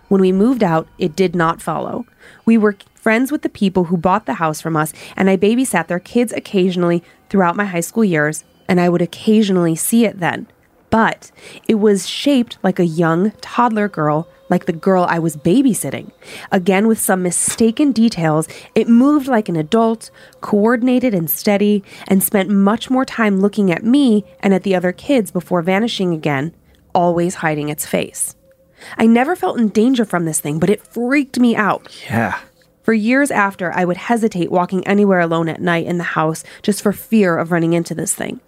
When 0.08 0.22
we 0.22 0.32
moved 0.32 0.64
out, 0.64 0.88
it 0.98 1.16
did 1.16 1.36
not 1.36 1.62
follow. 1.62 2.06
We 2.46 2.58
were 2.58 2.78
friends 2.96 3.32
with 3.32 3.42
the 3.42 3.50
people 3.50 3.86
who 3.86 3.98
bought 3.98 4.26
the 4.26 4.36
house 4.36 4.62
from 4.62 4.76
us, 4.76 4.94
and 5.16 5.30
I 5.30 5.38
babysat 5.38 5.88
their 5.88 6.00
kids 6.00 6.32
occasionally 6.34 7.04
throughout 7.30 7.56
my 7.56 7.66
high 7.66 7.82
school 7.82 8.06
years, 8.06 8.44
and 8.68 8.80
I 8.80 8.90
would 8.90 9.02
occasionally 9.02 9.76
see 9.76 10.06
it 10.06 10.20
then. 10.20 10.48
But 10.90 11.32
it 11.68 11.76
was 11.76 12.08
shaped 12.08 12.58
like 12.64 12.80
a 12.80 12.86
young 12.86 13.32
toddler 13.42 13.90
girl, 13.90 14.28
like 14.50 14.66
the 14.66 14.74
girl 14.74 15.06
I 15.10 15.20
was 15.20 15.36
babysitting. 15.36 16.12
Again, 16.52 16.88
with 16.88 17.00
some 17.00 17.24
mistaken 17.24 17.92
details, 17.92 18.48
it 18.76 18.88
moved 18.88 19.28
like 19.28 19.50
an 19.50 19.56
adult, 19.56 20.12
coordinated 20.42 21.14
and 21.14 21.30
steady, 21.30 21.84
and 22.08 22.24
spent 22.24 22.50
much 22.50 22.90
more 22.90 23.06
time 23.06 23.40
looking 23.40 23.72
at 23.72 23.84
me 23.84 24.24
and 24.40 24.54
at 24.54 24.64
the 24.64 24.76
other 24.76 24.92
kids 24.92 25.32
before 25.32 25.62
vanishing 25.62 26.14
again, 26.14 26.54
always 26.94 27.36
hiding 27.36 27.70
its 27.70 27.86
face. 27.86 28.36
I 28.98 29.06
never 29.06 29.36
felt 29.36 29.60
in 29.60 29.70
danger 29.70 30.06
from 30.06 30.26
this 30.26 30.40
thing, 30.40 30.60
but 30.60 30.70
it 30.70 30.86
freaked 30.86 31.40
me 31.40 31.56
out. 31.56 31.96
Yeah. 32.10 32.40
For 32.84 32.94
years 32.94 33.32
after, 33.32 33.74
I 33.74 33.84
would 33.84 33.98
hesitate 33.98 34.52
walking 34.52 34.88
anywhere 34.88 35.20
alone 35.20 35.50
at 35.50 35.62
night 35.62 35.88
in 35.88 35.98
the 35.98 36.04
house 36.04 36.44
just 36.62 36.82
for 36.82 36.94
fear 36.94 37.38
of 37.38 37.52
running 37.52 37.74
into 37.74 37.94
this 37.94 38.14
thing. 38.14 38.40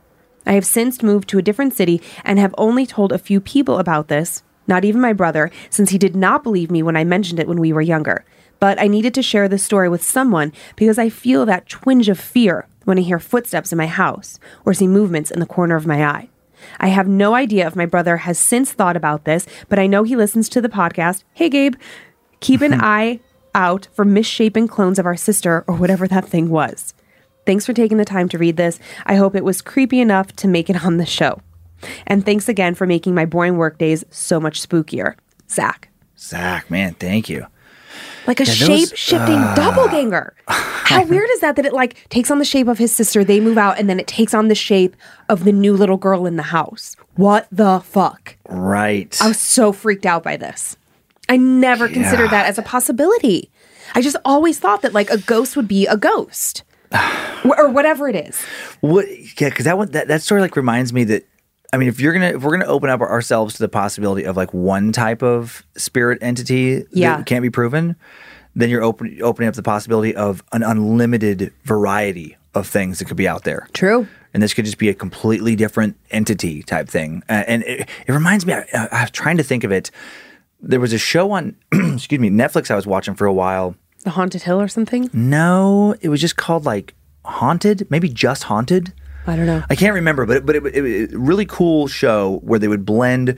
I 0.45 0.53
have 0.53 0.65
since 0.65 1.03
moved 1.03 1.27
to 1.29 1.37
a 1.37 1.41
different 1.41 1.73
city 1.73 2.01
and 2.23 2.39
have 2.39 2.55
only 2.57 2.85
told 2.85 3.11
a 3.11 3.17
few 3.17 3.41
people 3.41 3.77
about 3.77 4.07
this, 4.07 4.41
not 4.69 4.85
even 4.85 5.01
my 5.01 5.11
brother, 5.11 5.51
since 5.69 5.89
he 5.89 5.97
did 5.97 6.15
not 6.15 6.43
believe 6.43 6.71
me 6.71 6.81
when 6.81 6.95
I 6.95 7.03
mentioned 7.03 7.39
it 7.39 7.47
when 7.47 7.59
we 7.59 7.73
were 7.73 7.81
younger. 7.81 8.23
But 8.59 8.79
I 8.79 8.87
needed 8.87 9.13
to 9.15 9.21
share 9.21 9.49
this 9.49 9.63
story 9.63 9.89
with 9.89 10.03
someone 10.03 10.53
because 10.75 10.97
I 10.97 11.09
feel 11.09 11.45
that 11.45 11.67
twinge 11.67 12.07
of 12.07 12.19
fear 12.19 12.67
when 12.85 12.97
I 12.97 13.01
hear 13.01 13.19
footsteps 13.19 13.71
in 13.71 13.77
my 13.77 13.87
house 13.87 14.39
or 14.65 14.73
see 14.73 14.87
movements 14.87 15.31
in 15.31 15.39
the 15.39 15.45
corner 15.45 15.75
of 15.75 15.87
my 15.87 16.05
eye. 16.05 16.29
I 16.79 16.87
have 16.87 17.07
no 17.07 17.35
idea 17.35 17.67
if 17.67 17.75
my 17.75 17.85
brother 17.85 18.17
has 18.17 18.37
since 18.37 18.71
thought 18.71 18.97
about 18.97 19.23
this, 19.23 19.47
but 19.69 19.79
I 19.79 19.87
know 19.87 20.03
he 20.03 20.15
listens 20.15 20.49
to 20.49 20.61
the 20.61 20.69
podcast. 20.69 21.23
Hey, 21.33 21.49
Gabe, 21.49 21.75
keep 22.39 22.61
an 22.61 22.73
eye 22.81 23.19
out 23.55 23.87
for 23.93 24.05
misshapen 24.05 24.67
clones 24.67 24.99
of 24.99 25.05
our 25.05 25.15
sister 25.15 25.63
or 25.67 25.75
whatever 25.75 26.07
that 26.07 26.25
thing 26.25 26.49
was. 26.49 26.93
Thanks 27.45 27.65
for 27.65 27.73
taking 27.73 27.97
the 27.97 28.05
time 28.05 28.29
to 28.29 28.37
read 28.37 28.57
this. 28.57 28.79
I 29.05 29.15
hope 29.15 29.35
it 29.35 29.43
was 29.43 29.61
creepy 29.61 29.99
enough 29.99 30.35
to 30.37 30.47
make 30.47 30.69
it 30.69 30.85
on 30.85 30.97
the 30.97 31.05
show. 31.05 31.41
And 32.07 32.25
thanks 32.25 32.49
again 32.49 32.75
for 32.75 32.85
making 32.85 33.15
my 33.15 33.25
boring 33.25 33.57
work 33.57 33.77
days 33.77 34.03
so 34.09 34.39
much 34.39 34.61
spookier. 34.61 35.15
Zach. 35.49 35.89
Zach, 36.17 36.69
man, 36.69 36.93
thank 36.95 37.29
you. 37.29 37.45
Like 38.27 38.39
a 38.39 38.43
those- 38.43 38.55
shape 38.55 38.95
shifting 38.95 39.35
uh, 39.37 39.55
doppelganger. 39.55 40.35
How 40.47 41.03
weird 41.05 41.29
is 41.31 41.39
that? 41.41 41.55
That 41.55 41.65
it 41.65 41.73
like 41.73 42.07
takes 42.09 42.29
on 42.29 42.39
the 42.39 42.45
shape 42.45 42.67
of 42.67 42.77
his 42.77 42.93
sister, 42.93 43.23
they 43.23 43.39
move 43.39 43.57
out, 43.57 43.79
and 43.79 43.89
then 43.89 43.99
it 43.99 44.07
takes 44.07 44.33
on 44.33 44.47
the 44.47 44.55
shape 44.55 44.95
of 45.29 45.43
the 45.45 45.51
new 45.51 45.73
little 45.75 45.97
girl 45.97 46.25
in 46.25 46.35
the 46.35 46.43
house. 46.43 46.95
What 47.15 47.47
the 47.51 47.79
fuck? 47.79 48.35
Right. 48.47 49.17
I 49.21 49.27
was 49.27 49.39
so 49.39 49.71
freaked 49.71 50.05
out 50.05 50.23
by 50.23 50.37
this. 50.37 50.77
I 51.27 51.37
never 51.37 51.87
considered 51.87 52.31
that 52.31 52.47
as 52.47 52.57
a 52.57 52.63
possibility. 52.63 53.49
I 53.95 54.01
just 54.01 54.17
always 54.25 54.59
thought 54.59 54.81
that 54.81 54.93
like 54.93 55.09
a 55.09 55.17
ghost 55.17 55.55
would 55.55 55.67
be 55.67 55.87
a 55.87 55.97
ghost. 55.97 56.63
Or 57.57 57.69
whatever 57.69 58.09
it 58.09 58.17
is. 58.17 58.37
What? 58.81 59.07
Yeah, 59.39 59.47
because 59.47 59.63
that 59.63 59.77
one 59.77 59.89
that, 59.91 60.09
that 60.09 60.21
story 60.21 60.41
like 60.41 60.57
reminds 60.57 60.91
me 60.91 61.05
that 61.05 61.25
I 61.71 61.77
mean, 61.77 61.87
if 61.87 61.99
you're 61.99 62.13
gonna 62.13 62.29
if 62.35 62.41
we're 62.41 62.51
gonna 62.51 62.65
open 62.65 62.89
up 62.89 63.01
ourselves 63.01 63.53
to 63.55 63.59
the 63.59 63.69
possibility 63.69 64.23
of 64.25 64.35
like 64.37 64.53
one 64.53 64.91
type 64.91 65.21
of 65.21 65.63
spirit 65.77 66.17
entity 66.21 66.85
Yeah. 66.91 67.17
that 67.17 67.25
can't 67.25 67.43
be 67.43 67.49
proven, 67.49 67.95
then 68.55 68.69
you're 68.69 68.83
open, 68.83 69.17
opening 69.21 69.47
up 69.47 69.55
the 69.55 69.63
possibility 69.63 70.15
of 70.15 70.43
an 70.51 70.63
unlimited 70.63 71.53
variety 71.63 72.35
of 72.55 72.67
things 72.67 72.99
that 72.99 73.05
could 73.05 73.17
be 73.17 73.27
out 73.27 73.43
there. 73.43 73.67
True. 73.73 74.07
And 74.33 74.41
this 74.43 74.53
could 74.53 74.65
just 74.65 74.77
be 74.79 74.89
a 74.89 74.93
completely 74.93 75.55
different 75.55 75.95
entity 76.11 76.63
type 76.63 76.87
thing. 76.89 77.23
Uh, 77.29 77.43
and 77.47 77.63
it, 77.63 77.87
it 78.07 78.11
reminds 78.11 78.45
me, 78.45 78.53
I, 78.53 78.65
I 78.91 79.01
was 79.01 79.11
trying 79.11 79.37
to 79.37 79.43
think 79.43 79.63
of 79.63 79.71
it. 79.71 79.91
There 80.61 80.79
was 80.79 80.93
a 80.93 80.97
show 80.97 81.31
on, 81.31 81.55
excuse 81.71 82.19
me, 82.19 82.29
Netflix 82.29 82.69
I 82.71 82.75
was 82.75 82.85
watching 82.87 83.13
for 83.15 83.25
a 83.25 83.33
while. 83.33 83.75
The 84.03 84.11
Haunted 84.11 84.43
Hill 84.43 84.59
or 84.61 84.67
something? 84.67 85.09
No, 85.13 85.95
it 86.01 86.09
was 86.09 86.19
just 86.21 86.35
called 86.37 86.65
like 86.65 86.93
Haunted, 87.25 87.89
maybe 87.89 88.09
just 88.09 88.43
Haunted. 88.43 88.93
I 89.29 89.35
don't 89.35 89.45
know. 89.45 89.63
I 89.69 89.75
can't 89.75 89.93
remember, 89.93 90.25
but 90.25 90.37
it, 90.37 90.45
but 90.45 90.55
it, 90.55 90.65
it, 90.65 90.85
it 90.85 91.09
really 91.13 91.45
cool 91.45 91.87
show 91.87 92.39
where 92.43 92.59
they 92.59 92.67
would 92.67 92.85
blend. 92.85 93.37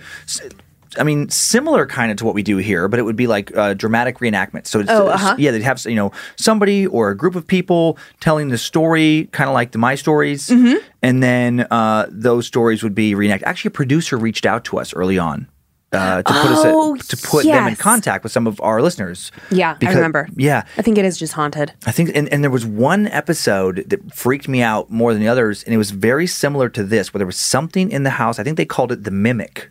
I 0.98 1.04
mean, 1.04 1.30
similar 1.30 1.86
kind 1.86 2.12
of 2.12 2.18
to 2.18 2.26
what 2.26 2.36
we 2.36 2.44
do 2.44 2.58
here, 2.58 2.90
but 2.90 3.00
it 3.00 3.04
would 3.04 3.16
be 3.16 3.26
like 3.26 3.56
uh, 3.56 3.74
dramatic 3.76 4.18
reenactment. 4.20 4.68
So, 4.68 4.82
it's, 4.82 4.90
Oh, 4.92 5.08
uh-huh. 5.08 5.36
yeah, 5.40 5.52
they'd 5.52 5.62
have 5.62 5.86
you 5.86 5.96
know 5.96 6.12
somebody 6.36 6.86
or 6.86 7.12
a 7.12 7.16
group 7.16 7.36
of 7.36 7.48
people 7.48 7.98
telling 8.20 8.50
the 8.50 8.58
story, 8.58 9.30
kind 9.32 9.50
of 9.50 9.54
like 9.54 9.72
the 9.72 9.78
My 9.78 9.96
Stories, 9.96 10.48
Mm-hmm. 10.50 10.86
and 11.02 11.24
then 11.24 11.66
uh, 11.72 12.08
those 12.10 12.46
stories 12.46 12.84
would 12.84 12.94
be 12.96 13.16
reenacted. 13.16 13.48
Actually, 13.48 13.70
a 13.70 13.72
producer 13.72 14.18
reached 14.18 14.46
out 14.46 14.66
to 14.66 14.80
us 14.80 14.94
early 14.94 15.18
on. 15.18 15.48
Uh, 15.94 16.22
to 16.24 16.32
put 16.34 16.42
Oh, 16.66 16.96
us 16.96 17.08
to 17.10 17.18
put 17.18 17.44
them 17.46 17.68
in 17.68 17.76
contact 17.76 18.24
with 18.24 18.32
some 18.32 18.48
of 18.48 18.62
our 18.62 18.82
listeners. 18.82 19.30
Yeah, 19.50 19.76
I 19.82 19.94
remember. 19.94 20.30
Yeah, 20.38 20.64
I 20.78 20.82
think 20.84 20.98
it 20.98 21.04
is 21.04 21.18
just 21.18 21.34
haunted. 21.34 21.74
I 21.86 21.92
think, 21.92 22.12
and, 22.16 22.30
and 22.32 22.42
there 22.44 22.50
was 22.52 22.66
one 22.66 23.08
episode 23.08 23.84
that 23.88 24.14
freaked 24.16 24.48
me 24.48 24.62
out 24.62 24.90
more 24.90 25.12
than 25.12 25.22
the 25.22 25.28
others, 25.28 25.64
and 25.66 25.74
it 25.74 25.78
was 25.78 25.92
very 25.92 26.28
similar 26.28 26.70
to 26.70 26.84
this, 26.86 27.14
where 27.14 27.20
there 27.20 27.26
was 27.28 27.36
something 27.36 27.92
in 27.92 28.04
the 28.04 28.12
house. 28.12 28.40
I 28.40 28.44
think 28.44 28.56
they 28.56 28.66
called 28.66 28.94
it 28.94 29.04
the 29.04 29.12
mimic, 29.12 29.70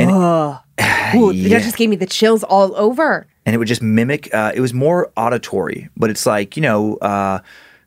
Ooh, 0.00 0.56
Yeah. 0.78 1.12
That 1.14 1.62
just 1.62 1.76
gave 1.76 1.90
me 1.90 1.96
the 1.96 2.06
chills 2.06 2.42
all 2.44 2.74
over. 2.76 3.26
and 3.46 3.54
it 3.54 3.58
would 3.58 3.68
just 3.68 3.82
mimic. 3.82 4.32
Uh, 4.34 4.52
it 4.54 4.60
was 4.60 4.72
more 4.74 5.12
auditory, 5.16 5.88
but 5.96 6.10
it's 6.10 6.26
like 6.26 6.56
you 6.56 6.62
know, 6.62 6.96
uh, 6.96 7.38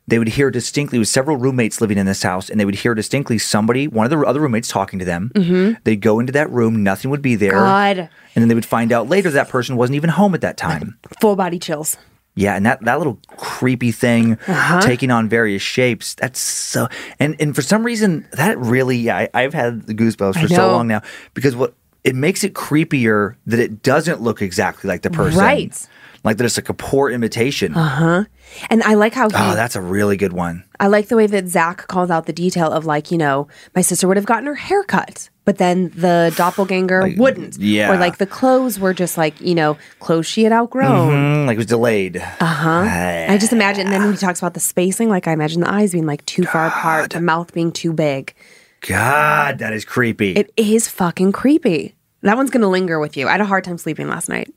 they 0.06 0.18
would 0.18 0.28
hear 0.28 0.50
distinctly, 0.50 0.98
with 0.98 1.08
several 1.08 1.36
roommates 1.36 1.80
living 1.80 1.96
in 1.98 2.04
this 2.06 2.22
house, 2.22 2.50
and 2.50 2.60
they 2.60 2.64
would 2.64 2.74
hear 2.74 2.94
distinctly 2.94 3.38
somebody, 3.38 3.88
one 3.88 4.04
of 4.04 4.10
the 4.10 4.18
other 4.26 4.40
roommates 4.40 4.68
talking 4.68 4.98
to 4.98 5.04
them. 5.04 5.76
They'd 5.84 6.00
go 6.00 6.20
into 6.20 6.32
that 6.32 6.50
room, 6.50 6.82
nothing 6.82 7.10
would 7.10 7.22
be 7.22 7.34
there. 7.36 7.52
God. 7.52 7.98
And 7.98 8.08
then 8.42 8.48
they 8.48 8.54
would 8.54 8.66
find 8.66 8.92
out 8.92 9.08
later 9.08 9.30
that 9.30 9.48
person 9.48 9.76
wasn't 9.76 9.96
even 9.96 10.10
home 10.10 10.34
at 10.34 10.40
that 10.42 10.56
time. 10.56 10.98
Full 11.20 11.36
body 11.36 11.58
chills. 11.58 11.96
Yeah, 12.36 12.56
and 12.56 12.66
that, 12.66 12.84
that 12.84 12.98
little 12.98 13.18
creepy 13.36 13.92
thing 13.92 14.32
Uh-huh. 14.48 14.80
taking 14.80 15.10
on 15.12 15.28
various 15.28 15.62
shapes. 15.62 16.14
That's 16.16 16.40
so 16.40 16.88
and 17.20 17.36
and 17.38 17.54
for 17.54 17.62
some 17.62 17.84
reason 17.86 18.26
that 18.32 18.58
really 18.58 18.96
yeah, 18.96 19.16
I, 19.18 19.28
I've 19.32 19.54
had 19.54 19.86
the 19.86 19.94
goosebumps 19.94 20.40
for 20.42 20.48
so 20.48 20.72
long 20.72 20.88
now 20.88 21.00
because 21.34 21.54
what 21.54 21.74
it 22.02 22.16
makes 22.16 22.42
it 22.42 22.52
creepier 22.52 23.36
that 23.46 23.60
it 23.60 23.82
doesn't 23.84 24.20
look 24.20 24.42
exactly 24.42 24.88
like 24.88 25.02
the 25.02 25.10
person. 25.10 25.38
Right. 25.38 25.88
Like 26.24 26.38
that 26.38 26.44
it's 26.44 26.56
like 26.56 26.70
a 26.70 26.74
poor 26.74 27.10
imitation. 27.10 27.74
Uh 27.74 27.88
huh. 27.88 28.24
And 28.70 28.82
I 28.82 28.94
like 28.94 29.12
how 29.14 29.28
he 29.28 29.36
Oh, 29.36 29.54
that's 29.54 29.76
a 29.76 29.80
really 29.82 30.16
good 30.16 30.32
one. 30.32 30.64
I 30.80 30.86
like 30.86 31.08
the 31.08 31.16
way 31.16 31.26
that 31.26 31.48
Zach 31.48 31.86
calls 31.86 32.10
out 32.10 32.24
the 32.26 32.32
detail 32.32 32.70
of 32.72 32.86
like, 32.86 33.10
you 33.10 33.18
know, 33.18 33.46
my 33.74 33.82
sister 33.82 34.08
would 34.08 34.16
have 34.16 34.26
gotten 34.26 34.46
her 34.46 34.54
hair 34.54 34.82
cut, 34.84 35.28
but 35.44 35.58
then 35.58 35.90
the 35.94 36.32
doppelganger 36.36 37.14
wouldn't. 37.18 37.58
yeah. 37.58 37.92
Or 37.92 37.98
like 37.98 38.16
the 38.18 38.26
clothes 38.26 38.78
were 38.78 38.94
just 38.94 39.18
like, 39.18 39.38
you 39.40 39.54
know, 39.54 39.76
clothes 40.00 40.26
she 40.26 40.44
had 40.44 40.52
outgrown. 40.52 41.10
Mm, 41.10 41.46
like 41.46 41.54
it 41.56 41.58
was 41.58 41.66
delayed. 41.66 42.16
Uh 42.16 42.44
huh. 42.44 42.84
I 43.28 43.36
just 43.38 43.52
imagine, 43.52 43.86
and 43.86 43.92
then 43.92 44.02
when 44.02 44.12
he 44.12 44.18
talks 44.18 44.38
about 44.40 44.54
the 44.54 44.60
spacing, 44.60 45.08
like 45.10 45.28
I 45.28 45.32
imagine 45.32 45.60
the 45.60 45.70
eyes 45.70 45.92
being 45.92 46.06
like 46.06 46.24
too 46.24 46.44
far 46.44 46.68
apart, 46.68 47.10
the 47.10 47.20
mouth 47.20 47.52
being 47.52 47.70
too 47.72 47.92
big. 47.92 48.34
God, 48.80 49.58
that 49.58 49.72
is 49.72 49.84
creepy. 49.84 50.32
It 50.32 50.52
is 50.56 50.88
fucking 50.88 51.32
creepy. 51.32 51.94
That 52.22 52.36
one's 52.36 52.50
gonna 52.50 52.68
linger 52.70 52.98
with 52.98 53.16
you. 53.16 53.28
I 53.28 53.32
had 53.32 53.40
a 53.40 53.46
hard 53.46 53.64
time 53.64 53.78
sleeping 53.78 54.08
last 54.08 54.28
night. 54.28 54.52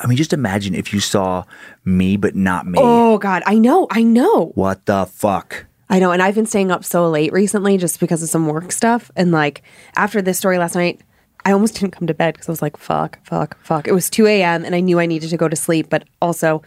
I 0.00 0.06
mean, 0.06 0.16
just 0.16 0.32
imagine 0.32 0.74
if 0.74 0.92
you 0.92 1.00
saw 1.00 1.44
me 1.84 2.16
but 2.16 2.34
not 2.34 2.66
me. 2.66 2.78
Oh 2.80 3.18
God, 3.18 3.42
I 3.46 3.58
know, 3.58 3.86
I 3.90 4.02
know. 4.02 4.52
What 4.54 4.86
the 4.86 5.06
fuck? 5.06 5.66
I 5.90 5.98
know, 5.98 6.12
and 6.12 6.22
I've 6.22 6.34
been 6.34 6.46
staying 6.46 6.70
up 6.70 6.84
so 6.84 7.08
late 7.08 7.32
recently 7.32 7.78
just 7.78 7.98
because 7.98 8.22
of 8.22 8.28
some 8.28 8.46
work 8.46 8.72
stuff. 8.72 9.10
And 9.16 9.32
like 9.32 9.62
after 9.96 10.20
this 10.20 10.38
story 10.38 10.58
last 10.58 10.74
night, 10.74 11.00
I 11.44 11.52
almost 11.52 11.74
didn't 11.80 11.92
come 11.92 12.06
to 12.06 12.14
bed 12.14 12.34
because 12.34 12.48
I 12.48 12.52
was 12.52 12.62
like, 12.62 12.76
fuck, 12.76 13.18
fuck, 13.24 13.58
fuck. 13.64 13.88
It 13.88 13.92
was 13.92 14.10
2 14.10 14.26
a.m. 14.26 14.64
and 14.64 14.74
I 14.74 14.80
knew 14.80 15.00
I 15.00 15.06
needed 15.06 15.30
to 15.30 15.36
go 15.36 15.48
to 15.48 15.56
sleep, 15.56 15.88
but 15.88 16.04
also 16.20 16.62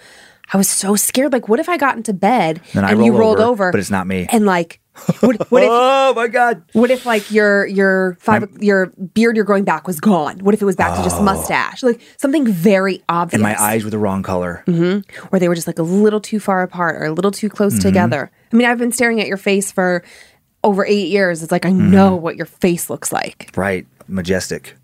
I 0.54 0.58
was 0.58 0.70
so 0.70 0.96
scared. 0.96 1.32
Like, 1.34 1.48
what 1.48 1.60
if 1.60 1.70
I 1.70 1.78
got 1.78 1.96
into 1.98 2.14
bed 2.14 2.62
and 2.74 3.06
you 3.06 3.16
rolled 3.18 3.40
over, 3.40 3.66
over, 3.66 3.72
but 3.72 3.80
it's 3.80 3.90
not 3.92 4.06
me. 4.08 4.28
And 4.32 4.46
like, 4.46 4.80
what, 5.22 5.40
what 5.52 5.64
if 5.64 5.70
Oh 5.72 6.14
my 6.14 6.28
god. 6.28 6.64
what 6.74 6.92
if 6.92 7.06
like 7.06 7.32
your 7.32 7.66
your 7.68 8.18
five 8.20 8.50
your 8.60 8.88
beard 9.14 9.38
you're 9.38 9.46
growing 9.46 9.64
back 9.64 9.88
was 9.88 10.00
gone? 10.02 10.40
What 10.40 10.54
if 10.54 10.62
it 10.62 10.66
was 10.66 10.76
back 10.76 10.98
to 10.98 11.04
just 11.04 11.22
mustache? 11.22 11.82
Like 11.84 12.02
something 12.18 12.46
very 12.46 13.02
obvious. 13.08 13.36
And 13.36 13.42
my 13.44 13.56
eyes 13.62 13.86
were 13.86 13.90
the 13.90 13.98
wrong 13.98 14.24
color. 14.24 14.64
or 15.32 15.40
they 15.40 15.48
were 15.48 15.56
just 15.56 15.68
like 15.68 15.80
a 15.80 15.84
little 15.84 16.20
too 16.20 16.40
far 16.42 16.62
apart 16.64 16.98
or 17.02 17.06
a 17.06 17.12
little 17.14 17.32
too 17.32 17.48
close 17.50 17.74
Mm-hmm. 17.76 17.88
together. 17.88 18.30
I 18.52 18.56
mean, 18.56 18.68
I've 18.68 18.78
been 18.78 18.92
staring 18.92 19.22
at 19.22 19.28
your 19.28 19.38
face 19.38 19.72
for 19.72 20.04
over 20.64 20.86
eight 20.86 21.08
years. 21.08 21.42
It's 21.42 21.52
like 21.54 21.66
I 21.66 21.70
Mm-hmm. 21.70 21.92
know 21.92 22.16
what 22.18 22.36
your 22.36 22.46
face 22.46 22.90
looks 22.90 23.14
like. 23.14 23.52
Right. 23.56 23.88
Majestic. 24.10 24.76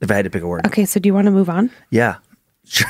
If 0.00 0.10
I 0.10 0.14
had 0.14 0.24
to 0.24 0.30
pick 0.30 0.42
a 0.42 0.46
word. 0.46 0.64
Okay, 0.66 0.86
so 0.86 0.98
do 1.00 1.06
you 1.08 1.12
want 1.12 1.26
to 1.26 1.30
move 1.32 1.50
on? 1.50 1.70
Yeah. 1.90 2.16
Sure. 2.70 2.88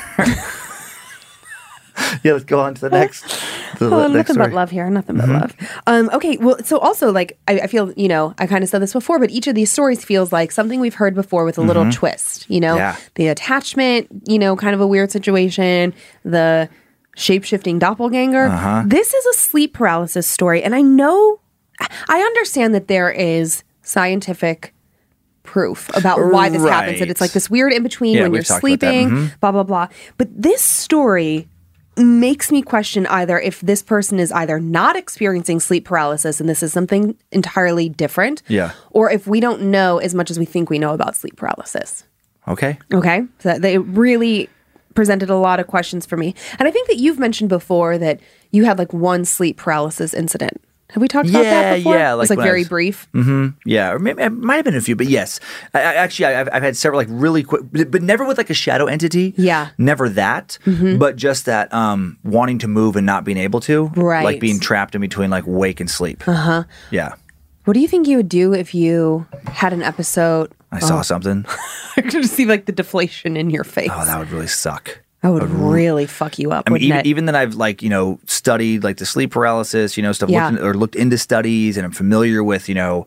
yeah, 2.23 2.33
let's 2.33 2.45
go 2.45 2.59
on 2.59 2.73
to 2.75 2.81
the 2.81 2.89
next. 2.89 3.21
The 3.79 3.85
Oh, 3.85 4.07
next 4.07 4.13
nothing 4.13 4.33
story. 4.33 4.45
Mm-hmm. 4.47 4.51
but 4.51 4.53
love 4.53 4.69
here. 4.71 4.89
Nothing 4.89 5.17
but 5.17 5.29
love. 5.29 5.55
Um, 5.87 6.09
okay, 6.13 6.37
well, 6.37 6.57
so 6.63 6.77
also 6.79 7.11
like 7.11 7.37
I, 7.47 7.59
I 7.61 7.67
feel 7.67 7.91
you 7.93 8.07
know 8.07 8.33
I 8.37 8.47
kind 8.47 8.63
of 8.63 8.69
said 8.69 8.81
this 8.81 8.93
before, 8.93 9.19
but 9.19 9.29
each 9.29 9.47
of 9.47 9.55
these 9.55 9.71
stories 9.71 10.03
feels 10.03 10.31
like 10.31 10.51
something 10.51 10.79
we've 10.79 10.95
heard 10.95 11.15
before 11.15 11.45
with 11.45 11.57
a 11.57 11.61
little 11.61 11.89
twist. 11.91 12.49
You 12.49 12.59
know, 12.59 12.69
Mm-hmm. 12.75 12.77
Yeah. 12.79 12.95
the 13.15 13.27
attachment. 13.27 14.07
You 14.25 14.39
know, 14.39 14.55
kind 14.55 14.73
of 14.75 14.81
a 14.81 14.87
weird 14.87 15.11
situation. 15.11 15.93
The 16.23 16.69
shape 17.15 17.43
shifting 17.43 17.79
doppelganger. 17.79 18.45
Uh-huh. 18.45 18.83
This 18.85 19.13
is 19.13 19.25
a 19.25 19.33
sleep 19.33 19.73
paralysis 19.73 20.25
story, 20.27 20.63
and 20.63 20.73
I 20.75 20.81
know 20.81 21.39
I 22.09 22.19
understand 22.19 22.73
that 22.75 22.87
there 22.87 23.09
is 23.11 23.63
scientific 23.81 24.73
proof 25.43 25.89
about 25.97 26.31
why 26.31 26.49
this 26.49 26.63
happens. 26.63 26.99
That 26.99 27.09
it's 27.09 27.21
like 27.21 27.31
this 27.31 27.49
weird 27.49 27.73
in 27.73 27.81
between 27.83 28.15
Yeah, 28.15 28.23
when 28.23 28.31
you're 28.33 28.39
we've 28.39 28.45
talked 28.47 28.63
about 28.63 28.79
that. 28.81 28.91
sleeping, 28.91 29.09
Mhm. 29.09 29.39
blah 29.39 29.51
blah 29.51 29.63
blah. 29.63 29.87
But 30.17 30.27
this 30.35 30.61
story 30.61 31.47
makes 31.99 32.51
me 32.51 32.61
question 32.61 33.05
either 33.07 33.39
if 33.39 33.61
this 33.61 33.81
person 33.83 34.19
is 34.19 34.31
either 34.31 34.59
not 34.59 34.95
experiencing 34.95 35.59
sleep 35.59 35.85
paralysis 35.85 36.39
and 36.39 36.47
this 36.49 36.63
is 36.63 36.71
something 36.73 37.15
entirely 37.31 37.89
different, 37.89 38.41
Yeah. 38.47 38.71
or 38.91 39.11
if 39.11 39.27
we 39.27 39.39
don't 39.39 39.63
know 39.63 39.97
as 39.99 40.13
much 40.15 40.29
as 40.31 40.39
we 40.39 40.45
think 40.45 40.69
we 40.69 40.79
know 40.79 40.93
about 40.93 41.15
sleep 41.15 41.35
paralysis. 41.35 42.03
Okay. 42.47 42.77
Okay, 42.93 43.21
so 43.39 43.49
that 43.49 43.61
they 43.61 43.77
really 43.77 44.49
presented 44.95 45.29
a 45.29 45.35
lot 45.37 45.59
of 45.59 45.67
questions 45.67 46.05
for 46.05 46.17
me, 46.17 46.33
and 46.57 46.67
I 46.67 46.71
think 46.71 46.87
that 46.87 46.97
you've 46.97 47.19
mentioned 47.19 47.49
before 47.49 47.97
that 47.99 48.19
you 48.51 48.65
had 48.65 48.77
like 48.79 48.91
one 48.91 49.23
sleep 49.25 49.57
paralysis 49.57 50.13
incident. 50.13 50.61
Have 50.91 51.01
we 51.01 51.07
talked 51.07 51.29
about 51.29 51.43
Yeah, 51.43 51.51
that 51.71 51.75
before? 51.77 51.95
yeah, 51.95 52.13
it 52.13 52.17
was 52.17 52.29
like 52.31 52.39
like 52.39 52.45
very 52.47 52.61
was- 52.61 52.69
brief. 52.69 53.07
Yeah, 53.65 53.91
or 53.91 53.99
maybe 53.99 54.23
it 54.23 54.29
might 54.31 54.55
have 54.55 54.65
been 54.65 54.75
a 54.75 54.81
few, 54.81 54.95
but 54.95 55.07
yes, 55.07 55.39
I, 55.73 55.79
I, 55.79 55.93
actually, 55.95 56.25
I, 56.25 56.41
I've, 56.41 56.49
I've 56.51 56.63
had 56.63 56.75
several 56.75 56.97
like 56.99 57.07
really 57.11 57.43
quick, 57.43 57.61
but 57.71 58.01
never 58.01 58.25
with 58.25 58.37
like 58.37 58.49
a 58.49 58.53
shadow 58.55 58.87
entity. 58.87 59.33
Yeah. 59.37 59.67
Mm-hmm. 59.67 59.85
never 59.85 60.09
that, 60.09 60.57
but 60.65 61.15
just 61.15 61.45
that 61.45 61.71
um 61.73 62.17
wanting 62.23 62.57
to 62.59 62.67
move 62.67 62.95
and 62.95 63.05
not 63.05 63.23
being 63.23 63.37
able 63.37 63.59
to, 63.61 63.87
Right. 63.95 64.23
Like 64.23 64.39
being 64.39 64.59
trapped 64.59 64.95
in 64.95 65.01
between 65.01 65.29
like 65.29 65.43
wake 65.45 65.79
and 65.79 65.89
sleep. 65.89 66.27
Uh 66.27 66.33
huh. 66.33 66.63
Yeah, 66.91 67.13
What 67.65 67.73
do 67.73 67.79
you 67.81 67.87
think 67.87 68.07
you 68.07 68.17
would 68.17 68.29
do 68.29 68.53
if 68.53 68.73
you 68.73 69.27
had 69.45 69.73
an 69.73 69.83
episode? 69.83 70.51
I 70.71 70.79
saw 70.79 71.01
something. 71.01 71.45
I 71.97 72.01
could 72.01 72.11
just 72.11 72.33
see 72.33 72.45
like 72.45 72.65
the 72.65 72.71
deflation 72.71 73.37
in 73.37 73.49
your 73.49 73.63
face. 73.63 73.89
Oh, 73.91 74.05
that 74.05 74.17
would 74.19 74.31
really 74.31 74.47
suck. 74.47 75.01
That 75.21 75.29
would 75.33 75.43
really 75.49 76.05
fuck 76.05 76.39
you 76.39 76.51
up. 76.51 76.63
I 76.67 76.71
mean, 76.71 76.81
even, 76.83 76.97
it? 76.99 77.05
even 77.05 77.25
that 77.25 77.35
I've 77.35 77.55
like 77.55 77.81
you 77.81 77.89
know 77.89 78.19
studied 78.25 78.83
like 78.83 78.97
the 78.97 79.05
sleep 79.05 79.31
paralysis, 79.31 79.97
you 79.97 80.03
know 80.03 80.11
stuff, 80.13 80.29
Yeah. 80.29 80.47
looked 80.49 80.59
in, 80.59 80.65
or 80.65 80.73
looked 80.73 80.95
into 80.95 81.17
studies, 81.17 81.75
and 81.77 81.85
I'm 81.85 81.91
familiar 81.91 82.43
with 82.43 82.69
you 82.69 82.75
know 82.75 83.05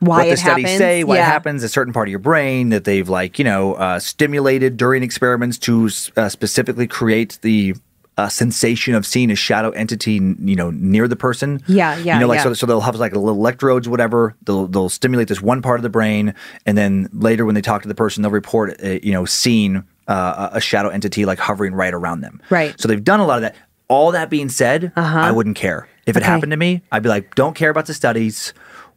why 0.00 0.18
what 0.18 0.24
the 0.24 0.30
it 0.32 0.38
studies 0.38 0.64
happens. 0.64 0.78
say, 0.78 1.04
what 1.04 1.14
yeah. 1.16 1.26
happens, 1.26 1.62
a 1.62 1.68
certain 1.68 1.92
part 1.92 2.08
of 2.08 2.10
your 2.10 2.18
brain 2.18 2.70
that 2.70 2.84
they've 2.84 3.08
like 3.08 3.38
you 3.38 3.44
know 3.44 3.74
uh, 3.74 3.98
stimulated 4.00 4.76
during 4.76 5.02
experiments 5.04 5.58
to 5.58 5.88
uh, 6.16 6.28
specifically 6.28 6.86
create 6.88 7.38
the 7.42 7.74
uh, 8.16 8.28
sensation 8.28 8.96
of 8.96 9.06
seeing 9.06 9.30
a 9.30 9.36
shadow 9.36 9.70
entity, 9.70 10.14
you 10.14 10.56
know, 10.56 10.72
near 10.72 11.06
the 11.06 11.14
person. 11.14 11.62
Yeah, 11.68 11.96
yeah, 11.98 12.14
You 12.14 12.20
know, 12.22 12.26
like 12.26 12.38
yeah. 12.38 12.42
so, 12.42 12.54
so 12.54 12.66
they'll 12.66 12.80
have 12.80 12.96
like 12.96 13.12
little 13.12 13.28
electrodes, 13.28 13.88
whatever. 13.88 14.34
They'll 14.42 14.66
they'll 14.66 14.88
stimulate 14.88 15.28
this 15.28 15.40
one 15.40 15.62
part 15.62 15.78
of 15.78 15.84
the 15.84 15.88
brain, 15.88 16.34
and 16.66 16.76
then 16.76 17.08
later 17.12 17.44
when 17.44 17.54
they 17.54 17.60
talk 17.62 17.82
to 17.82 17.88
the 17.88 17.94
person, 17.94 18.22
they'll 18.24 18.32
report, 18.32 18.82
uh, 18.82 18.98
you 19.04 19.12
know, 19.12 19.24
seeing 19.24 19.84
uh, 20.08 20.48
a 20.52 20.56
a 20.56 20.60
shadow 20.60 20.88
entity 20.88 21.24
like 21.24 21.38
hovering 21.38 21.74
right 21.74 21.94
around 21.94 22.20
them. 22.22 22.40
Right. 22.50 22.74
So 22.80 22.88
they've 22.88 23.02
done 23.04 23.20
a 23.20 23.26
lot 23.26 23.36
of 23.36 23.42
that. 23.42 23.54
All 23.88 24.10
that 24.12 24.28
being 24.30 24.48
said, 24.50 24.92
I 24.96 25.30
wouldn't 25.30 25.56
care 25.56 25.88
if 26.06 26.16
it 26.16 26.20
Uh-huh. 26.22 26.26
Okay. 26.26 26.32
happened 26.34 26.50
to 26.52 26.56
me. 26.58 26.82
I'd 26.92 27.02
be 27.02 27.08
like, 27.08 27.34
don't 27.34 27.54
care 27.54 27.70
about 27.70 27.86
the 27.86 27.94
studies. 27.94 28.52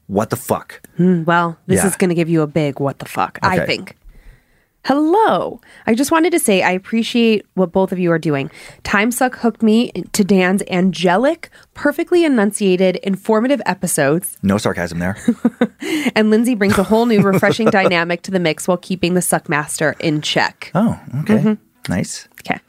What 0.08 0.30
the 0.30 0.36
fuck? 0.36 0.82
Well, 1.00 1.58
this 1.68 1.78
Yeah. 1.82 1.88
is 1.88 1.96
going 1.96 2.10
to 2.10 2.16
give 2.16 2.28
you 2.28 2.42
a 2.42 2.48
big 2.48 2.80
what 2.82 3.00
the 3.00 3.06
fuck, 3.06 3.40
I 3.42 3.66
think. 3.66 3.96
Hello. 4.84 5.62
I 5.86 5.94
just 5.94 6.12
wanted 6.12 6.32
to 6.32 6.40
say 6.40 6.64
I 6.64 6.72
appreciate 6.72 7.46
what 7.54 7.72
both 7.72 7.92
of 7.92 8.00
you 8.00 8.12
are 8.12 8.18
doing. 8.18 8.50
Time 8.84 9.12
Suck 9.12 9.36
hooked 9.36 9.62
me 9.62 9.92
to 9.92 10.24
Dan's 10.24 10.64
angelic, 10.70 11.52
perfectly 11.76 12.26
enunciated, 12.26 12.96
informative 12.98 13.62
episodes, 13.68 14.38
No 14.42 14.58
sarcasm 14.58 14.98
there. 14.98 15.18
and 16.16 16.32
Lindsay 16.32 16.56
brings 16.56 16.80
a 16.80 16.84
whole 16.84 17.06
new, 17.06 17.22
refreshing 17.22 17.70
dynamic 17.70 18.24
to 18.24 18.32
the 18.32 18.40
mix 18.40 18.68
while 18.68 18.78
keeping 18.78 19.14
the 19.14 19.20
Suckmaster 19.20 20.00
in 20.00 20.22
check. 20.22 20.72
Oh, 20.74 21.00
okay. 21.20 21.38
Mm-hmm. 21.38 21.92
Nice. 21.92 22.28
Okay. 22.42 22.60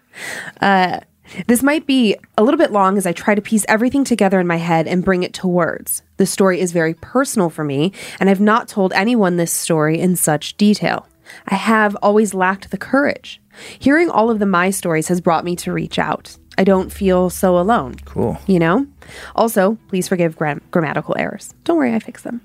Uh, 0.61 1.01
this 1.47 1.63
might 1.63 1.87
be 1.87 2.17
a 2.37 2.43
little 2.43 2.59
bit 2.59 2.73
long 2.73 2.99
as 2.99 3.07
I 3.07 3.13
try 3.13 3.35
to 3.35 3.41
piece 3.41 3.65
everything 3.69 4.05
together 4.05 4.39
in 4.39 4.47
my 4.47 4.57
head 4.57 4.87
and 4.87 5.03
bring 5.03 5.23
it 5.23 5.33
to 5.35 5.49
words. 5.49 6.03
The 6.19 6.27
story 6.27 6.61
is 6.61 6.73
very 6.73 6.93
personal 6.93 7.49
for 7.49 7.65
me, 7.65 7.93
and 8.21 8.29
I've 8.29 8.41
not 8.41 8.69
told 8.69 8.93
anyone 8.93 9.37
this 9.37 9.53
story 9.53 9.99
in 9.99 10.17
such 10.17 10.59
detail. 10.59 11.07
I 11.49 11.55
have 11.55 11.97
always 12.03 12.35
lacked 12.35 12.71
the 12.71 12.79
courage. 12.79 13.41
Hearing 13.79 14.11
all 14.11 14.31
of 14.31 14.39
the 14.39 14.47
my 14.47 14.71
stories 14.71 15.09
has 15.09 15.21
brought 15.21 15.45
me 15.45 15.57
to 15.57 15.73
reach 15.73 15.99
out. 15.99 16.37
I 16.59 16.65
don't 16.65 16.93
feel 16.93 17.31
so 17.31 17.59
alone. 17.59 17.97
Cool. 18.05 18.39
You 18.47 18.59
know? 18.59 18.87
Also, 19.35 19.79
please 19.89 20.09
forgive 20.09 20.37
gram- 20.37 20.63
grammatical 20.71 21.17
errors. 21.19 21.55
Don't 21.65 21.79
worry, 21.79 21.95
I 21.95 21.99
fix 21.99 22.23
them. 22.23 22.41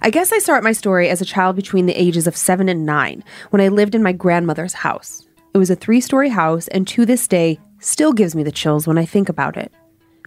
I 0.00 0.10
guess 0.10 0.32
I 0.32 0.38
start 0.38 0.64
my 0.64 0.72
story 0.72 1.08
as 1.08 1.20
a 1.20 1.24
child 1.24 1.56
between 1.56 1.86
the 1.86 2.00
ages 2.00 2.26
of 2.26 2.36
seven 2.36 2.68
and 2.68 2.86
nine 2.86 3.24
when 3.50 3.60
I 3.60 3.68
lived 3.68 3.94
in 3.94 4.02
my 4.02 4.12
grandmother's 4.12 4.74
house. 4.74 5.26
It 5.52 5.58
was 5.58 5.70
a 5.70 5.76
three 5.76 6.00
story 6.00 6.28
house, 6.28 6.68
and 6.68 6.86
to 6.88 7.04
this 7.04 7.26
day, 7.26 7.58
still 7.80 8.12
gives 8.12 8.36
me 8.36 8.42
the 8.42 8.52
chills 8.52 8.86
when 8.86 8.98
I 8.98 9.04
think 9.04 9.28
about 9.28 9.56
it. 9.56 9.72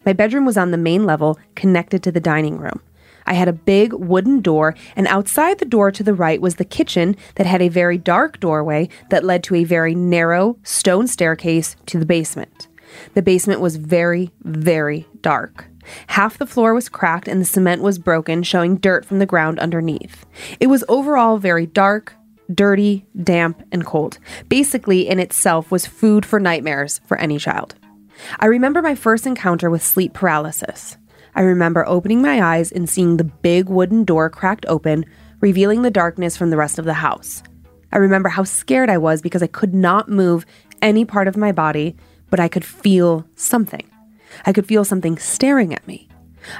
My 0.06 0.12
bedroom 0.12 0.46
was 0.46 0.58
on 0.58 0.72
the 0.72 0.78
main 0.78 1.06
level, 1.06 1.40
connected 1.56 2.04
to 2.04 2.12
the 2.12 2.20
dining 2.20 2.58
room. 2.58 2.82
I 3.26 3.34
had 3.34 3.48
a 3.48 3.54
big 3.54 3.94
wooden 3.94 4.42
door, 4.42 4.76
and 4.96 5.08
outside 5.08 5.60
the 5.60 5.66
door 5.66 5.92
to 5.92 6.04
the 6.04 6.14
right 6.14 6.42
was 6.42 6.56
the 6.56 6.66
kitchen 6.66 7.16
that 7.36 7.46
had 7.46 7.62
a 7.62 7.70
very 7.70 7.98
dark 7.98 8.40
doorway 8.40 8.90
that 9.10 9.24
led 9.24 9.44
to 9.46 9.56
a 9.56 9.64
very 9.64 9.96
narrow 9.96 10.58
stone 10.64 11.08
staircase 11.08 11.76
to 11.88 12.00
the 12.00 12.06
basement. 12.06 12.68
The 13.14 13.22
basement 13.22 13.60
was 13.60 13.78
very, 13.78 14.32
very 14.42 15.08
dark. 15.22 15.66
Half 16.08 16.38
the 16.38 16.46
floor 16.46 16.74
was 16.74 16.90
cracked 16.90 17.28
and 17.28 17.42
the 17.42 17.46
cement 17.46 17.82
was 17.82 18.00
broken, 18.00 18.44
showing 18.44 18.78
dirt 18.78 19.06
from 19.06 19.20
the 19.20 19.26
ground 19.26 19.60
underneath. 19.60 20.26
It 20.60 20.68
was 20.68 20.84
overall 20.88 21.38
very 21.38 21.66
dark, 21.66 22.16
dirty, 22.54 23.06
damp, 23.22 23.64
and 23.72 23.86
cold. 23.86 24.20
Basically, 24.48 25.08
in 25.08 25.20
itself, 25.20 25.72
was 25.72 25.86
food 25.86 26.26
for 26.26 26.40
nightmares 26.40 27.02
for 27.06 27.18
any 27.18 27.38
child. 27.38 27.76
I 28.40 28.46
remember 28.46 28.82
my 28.82 28.96
first 28.96 29.26
encounter 29.26 29.70
with 29.70 29.84
sleep 29.84 30.14
paralysis. 30.14 30.98
I 31.36 31.42
remember 31.42 31.86
opening 31.88 32.22
my 32.22 32.42
eyes 32.42 32.72
and 32.72 32.90
seeing 32.90 33.18
the 33.18 33.24
big 33.24 33.70
wooden 33.70 34.04
door 34.04 34.30
cracked 34.30 34.66
open, 34.68 35.06
revealing 35.42 35.82
the 35.82 35.92
darkness 35.92 36.38
from 36.38 36.50
the 36.50 36.58
rest 36.58 36.78
of 36.78 36.86
the 36.86 36.94
house. 36.94 37.44
I 37.92 37.98
remember 37.98 38.30
how 38.30 38.44
scared 38.44 38.90
I 38.90 38.98
was 38.98 39.22
because 39.22 39.44
I 39.44 39.48
could 39.48 39.74
not 39.74 40.10
move 40.10 40.46
any 40.82 41.06
part 41.06 41.28
of 41.28 41.38
my 41.38 41.52
body, 41.52 41.96
but 42.30 42.40
I 42.40 42.48
could 42.48 42.66
feel 42.66 43.26
something. 43.36 43.88
I 44.46 44.54
could 44.54 44.68
feel 44.68 44.84
something 44.84 45.18
staring 45.18 45.74
at 45.74 45.88
me. 45.88 46.08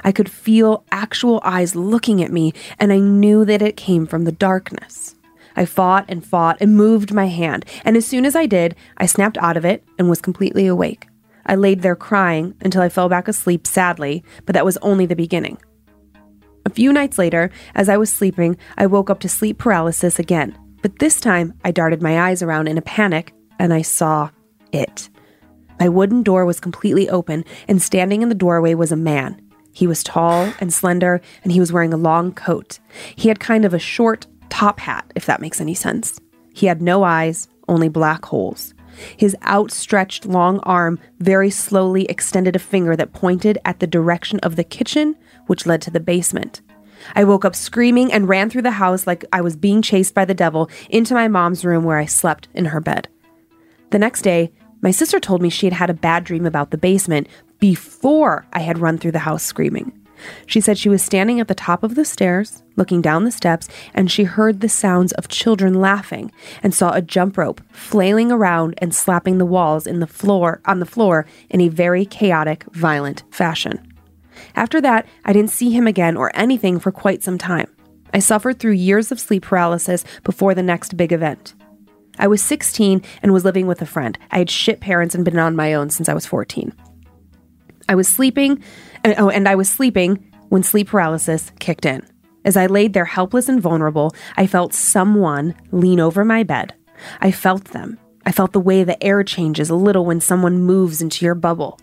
I 0.02 0.12
could 0.12 0.30
feel 0.30 0.84
actual 0.90 1.40
eyes 1.44 1.74
looking 1.74 2.22
at 2.22 2.32
me, 2.32 2.52
and 2.78 2.92
I 2.92 2.98
knew 2.98 3.44
that 3.44 3.62
it 3.62 3.76
came 3.76 4.06
from 4.06 4.24
the 4.24 4.32
darkness. 4.32 5.14
I 5.56 5.66
fought 5.66 6.06
and 6.08 6.24
fought 6.24 6.56
and 6.60 6.76
moved 6.76 7.12
my 7.12 7.26
hand, 7.26 7.64
and 7.84 7.96
as 7.96 8.06
soon 8.06 8.24
as 8.24 8.34
I 8.34 8.46
did, 8.46 8.74
I 8.96 9.06
snapped 9.06 9.38
out 9.38 9.56
of 9.56 9.64
it 9.64 9.84
and 9.98 10.08
was 10.08 10.20
completely 10.20 10.66
awake. 10.66 11.06
I 11.46 11.54
laid 11.54 11.82
there 11.82 11.96
crying 11.96 12.54
until 12.60 12.82
I 12.82 12.88
fell 12.88 13.08
back 13.08 13.28
asleep 13.28 13.66
sadly, 13.66 14.24
but 14.46 14.54
that 14.54 14.64
was 14.64 14.76
only 14.78 15.06
the 15.06 15.16
beginning. 15.16 15.58
A 16.66 16.70
few 16.70 16.92
nights 16.92 17.18
later, 17.18 17.50
as 17.74 17.88
I 17.88 17.96
was 17.96 18.10
sleeping, 18.10 18.56
I 18.78 18.86
woke 18.86 19.10
up 19.10 19.20
to 19.20 19.28
sleep 19.28 19.58
paralysis 19.58 20.18
again, 20.18 20.58
but 20.82 20.98
this 20.98 21.20
time 21.20 21.54
I 21.64 21.70
darted 21.70 22.02
my 22.02 22.28
eyes 22.28 22.42
around 22.42 22.68
in 22.68 22.78
a 22.78 22.82
panic 22.82 23.34
and 23.58 23.72
I 23.72 23.82
saw 23.82 24.30
it. 24.72 25.08
My 25.80 25.88
wooden 25.88 26.22
door 26.22 26.44
was 26.44 26.60
completely 26.60 27.08
open, 27.08 27.44
and 27.68 27.82
standing 27.82 28.22
in 28.22 28.28
the 28.28 28.34
doorway 28.34 28.74
was 28.74 28.92
a 28.92 28.96
man. 28.96 29.40
He 29.72 29.86
was 29.86 30.04
tall 30.04 30.52
and 30.60 30.72
slender, 30.72 31.20
and 31.42 31.52
he 31.52 31.60
was 31.60 31.72
wearing 31.72 31.92
a 31.92 31.98
long 31.98 32.32
coat. 32.32 32.78
He 33.16 33.28
had 33.28 33.40
kind 33.40 33.64
of 33.64 33.74
a 33.74 33.78
short 33.78 34.26
top 34.50 34.78
hat, 34.78 35.10
if 35.16 35.26
that 35.26 35.40
makes 35.40 35.60
any 35.60 35.74
sense. 35.74 36.20
He 36.54 36.66
had 36.66 36.80
no 36.80 37.02
eyes, 37.02 37.48
only 37.68 37.88
black 37.88 38.24
holes. 38.24 38.73
His 39.16 39.36
outstretched 39.44 40.26
long 40.26 40.58
arm 40.60 40.98
very 41.18 41.50
slowly 41.50 42.04
extended 42.06 42.56
a 42.56 42.60
finger 42.60 42.96
that 42.96 43.12
pointed 43.12 43.58
at 43.64 43.80
the 43.80 43.86
direction 43.86 44.40
of 44.40 44.56
the 44.56 44.64
kitchen, 44.64 45.16
which 45.46 45.66
led 45.66 45.82
to 45.82 45.90
the 45.90 46.00
basement. 46.00 46.60
I 47.14 47.24
woke 47.24 47.44
up 47.44 47.54
screaming 47.54 48.12
and 48.12 48.28
ran 48.28 48.50
through 48.50 48.62
the 48.62 48.72
house 48.72 49.06
like 49.06 49.24
I 49.32 49.40
was 49.40 49.56
being 49.56 49.82
chased 49.82 50.14
by 50.14 50.24
the 50.24 50.34
devil 50.34 50.70
into 50.88 51.14
my 51.14 51.28
mom's 51.28 51.64
room 51.64 51.84
where 51.84 51.98
I 51.98 52.06
slept 52.06 52.48
in 52.54 52.66
her 52.66 52.80
bed. 52.80 53.08
The 53.90 53.98
next 53.98 54.22
day, 54.22 54.52
my 54.80 54.90
sister 54.90 55.20
told 55.20 55.42
me 55.42 55.48
she 55.50 55.66
had 55.66 55.72
had 55.72 55.90
a 55.90 55.94
bad 55.94 56.24
dream 56.24 56.46
about 56.46 56.70
the 56.70 56.78
basement 56.78 57.28
before 57.58 58.46
I 58.52 58.60
had 58.60 58.78
run 58.78 58.98
through 58.98 59.12
the 59.12 59.20
house 59.20 59.42
screaming. 59.42 59.92
She 60.46 60.60
said 60.60 60.78
she 60.78 60.88
was 60.88 61.02
standing 61.02 61.40
at 61.40 61.48
the 61.48 61.54
top 61.54 61.82
of 61.82 61.94
the 61.94 62.04
stairs, 62.04 62.62
looking 62.76 63.00
down 63.00 63.24
the 63.24 63.30
steps, 63.30 63.68
and 63.92 64.10
she 64.10 64.24
heard 64.24 64.60
the 64.60 64.68
sounds 64.68 65.12
of 65.12 65.28
children 65.28 65.74
laughing 65.74 66.32
and 66.62 66.74
saw 66.74 66.92
a 66.92 67.02
jump 67.02 67.36
rope 67.36 67.60
flailing 67.70 68.30
around 68.30 68.74
and 68.78 68.94
slapping 68.94 69.38
the 69.38 69.46
walls 69.46 69.86
in 69.86 70.00
the 70.00 70.06
floor 70.06 70.60
on 70.64 70.80
the 70.80 70.86
floor 70.86 71.26
in 71.50 71.60
a 71.60 71.68
very 71.68 72.04
chaotic, 72.04 72.64
violent 72.72 73.22
fashion. 73.30 73.92
After 74.56 74.80
that, 74.80 75.06
I 75.24 75.32
didn't 75.32 75.50
see 75.50 75.70
him 75.70 75.86
again 75.86 76.16
or 76.16 76.30
anything 76.34 76.78
for 76.78 76.92
quite 76.92 77.22
some 77.22 77.38
time. 77.38 77.68
I 78.12 78.20
suffered 78.20 78.58
through 78.58 78.72
years 78.72 79.10
of 79.10 79.20
sleep 79.20 79.42
paralysis 79.42 80.04
before 80.22 80.54
the 80.54 80.62
next 80.62 80.96
big 80.96 81.12
event. 81.12 81.54
I 82.18 82.28
was 82.28 82.40
16 82.42 83.02
and 83.22 83.32
was 83.32 83.44
living 83.44 83.66
with 83.66 83.82
a 83.82 83.86
friend. 83.86 84.16
I 84.30 84.38
had 84.38 84.50
shit 84.50 84.80
parents 84.80 85.14
and 85.14 85.24
been 85.24 85.38
on 85.38 85.56
my 85.56 85.74
own 85.74 85.90
since 85.90 86.08
I 86.08 86.14
was 86.14 86.26
14. 86.26 86.72
I 87.88 87.94
was 87.94 88.08
sleeping, 88.08 88.62
and, 89.04 89.14
oh, 89.18 89.28
and 89.30 89.48
I 89.48 89.54
was 89.54 89.68
sleeping 89.68 90.32
when 90.48 90.62
sleep 90.62 90.88
paralysis 90.88 91.52
kicked 91.60 91.86
in. 91.86 92.02
As 92.44 92.56
I 92.56 92.66
laid 92.66 92.92
there 92.92 93.04
helpless 93.04 93.48
and 93.48 93.60
vulnerable, 93.60 94.14
I 94.36 94.46
felt 94.46 94.74
someone 94.74 95.54
lean 95.70 96.00
over 96.00 96.24
my 96.24 96.42
bed. 96.42 96.74
I 97.20 97.30
felt 97.30 97.66
them. 97.66 97.98
I 98.26 98.32
felt 98.32 98.52
the 98.52 98.60
way 98.60 98.84
the 98.84 99.02
air 99.02 99.22
changes 99.22 99.70
a 99.70 99.74
little 99.74 100.04
when 100.04 100.20
someone 100.20 100.62
moves 100.62 101.02
into 101.02 101.24
your 101.24 101.34
bubble. 101.34 101.78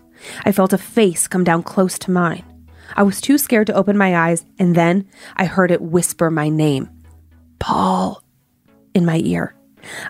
I 0.46 0.52
felt 0.52 0.74
a 0.74 0.78
face 0.78 1.28
come 1.28 1.44
down 1.44 1.64
close 1.64 1.98
to 2.00 2.12
mine. 2.12 2.44
I 2.96 3.04
was 3.04 3.22
too 3.22 3.38
scared 3.38 3.68
to 3.68 3.74
open 3.74 3.98
my 3.98 4.16
eyes, 4.16 4.46
and 4.60 4.76
then 4.76 5.08
I 5.36 5.46
heard 5.46 5.72
it 5.72 5.82
whisper 5.82 6.30
my 6.30 6.50
name 6.50 6.90
Paul 7.60 8.24
in 8.94 9.06
my 9.06 9.22
ear. 9.24 9.56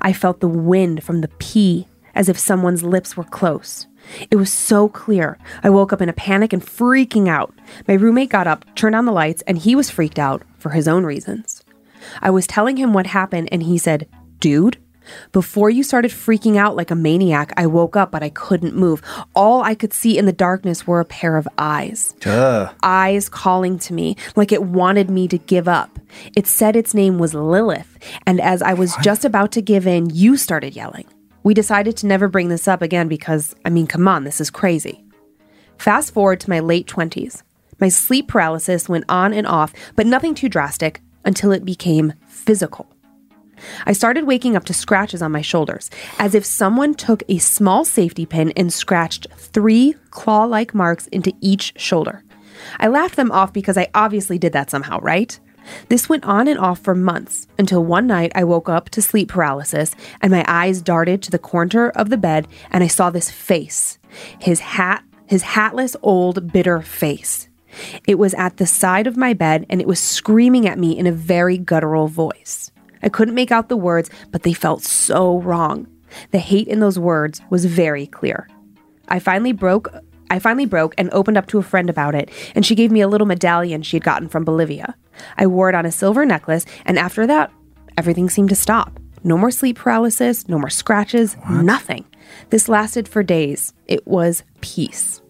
I 0.02 0.14
felt 0.14 0.40
the 0.40 0.48
wind 0.48 1.04
from 1.04 1.22
the 1.22 1.28
P 1.40 1.88
as 2.16 2.28
if 2.28 2.38
someone's 2.38 2.84
lips 2.84 3.16
were 3.16 3.24
close. 3.24 3.88
It 4.30 4.36
was 4.36 4.52
so 4.52 4.90
clear. 4.90 5.38
I 5.64 5.70
woke 5.70 5.94
up 5.94 6.02
in 6.02 6.10
a 6.10 6.14
panic 6.14 6.54
and 6.54 6.62
freaking 6.62 7.28
out. 7.28 7.54
My 7.88 7.94
roommate 7.94 8.30
got 8.30 8.48
up, 8.48 8.66
turned 8.76 8.96
on 8.96 9.06
the 9.06 9.12
lights, 9.12 9.44
and 9.48 9.58
he 9.58 9.76
was 9.76 9.90
freaked 9.90 10.20
out 10.20 10.44
for 10.58 10.70
his 10.70 10.88
own 10.88 11.06
reasons. 11.06 11.64
I 12.22 12.30
was 12.30 12.48
telling 12.48 12.78
him 12.78 12.94
what 12.94 13.08
happened, 13.08 13.50
and 13.52 13.64
he 13.64 13.78
said, 13.78 14.08
Dude, 14.40 14.78
before 15.32 15.70
you 15.70 15.84
started 15.84 16.12
freaking 16.12 16.58
out 16.58 16.76
like 16.76 16.92
a 16.92 16.96
maniac, 16.96 17.54
I 17.58 17.68
woke 17.68 17.96
up, 17.96 18.12
but 18.12 18.24
I 18.24 18.30
couldn't 18.30 18.76
move. 18.76 19.02
All 19.36 19.62
I 19.64 19.76
could 19.76 19.94
see 19.94 20.18
in 20.18 20.26
the 20.26 20.34
darkness 20.34 20.86
were 20.86 21.00
a 21.00 21.06
pair 21.06 21.38
of 21.38 21.48
eyes. 21.58 22.14
Duh. 22.20 22.72
Eyes 22.84 23.30
calling 23.30 23.80
to 23.80 23.94
me, 23.94 24.16
like 24.36 24.52
it 24.52 24.64
wanted 24.64 25.10
me 25.10 25.28
to 25.28 25.38
give 25.38 25.68
up. 25.68 26.00
It 26.36 26.48
said 26.48 26.76
its 26.76 26.94
name 26.94 27.18
was 27.18 27.34
Lilith, 27.34 27.98
and 28.26 28.40
as 28.42 28.62
I 28.62 28.74
was 28.74 28.96
just 29.02 29.26
about 29.26 29.52
to 29.54 29.62
give 29.62 29.88
in, 29.88 30.10
you 30.10 30.38
started 30.38 30.76
yelling. 30.76 31.06
We 31.44 31.54
decided 31.54 31.98
to 31.98 32.08
never 32.08 32.28
bring 32.28 32.50
this 32.50 32.68
up 32.68 32.82
again 32.82 33.08
because, 33.08 33.56
I 33.66 33.70
mean, 33.70 33.88
come 33.88 34.08
on, 34.08 34.24
this 34.24 34.40
is 34.40 34.50
crazy. 34.50 35.04
Fast 35.78 36.14
forward 36.14 36.40
to 36.42 36.50
my 36.50 36.60
late 36.60 36.88
20s. 36.88 37.42
My 37.80 37.90
sleep 37.90 38.28
paralysis 38.28 38.88
went 38.88 39.06
on 39.10 39.34
and 39.34 39.48
off, 39.48 39.74
but 39.96 40.06
nothing 40.06 40.36
too 40.36 40.50
drastic 40.50 41.02
until 41.26 41.52
it 41.52 41.66
became 41.66 42.14
physical. 42.28 42.88
I 43.86 43.94
started 43.94 44.26
waking 44.26 44.56
up 44.56 44.66
to 44.66 44.74
scratches 44.74 45.22
on 45.22 45.32
my 45.32 45.42
shoulders, 45.42 45.90
as 46.20 46.36
if 46.36 46.46
someone 46.46 46.94
took 46.94 47.24
a 47.28 47.38
small 47.40 47.86
safety 47.86 48.26
pin 48.26 48.52
and 48.56 48.72
scratched 48.72 49.28
three 49.36 49.96
claw 50.12 50.46
like 50.46 50.74
marks 50.74 51.08
into 51.08 51.34
each 51.42 51.74
shoulder. 51.76 52.24
I 52.80 52.88
laughed 52.88 53.16
them 53.16 53.32
off 53.32 53.54
because 53.54 53.78
I 53.78 53.88
obviously 53.96 54.38
did 54.38 54.54
that 54.54 54.70
somehow, 54.70 55.00
right? 55.00 55.40
This 55.90 56.10
went 56.10 56.26
on 56.26 56.48
and 56.48 56.60
off 56.60 56.80
for 56.80 56.96
months 56.96 57.48
until 57.58 57.84
one 57.84 58.08
night 58.08 58.32
I 58.36 58.44
woke 58.44 58.70
up 58.70 58.90
to 58.92 59.02
sleep 59.02 59.30
paralysis 59.30 59.96
and 60.22 60.32
my 60.32 60.44
eyes 60.48 60.82
darted 60.82 61.22
to 61.24 61.32
the 61.32 61.40
corner 61.40 61.90
of 61.90 62.10
the 62.10 62.18
bed 62.18 62.48
and 62.72 62.84
I 62.84 62.88
saw 62.88 63.10
this 63.10 63.30
face. 63.30 63.98
His 64.40 64.60
hat, 64.60 65.04
his 65.28 65.44
hatless 65.44 65.96
old 66.02 66.52
bitter 66.52 66.82
face. 66.82 67.50
It 68.08 68.20
was 68.20 68.34
at 68.34 68.58
the 68.58 68.68
side 68.68 69.08
of 69.08 69.18
my 69.18 69.34
bed 69.34 69.66
and 69.70 69.82
it 69.82 69.88
was 69.88 70.00
screaming 70.00 70.68
at 70.68 70.80
me 70.80 70.98
in 70.98 71.08
a 71.08 71.12
very 71.12 71.58
guttural 71.58 72.08
voice. 72.08 72.72
I 73.04 73.10
couldn't 73.10 73.36
make 73.36 73.52
out 73.52 73.70
the 73.70 73.78
words, 73.78 74.10
but 74.32 74.44
they 74.44 74.54
felt 74.54 74.84
so 74.84 75.40
wrong. 75.40 75.88
The 76.32 76.40
hate 76.40 76.68
in 76.68 76.80
those 76.80 77.00
words 77.00 77.42
was 77.50 77.66
very 77.66 78.06
clear. 78.06 78.48
I 79.08 79.20
finally 79.20 79.54
broke 79.54 79.90
I 80.32 80.40
finally 80.40 80.66
broke 80.66 80.96
and 80.98 81.10
opened 81.12 81.38
up 81.38 81.48
to 81.48 81.60
a 81.60 81.64
friend 81.64 81.90
about 81.90 82.16
it, 82.16 82.32
and 82.56 82.66
she 82.66 82.74
gave 82.74 82.90
me 82.90 83.02
a 83.02 83.08
little 83.08 83.28
medallion 83.28 83.82
she 83.82 83.98
had 83.98 84.04
gotten 84.04 84.30
from 84.30 84.46
Bolivia. 84.46 84.96
I 85.38 85.46
wore 85.46 85.68
it 85.68 85.76
on 85.76 85.86
a 85.86 85.92
silver 85.92 86.26
necklace, 86.26 86.66
and 86.86 86.98
after 86.98 87.28
that, 87.28 87.52
everything 87.98 88.30
seemed 88.30 88.50
to 88.50 88.56
stop. 88.56 88.98
No 89.24 89.38
more 89.38 89.52
sleep 89.52 89.78
paralysis, 89.78 90.48
no 90.48 90.58
more 90.58 90.70
scratches, 90.70 91.36
nothing. 91.50 92.06
This 92.50 92.70
lasted 92.70 93.10
for 93.10 93.24
days. 93.24 93.74
It 93.88 94.08
was 94.08 94.44
peace. 94.62 95.22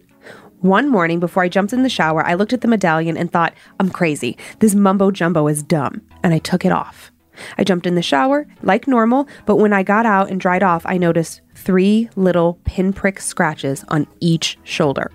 One 0.60 0.88
morning 0.88 1.18
before 1.18 1.42
I 1.42 1.48
jumped 1.48 1.72
in 1.72 1.82
the 1.82 1.88
shower, 1.88 2.24
I 2.24 2.34
looked 2.34 2.52
at 2.52 2.60
the 2.60 2.68
medallion 2.68 3.16
and 3.16 3.30
thought, 3.30 3.52
I'm 3.80 3.90
crazy. 3.90 4.38
This 4.60 4.76
mumbo 4.76 5.10
jumbo 5.10 5.48
is 5.48 5.64
dumb. 5.64 6.00
And 6.22 6.32
I 6.32 6.38
took 6.38 6.64
it 6.64 6.72
off. 6.72 7.11
I 7.56 7.64
jumped 7.64 7.86
in 7.86 7.94
the 7.94 8.02
shower 8.02 8.46
like 8.62 8.86
normal, 8.86 9.28
but 9.46 9.56
when 9.56 9.72
I 9.72 9.82
got 9.82 10.06
out 10.06 10.30
and 10.30 10.40
dried 10.40 10.62
off, 10.62 10.82
I 10.86 10.98
noticed 10.98 11.40
three 11.54 12.08
little 12.16 12.58
pinprick 12.64 13.20
scratches 13.20 13.84
on 13.88 14.06
each 14.20 14.58
shoulder. 14.64 15.10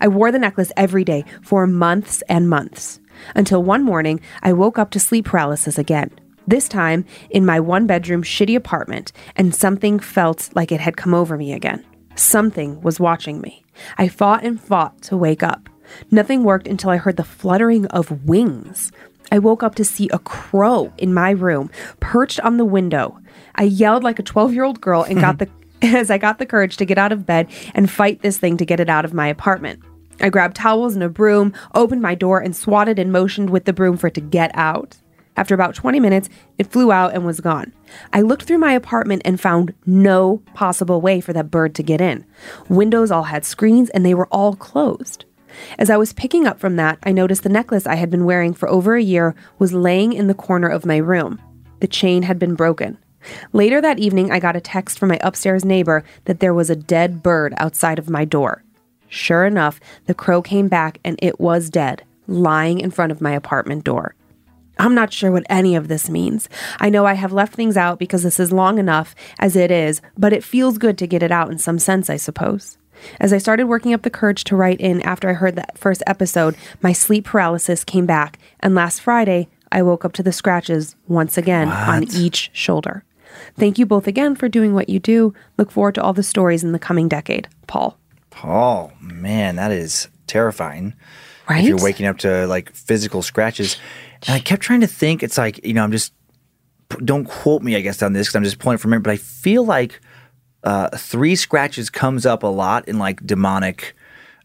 I 0.00 0.08
wore 0.08 0.30
the 0.30 0.38
necklace 0.38 0.72
every 0.76 1.04
day 1.04 1.24
for 1.42 1.66
months 1.66 2.22
and 2.28 2.48
months 2.48 3.00
until 3.34 3.62
one 3.62 3.82
morning 3.82 4.20
I 4.42 4.52
woke 4.52 4.78
up 4.78 4.90
to 4.90 5.00
sleep 5.00 5.26
paralysis 5.26 5.78
again. 5.78 6.10
This 6.46 6.68
time 6.68 7.04
in 7.30 7.46
my 7.46 7.60
one 7.60 7.86
bedroom 7.86 8.22
shitty 8.22 8.56
apartment, 8.56 9.12
and 9.36 9.54
something 9.54 10.00
felt 10.00 10.50
like 10.54 10.72
it 10.72 10.80
had 10.80 10.96
come 10.96 11.14
over 11.14 11.36
me 11.36 11.52
again. 11.52 11.84
Something 12.16 12.80
was 12.80 12.98
watching 12.98 13.40
me. 13.40 13.64
I 13.98 14.08
fought 14.08 14.44
and 14.44 14.60
fought 14.60 15.00
to 15.02 15.16
wake 15.16 15.42
up. 15.42 15.68
Nothing 16.10 16.44
worked 16.44 16.66
until 16.66 16.90
I 16.90 16.96
heard 16.96 17.16
the 17.16 17.24
fluttering 17.24 17.86
of 17.86 18.24
wings. 18.26 18.90
I 19.30 19.38
woke 19.38 19.62
up 19.62 19.74
to 19.76 19.84
see 19.84 20.08
a 20.12 20.18
crow 20.18 20.92
in 20.98 21.14
my 21.14 21.30
room, 21.30 21.70
perched 22.00 22.40
on 22.40 22.56
the 22.56 22.64
window. 22.64 23.18
I 23.54 23.64
yelled 23.64 24.04
like 24.04 24.18
a 24.18 24.22
12 24.24 24.52
year 24.52 24.64
old 24.64 24.80
girl 24.80 25.02
and 25.02 25.20
got 25.20 25.38
the 25.38 25.48
as 25.82 26.10
I 26.10 26.18
got 26.18 26.38
the 26.38 26.46
courage 26.46 26.76
to 26.78 26.84
get 26.84 26.98
out 26.98 27.12
of 27.12 27.26
bed 27.26 27.48
and 27.74 27.90
fight 27.90 28.22
this 28.22 28.38
thing 28.38 28.56
to 28.58 28.66
get 28.66 28.80
it 28.80 28.90
out 28.90 29.04
of 29.04 29.14
my 29.14 29.28
apartment. 29.28 29.80
I 30.20 30.28
grabbed 30.28 30.56
towels 30.56 30.94
and 30.94 31.02
a 31.02 31.08
broom, 31.08 31.54
opened 31.74 32.02
my 32.02 32.14
door, 32.14 32.40
and 32.40 32.54
swatted 32.54 32.98
and 32.98 33.10
motioned 33.10 33.48
with 33.48 33.64
the 33.64 33.72
broom 33.72 33.96
for 33.96 34.08
it 34.08 34.14
to 34.14 34.20
get 34.20 34.50
out. 34.54 34.98
After 35.36 35.54
about 35.54 35.74
20 35.74 36.00
minutes, 36.00 36.28
it 36.58 36.66
flew 36.66 36.92
out 36.92 37.14
and 37.14 37.24
was 37.24 37.40
gone. 37.40 37.72
I 38.12 38.20
looked 38.20 38.42
through 38.42 38.58
my 38.58 38.72
apartment 38.72 39.22
and 39.24 39.40
found 39.40 39.72
no 39.86 40.42
possible 40.52 41.00
way 41.00 41.22
for 41.22 41.32
that 41.32 41.50
bird 41.50 41.74
to 41.76 41.82
get 41.82 42.02
in. 42.02 42.26
Windows 42.68 43.10
all 43.10 43.22
had 43.22 43.46
screens 43.46 43.88
and 43.90 44.04
they 44.04 44.12
were 44.12 44.26
all 44.26 44.54
closed. 44.54 45.24
As 45.78 45.90
I 45.90 45.96
was 45.96 46.12
picking 46.12 46.46
up 46.46 46.58
from 46.58 46.76
that, 46.76 46.98
I 47.02 47.12
noticed 47.12 47.42
the 47.42 47.48
necklace 47.48 47.86
I 47.86 47.96
had 47.96 48.10
been 48.10 48.24
wearing 48.24 48.54
for 48.54 48.68
over 48.68 48.96
a 48.96 49.02
year 49.02 49.34
was 49.58 49.72
laying 49.72 50.12
in 50.12 50.26
the 50.26 50.34
corner 50.34 50.68
of 50.68 50.86
my 50.86 50.96
room. 50.96 51.40
The 51.80 51.88
chain 51.88 52.22
had 52.22 52.38
been 52.38 52.54
broken. 52.54 52.98
Later 53.52 53.80
that 53.80 53.98
evening, 53.98 54.30
I 54.30 54.38
got 54.38 54.56
a 54.56 54.60
text 54.60 54.98
from 54.98 55.10
my 55.10 55.18
upstairs 55.22 55.64
neighbor 55.64 56.04
that 56.24 56.40
there 56.40 56.54
was 56.54 56.70
a 56.70 56.76
dead 56.76 57.22
bird 57.22 57.54
outside 57.58 57.98
of 57.98 58.08
my 58.08 58.24
door. 58.24 58.62
Sure 59.08 59.44
enough, 59.44 59.80
the 60.06 60.14
crow 60.14 60.40
came 60.40 60.68
back 60.68 60.98
and 61.04 61.18
it 61.20 61.40
was 61.40 61.68
dead, 61.68 62.04
lying 62.26 62.80
in 62.80 62.90
front 62.90 63.12
of 63.12 63.20
my 63.20 63.32
apartment 63.32 63.84
door. 63.84 64.14
I'm 64.78 64.94
not 64.94 65.12
sure 65.12 65.30
what 65.30 65.44
any 65.50 65.76
of 65.76 65.88
this 65.88 66.08
means. 66.08 66.48
I 66.78 66.88
know 66.88 67.04
I 67.04 67.12
have 67.12 67.32
left 67.32 67.54
things 67.54 67.76
out 67.76 67.98
because 67.98 68.22
this 68.22 68.40
is 68.40 68.50
long 68.50 68.78
enough 68.78 69.14
as 69.38 69.54
it 69.54 69.70
is, 69.70 70.00
but 70.16 70.32
it 70.32 70.42
feels 70.42 70.78
good 70.78 70.96
to 70.98 71.06
get 71.06 71.22
it 71.22 71.30
out 71.30 71.50
in 71.50 71.58
some 71.58 71.78
sense, 71.78 72.08
I 72.08 72.16
suppose. 72.16 72.78
As 73.18 73.32
I 73.32 73.38
started 73.38 73.64
working 73.64 73.94
up 73.94 74.02
the 74.02 74.10
courage 74.10 74.44
to 74.44 74.56
write 74.56 74.80
in 74.80 75.00
after 75.02 75.28
I 75.28 75.34
heard 75.34 75.56
that 75.56 75.78
first 75.78 76.02
episode, 76.06 76.56
my 76.82 76.92
sleep 76.92 77.24
paralysis 77.24 77.84
came 77.84 78.06
back, 78.06 78.38
and 78.60 78.74
last 78.74 79.00
Friday, 79.00 79.48
I 79.72 79.82
woke 79.82 80.04
up 80.04 80.12
to 80.14 80.22
the 80.22 80.32
scratches 80.32 80.96
once 81.06 81.38
again 81.38 81.68
on 81.68 82.04
each 82.14 82.50
shoulder. 82.52 83.04
Thank 83.56 83.78
you 83.78 83.86
both 83.86 84.06
again 84.06 84.34
for 84.34 84.48
doing 84.48 84.74
what 84.74 84.88
you 84.88 84.98
do. 84.98 85.34
Look 85.56 85.70
forward 85.70 85.94
to 85.94 86.02
all 86.02 86.12
the 86.12 86.22
stories 86.22 86.64
in 86.64 86.72
the 86.72 86.78
coming 86.78 87.08
decade. 87.08 87.48
Paul. 87.66 87.96
Paul, 88.30 88.92
man, 89.00 89.56
that 89.56 89.70
is 89.70 90.08
terrifying. 90.26 90.94
Right? 91.48 91.62
If 91.62 91.68
you're 91.68 91.82
waking 91.82 92.06
up 92.06 92.18
to 92.18 92.46
like 92.46 92.72
physical 92.74 93.22
scratches, 93.22 93.76
and 94.26 94.34
I 94.34 94.40
kept 94.40 94.62
trying 94.62 94.80
to 94.80 94.86
think, 94.86 95.22
it's 95.22 95.38
like 95.38 95.64
you 95.64 95.74
know, 95.74 95.82
I'm 95.82 95.92
just 95.92 96.12
don't 97.04 97.24
quote 97.24 97.62
me, 97.62 97.76
I 97.76 97.80
guess, 97.80 98.02
on 98.02 98.12
this 98.12 98.26
because 98.26 98.36
I'm 98.36 98.44
just 98.44 98.58
pulling 98.58 98.78
from 98.78 98.90
memory, 98.90 99.02
but 99.02 99.12
I 99.12 99.16
feel 99.16 99.64
like 99.64 100.00
uh, 100.64 100.88
three 100.96 101.36
scratches 101.36 101.90
comes 101.90 102.26
up 102.26 102.42
a 102.42 102.46
lot 102.48 102.86
in 102.88 102.98
like 102.98 103.24
demonic 103.26 103.94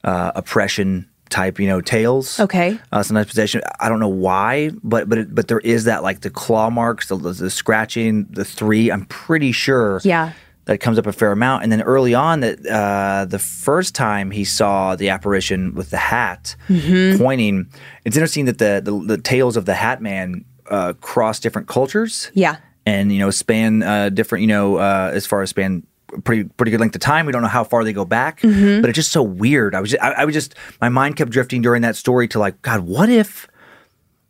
uh, 0.03 0.31
oppression 0.35 1.09
type, 1.29 1.59
you 1.59 1.67
know, 1.67 1.81
tales. 1.81 2.39
Okay. 2.39 2.79
Uh, 2.91 3.01
sometimes 3.03 3.27
possession. 3.27 3.61
I 3.79 3.89
don't 3.89 3.99
know 3.99 4.07
why, 4.07 4.71
but 4.83 5.09
but 5.09 5.17
it, 5.17 5.35
but 5.35 5.47
there 5.47 5.59
is 5.59 5.85
that 5.85 6.03
like 6.03 6.21
the 6.21 6.29
claw 6.29 6.69
marks, 6.69 7.07
the, 7.09 7.17
the 7.17 7.49
scratching, 7.49 8.25
the 8.29 8.45
three. 8.45 8.91
I'm 8.91 9.05
pretty 9.05 9.51
sure. 9.51 9.99
Yeah. 10.03 10.33
That 10.65 10.79
comes 10.79 10.97
up 10.97 11.05
a 11.05 11.13
fair 11.13 11.31
amount, 11.31 11.61
and 11.61 11.71
then 11.71 11.83
early 11.83 12.15
on, 12.15 12.39
that 12.39 12.65
uh, 12.65 13.25
the 13.25 13.37
first 13.37 13.93
time 13.93 14.31
he 14.31 14.43
saw 14.43 14.95
the 14.95 15.09
apparition 15.09 15.75
with 15.75 15.91
the 15.91 15.97
hat 15.97 16.55
Mm-hmm. 16.69 17.21
pointing, 17.21 17.67
it's 18.03 18.17
interesting 18.17 18.45
that 18.45 18.57
the 18.57 18.81
the, 18.83 19.15
the 19.15 19.21
tales 19.21 19.57
of 19.57 19.65
the 19.65 19.75
Hat 19.75 20.01
Man 20.01 20.43
uh, 20.71 20.93
cross 21.01 21.39
different 21.39 21.67
cultures 21.67 22.31
Yeah. 22.33 22.55
and 22.83 23.11
you 23.13 23.19
know 23.19 23.29
span 23.29 23.83
uh, 23.83 24.09
different 24.09 24.41
you 24.41 24.47
know 24.47 24.77
uh, 24.77 25.11
as 25.13 25.27
far 25.27 25.43
as 25.43 25.51
span 25.51 25.85
pretty 26.23 26.43
pretty 26.45 26.71
good 26.71 26.79
length 26.79 26.95
of 26.95 27.01
time. 27.01 27.25
We 27.25 27.31
don't 27.31 27.41
know 27.41 27.47
how 27.47 27.63
far 27.63 27.83
they 27.83 27.93
go 27.93 28.05
back, 28.05 28.41
Mm-hmm. 28.41 28.81
but 28.81 28.89
it's 28.89 28.95
just 28.95 29.11
so 29.11 29.23
weird. 29.23 29.75
I 29.75 29.81
was 29.81 29.91
just, 29.91 30.03
I, 30.03 30.11
I 30.11 30.25
was 30.25 30.33
just 30.33 30.55
my 30.81 30.89
mind 30.89 31.15
kept 31.15 31.31
drifting 31.31 31.61
during 31.61 31.81
that 31.83 31.95
story 31.95 32.27
to 32.29 32.39
like 32.39 32.61
God, 32.61 32.81
what 32.81 33.09
if? 33.09 33.47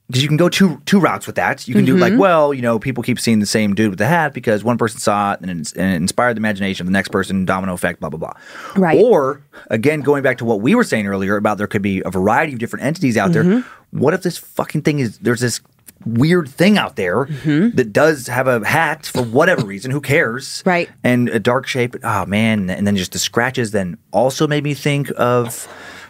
Because 0.08 0.22
you 0.22 0.28
can 0.28 0.38
go 0.38 0.50
two 0.50 0.80
two 0.86 1.00
routes 1.00 1.26
with 1.26 1.36
that. 1.38 1.68
You 1.68 1.74
can 1.74 1.84
do 1.84 1.94
Mm-hmm. 1.94 2.02
like, 2.02 2.14
well, 2.20 2.54
you 2.54 2.62
know, 2.62 2.78
people 2.78 3.02
keep 3.04 3.20
seeing 3.20 3.40
the 3.40 3.48
same 3.48 3.74
dude 3.74 3.90
with 3.90 3.98
the 3.98 4.06
hat 4.06 4.34
because 4.34 4.64
one 4.64 4.78
person 4.78 5.00
saw 5.00 5.34
it 5.34 5.42
and 5.42 5.50
it, 5.62 5.74
and 5.76 5.92
it 5.94 5.96
inspired 5.96 6.36
the 6.36 6.40
imagination 6.42 6.84
of 6.84 6.88
the 6.88 6.94
next 6.94 7.10
person, 7.10 7.44
domino 7.44 7.74
effect, 7.74 8.00
blah 8.02 8.10
blah 8.10 8.20
blah. 8.20 8.34
Right. 8.76 9.04
Or 9.04 9.42
again, 9.72 10.02
going 10.02 10.22
back 10.22 10.38
to 10.38 10.46
what 10.46 10.62
we 10.62 10.76
were 10.76 10.84
saying 10.84 11.08
earlier 11.08 11.38
about 11.38 11.58
there 11.58 11.66
could 11.66 11.82
be 11.82 12.04
a 12.06 12.12
variety 12.12 12.54
of 12.54 12.60
different 12.60 12.86
entities 12.86 13.18
out 13.18 13.32
there. 13.34 13.44
Mm-hmm. 13.44 13.98
What 14.00 14.14
if 14.14 14.22
this 14.22 14.38
fucking 14.38 14.84
thing 14.84 15.00
is 15.00 15.18
there's 15.20 15.40
this 15.42 15.60
weird 16.06 16.50
thing 16.50 16.78
out 16.78 16.96
there 16.96 17.26
Mm-hmm. 17.26 17.76
that 17.78 17.94
does 17.94 18.28
have 18.28 18.48
a 18.48 18.66
hat 18.68 19.06
for 19.06 19.24
whatever 19.24 19.66
reason. 19.74 19.92
Who 19.92 20.02
cares? 20.02 20.62
Right. 20.66 20.90
And 21.04 21.30
a 21.30 21.40
dark 21.40 21.68
shape. 21.68 21.96
Oh 22.04 22.26
man! 22.26 22.70
And 22.70 22.86
then 22.86 22.96
just 22.96 23.12
the 23.14 23.20
scratches. 23.20 23.72
Then 23.72 23.98
also 24.12 24.48
made 24.48 24.64
me 24.64 24.74
think 24.74 25.10
of 25.18 25.68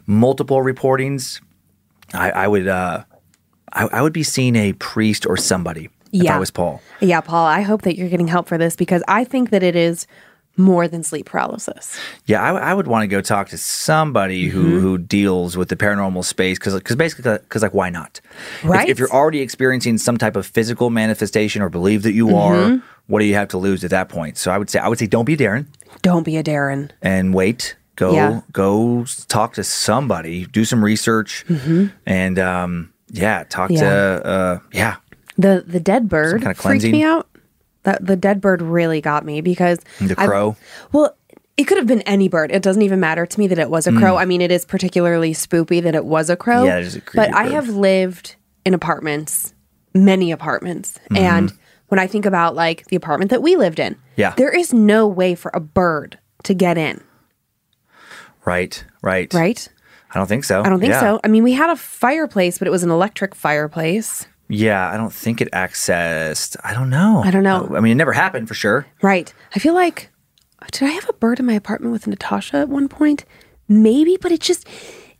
multiple 0.08 0.58
reportings. 0.58 1.42
I, 2.14 2.32
I 2.32 2.48
would. 2.48 2.68
uh 2.68 3.04
I, 3.74 3.88
I 3.88 4.02
would 4.02 4.14
be 4.14 4.24
seeing 4.24 4.56
a 4.56 4.72
priest 4.74 5.26
or 5.26 5.36
somebody 5.36 5.90
if 6.14 6.24
Yeah. 6.24 6.36
I 6.36 6.40
was 6.40 6.50
Paul. 6.50 6.82
Yeah, 7.02 7.20
Paul, 7.20 7.46
I 7.46 7.60
hope 7.62 7.82
that 7.82 7.98
you're 7.98 8.08
getting 8.08 8.28
help 8.28 8.48
for 8.48 8.58
this 8.58 8.76
because 8.78 9.04
I 9.08 9.26
think 9.26 9.50
that 9.50 9.64
it 9.64 9.76
is 9.76 10.08
more 10.58 10.88
than 10.88 11.04
sleep 11.04 11.26
paralysis. 11.26 11.98
Yeah, 12.26 12.42
I, 12.42 12.72
I 12.72 12.74
would 12.74 12.88
want 12.88 13.04
to 13.04 13.08
go 13.08 13.22
talk 13.22 13.50
to 13.50 13.58
somebody 13.58 14.50
Mm-hmm. 14.50 14.58
who 14.60 14.80
who 14.80 14.98
deals 14.98 15.58
with 15.58 15.70
the 15.70 15.76
paranormal 15.76 16.24
space 16.24 16.58
because 16.58 16.74
because 16.76 16.96
basically 16.96 17.34
because 17.40 17.62
like 17.62 17.74
why 17.74 17.90
not? 17.90 18.22
Right. 18.64 18.88
If, 18.90 19.00
you're 19.00 19.12
already 19.12 19.42
experiencing 19.42 19.98
some 19.98 20.18
type 20.18 20.36
of 20.36 20.46
physical 20.46 20.90
manifestation 20.90 21.62
or 21.62 21.70
believe 21.70 22.04
that 22.04 22.14
you 22.14 22.28
Mm-hmm. 22.28 22.76
are, 22.76 22.84
what 23.08 23.20
do 23.20 23.26
you 23.26 23.36
have 23.36 23.50
to 23.50 23.58
lose 23.58 23.84
at 23.84 23.92
that 23.92 24.10
point? 24.10 24.38
So 24.38 24.52
I 24.52 24.58
would 24.58 24.70
say 24.70 24.80
I 24.80 24.88
would 24.88 24.98
say 25.00 25.08
don't 25.08 25.26
be 25.26 25.34
a 25.34 25.38
Darren 25.38 25.66
Don't 26.02 26.24
be 26.24 26.38
a 26.38 26.44
Darren. 26.44 26.92
and 27.02 27.34
wait. 27.34 27.76
Go 27.98 28.14
Yeah. 28.14 28.42
go 28.52 29.06
talk 29.28 29.54
to 29.56 29.64
somebody. 29.64 30.46
Do 30.48 30.66
some 30.66 30.84
research 30.84 31.46
and 32.06 32.40
um, 32.40 32.92
yeah, 33.12 33.44
talk 33.50 33.70
Mm-hmm. 33.70 33.84
Yeah. 33.84 33.90
to 34.20 34.26
uh, 34.26 34.60
yeah. 34.74 34.96
The 35.38 35.64
the 35.68 35.80
dead 35.80 36.08
bird 36.10 36.42
kinda 36.42 36.56
freaked 36.56 36.86
me 36.86 37.04
out. 37.04 37.28
That 37.86 38.06
the 38.06 38.16
dead 38.16 38.42
bird 38.42 38.62
really 38.62 39.00
got 39.02 39.26
me 39.26 39.42
because 39.42 39.80
The 40.00 40.16
crow. 40.16 40.56
well, 40.92 41.16
it 41.58 41.64
could 41.64 41.78
have 41.78 41.88
been 41.88 42.02
any 42.02 42.28
bird. 42.28 42.52
It 42.52 42.62
doesn't 42.62 42.82
even 42.82 43.00
matter 43.00 43.26
to 43.26 43.40
me 43.40 43.48
that 43.48 43.58
it 43.58 43.70
was 43.70 43.88
a 43.88 43.92
crow. 43.94 44.18
I 44.18 44.26
mean, 44.26 44.42
it 44.42 44.52
is 44.52 44.66
particularly 44.66 45.32
spoopy 45.34 45.82
that 45.84 45.96
it 45.96 46.04
was 46.06 46.30
a 46.30 46.36
crow. 46.36 46.64
Mm. 46.64 46.66
Yeah, 46.68 46.78
it 46.80 46.86
is 46.86 46.96
a 46.98 47.02
creepy 47.02 47.28
But 47.32 47.36
I 47.36 47.48
have 47.50 47.70
lived 47.70 48.36
in 48.66 48.74
apartments, 48.74 49.54
many 49.94 50.32
apartments, 50.32 51.00
Mm-hmm. 51.10 51.18
and 51.18 51.54
when 51.88 52.00
I 52.00 52.08
think 52.08 52.26
about 52.26 52.56
like 52.56 52.86
the 52.88 52.96
apartment 52.98 53.30
that 53.32 53.42
we 53.42 53.56
lived 53.56 53.80
in, 53.80 53.96
Yeah. 54.18 54.34
there 54.36 54.50
is 54.54 54.74
no 54.74 55.08
way 55.08 55.34
for 55.36 55.52
a 55.54 55.60
bird 55.62 56.18
to 56.44 56.54
get 56.54 56.78
in. 56.78 57.00
Right, 58.44 58.84
right, 59.02 59.34
Right? 59.34 59.68
I 60.14 60.18
don't 60.18 60.28
think 60.28 60.44
so. 60.46 60.62
I 60.62 60.70
don't 60.70 60.80
think 60.80 60.92
Yeah. 60.94 61.00
so. 61.00 61.20
I 61.24 61.28
mean, 61.28 61.44
we 61.44 61.54
had 61.54 61.70
a 61.70 61.76
fireplace, 61.76 62.58
but 62.58 62.68
it 62.68 62.72
was 62.72 62.84
an 62.84 62.90
electric 62.92 63.36
fireplace. 63.36 64.28
Yeah, 64.48 64.90
I 64.90 64.98
don't 64.98 65.14
think 65.14 65.42
it 65.42 65.52
accessed. 65.52 66.56
I 66.64 66.74
don't 66.74 66.90
know. 66.90 67.22
I 67.24 67.32
don't 67.32 67.44
know. 67.44 67.74
I 67.76 67.80
mean, 67.80 67.94
it 67.94 67.96
never 67.96 68.14
happened 68.14 68.48
for 68.48 68.54
sure. 68.54 68.86
Right. 69.02 69.34
I 69.56 69.60
feel 69.60 69.74
like 69.74 70.10
did 70.72 70.84
I 70.84 70.92
have 70.92 71.10
a 71.10 71.14
bird 71.14 71.40
in 71.40 71.46
my 71.46 71.54
apartment 71.54 71.92
with 71.92 72.08
Natasha 72.08 72.58
at 72.58 72.70
one 72.70 72.88
point? 72.88 73.26
Maybe, 73.68 74.18
but 74.18 74.32
it 74.32 74.42
just 74.42 74.68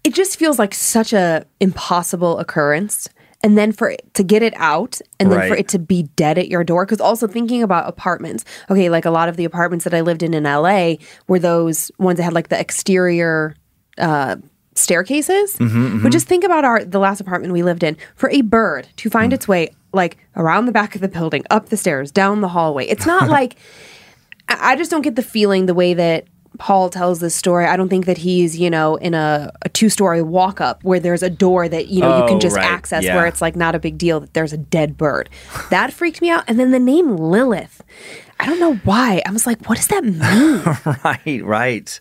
it 0.04 0.14
just 0.14 0.38
feels 0.38 0.60
like 0.60 0.74
such 0.74 1.14
a 1.14 1.46
impossible 1.60 2.40
occurrence. 2.40 3.08
And 3.44 3.56
then 3.56 3.74
for 3.74 3.92
it 3.92 4.12
to 4.16 4.24
get 4.24 4.42
it 4.42 4.54
out 4.56 5.00
and 5.20 5.32
then 5.32 5.48
for 5.48 5.56
it 5.56 5.68
to 5.70 5.78
be 5.78 6.04
dead 6.16 6.40
at 6.40 6.48
your 6.48 6.64
door. 6.64 6.84
Cause 6.88 7.00
also 7.00 7.28
thinking 7.28 7.62
about 7.62 7.88
apartments. 7.88 8.44
Okay, 8.72 8.90
like 8.90 9.06
a 9.06 9.12
lot 9.12 9.30
of 9.30 9.38
the 9.38 9.46
apartments 9.46 9.84
that 9.84 9.94
I 9.94 10.02
lived 10.02 10.24
in 10.24 10.34
in 10.34 10.46
LA 10.46 10.96
were 11.28 11.38
those 11.38 11.92
ones 12.00 12.18
that 12.18 12.24
had 12.24 12.34
like 12.34 12.50
the 12.50 12.60
exterior 12.60 13.56
uh 14.00 14.38
staircases. 14.76 15.56
Mm-hmm, 15.58 15.86
mm-hmm. 15.86 16.04
But 16.04 16.12
just 16.12 16.28
think 16.28 16.44
about 16.44 16.66
our 16.66 16.84
the 16.84 17.00
last 17.00 17.20
apartment 17.20 17.54
we 17.54 17.64
lived 17.64 17.84
in. 17.84 17.98
For 18.16 18.30
a 18.30 18.42
bird 18.42 18.88
to 18.98 19.10
find 19.10 19.32
mm. 19.32 19.36
its 19.36 19.48
way 19.48 19.74
like 19.94 20.18
around 20.36 20.66
the 20.66 20.72
back 20.72 20.96
of 20.96 21.02
the 21.02 21.08
building, 21.08 21.44
up 21.50 21.70
the 21.70 21.78
stairs, 21.78 22.12
down 22.12 22.42
the 22.42 22.50
hallway. 22.50 22.86
It's 22.86 23.06
not 23.06 23.30
like 23.38 23.56
I 24.48 24.76
just 24.76 24.92
don't 24.92 25.02
get 25.02 25.16
the 25.16 25.24
feeling 25.24 25.66
the 25.66 25.74
way 25.74 25.94
that 25.94 26.26
Paul 26.58 26.90
tells 26.90 27.20
this 27.20 27.36
story. 27.36 27.66
I 27.66 27.76
don't 27.76 27.90
think 27.90 28.06
that 28.06 28.18
he's, 28.18 28.58
you 28.58 28.70
know, 28.70 28.96
in 28.96 29.14
a, 29.14 29.52
a 29.64 29.70
two 29.70 29.90
story 29.90 30.22
walk 30.22 30.62
up 30.62 30.84
where 30.84 31.00
there's 31.00 31.24
a 31.24 31.30
door 31.30 31.68
that, 31.68 31.88
you 31.88 32.02
know, 32.02 32.18
you 32.18 32.24
Oh, 32.24 32.28
can 32.28 32.40
just 32.40 32.56
right. 32.56 32.66
access 32.66 33.04
Yeah. 33.04 33.16
where 33.16 33.26
it's 33.28 33.42
like 33.42 33.56
not 33.56 33.76
a 33.76 33.80
big 33.80 33.98
deal 33.98 34.22
that 34.22 34.34
there's 34.34 34.54
a 34.54 34.58
dead 34.58 34.98
bird. 34.98 35.30
That 35.70 35.92
freaked 35.92 36.22
me 36.22 36.30
out. 36.30 36.44
And 36.48 36.60
then 36.60 36.72
the 36.72 36.80
name 36.80 37.18
Lilith. 37.18 37.84
I 38.40 38.46
don't 38.46 38.60
know 38.60 38.76
why. 38.84 39.22
I 39.26 39.32
was 39.32 39.46
like, 39.46 39.68
what 39.68 39.78
does 39.78 39.88
that 39.88 40.04
mean? 40.04 40.62
right, 41.04 41.44
right. 41.44 42.00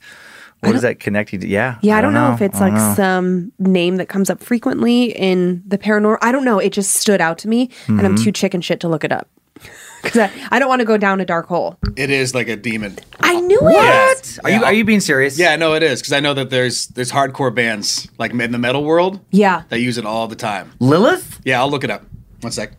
What 0.67 0.77
is 0.77 0.83
that 0.83 1.01
connecting 1.01 1.41
to? 1.41 1.47
Yeah. 1.49 1.79
Yeah, 1.83 1.97
I 1.97 2.01
don't, 2.01 2.15
know, 2.15 2.33
if 2.33 2.41
it's 2.43 2.61
like 2.61 2.73
know. 2.75 2.95
some 2.97 3.53
name 3.59 3.97
that 3.97 4.09
comes 4.09 4.31
up 4.31 4.43
frequently 4.43 5.07
in 5.13 5.63
the 5.67 5.79
paranormal. 5.79 6.19
I 6.23 6.33
don't 6.33 6.45
know. 6.45 6.59
It 6.59 6.73
just 6.73 6.93
stood 6.93 7.21
out 7.21 7.39
to 7.39 7.49
me, 7.49 7.71
and 7.89 8.01
I'm 8.01 8.15
Mm-hmm. 8.15 8.25
too 8.25 8.33
chicken 8.33 8.61
shit 8.61 8.81
to 8.81 8.89
look 8.89 9.05
it 9.05 9.13
up 9.13 9.29
because 10.03 10.21
I, 10.21 10.31
I 10.51 10.59
don't 10.59 10.69
want 10.69 10.81
to 10.81 10.85
go 10.87 10.97
down 10.97 11.21
a 11.21 11.25
dark 11.25 11.47
hole. 11.47 11.79
It 11.97 12.11
is 12.11 12.35
like 12.35 12.49
a 12.49 12.57
demon. 12.57 12.97
I 13.21 13.41
knew 13.41 13.59
What? 13.61 14.19
it. 14.21 14.39
Are 14.45 14.51
you 14.51 14.65
are 14.65 14.73
you 14.73 14.85
being 14.85 15.01
serious? 15.01 15.39
Yeah, 15.39 15.57
no, 15.57 15.75
it 15.75 15.83
is 15.83 16.01
because 16.01 16.13
I 16.13 16.21
know 16.21 16.35
that 16.35 16.51
there's 16.51 16.89
there's 16.89 17.11
hardcore 17.13 17.55
bands 17.55 18.09
like 18.19 18.33
in 18.33 18.53
the 18.53 18.59
metal 18.59 18.85
world 18.85 19.21
Yeah. 19.31 19.63
that 19.69 19.81
use 19.81 19.97
it 19.99 20.05
all 20.07 20.27
the 20.29 20.37
time. 20.37 20.73
Lilith? 20.81 21.41
Yeah, 21.45 21.61
I'll 21.61 21.71
look 21.71 21.85
it 21.85 21.91
up. 21.91 22.05
One 22.41 22.53
sec. 22.53 22.73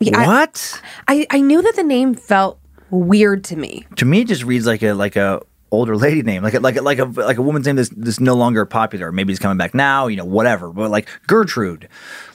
Yeah, 0.00 0.18
I- 0.20 0.26
what? 0.26 0.82
I, 1.08 1.26
I 1.30 1.40
knew 1.40 1.60
that 1.62 1.74
the 1.76 1.82
name 1.82 2.14
felt 2.14 2.60
weird 2.90 3.42
to 3.44 3.56
me. 3.56 3.84
To 3.96 4.04
me, 4.04 4.20
it 4.20 4.28
just 4.28 4.44
reads 4.44 4.64
like 4.66 4.82
a 4.82 4.92
like 4.92 5.16
a 5.16 5.42
older 5.70 5.96
lady 5.96 6.22
name, 6.22 6.42
like 6.42 6.54
a, 6.54 6.60
like 6.60 6.80
like 6.80 6.98
a 6.98 7.04
like 7.04 7.36
a 7.36 7.42
woman's 7.42 7.66
name 7.66 7.76
that's, 7.76 7.90
that's 7.90 8.20
no 8.20 8.34
longer 8.34 8.64
popular. 8.64 9.12
Maybe 9.12 9.32
it's 9.32 9.40
coming 9.40 9.58
back 9.58 9.74
now, 9.74 10.06
you 10.06 10.16
know, 10.16 10.24
whatever. 10.24 10.70
But 10.70 10.90
like 10.90 11.08
Gertrude, 11.26 11.88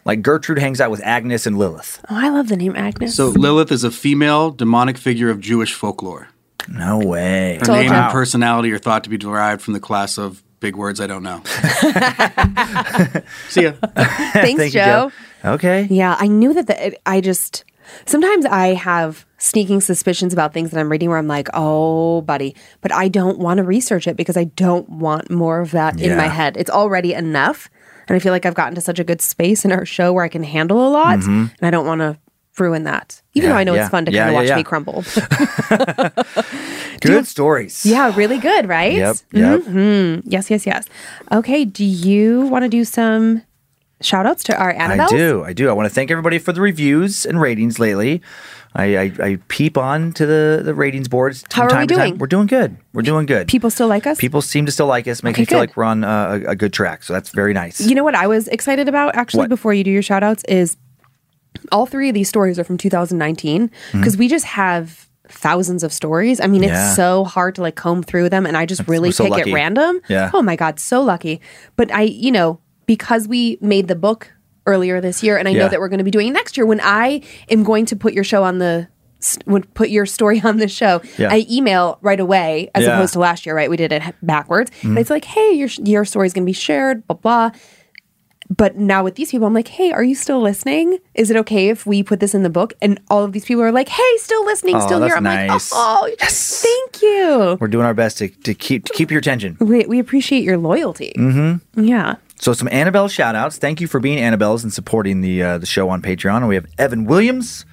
like 0.06 0.22
Gertrude 0.22 0.60
hangs 0.60 0.80
out 0.80 0.92
with 0.92 1.02
Agnes 1.04 1.46
and 1.46 1.58
Lilith. 1.58 2.00
Oh, 2.10 2.16
I 2.16 2.30
love 2.30 2.50
the 2.50 2.58
name 2.58 2.76
Agnes. 2.76 3.16
So 3.16 3.30
Lilith 3.30 3.72
is 3.72 3.84
a 3.84 3.92
female 3.92 4.52
demonic 4.52 4.98
figure 4.98 5.30
of 5.30 5.40
Jewish 5.40 5.74
folklore. 5.74 6.30
No 6.68 7.00
way. 7.00 7.58
Her 7.60 7.66
Told 7.66 7.80
name 7.80 7.92
ya. 7.92 8.04
and 8.06 8.12
personality 8.12 8.72
are 8.72 8.80
thought 8.80 9.04
to 9.04 9.10
be 9.10 9.18
derived 9.18 9.62
from 9.62 9.74
the 9.74 9.80
class 9.80 10.18
of 10.18 10.44
big 10.60 10.76
words 10.78 11.02
I 11.02 11.08
don't 11.08 11.24
know. 11.24 11.42
See 13.50 13.64
ya. 13.64 13.74
Thanks, 13.74 14.34
Thank 14.34 14.60
you, 14.60 14.70
Joe. 14.70 15.12
Okay. 15.44 15.88
Yeah, 15.90 16.16
I 16.18 16.28
knew 16.28 16.54
that. 16.54 16.68
The, 16.68 16.98
I 17.08 17.20
just 17.20 17.66
sometimes 18.06 18.46
I 18.46 18.74
have 18.74 19.26
sneaking 19.38 19.82
suspicions 19.82 20.32
about 20.34 20.54
things 20.54 20.72
that 20.72 20.80
I'm 20.80 20.90
reading 20.90 21.10
where 21.10 21.18
I'm 21.18 21.28
like, 21.28 21.50
oh, 21.54 22.22
buddy, 22.22 22.56
but 22.82 22.92
I 22.94 23.08
don't 23.10 23.40
want 23.40 23.58
to 23.58 23.64
research 23.64 24.08
it 24.08 24.16
because 24.18 24.38
I 24.38 24.46
don't 24.46 24.88
want 24.90 25.30
more 25.30 25.60
of 25.60 25.72
that 25.72 26.00
in 26.00 26.16
my 26.18 26.28
head. 26.28 26.56
It's 26.58 26.70
already 26.72 27.14
enough, 27.14 27.70
and 28.08 28.16
I 28.16 28.20
feel 28.20 28.32
like 28.32 28.46
I've 28.46 28.54
gotten 28.56 28.76
to 28.76 28.82
such 28.82 29.00
a 29.00 29.04
good 29.04 29.22
space 29.22 29.66
in 29.66 29.72
our 29.72 29.86
show 29.86 30.14
where 30.14 30.24
I 30.24 30.30
can 30.30 30.44
handle 30.44 30.88
a 30.88 30.90
lot, 30.90 31.20
Mm-hmm. 31.20 31.32
and 31.60 31.62
I 31.62 31.70
don't 31.72 31.86
want 31.86 32.00
to 32.02 32.18
ruin 32.60 32.84
that. 32.84 33.22
Even 33.34 33.48
Yeah, 33.50 33.54
though 33.54 33.60
I 33.60 33.64
know 33.64 33.74
yeah. 33.74 33.82
it's 33.82 33.90
fun 33.90 34.06
to 34.06 34.12
Yeah, 34.12 34.26
kind 34.26 34.30
of 34.30 34.34
yeah, 34.34 34.40
watch 34.40 34.48
yeah. 34.50 34.56
me 34.58 34.64
crumble. 34.64 35.04
Good 37.02 37.28
stories. 37.28 37.86
yeah, 37.86 38.16
really 38.16 38.38
good, 38.38 38.68
right? 38.70 38.94
Yep. 38.94 39.16
Yep. 39.34 39.62
Mm, 39.62 40.22
yes, 40.26 40.50
yes, 40.50 40.66
yes. 40.66 40.86
Okay, 41.32 41.66
do 41.66 41.84
you 41.84 42.42
want 42.48 42.64
to 42.64 42.70
do 42.70 42.86
some 42.86 43.42
shout 44.04 44.26
outs 44.26 44.44
to 44.46 44.58
our 44.58 44.72
Annabelle? 44.72 45.08
I 45.08 45.18
do. 45.18 45.44
I 45.44 45.54
do. 45.54 45.70
I 45.70 45.74
want 45.74 45.88
to 45.88 45.94
thank 45.94 46.12
everybody 46.12 46.40
for 46.40 46.52
the 46.54 46.62
reviews 46.62 47.26
and 47.26 47.40
ratings 47.42 47.80
lately. 47.80 48.22
I, 48.76 48.98
I, 48.98 49.12
I 49.22 49.38
peep 49.50 49.78
on 49.78 50.14
to 50.14 50.26
the, 50.26 50.62
the 50.64 50.74
ratings 50.74 51.08
boards. 51.08 51.44
How 51.52 51.62
from 51.62 51.66
are 51.68 51.70
time 51.70 51.82
we 51.82 51.88
to 51.88 51.94
time. 51.96 52.08
doing? 52.10 52.18
We're 52.20 52.28
doing 52.28 52.48
good. 52.48 52.78
We're 52.94 53.04
doing 53.04 53.26
good. 53.28 53.48
People 53.48 53.70
still 53.70 53.88
like 53.88 54.08
us? 54.08 54.18
People 54.18 54.42
seem 54.42 54.66
to 54.66 54.72
still 54.72 54.88
like 54.88 55.08
us, 55.08 55.22
make 55.22 55.36
Okay, 55.36 55.42
me 55.42 55.46
feel 55.46 55.58
good. 55.58 55.70
like 55.70 55.78
we're 55.78 55.84
on 55.84 56.04
a, 56.04 56.42
a 56.48 56.56
good 56.56 56.74
track. 56.74 57.04
So 57.04 57.14
that's 57.14 57.30
very 57.30 57.54
nice. 57.54 57.80
You 57.80 57.94
know 57.94 58.04
what 58.04 58.16
I 58.16 58.26
was 58.28 58.48
excited 58.48 58.88
about 58.90 59.16
actually 59.16 59.42
What? 59.42 59.50
before 59.50 59.74
you 59.76 59.84
do 59.84 59.92
your 59.92 60.02
shout 60.02 60.24
outs 60.24 60.44
is 60.46 60.76
all 61.72 61.86
three 61.86 62.10
of 62.10 62.16
these 62.16 62.28
stories 62.30 62.58
are 62.58 62.64
from 62.64 62.78
2019 62.80 63.70
because 63.92 64.18
we 64.18 64.28
just 64.28 64.46
have 64.46 65.08
thousands 65.30 65.84
of 65.84 65.94
stories. 65.94 66.40
I 66.42 66.48
mean, 66.48 66.62
Mm-hmm. 66.64 66.74
Yeah. 66.74 66.88
it's 66.88 66.96
so 66.96 67.24
hard 67.26 67.54
to 67.56 67.62
like 67.62 67.76
comb 67.76 68.02
through 68.02 68.30
them 68.30 68.46
and 68.48 68.58
I 68.58 68.66
just 68.66 68.88
really 68.88 69.12
so 69.12 69.26
pick 69.26 69.32
lucky. 69.32 69.52
it 69.52 69.54
random. 69.54 70.02
Yeah. 70.10 70.32
Oh 70.34 70.42
my 70.42 70.56
God, 70.56 70.80
so 70.80 71.02
lucky. 71.02 71.42
But 71.76 71.92
I, 71.94 72.02
you 72.02 72.32
know, 72.32 72.60
because 72.86 73.28
we 73.28 73.58
made 73.62 73.88
the 73.88 73.96
book 73.96 74.32
earlier 74.66 75.02
this 75.02 75.22
year 75.24 75.38
and 75.38 75.48
I 75.48 75.52
Yeah. 75.52 75.60
know 75.64 75.70
that 75.70 75.80
we're 75.80 75.90
going 75.90 75.98
to 76.00 76.04
be 76.06 76.12
doing 76.12 76.28
it 76.30 76.32
next 76.32 76.56
year 76.58 76.66
when 76.66 76.80
I 76.82 77.22
am 77.50 77.64
going 77.64 77.86
to 77.88 77.96
put 77.96 78.14
your 78.14 78.24
show 78.24 78.44
on 78.44 78.60
the 78.60 78.88
would 79.46 79.74
put 79.74 79.90
your 79.90 80.06
story 80.06 80.42
on 80.44 80.58
the 80.58 80.68
show. 80.68 81.02
Yeah. 81.18 81.30
I 81.32 81.46
email 81.50 81.98
right 82.02 82.20
away 82.20 82.70
as 82.76 82.84
Yeah. 82.84 82.90
Mm-hmm. 82.90 82.98
opposed 83.00 83.14
to 83.14 83.20
last 83.20 83.46
year, 83.46 83.56
right? 83.56 83.70
We 83.70 83.78
did 83.78 83.92
it 83.92 84.04
backwards. 84.22 84.70
And 84.84 84.98
it's 85.00 85.10
like, 85.10 85.26
hey, 85.26 85.52
your 85.54 85.70
your 85.84 86.06
story 86.06 86.28
is 86.28 86.34
going 86.34 86.44
to 86.44 86.50
be 86.50 86.54
shared, 86.54 87.06
blah 87.08 87.16
blah. 87.18 87.52
But 88.56 88.76
now 88.76 89.04
with 89.04 89.16
these 89.16 89.32
people, 89.32 89.48
I'm 89.48 89.54
like, 89.54 89.70
hey, 89.70 89.92
are 89.94 90.04
you 90.04 90.14
still 90.16 90.42
listening? 90.42 91.00
Is 91.16 91.32
it 91.32 91.38
okay 91.38 91.70
if 91.70 91.86
we 91.86 92.04
put 92.04 92.20
this 92.20 92.36
in 92.36 92.44
the 92.44 92.50
book? 92.50 92.74
And 92.82 93.00
all 93.10 93.24
of 93.24 93.32
these 93.32 93.46
people 93.46 93.64
are 93.64 93.72
like, 93.72 93.88
hey, 93.88 94.18
still 94.18 94.46
listening, 94.46 94.80
still 94.82 95.02
here. 95.02 95.16
I'm 95.16 95.24
nice. 95.24 95.72
like, 95.72 95.80
oh, 95.82 96.10
thank 96.20 97.02
you. 97.02 97.58
We're 97.60 97.70
doing 97.70 97.86
our 97.86 97.94
best 97.94 98.18
to, 98.20 98.28
to 98.28 98.54
keep 98.54 98.86
to 98.86 98.94
keep 98.94 99.10
your 99.10 99.20
attention. 99.20 99.56
We, 99.60 99.86
we 99.86 99.98
appreciate 100.00 100.44
your 100.44 100.58
loyalty. 100.58 101.14
Mm-hmm. 101.18 101.84
Yeah. 101.86 102.16
So 102.44 102.52
some 102.52 102.68
Annabelle 102.74 103.08
shout 103.08 103.36
outs. 103.36 103.58
Thank 103.58 103.80
you 103.80 103.88
for 103.88 104.02
being 104.02 104.18
Annabelles 104.18 104.64
and 104.64 104.74
supporting 104.74 105.22
the 105.22 105.42
uh, 105.42 105.58
the 105.60 105.66
show 105.66 105.88
on 105.88 106.02
Patreon. 106.02 106.40
And 106.40 106.50
we 106.50 106.56
have 106.56 106.66
Evan 106.78 107.06
Williams, 107.06 107.66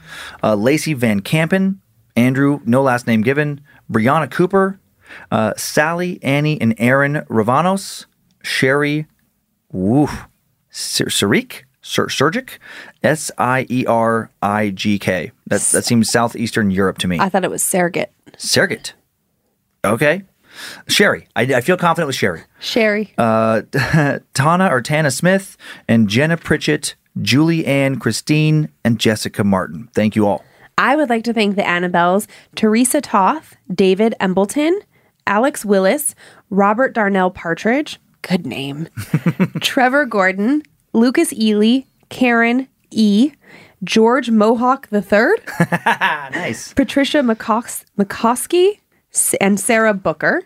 uh, 0.44 0.54
Lacey 0.54 0.94
Van 0.94 1.22
Campen, 1.22 1.80
Andrew, 2.14 2.60
no 2.64 2.80
last 2.80 3.08
name 3.08 3.22
given, 3.22 3.62
Brianna 3.90 4.30
Cooper, 4.30 4.78
uh, 5.32 5.54
Sally, 5.56 6.20
Annie, 6.22 6.60
and 6.60 6.76
Aaron 6.78 7.14
Ravanos, 7.28 8.06
Sherry, 8.44 9.08
woo, 9.72 10.06
Sir- 10.70 11.06
Sarik, 11.06 11.64
Sir- 11.82 12.06
Surgic, 12.06 12.58
S 13.02 13.32
I 13.38 13.66
E 13.68 13.84
R 13.86 14.30
I 14.40 14.70
G 14.70 15.00
K. 15.00 15.32
That 15.48 15.62
that 15.72 15.84
seems 15.84 16.12
southeastern 16.12 16.70
Europe 16.70 16.98
to 16.98 17.08
me. 17.08 17.18
I 17.18 17.28
thought 17.28 17.42
it 17.42 17.50
was 17.50 17.64
surrogate. 17.64 18.12
Surrogate. 18.36 18.94
Okay. 19.84 20.22
Sherry. 20.88 21.26
I, 21.36 21.42
I 21.42 21.60
feel 21.60 21.76
confident 21.76 22.06
with 22.06 22.16
Sherry. 22.16 22.42
Sherry. 22.60 23.12
Uh, 23.18 23.62
Tana 24.34 24.68
or 24.70 24.80
Tana 24.82 25.10
Smith 25.10 25.56
and 25.88 26.08
Jenna 26.08 26.36
Pritchett, 26.36 26.94
Julie 27.20 27.66
Ann 27.66 27.98
Christine, 27.98 28.70
and 28.84 28.98
Jessica 28.98 29.44
Martin. 29.44 29.88
Thank 29.94 30.16
you 30.16 30.26
all. 30.26 30.44
I 30.78 30.96
would 30.96 31.10
like 31.10 31.24
to 31.24 31.32
thank 31.34 31.56
the 31.56 31.62
Annabelles, 31.62 32.26
Teresa 32.56 33.00
Toth, 33.00 33.54
David 33.74 34.14
Embleton, 34.20 34.80
Alex 35.26 35.64
Willis, 35.64 36.14
Robert 36.48 36.94
Darnell 36.94 37.30
Partridge, 37.30 38.00
good 38.22 38.46
name, 38.46 38.88
Trevor 39.60 40.06
Gordon, 40.06 40.62
Lucas 40.94 41.32
Ely, 41.34 41.82
Karen 42.08 42.66
E., 42.90 43.32
George 43.84 44.30
Mohawk 44.30 44.88
III, 44.92 45.32
Nice. 46.32 46.72
Patricia 46.74 47.18
McCos- 47.18 47.84
McCoskey, 47.98 48.78
and 49.40 49.58
Sarah 49.60 49.94
Booker. 49.94 50.42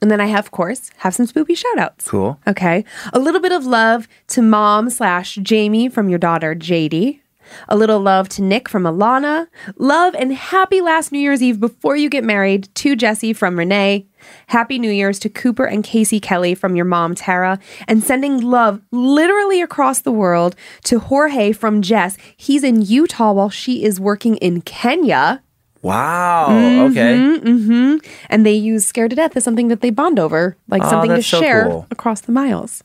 And 0.00 0.10
then 0.10 0.20
I 0.20 0.26
have, 0.26 0.46
of 0.46 0.50
course, 0.50 0.90
have 0.98 1.14
some 1.14 1.26
spoopy 1.26 1.56
shout 1.56 1.78
outs. 1.78 2.08
Cool. 2.08 2.40
Okay. 2.46 2.84
A 3.12 3.18
little 3.18 3.40
bit 3.40 3.52
of 3.52 3.66
love 3.66 4.08
to 4.28 4.42
mom 4.42 4.88
slash 4.90 5.36
Jamie 5.36 5.88
from 5.88 6.08
your 6.08 6.18
daughter, 6.18 6.54
JD. 6.54 7.20
A 7.68 7.76
little 7.76 8.00
love 8.00 8.28
to 8.30 8.42
Nick 8.42 8.68
from 8.68 8.84
Alana. 8.84 9.48
Love 9.76 10.14
and 10.14 10.32
happy 10.32 10.80
last 10.80 11.12
New 11.12 11.18
Year's 11.18 11.42
Eve 11.42 11.60
before 11.60 11.96
you 11.96 12.08
get 12.08 12.24
married 12.24 12.68
to 12.76 12.96
Jesse 12.96 13.32
from 13.32 13.58
Renee. 13.58 14.06
Happy 14.48 14.78
New 14.78 14.90
Year's 14.90 15.18
to 15.20 15.28
Cooper 15.28 15.64
and 15.64 15.82
Casey 15.82 16.20
Kelly 16.20 16.54
from 16.54 16.76
your 16.76 16.84
mom, 16.84 17.14
Tara. 17.14 17.58
And 17.88 18.04
sending 18.04 18.40
love 18.40 18.80
literally 18.90 19.60
across 19.60 20.00
the 20.00 20.12
world 20.12 20.54
to 20.84 20.98
Jorge 20.98 21.52
from 21.52 21.82
Jess. 21.82 22.16
He's 22.36 22.62
in 22.62 22.82
Utah 22.82 23.32
while 23.32 23.50
she 23.50 23.82
is 23.84 23.98
working 24.00 24.36
in 24.36 24.62
Kenya. 24.62 25.42
Wow. 25.82 26.48
Mm-hmm. 26.50 27.94
Okay. 27.96 28.08
And 28.28 28.44
they 28.46 28.52
use 28.54 28.86
Scared 28.86 29.10
to 29.10 29.16
Death 29.16 29.36
as 29.36 29.44
something 29.44 29.68
that 29.68 29.80
they 29.80 29.90
bond 29.90 30.18
over, 30.18 30.56
like 30.68 30.82
Oh, 30.84 30.90
something 30.90 31.10
to 31.10 31.22
so 31.22 31.40
share 31.40 31.64
cool. 31.64 31.86
across 31.90 32.20
the 32.22 32.32
miles. 32.32 32.82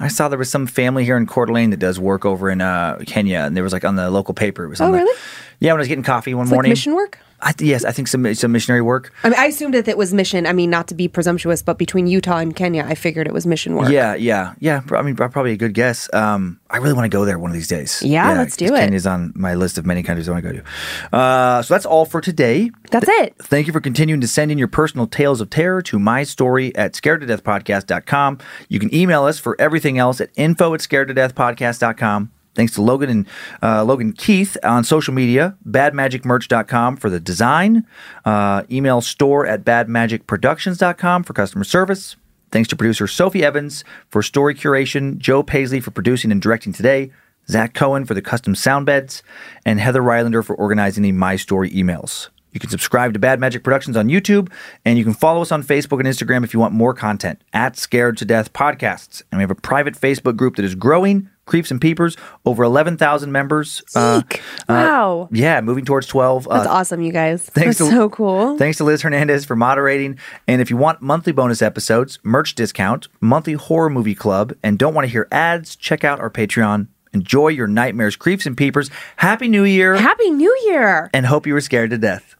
I 0.00 0.08
saw 0.08 0.28
there 0.28 0.38
was 0.38 0.50
some 0.50 0.66
family 0.66 1.04
here 1.04 1.16
in 1.16 1.26
Coeur 1.26 1.46
d'Alene 1.46 1.70
that 1.70 1.78
does 1.78 1.98
work 2.00 2.24
over 2.24 2.50
in 2.50 2.60
uh, 2.60 2.98
Kenya, 3.06 3.38
and 3.40 3.56
there 3.56 3.62
was 3.62 3.72
like 3.72 3.84
on 3.84 3.96
the 3.96 4.10
local 4.10 4.34
paper. 4.34 4.64
It 4.64 4.68
was 4.68 4.80
on 4.80 4.88
Oh, 4.88 4.92
the- 4.92 4.98
really? 4.98 5.18
Yeah, 5.60 5.72
when 5.72 5.78
I 5.78 5.82
was 5.82 5.88
getting 5.88 6.02
coffee 6.04 6.34
one 6.34 6.42
It's 6.44 6.50
like 6.50 6.56
morning. 6.56 6.70
mission 6.70 6.94
work? 6.94 7.18
I, 7.40 7.52
yes, 7.58 7.84
I 7.84 7.92
think 7.92 8.08
some 8.08 8.34
some 8.34 8.52
missionary 8.52 8.82
work. 8.82 9.12
I 9.22 9.28
mean, 9.28 9.38
I 9.38 9.46
assumed 9.46 9.74
that 9.74 9.88
it 9.88 9.98
was 9.98 10.14
mission. 10.14 10.46
I 10.46 10.52
mean, 10.52 10.70
not 10.70 10.88
to 10.88 10.94
be 10.94 11.08
presumptuous, 11.08 11.62
but 11.62 11.78
between 11.78 12.06
Utah 12.06 12.38
and 12.38 12.54
Kenya, 12.54 12.84
I 12.86 12.94
figured 12.94 13.26
it 13.26 13.34
was 13.34 13.46
mission 13.46 13.76
work. 13.76 13.90
Yeah, 13.90 14.14
yeah, 14.14 14.54
yeah. 14.60 14.82
I 14.92 15.02
mean, 15.02 15.16
probably 15.16 15.52
a 15.52 15.56
good 15.56 15.74
guess. 15.74 16.12
Um, 16.12 16.60
I 16.70 16.78
really 16.78 16.94
want 16.94 17.04
to 17.04 17.14
go 17.16 17.24
there 17.24 17.38
one 17.38 17.50
of 17.50 17.54
these 17.54 17.68
days. 17.68 18.02
Yeah, 18.02 18.32
let's 18.32 18.56
do 18.56 18.74
it. 18.74 18.78
Kenya's 18.78 19.06
on 19.06 19.32
my 19.34 19.54
list 19.54 19.78
of 19.78 19.86
many 19.86 20.02
countries 20.02 20.28
I 20.28 20.32
want 20.32 20.44
to 20.44 20.52
go 20.52 20.58
to. 20.58 21.16
Uh, 21.16 21.62
so 21.62 21.74
that's 21.74 21.86
all 21.86 22.04
for 22.04 22.20
today. 22.20 22.70
That's 22.90 23.08
it. 23.08 23.36
Thank 23.38 23.66
you 23.66 23.72
for 23.72 23.80
continuing 23.80 24.20
to 24.20 24.28
send 24.28 24.50
in 24.50 24.58
your 24.58 24.68
personal 24.68 25.06
tales 25.06 25.40
of 25.40 25.50
terror 25.50 25.82
to 25.82 25.98
my 25.98 26.22
story 26.22 26.74
at 26.76 26.94
scaredtodeathpodcast.com. 26.94 28.38
You 28.68 28.80
can 28.80 28.94
email 28.94 29.24
us 29.24 29.38
for 29.38 29.60
everything 29.60 29.98
else 29.98 30.20
at 30.20 30.30
info 30.36 30.74
at 30.74 30.80
scaredtodeathpodcast.com. 30.80 32.30
Thanks 32.54 32.72
to 32.74 32.82
Logan 32.82 33.10
and 33.10 33.26
uh, 33.62 33.84
Logan 33.84 34.12
Keith 34.12 34.56
on 34.62 34.84
social 34.84 35.12
media, 35.12 35.56
badmagicmerch.com 35.68 36.96
for 36.96 37.10
the 37.10 37.20
design, 37.20 37.86
uh, 38.24 38.62
email 38.70 39.00
store 39.00 39.46
at 39.46 39.64
badmagicproductions.com 39.64 41.24
for 41.24 41.32
customer 41.32 41.64
service. 41.64 42.16
Thanks 42.52 42.68
to 42.68 42.76
producer 42.76 43.08
Sophie 43.08 43.44
Evans 43.44 43.82
for 44.08 44.22
story 44.22 44.54
curation, 44.54 45.18
Joe 45.18 45.42
Paisley 45.42 45.80
for 45.80 45.90
producing 45.90 46.30
and 46.30 46.40
directing 46.40 46.72
today, 46.72 47.10
Zach 47.48 47.74
Cohen 47.74 48.04
for 48.04 48.14
the 48.14 48.22
custom 48.22 48.54
sound 48.54 48.86
beds, 48.86 49.22
and 49.66 49.80
Heather 49.80 50.00
Rylander 50.00 50.44
for 50.44 50.54
organizing 50.54 51.02
the 51.02 51.12
My 51.12 51.34
Story 51.34 51.70
emails. 51.70 52.28
You 52.52 52.60
can 52.60 52.70
subscribe 52.70 53.12
to 53.12 53.18
Bad 53.18 53.40
Magic 53.40 53.64
Productions 53.64 53.96
on 53.96 54.06
YouTube, 54.06 54.50
and 54.84 54.96
you 54.96 55.02
can 55.02 55.12
follow 55.12 55.42
us 55.42 55.50
on 55.50 55.64
Facebook 55.64 55.98
and 55.98 56.08
Instagram 56.08 56.44
if 56.44 56.54
you 56.54 56.60
want 56.60 56.72
more 56.72 56.94
content 56.94 57.42
at 57.52 57.76
Scared 57.76 58.16
to 58.18 58.24
Death 58.24 58.52
Podcasts. 58.52 59.22
And 59.32 59.38
we 59.38 59.42
have 59.42 59.50
a 59.50 59.56
private 59.56 59.94
Facebook 59.94 60.36
group 60.36 60.54
that 60.54 60.64
is 60.64 60.76
growing, 60.76 61.28
Creeps 61.46 61.70
and 61.70 61.80
Peepers, 61.80 62.16
over 62.46 62.64
11,000 62.64 63.30
members. 63.30 63.82
Uh, 63.94 64.22
Eek. 64.24 64.40
wow. 64.68 65.28
yeah, 65.30 65.60
moving 65.60 65.84
towards 65.84 66.06
12. 66.06 66.48
That's 66.50 66.66
Uh, 66.66 66.70
awesome, 66.70 67.02
you 67.02 67.12
guys. 67.12 67.42
Thanks 67.50 67.78
That's 67.78 67.90
to- 67.90 67.96
so 67.96 68.08
cool. 68.08 68.56
Thanks 68.58 68.78
to 68.78 68.84
Liz 68.84 69.02
Hernandez 69.02 69.44
for 69.44 69.54
moderating. 69.56 70.18
And 70.48 70.62
if 70.62 70.70
you 70.70 70.76
want 70.76 71.02
monthly 71.02 71.32
bonus 71.32 71.60
episodes, 71.62 72.18
merch 72.22 72.54
discount, 72.54 73.08
monthly 73.20 73.52
horror 73.54 73.90
movie 73.90 74.14
club, 74.14 74.54
and 74.62 74.78
don't 74.78 74.94
want 74.94 75.04
to 75.06 75.10
hear 75.12 75.28
ads, 75.30 75.76
check 75.76 76.02
out 76.04 76.18
our 76.20 76.30
Patreon. 76.30 76.88
Enjoy 77.12 77.48
your 77.48 77.66
nightmares, 77.68 78.16
creeps, 78.16 78.44
and 78.46 78.56
peepers. 78.56 78.90
Happy 79.16 79.46
New 79.46 79.64
Year, 79.64 79.94
Happy 79.96 80.30
New 80.30 80.56
Year. 80.64 81.10
and 81.14 81.26
hope 81.26 81.46
you 81.46 81.52
were 81.54 81.60
scared 81.60 81.90
to 81.90 81.98
death. 81.98 82.34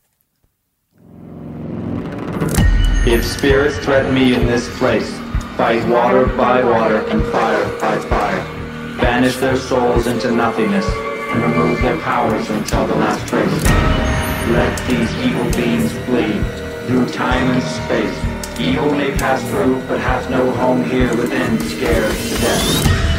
If 3.07 3.25
spirits 3.25 3.77
threaten 3.79 4.15
me 4.15 4.35
in 4.35 4.47
this 4.47 4.67
place, 4.79 5.11
fight 5.57 5.87
water 5.89 6.25
by 6.27 6.65
water 6.65 7.07
and 7.11 7.23
fire 7.27 7.65
by 7.79 7.99
fire. 8.09 8.54
Banish 9.01 9.37
their 9.37 9.57
souls 9.57 10.07
into 10.07 10.31
nothingness 10.31 10.87
and 10.87 11.43
remove 11.43 11.81
their 11.83 11.99
powers 11.99 12.49
until 12.51 12.87
the 12.87 12.95
last 12.95 13.27
trace. 13.27 13.65
Let 14.53 14.89
these 14.89 15.13
evil 15.17 15.51
beings 15.53 15.93
flee 16.07 16.41
through 16.87 17.07
time 17.07 17.51
and 17.51 17.63
space. 17.63 18.61
Evil 18.61 18.93
may 18.93 19.11
pass 19.17 19.43
through, 19.51 19.83
but 19.89 19.99
has 19.99 20.29
no 20.31 20.51
home 20.53 20.85
here 20.85 21.09
within, 21.17 21.59
scared 21.59 22.15
to 22.17 22.41
death. 22.41 23.14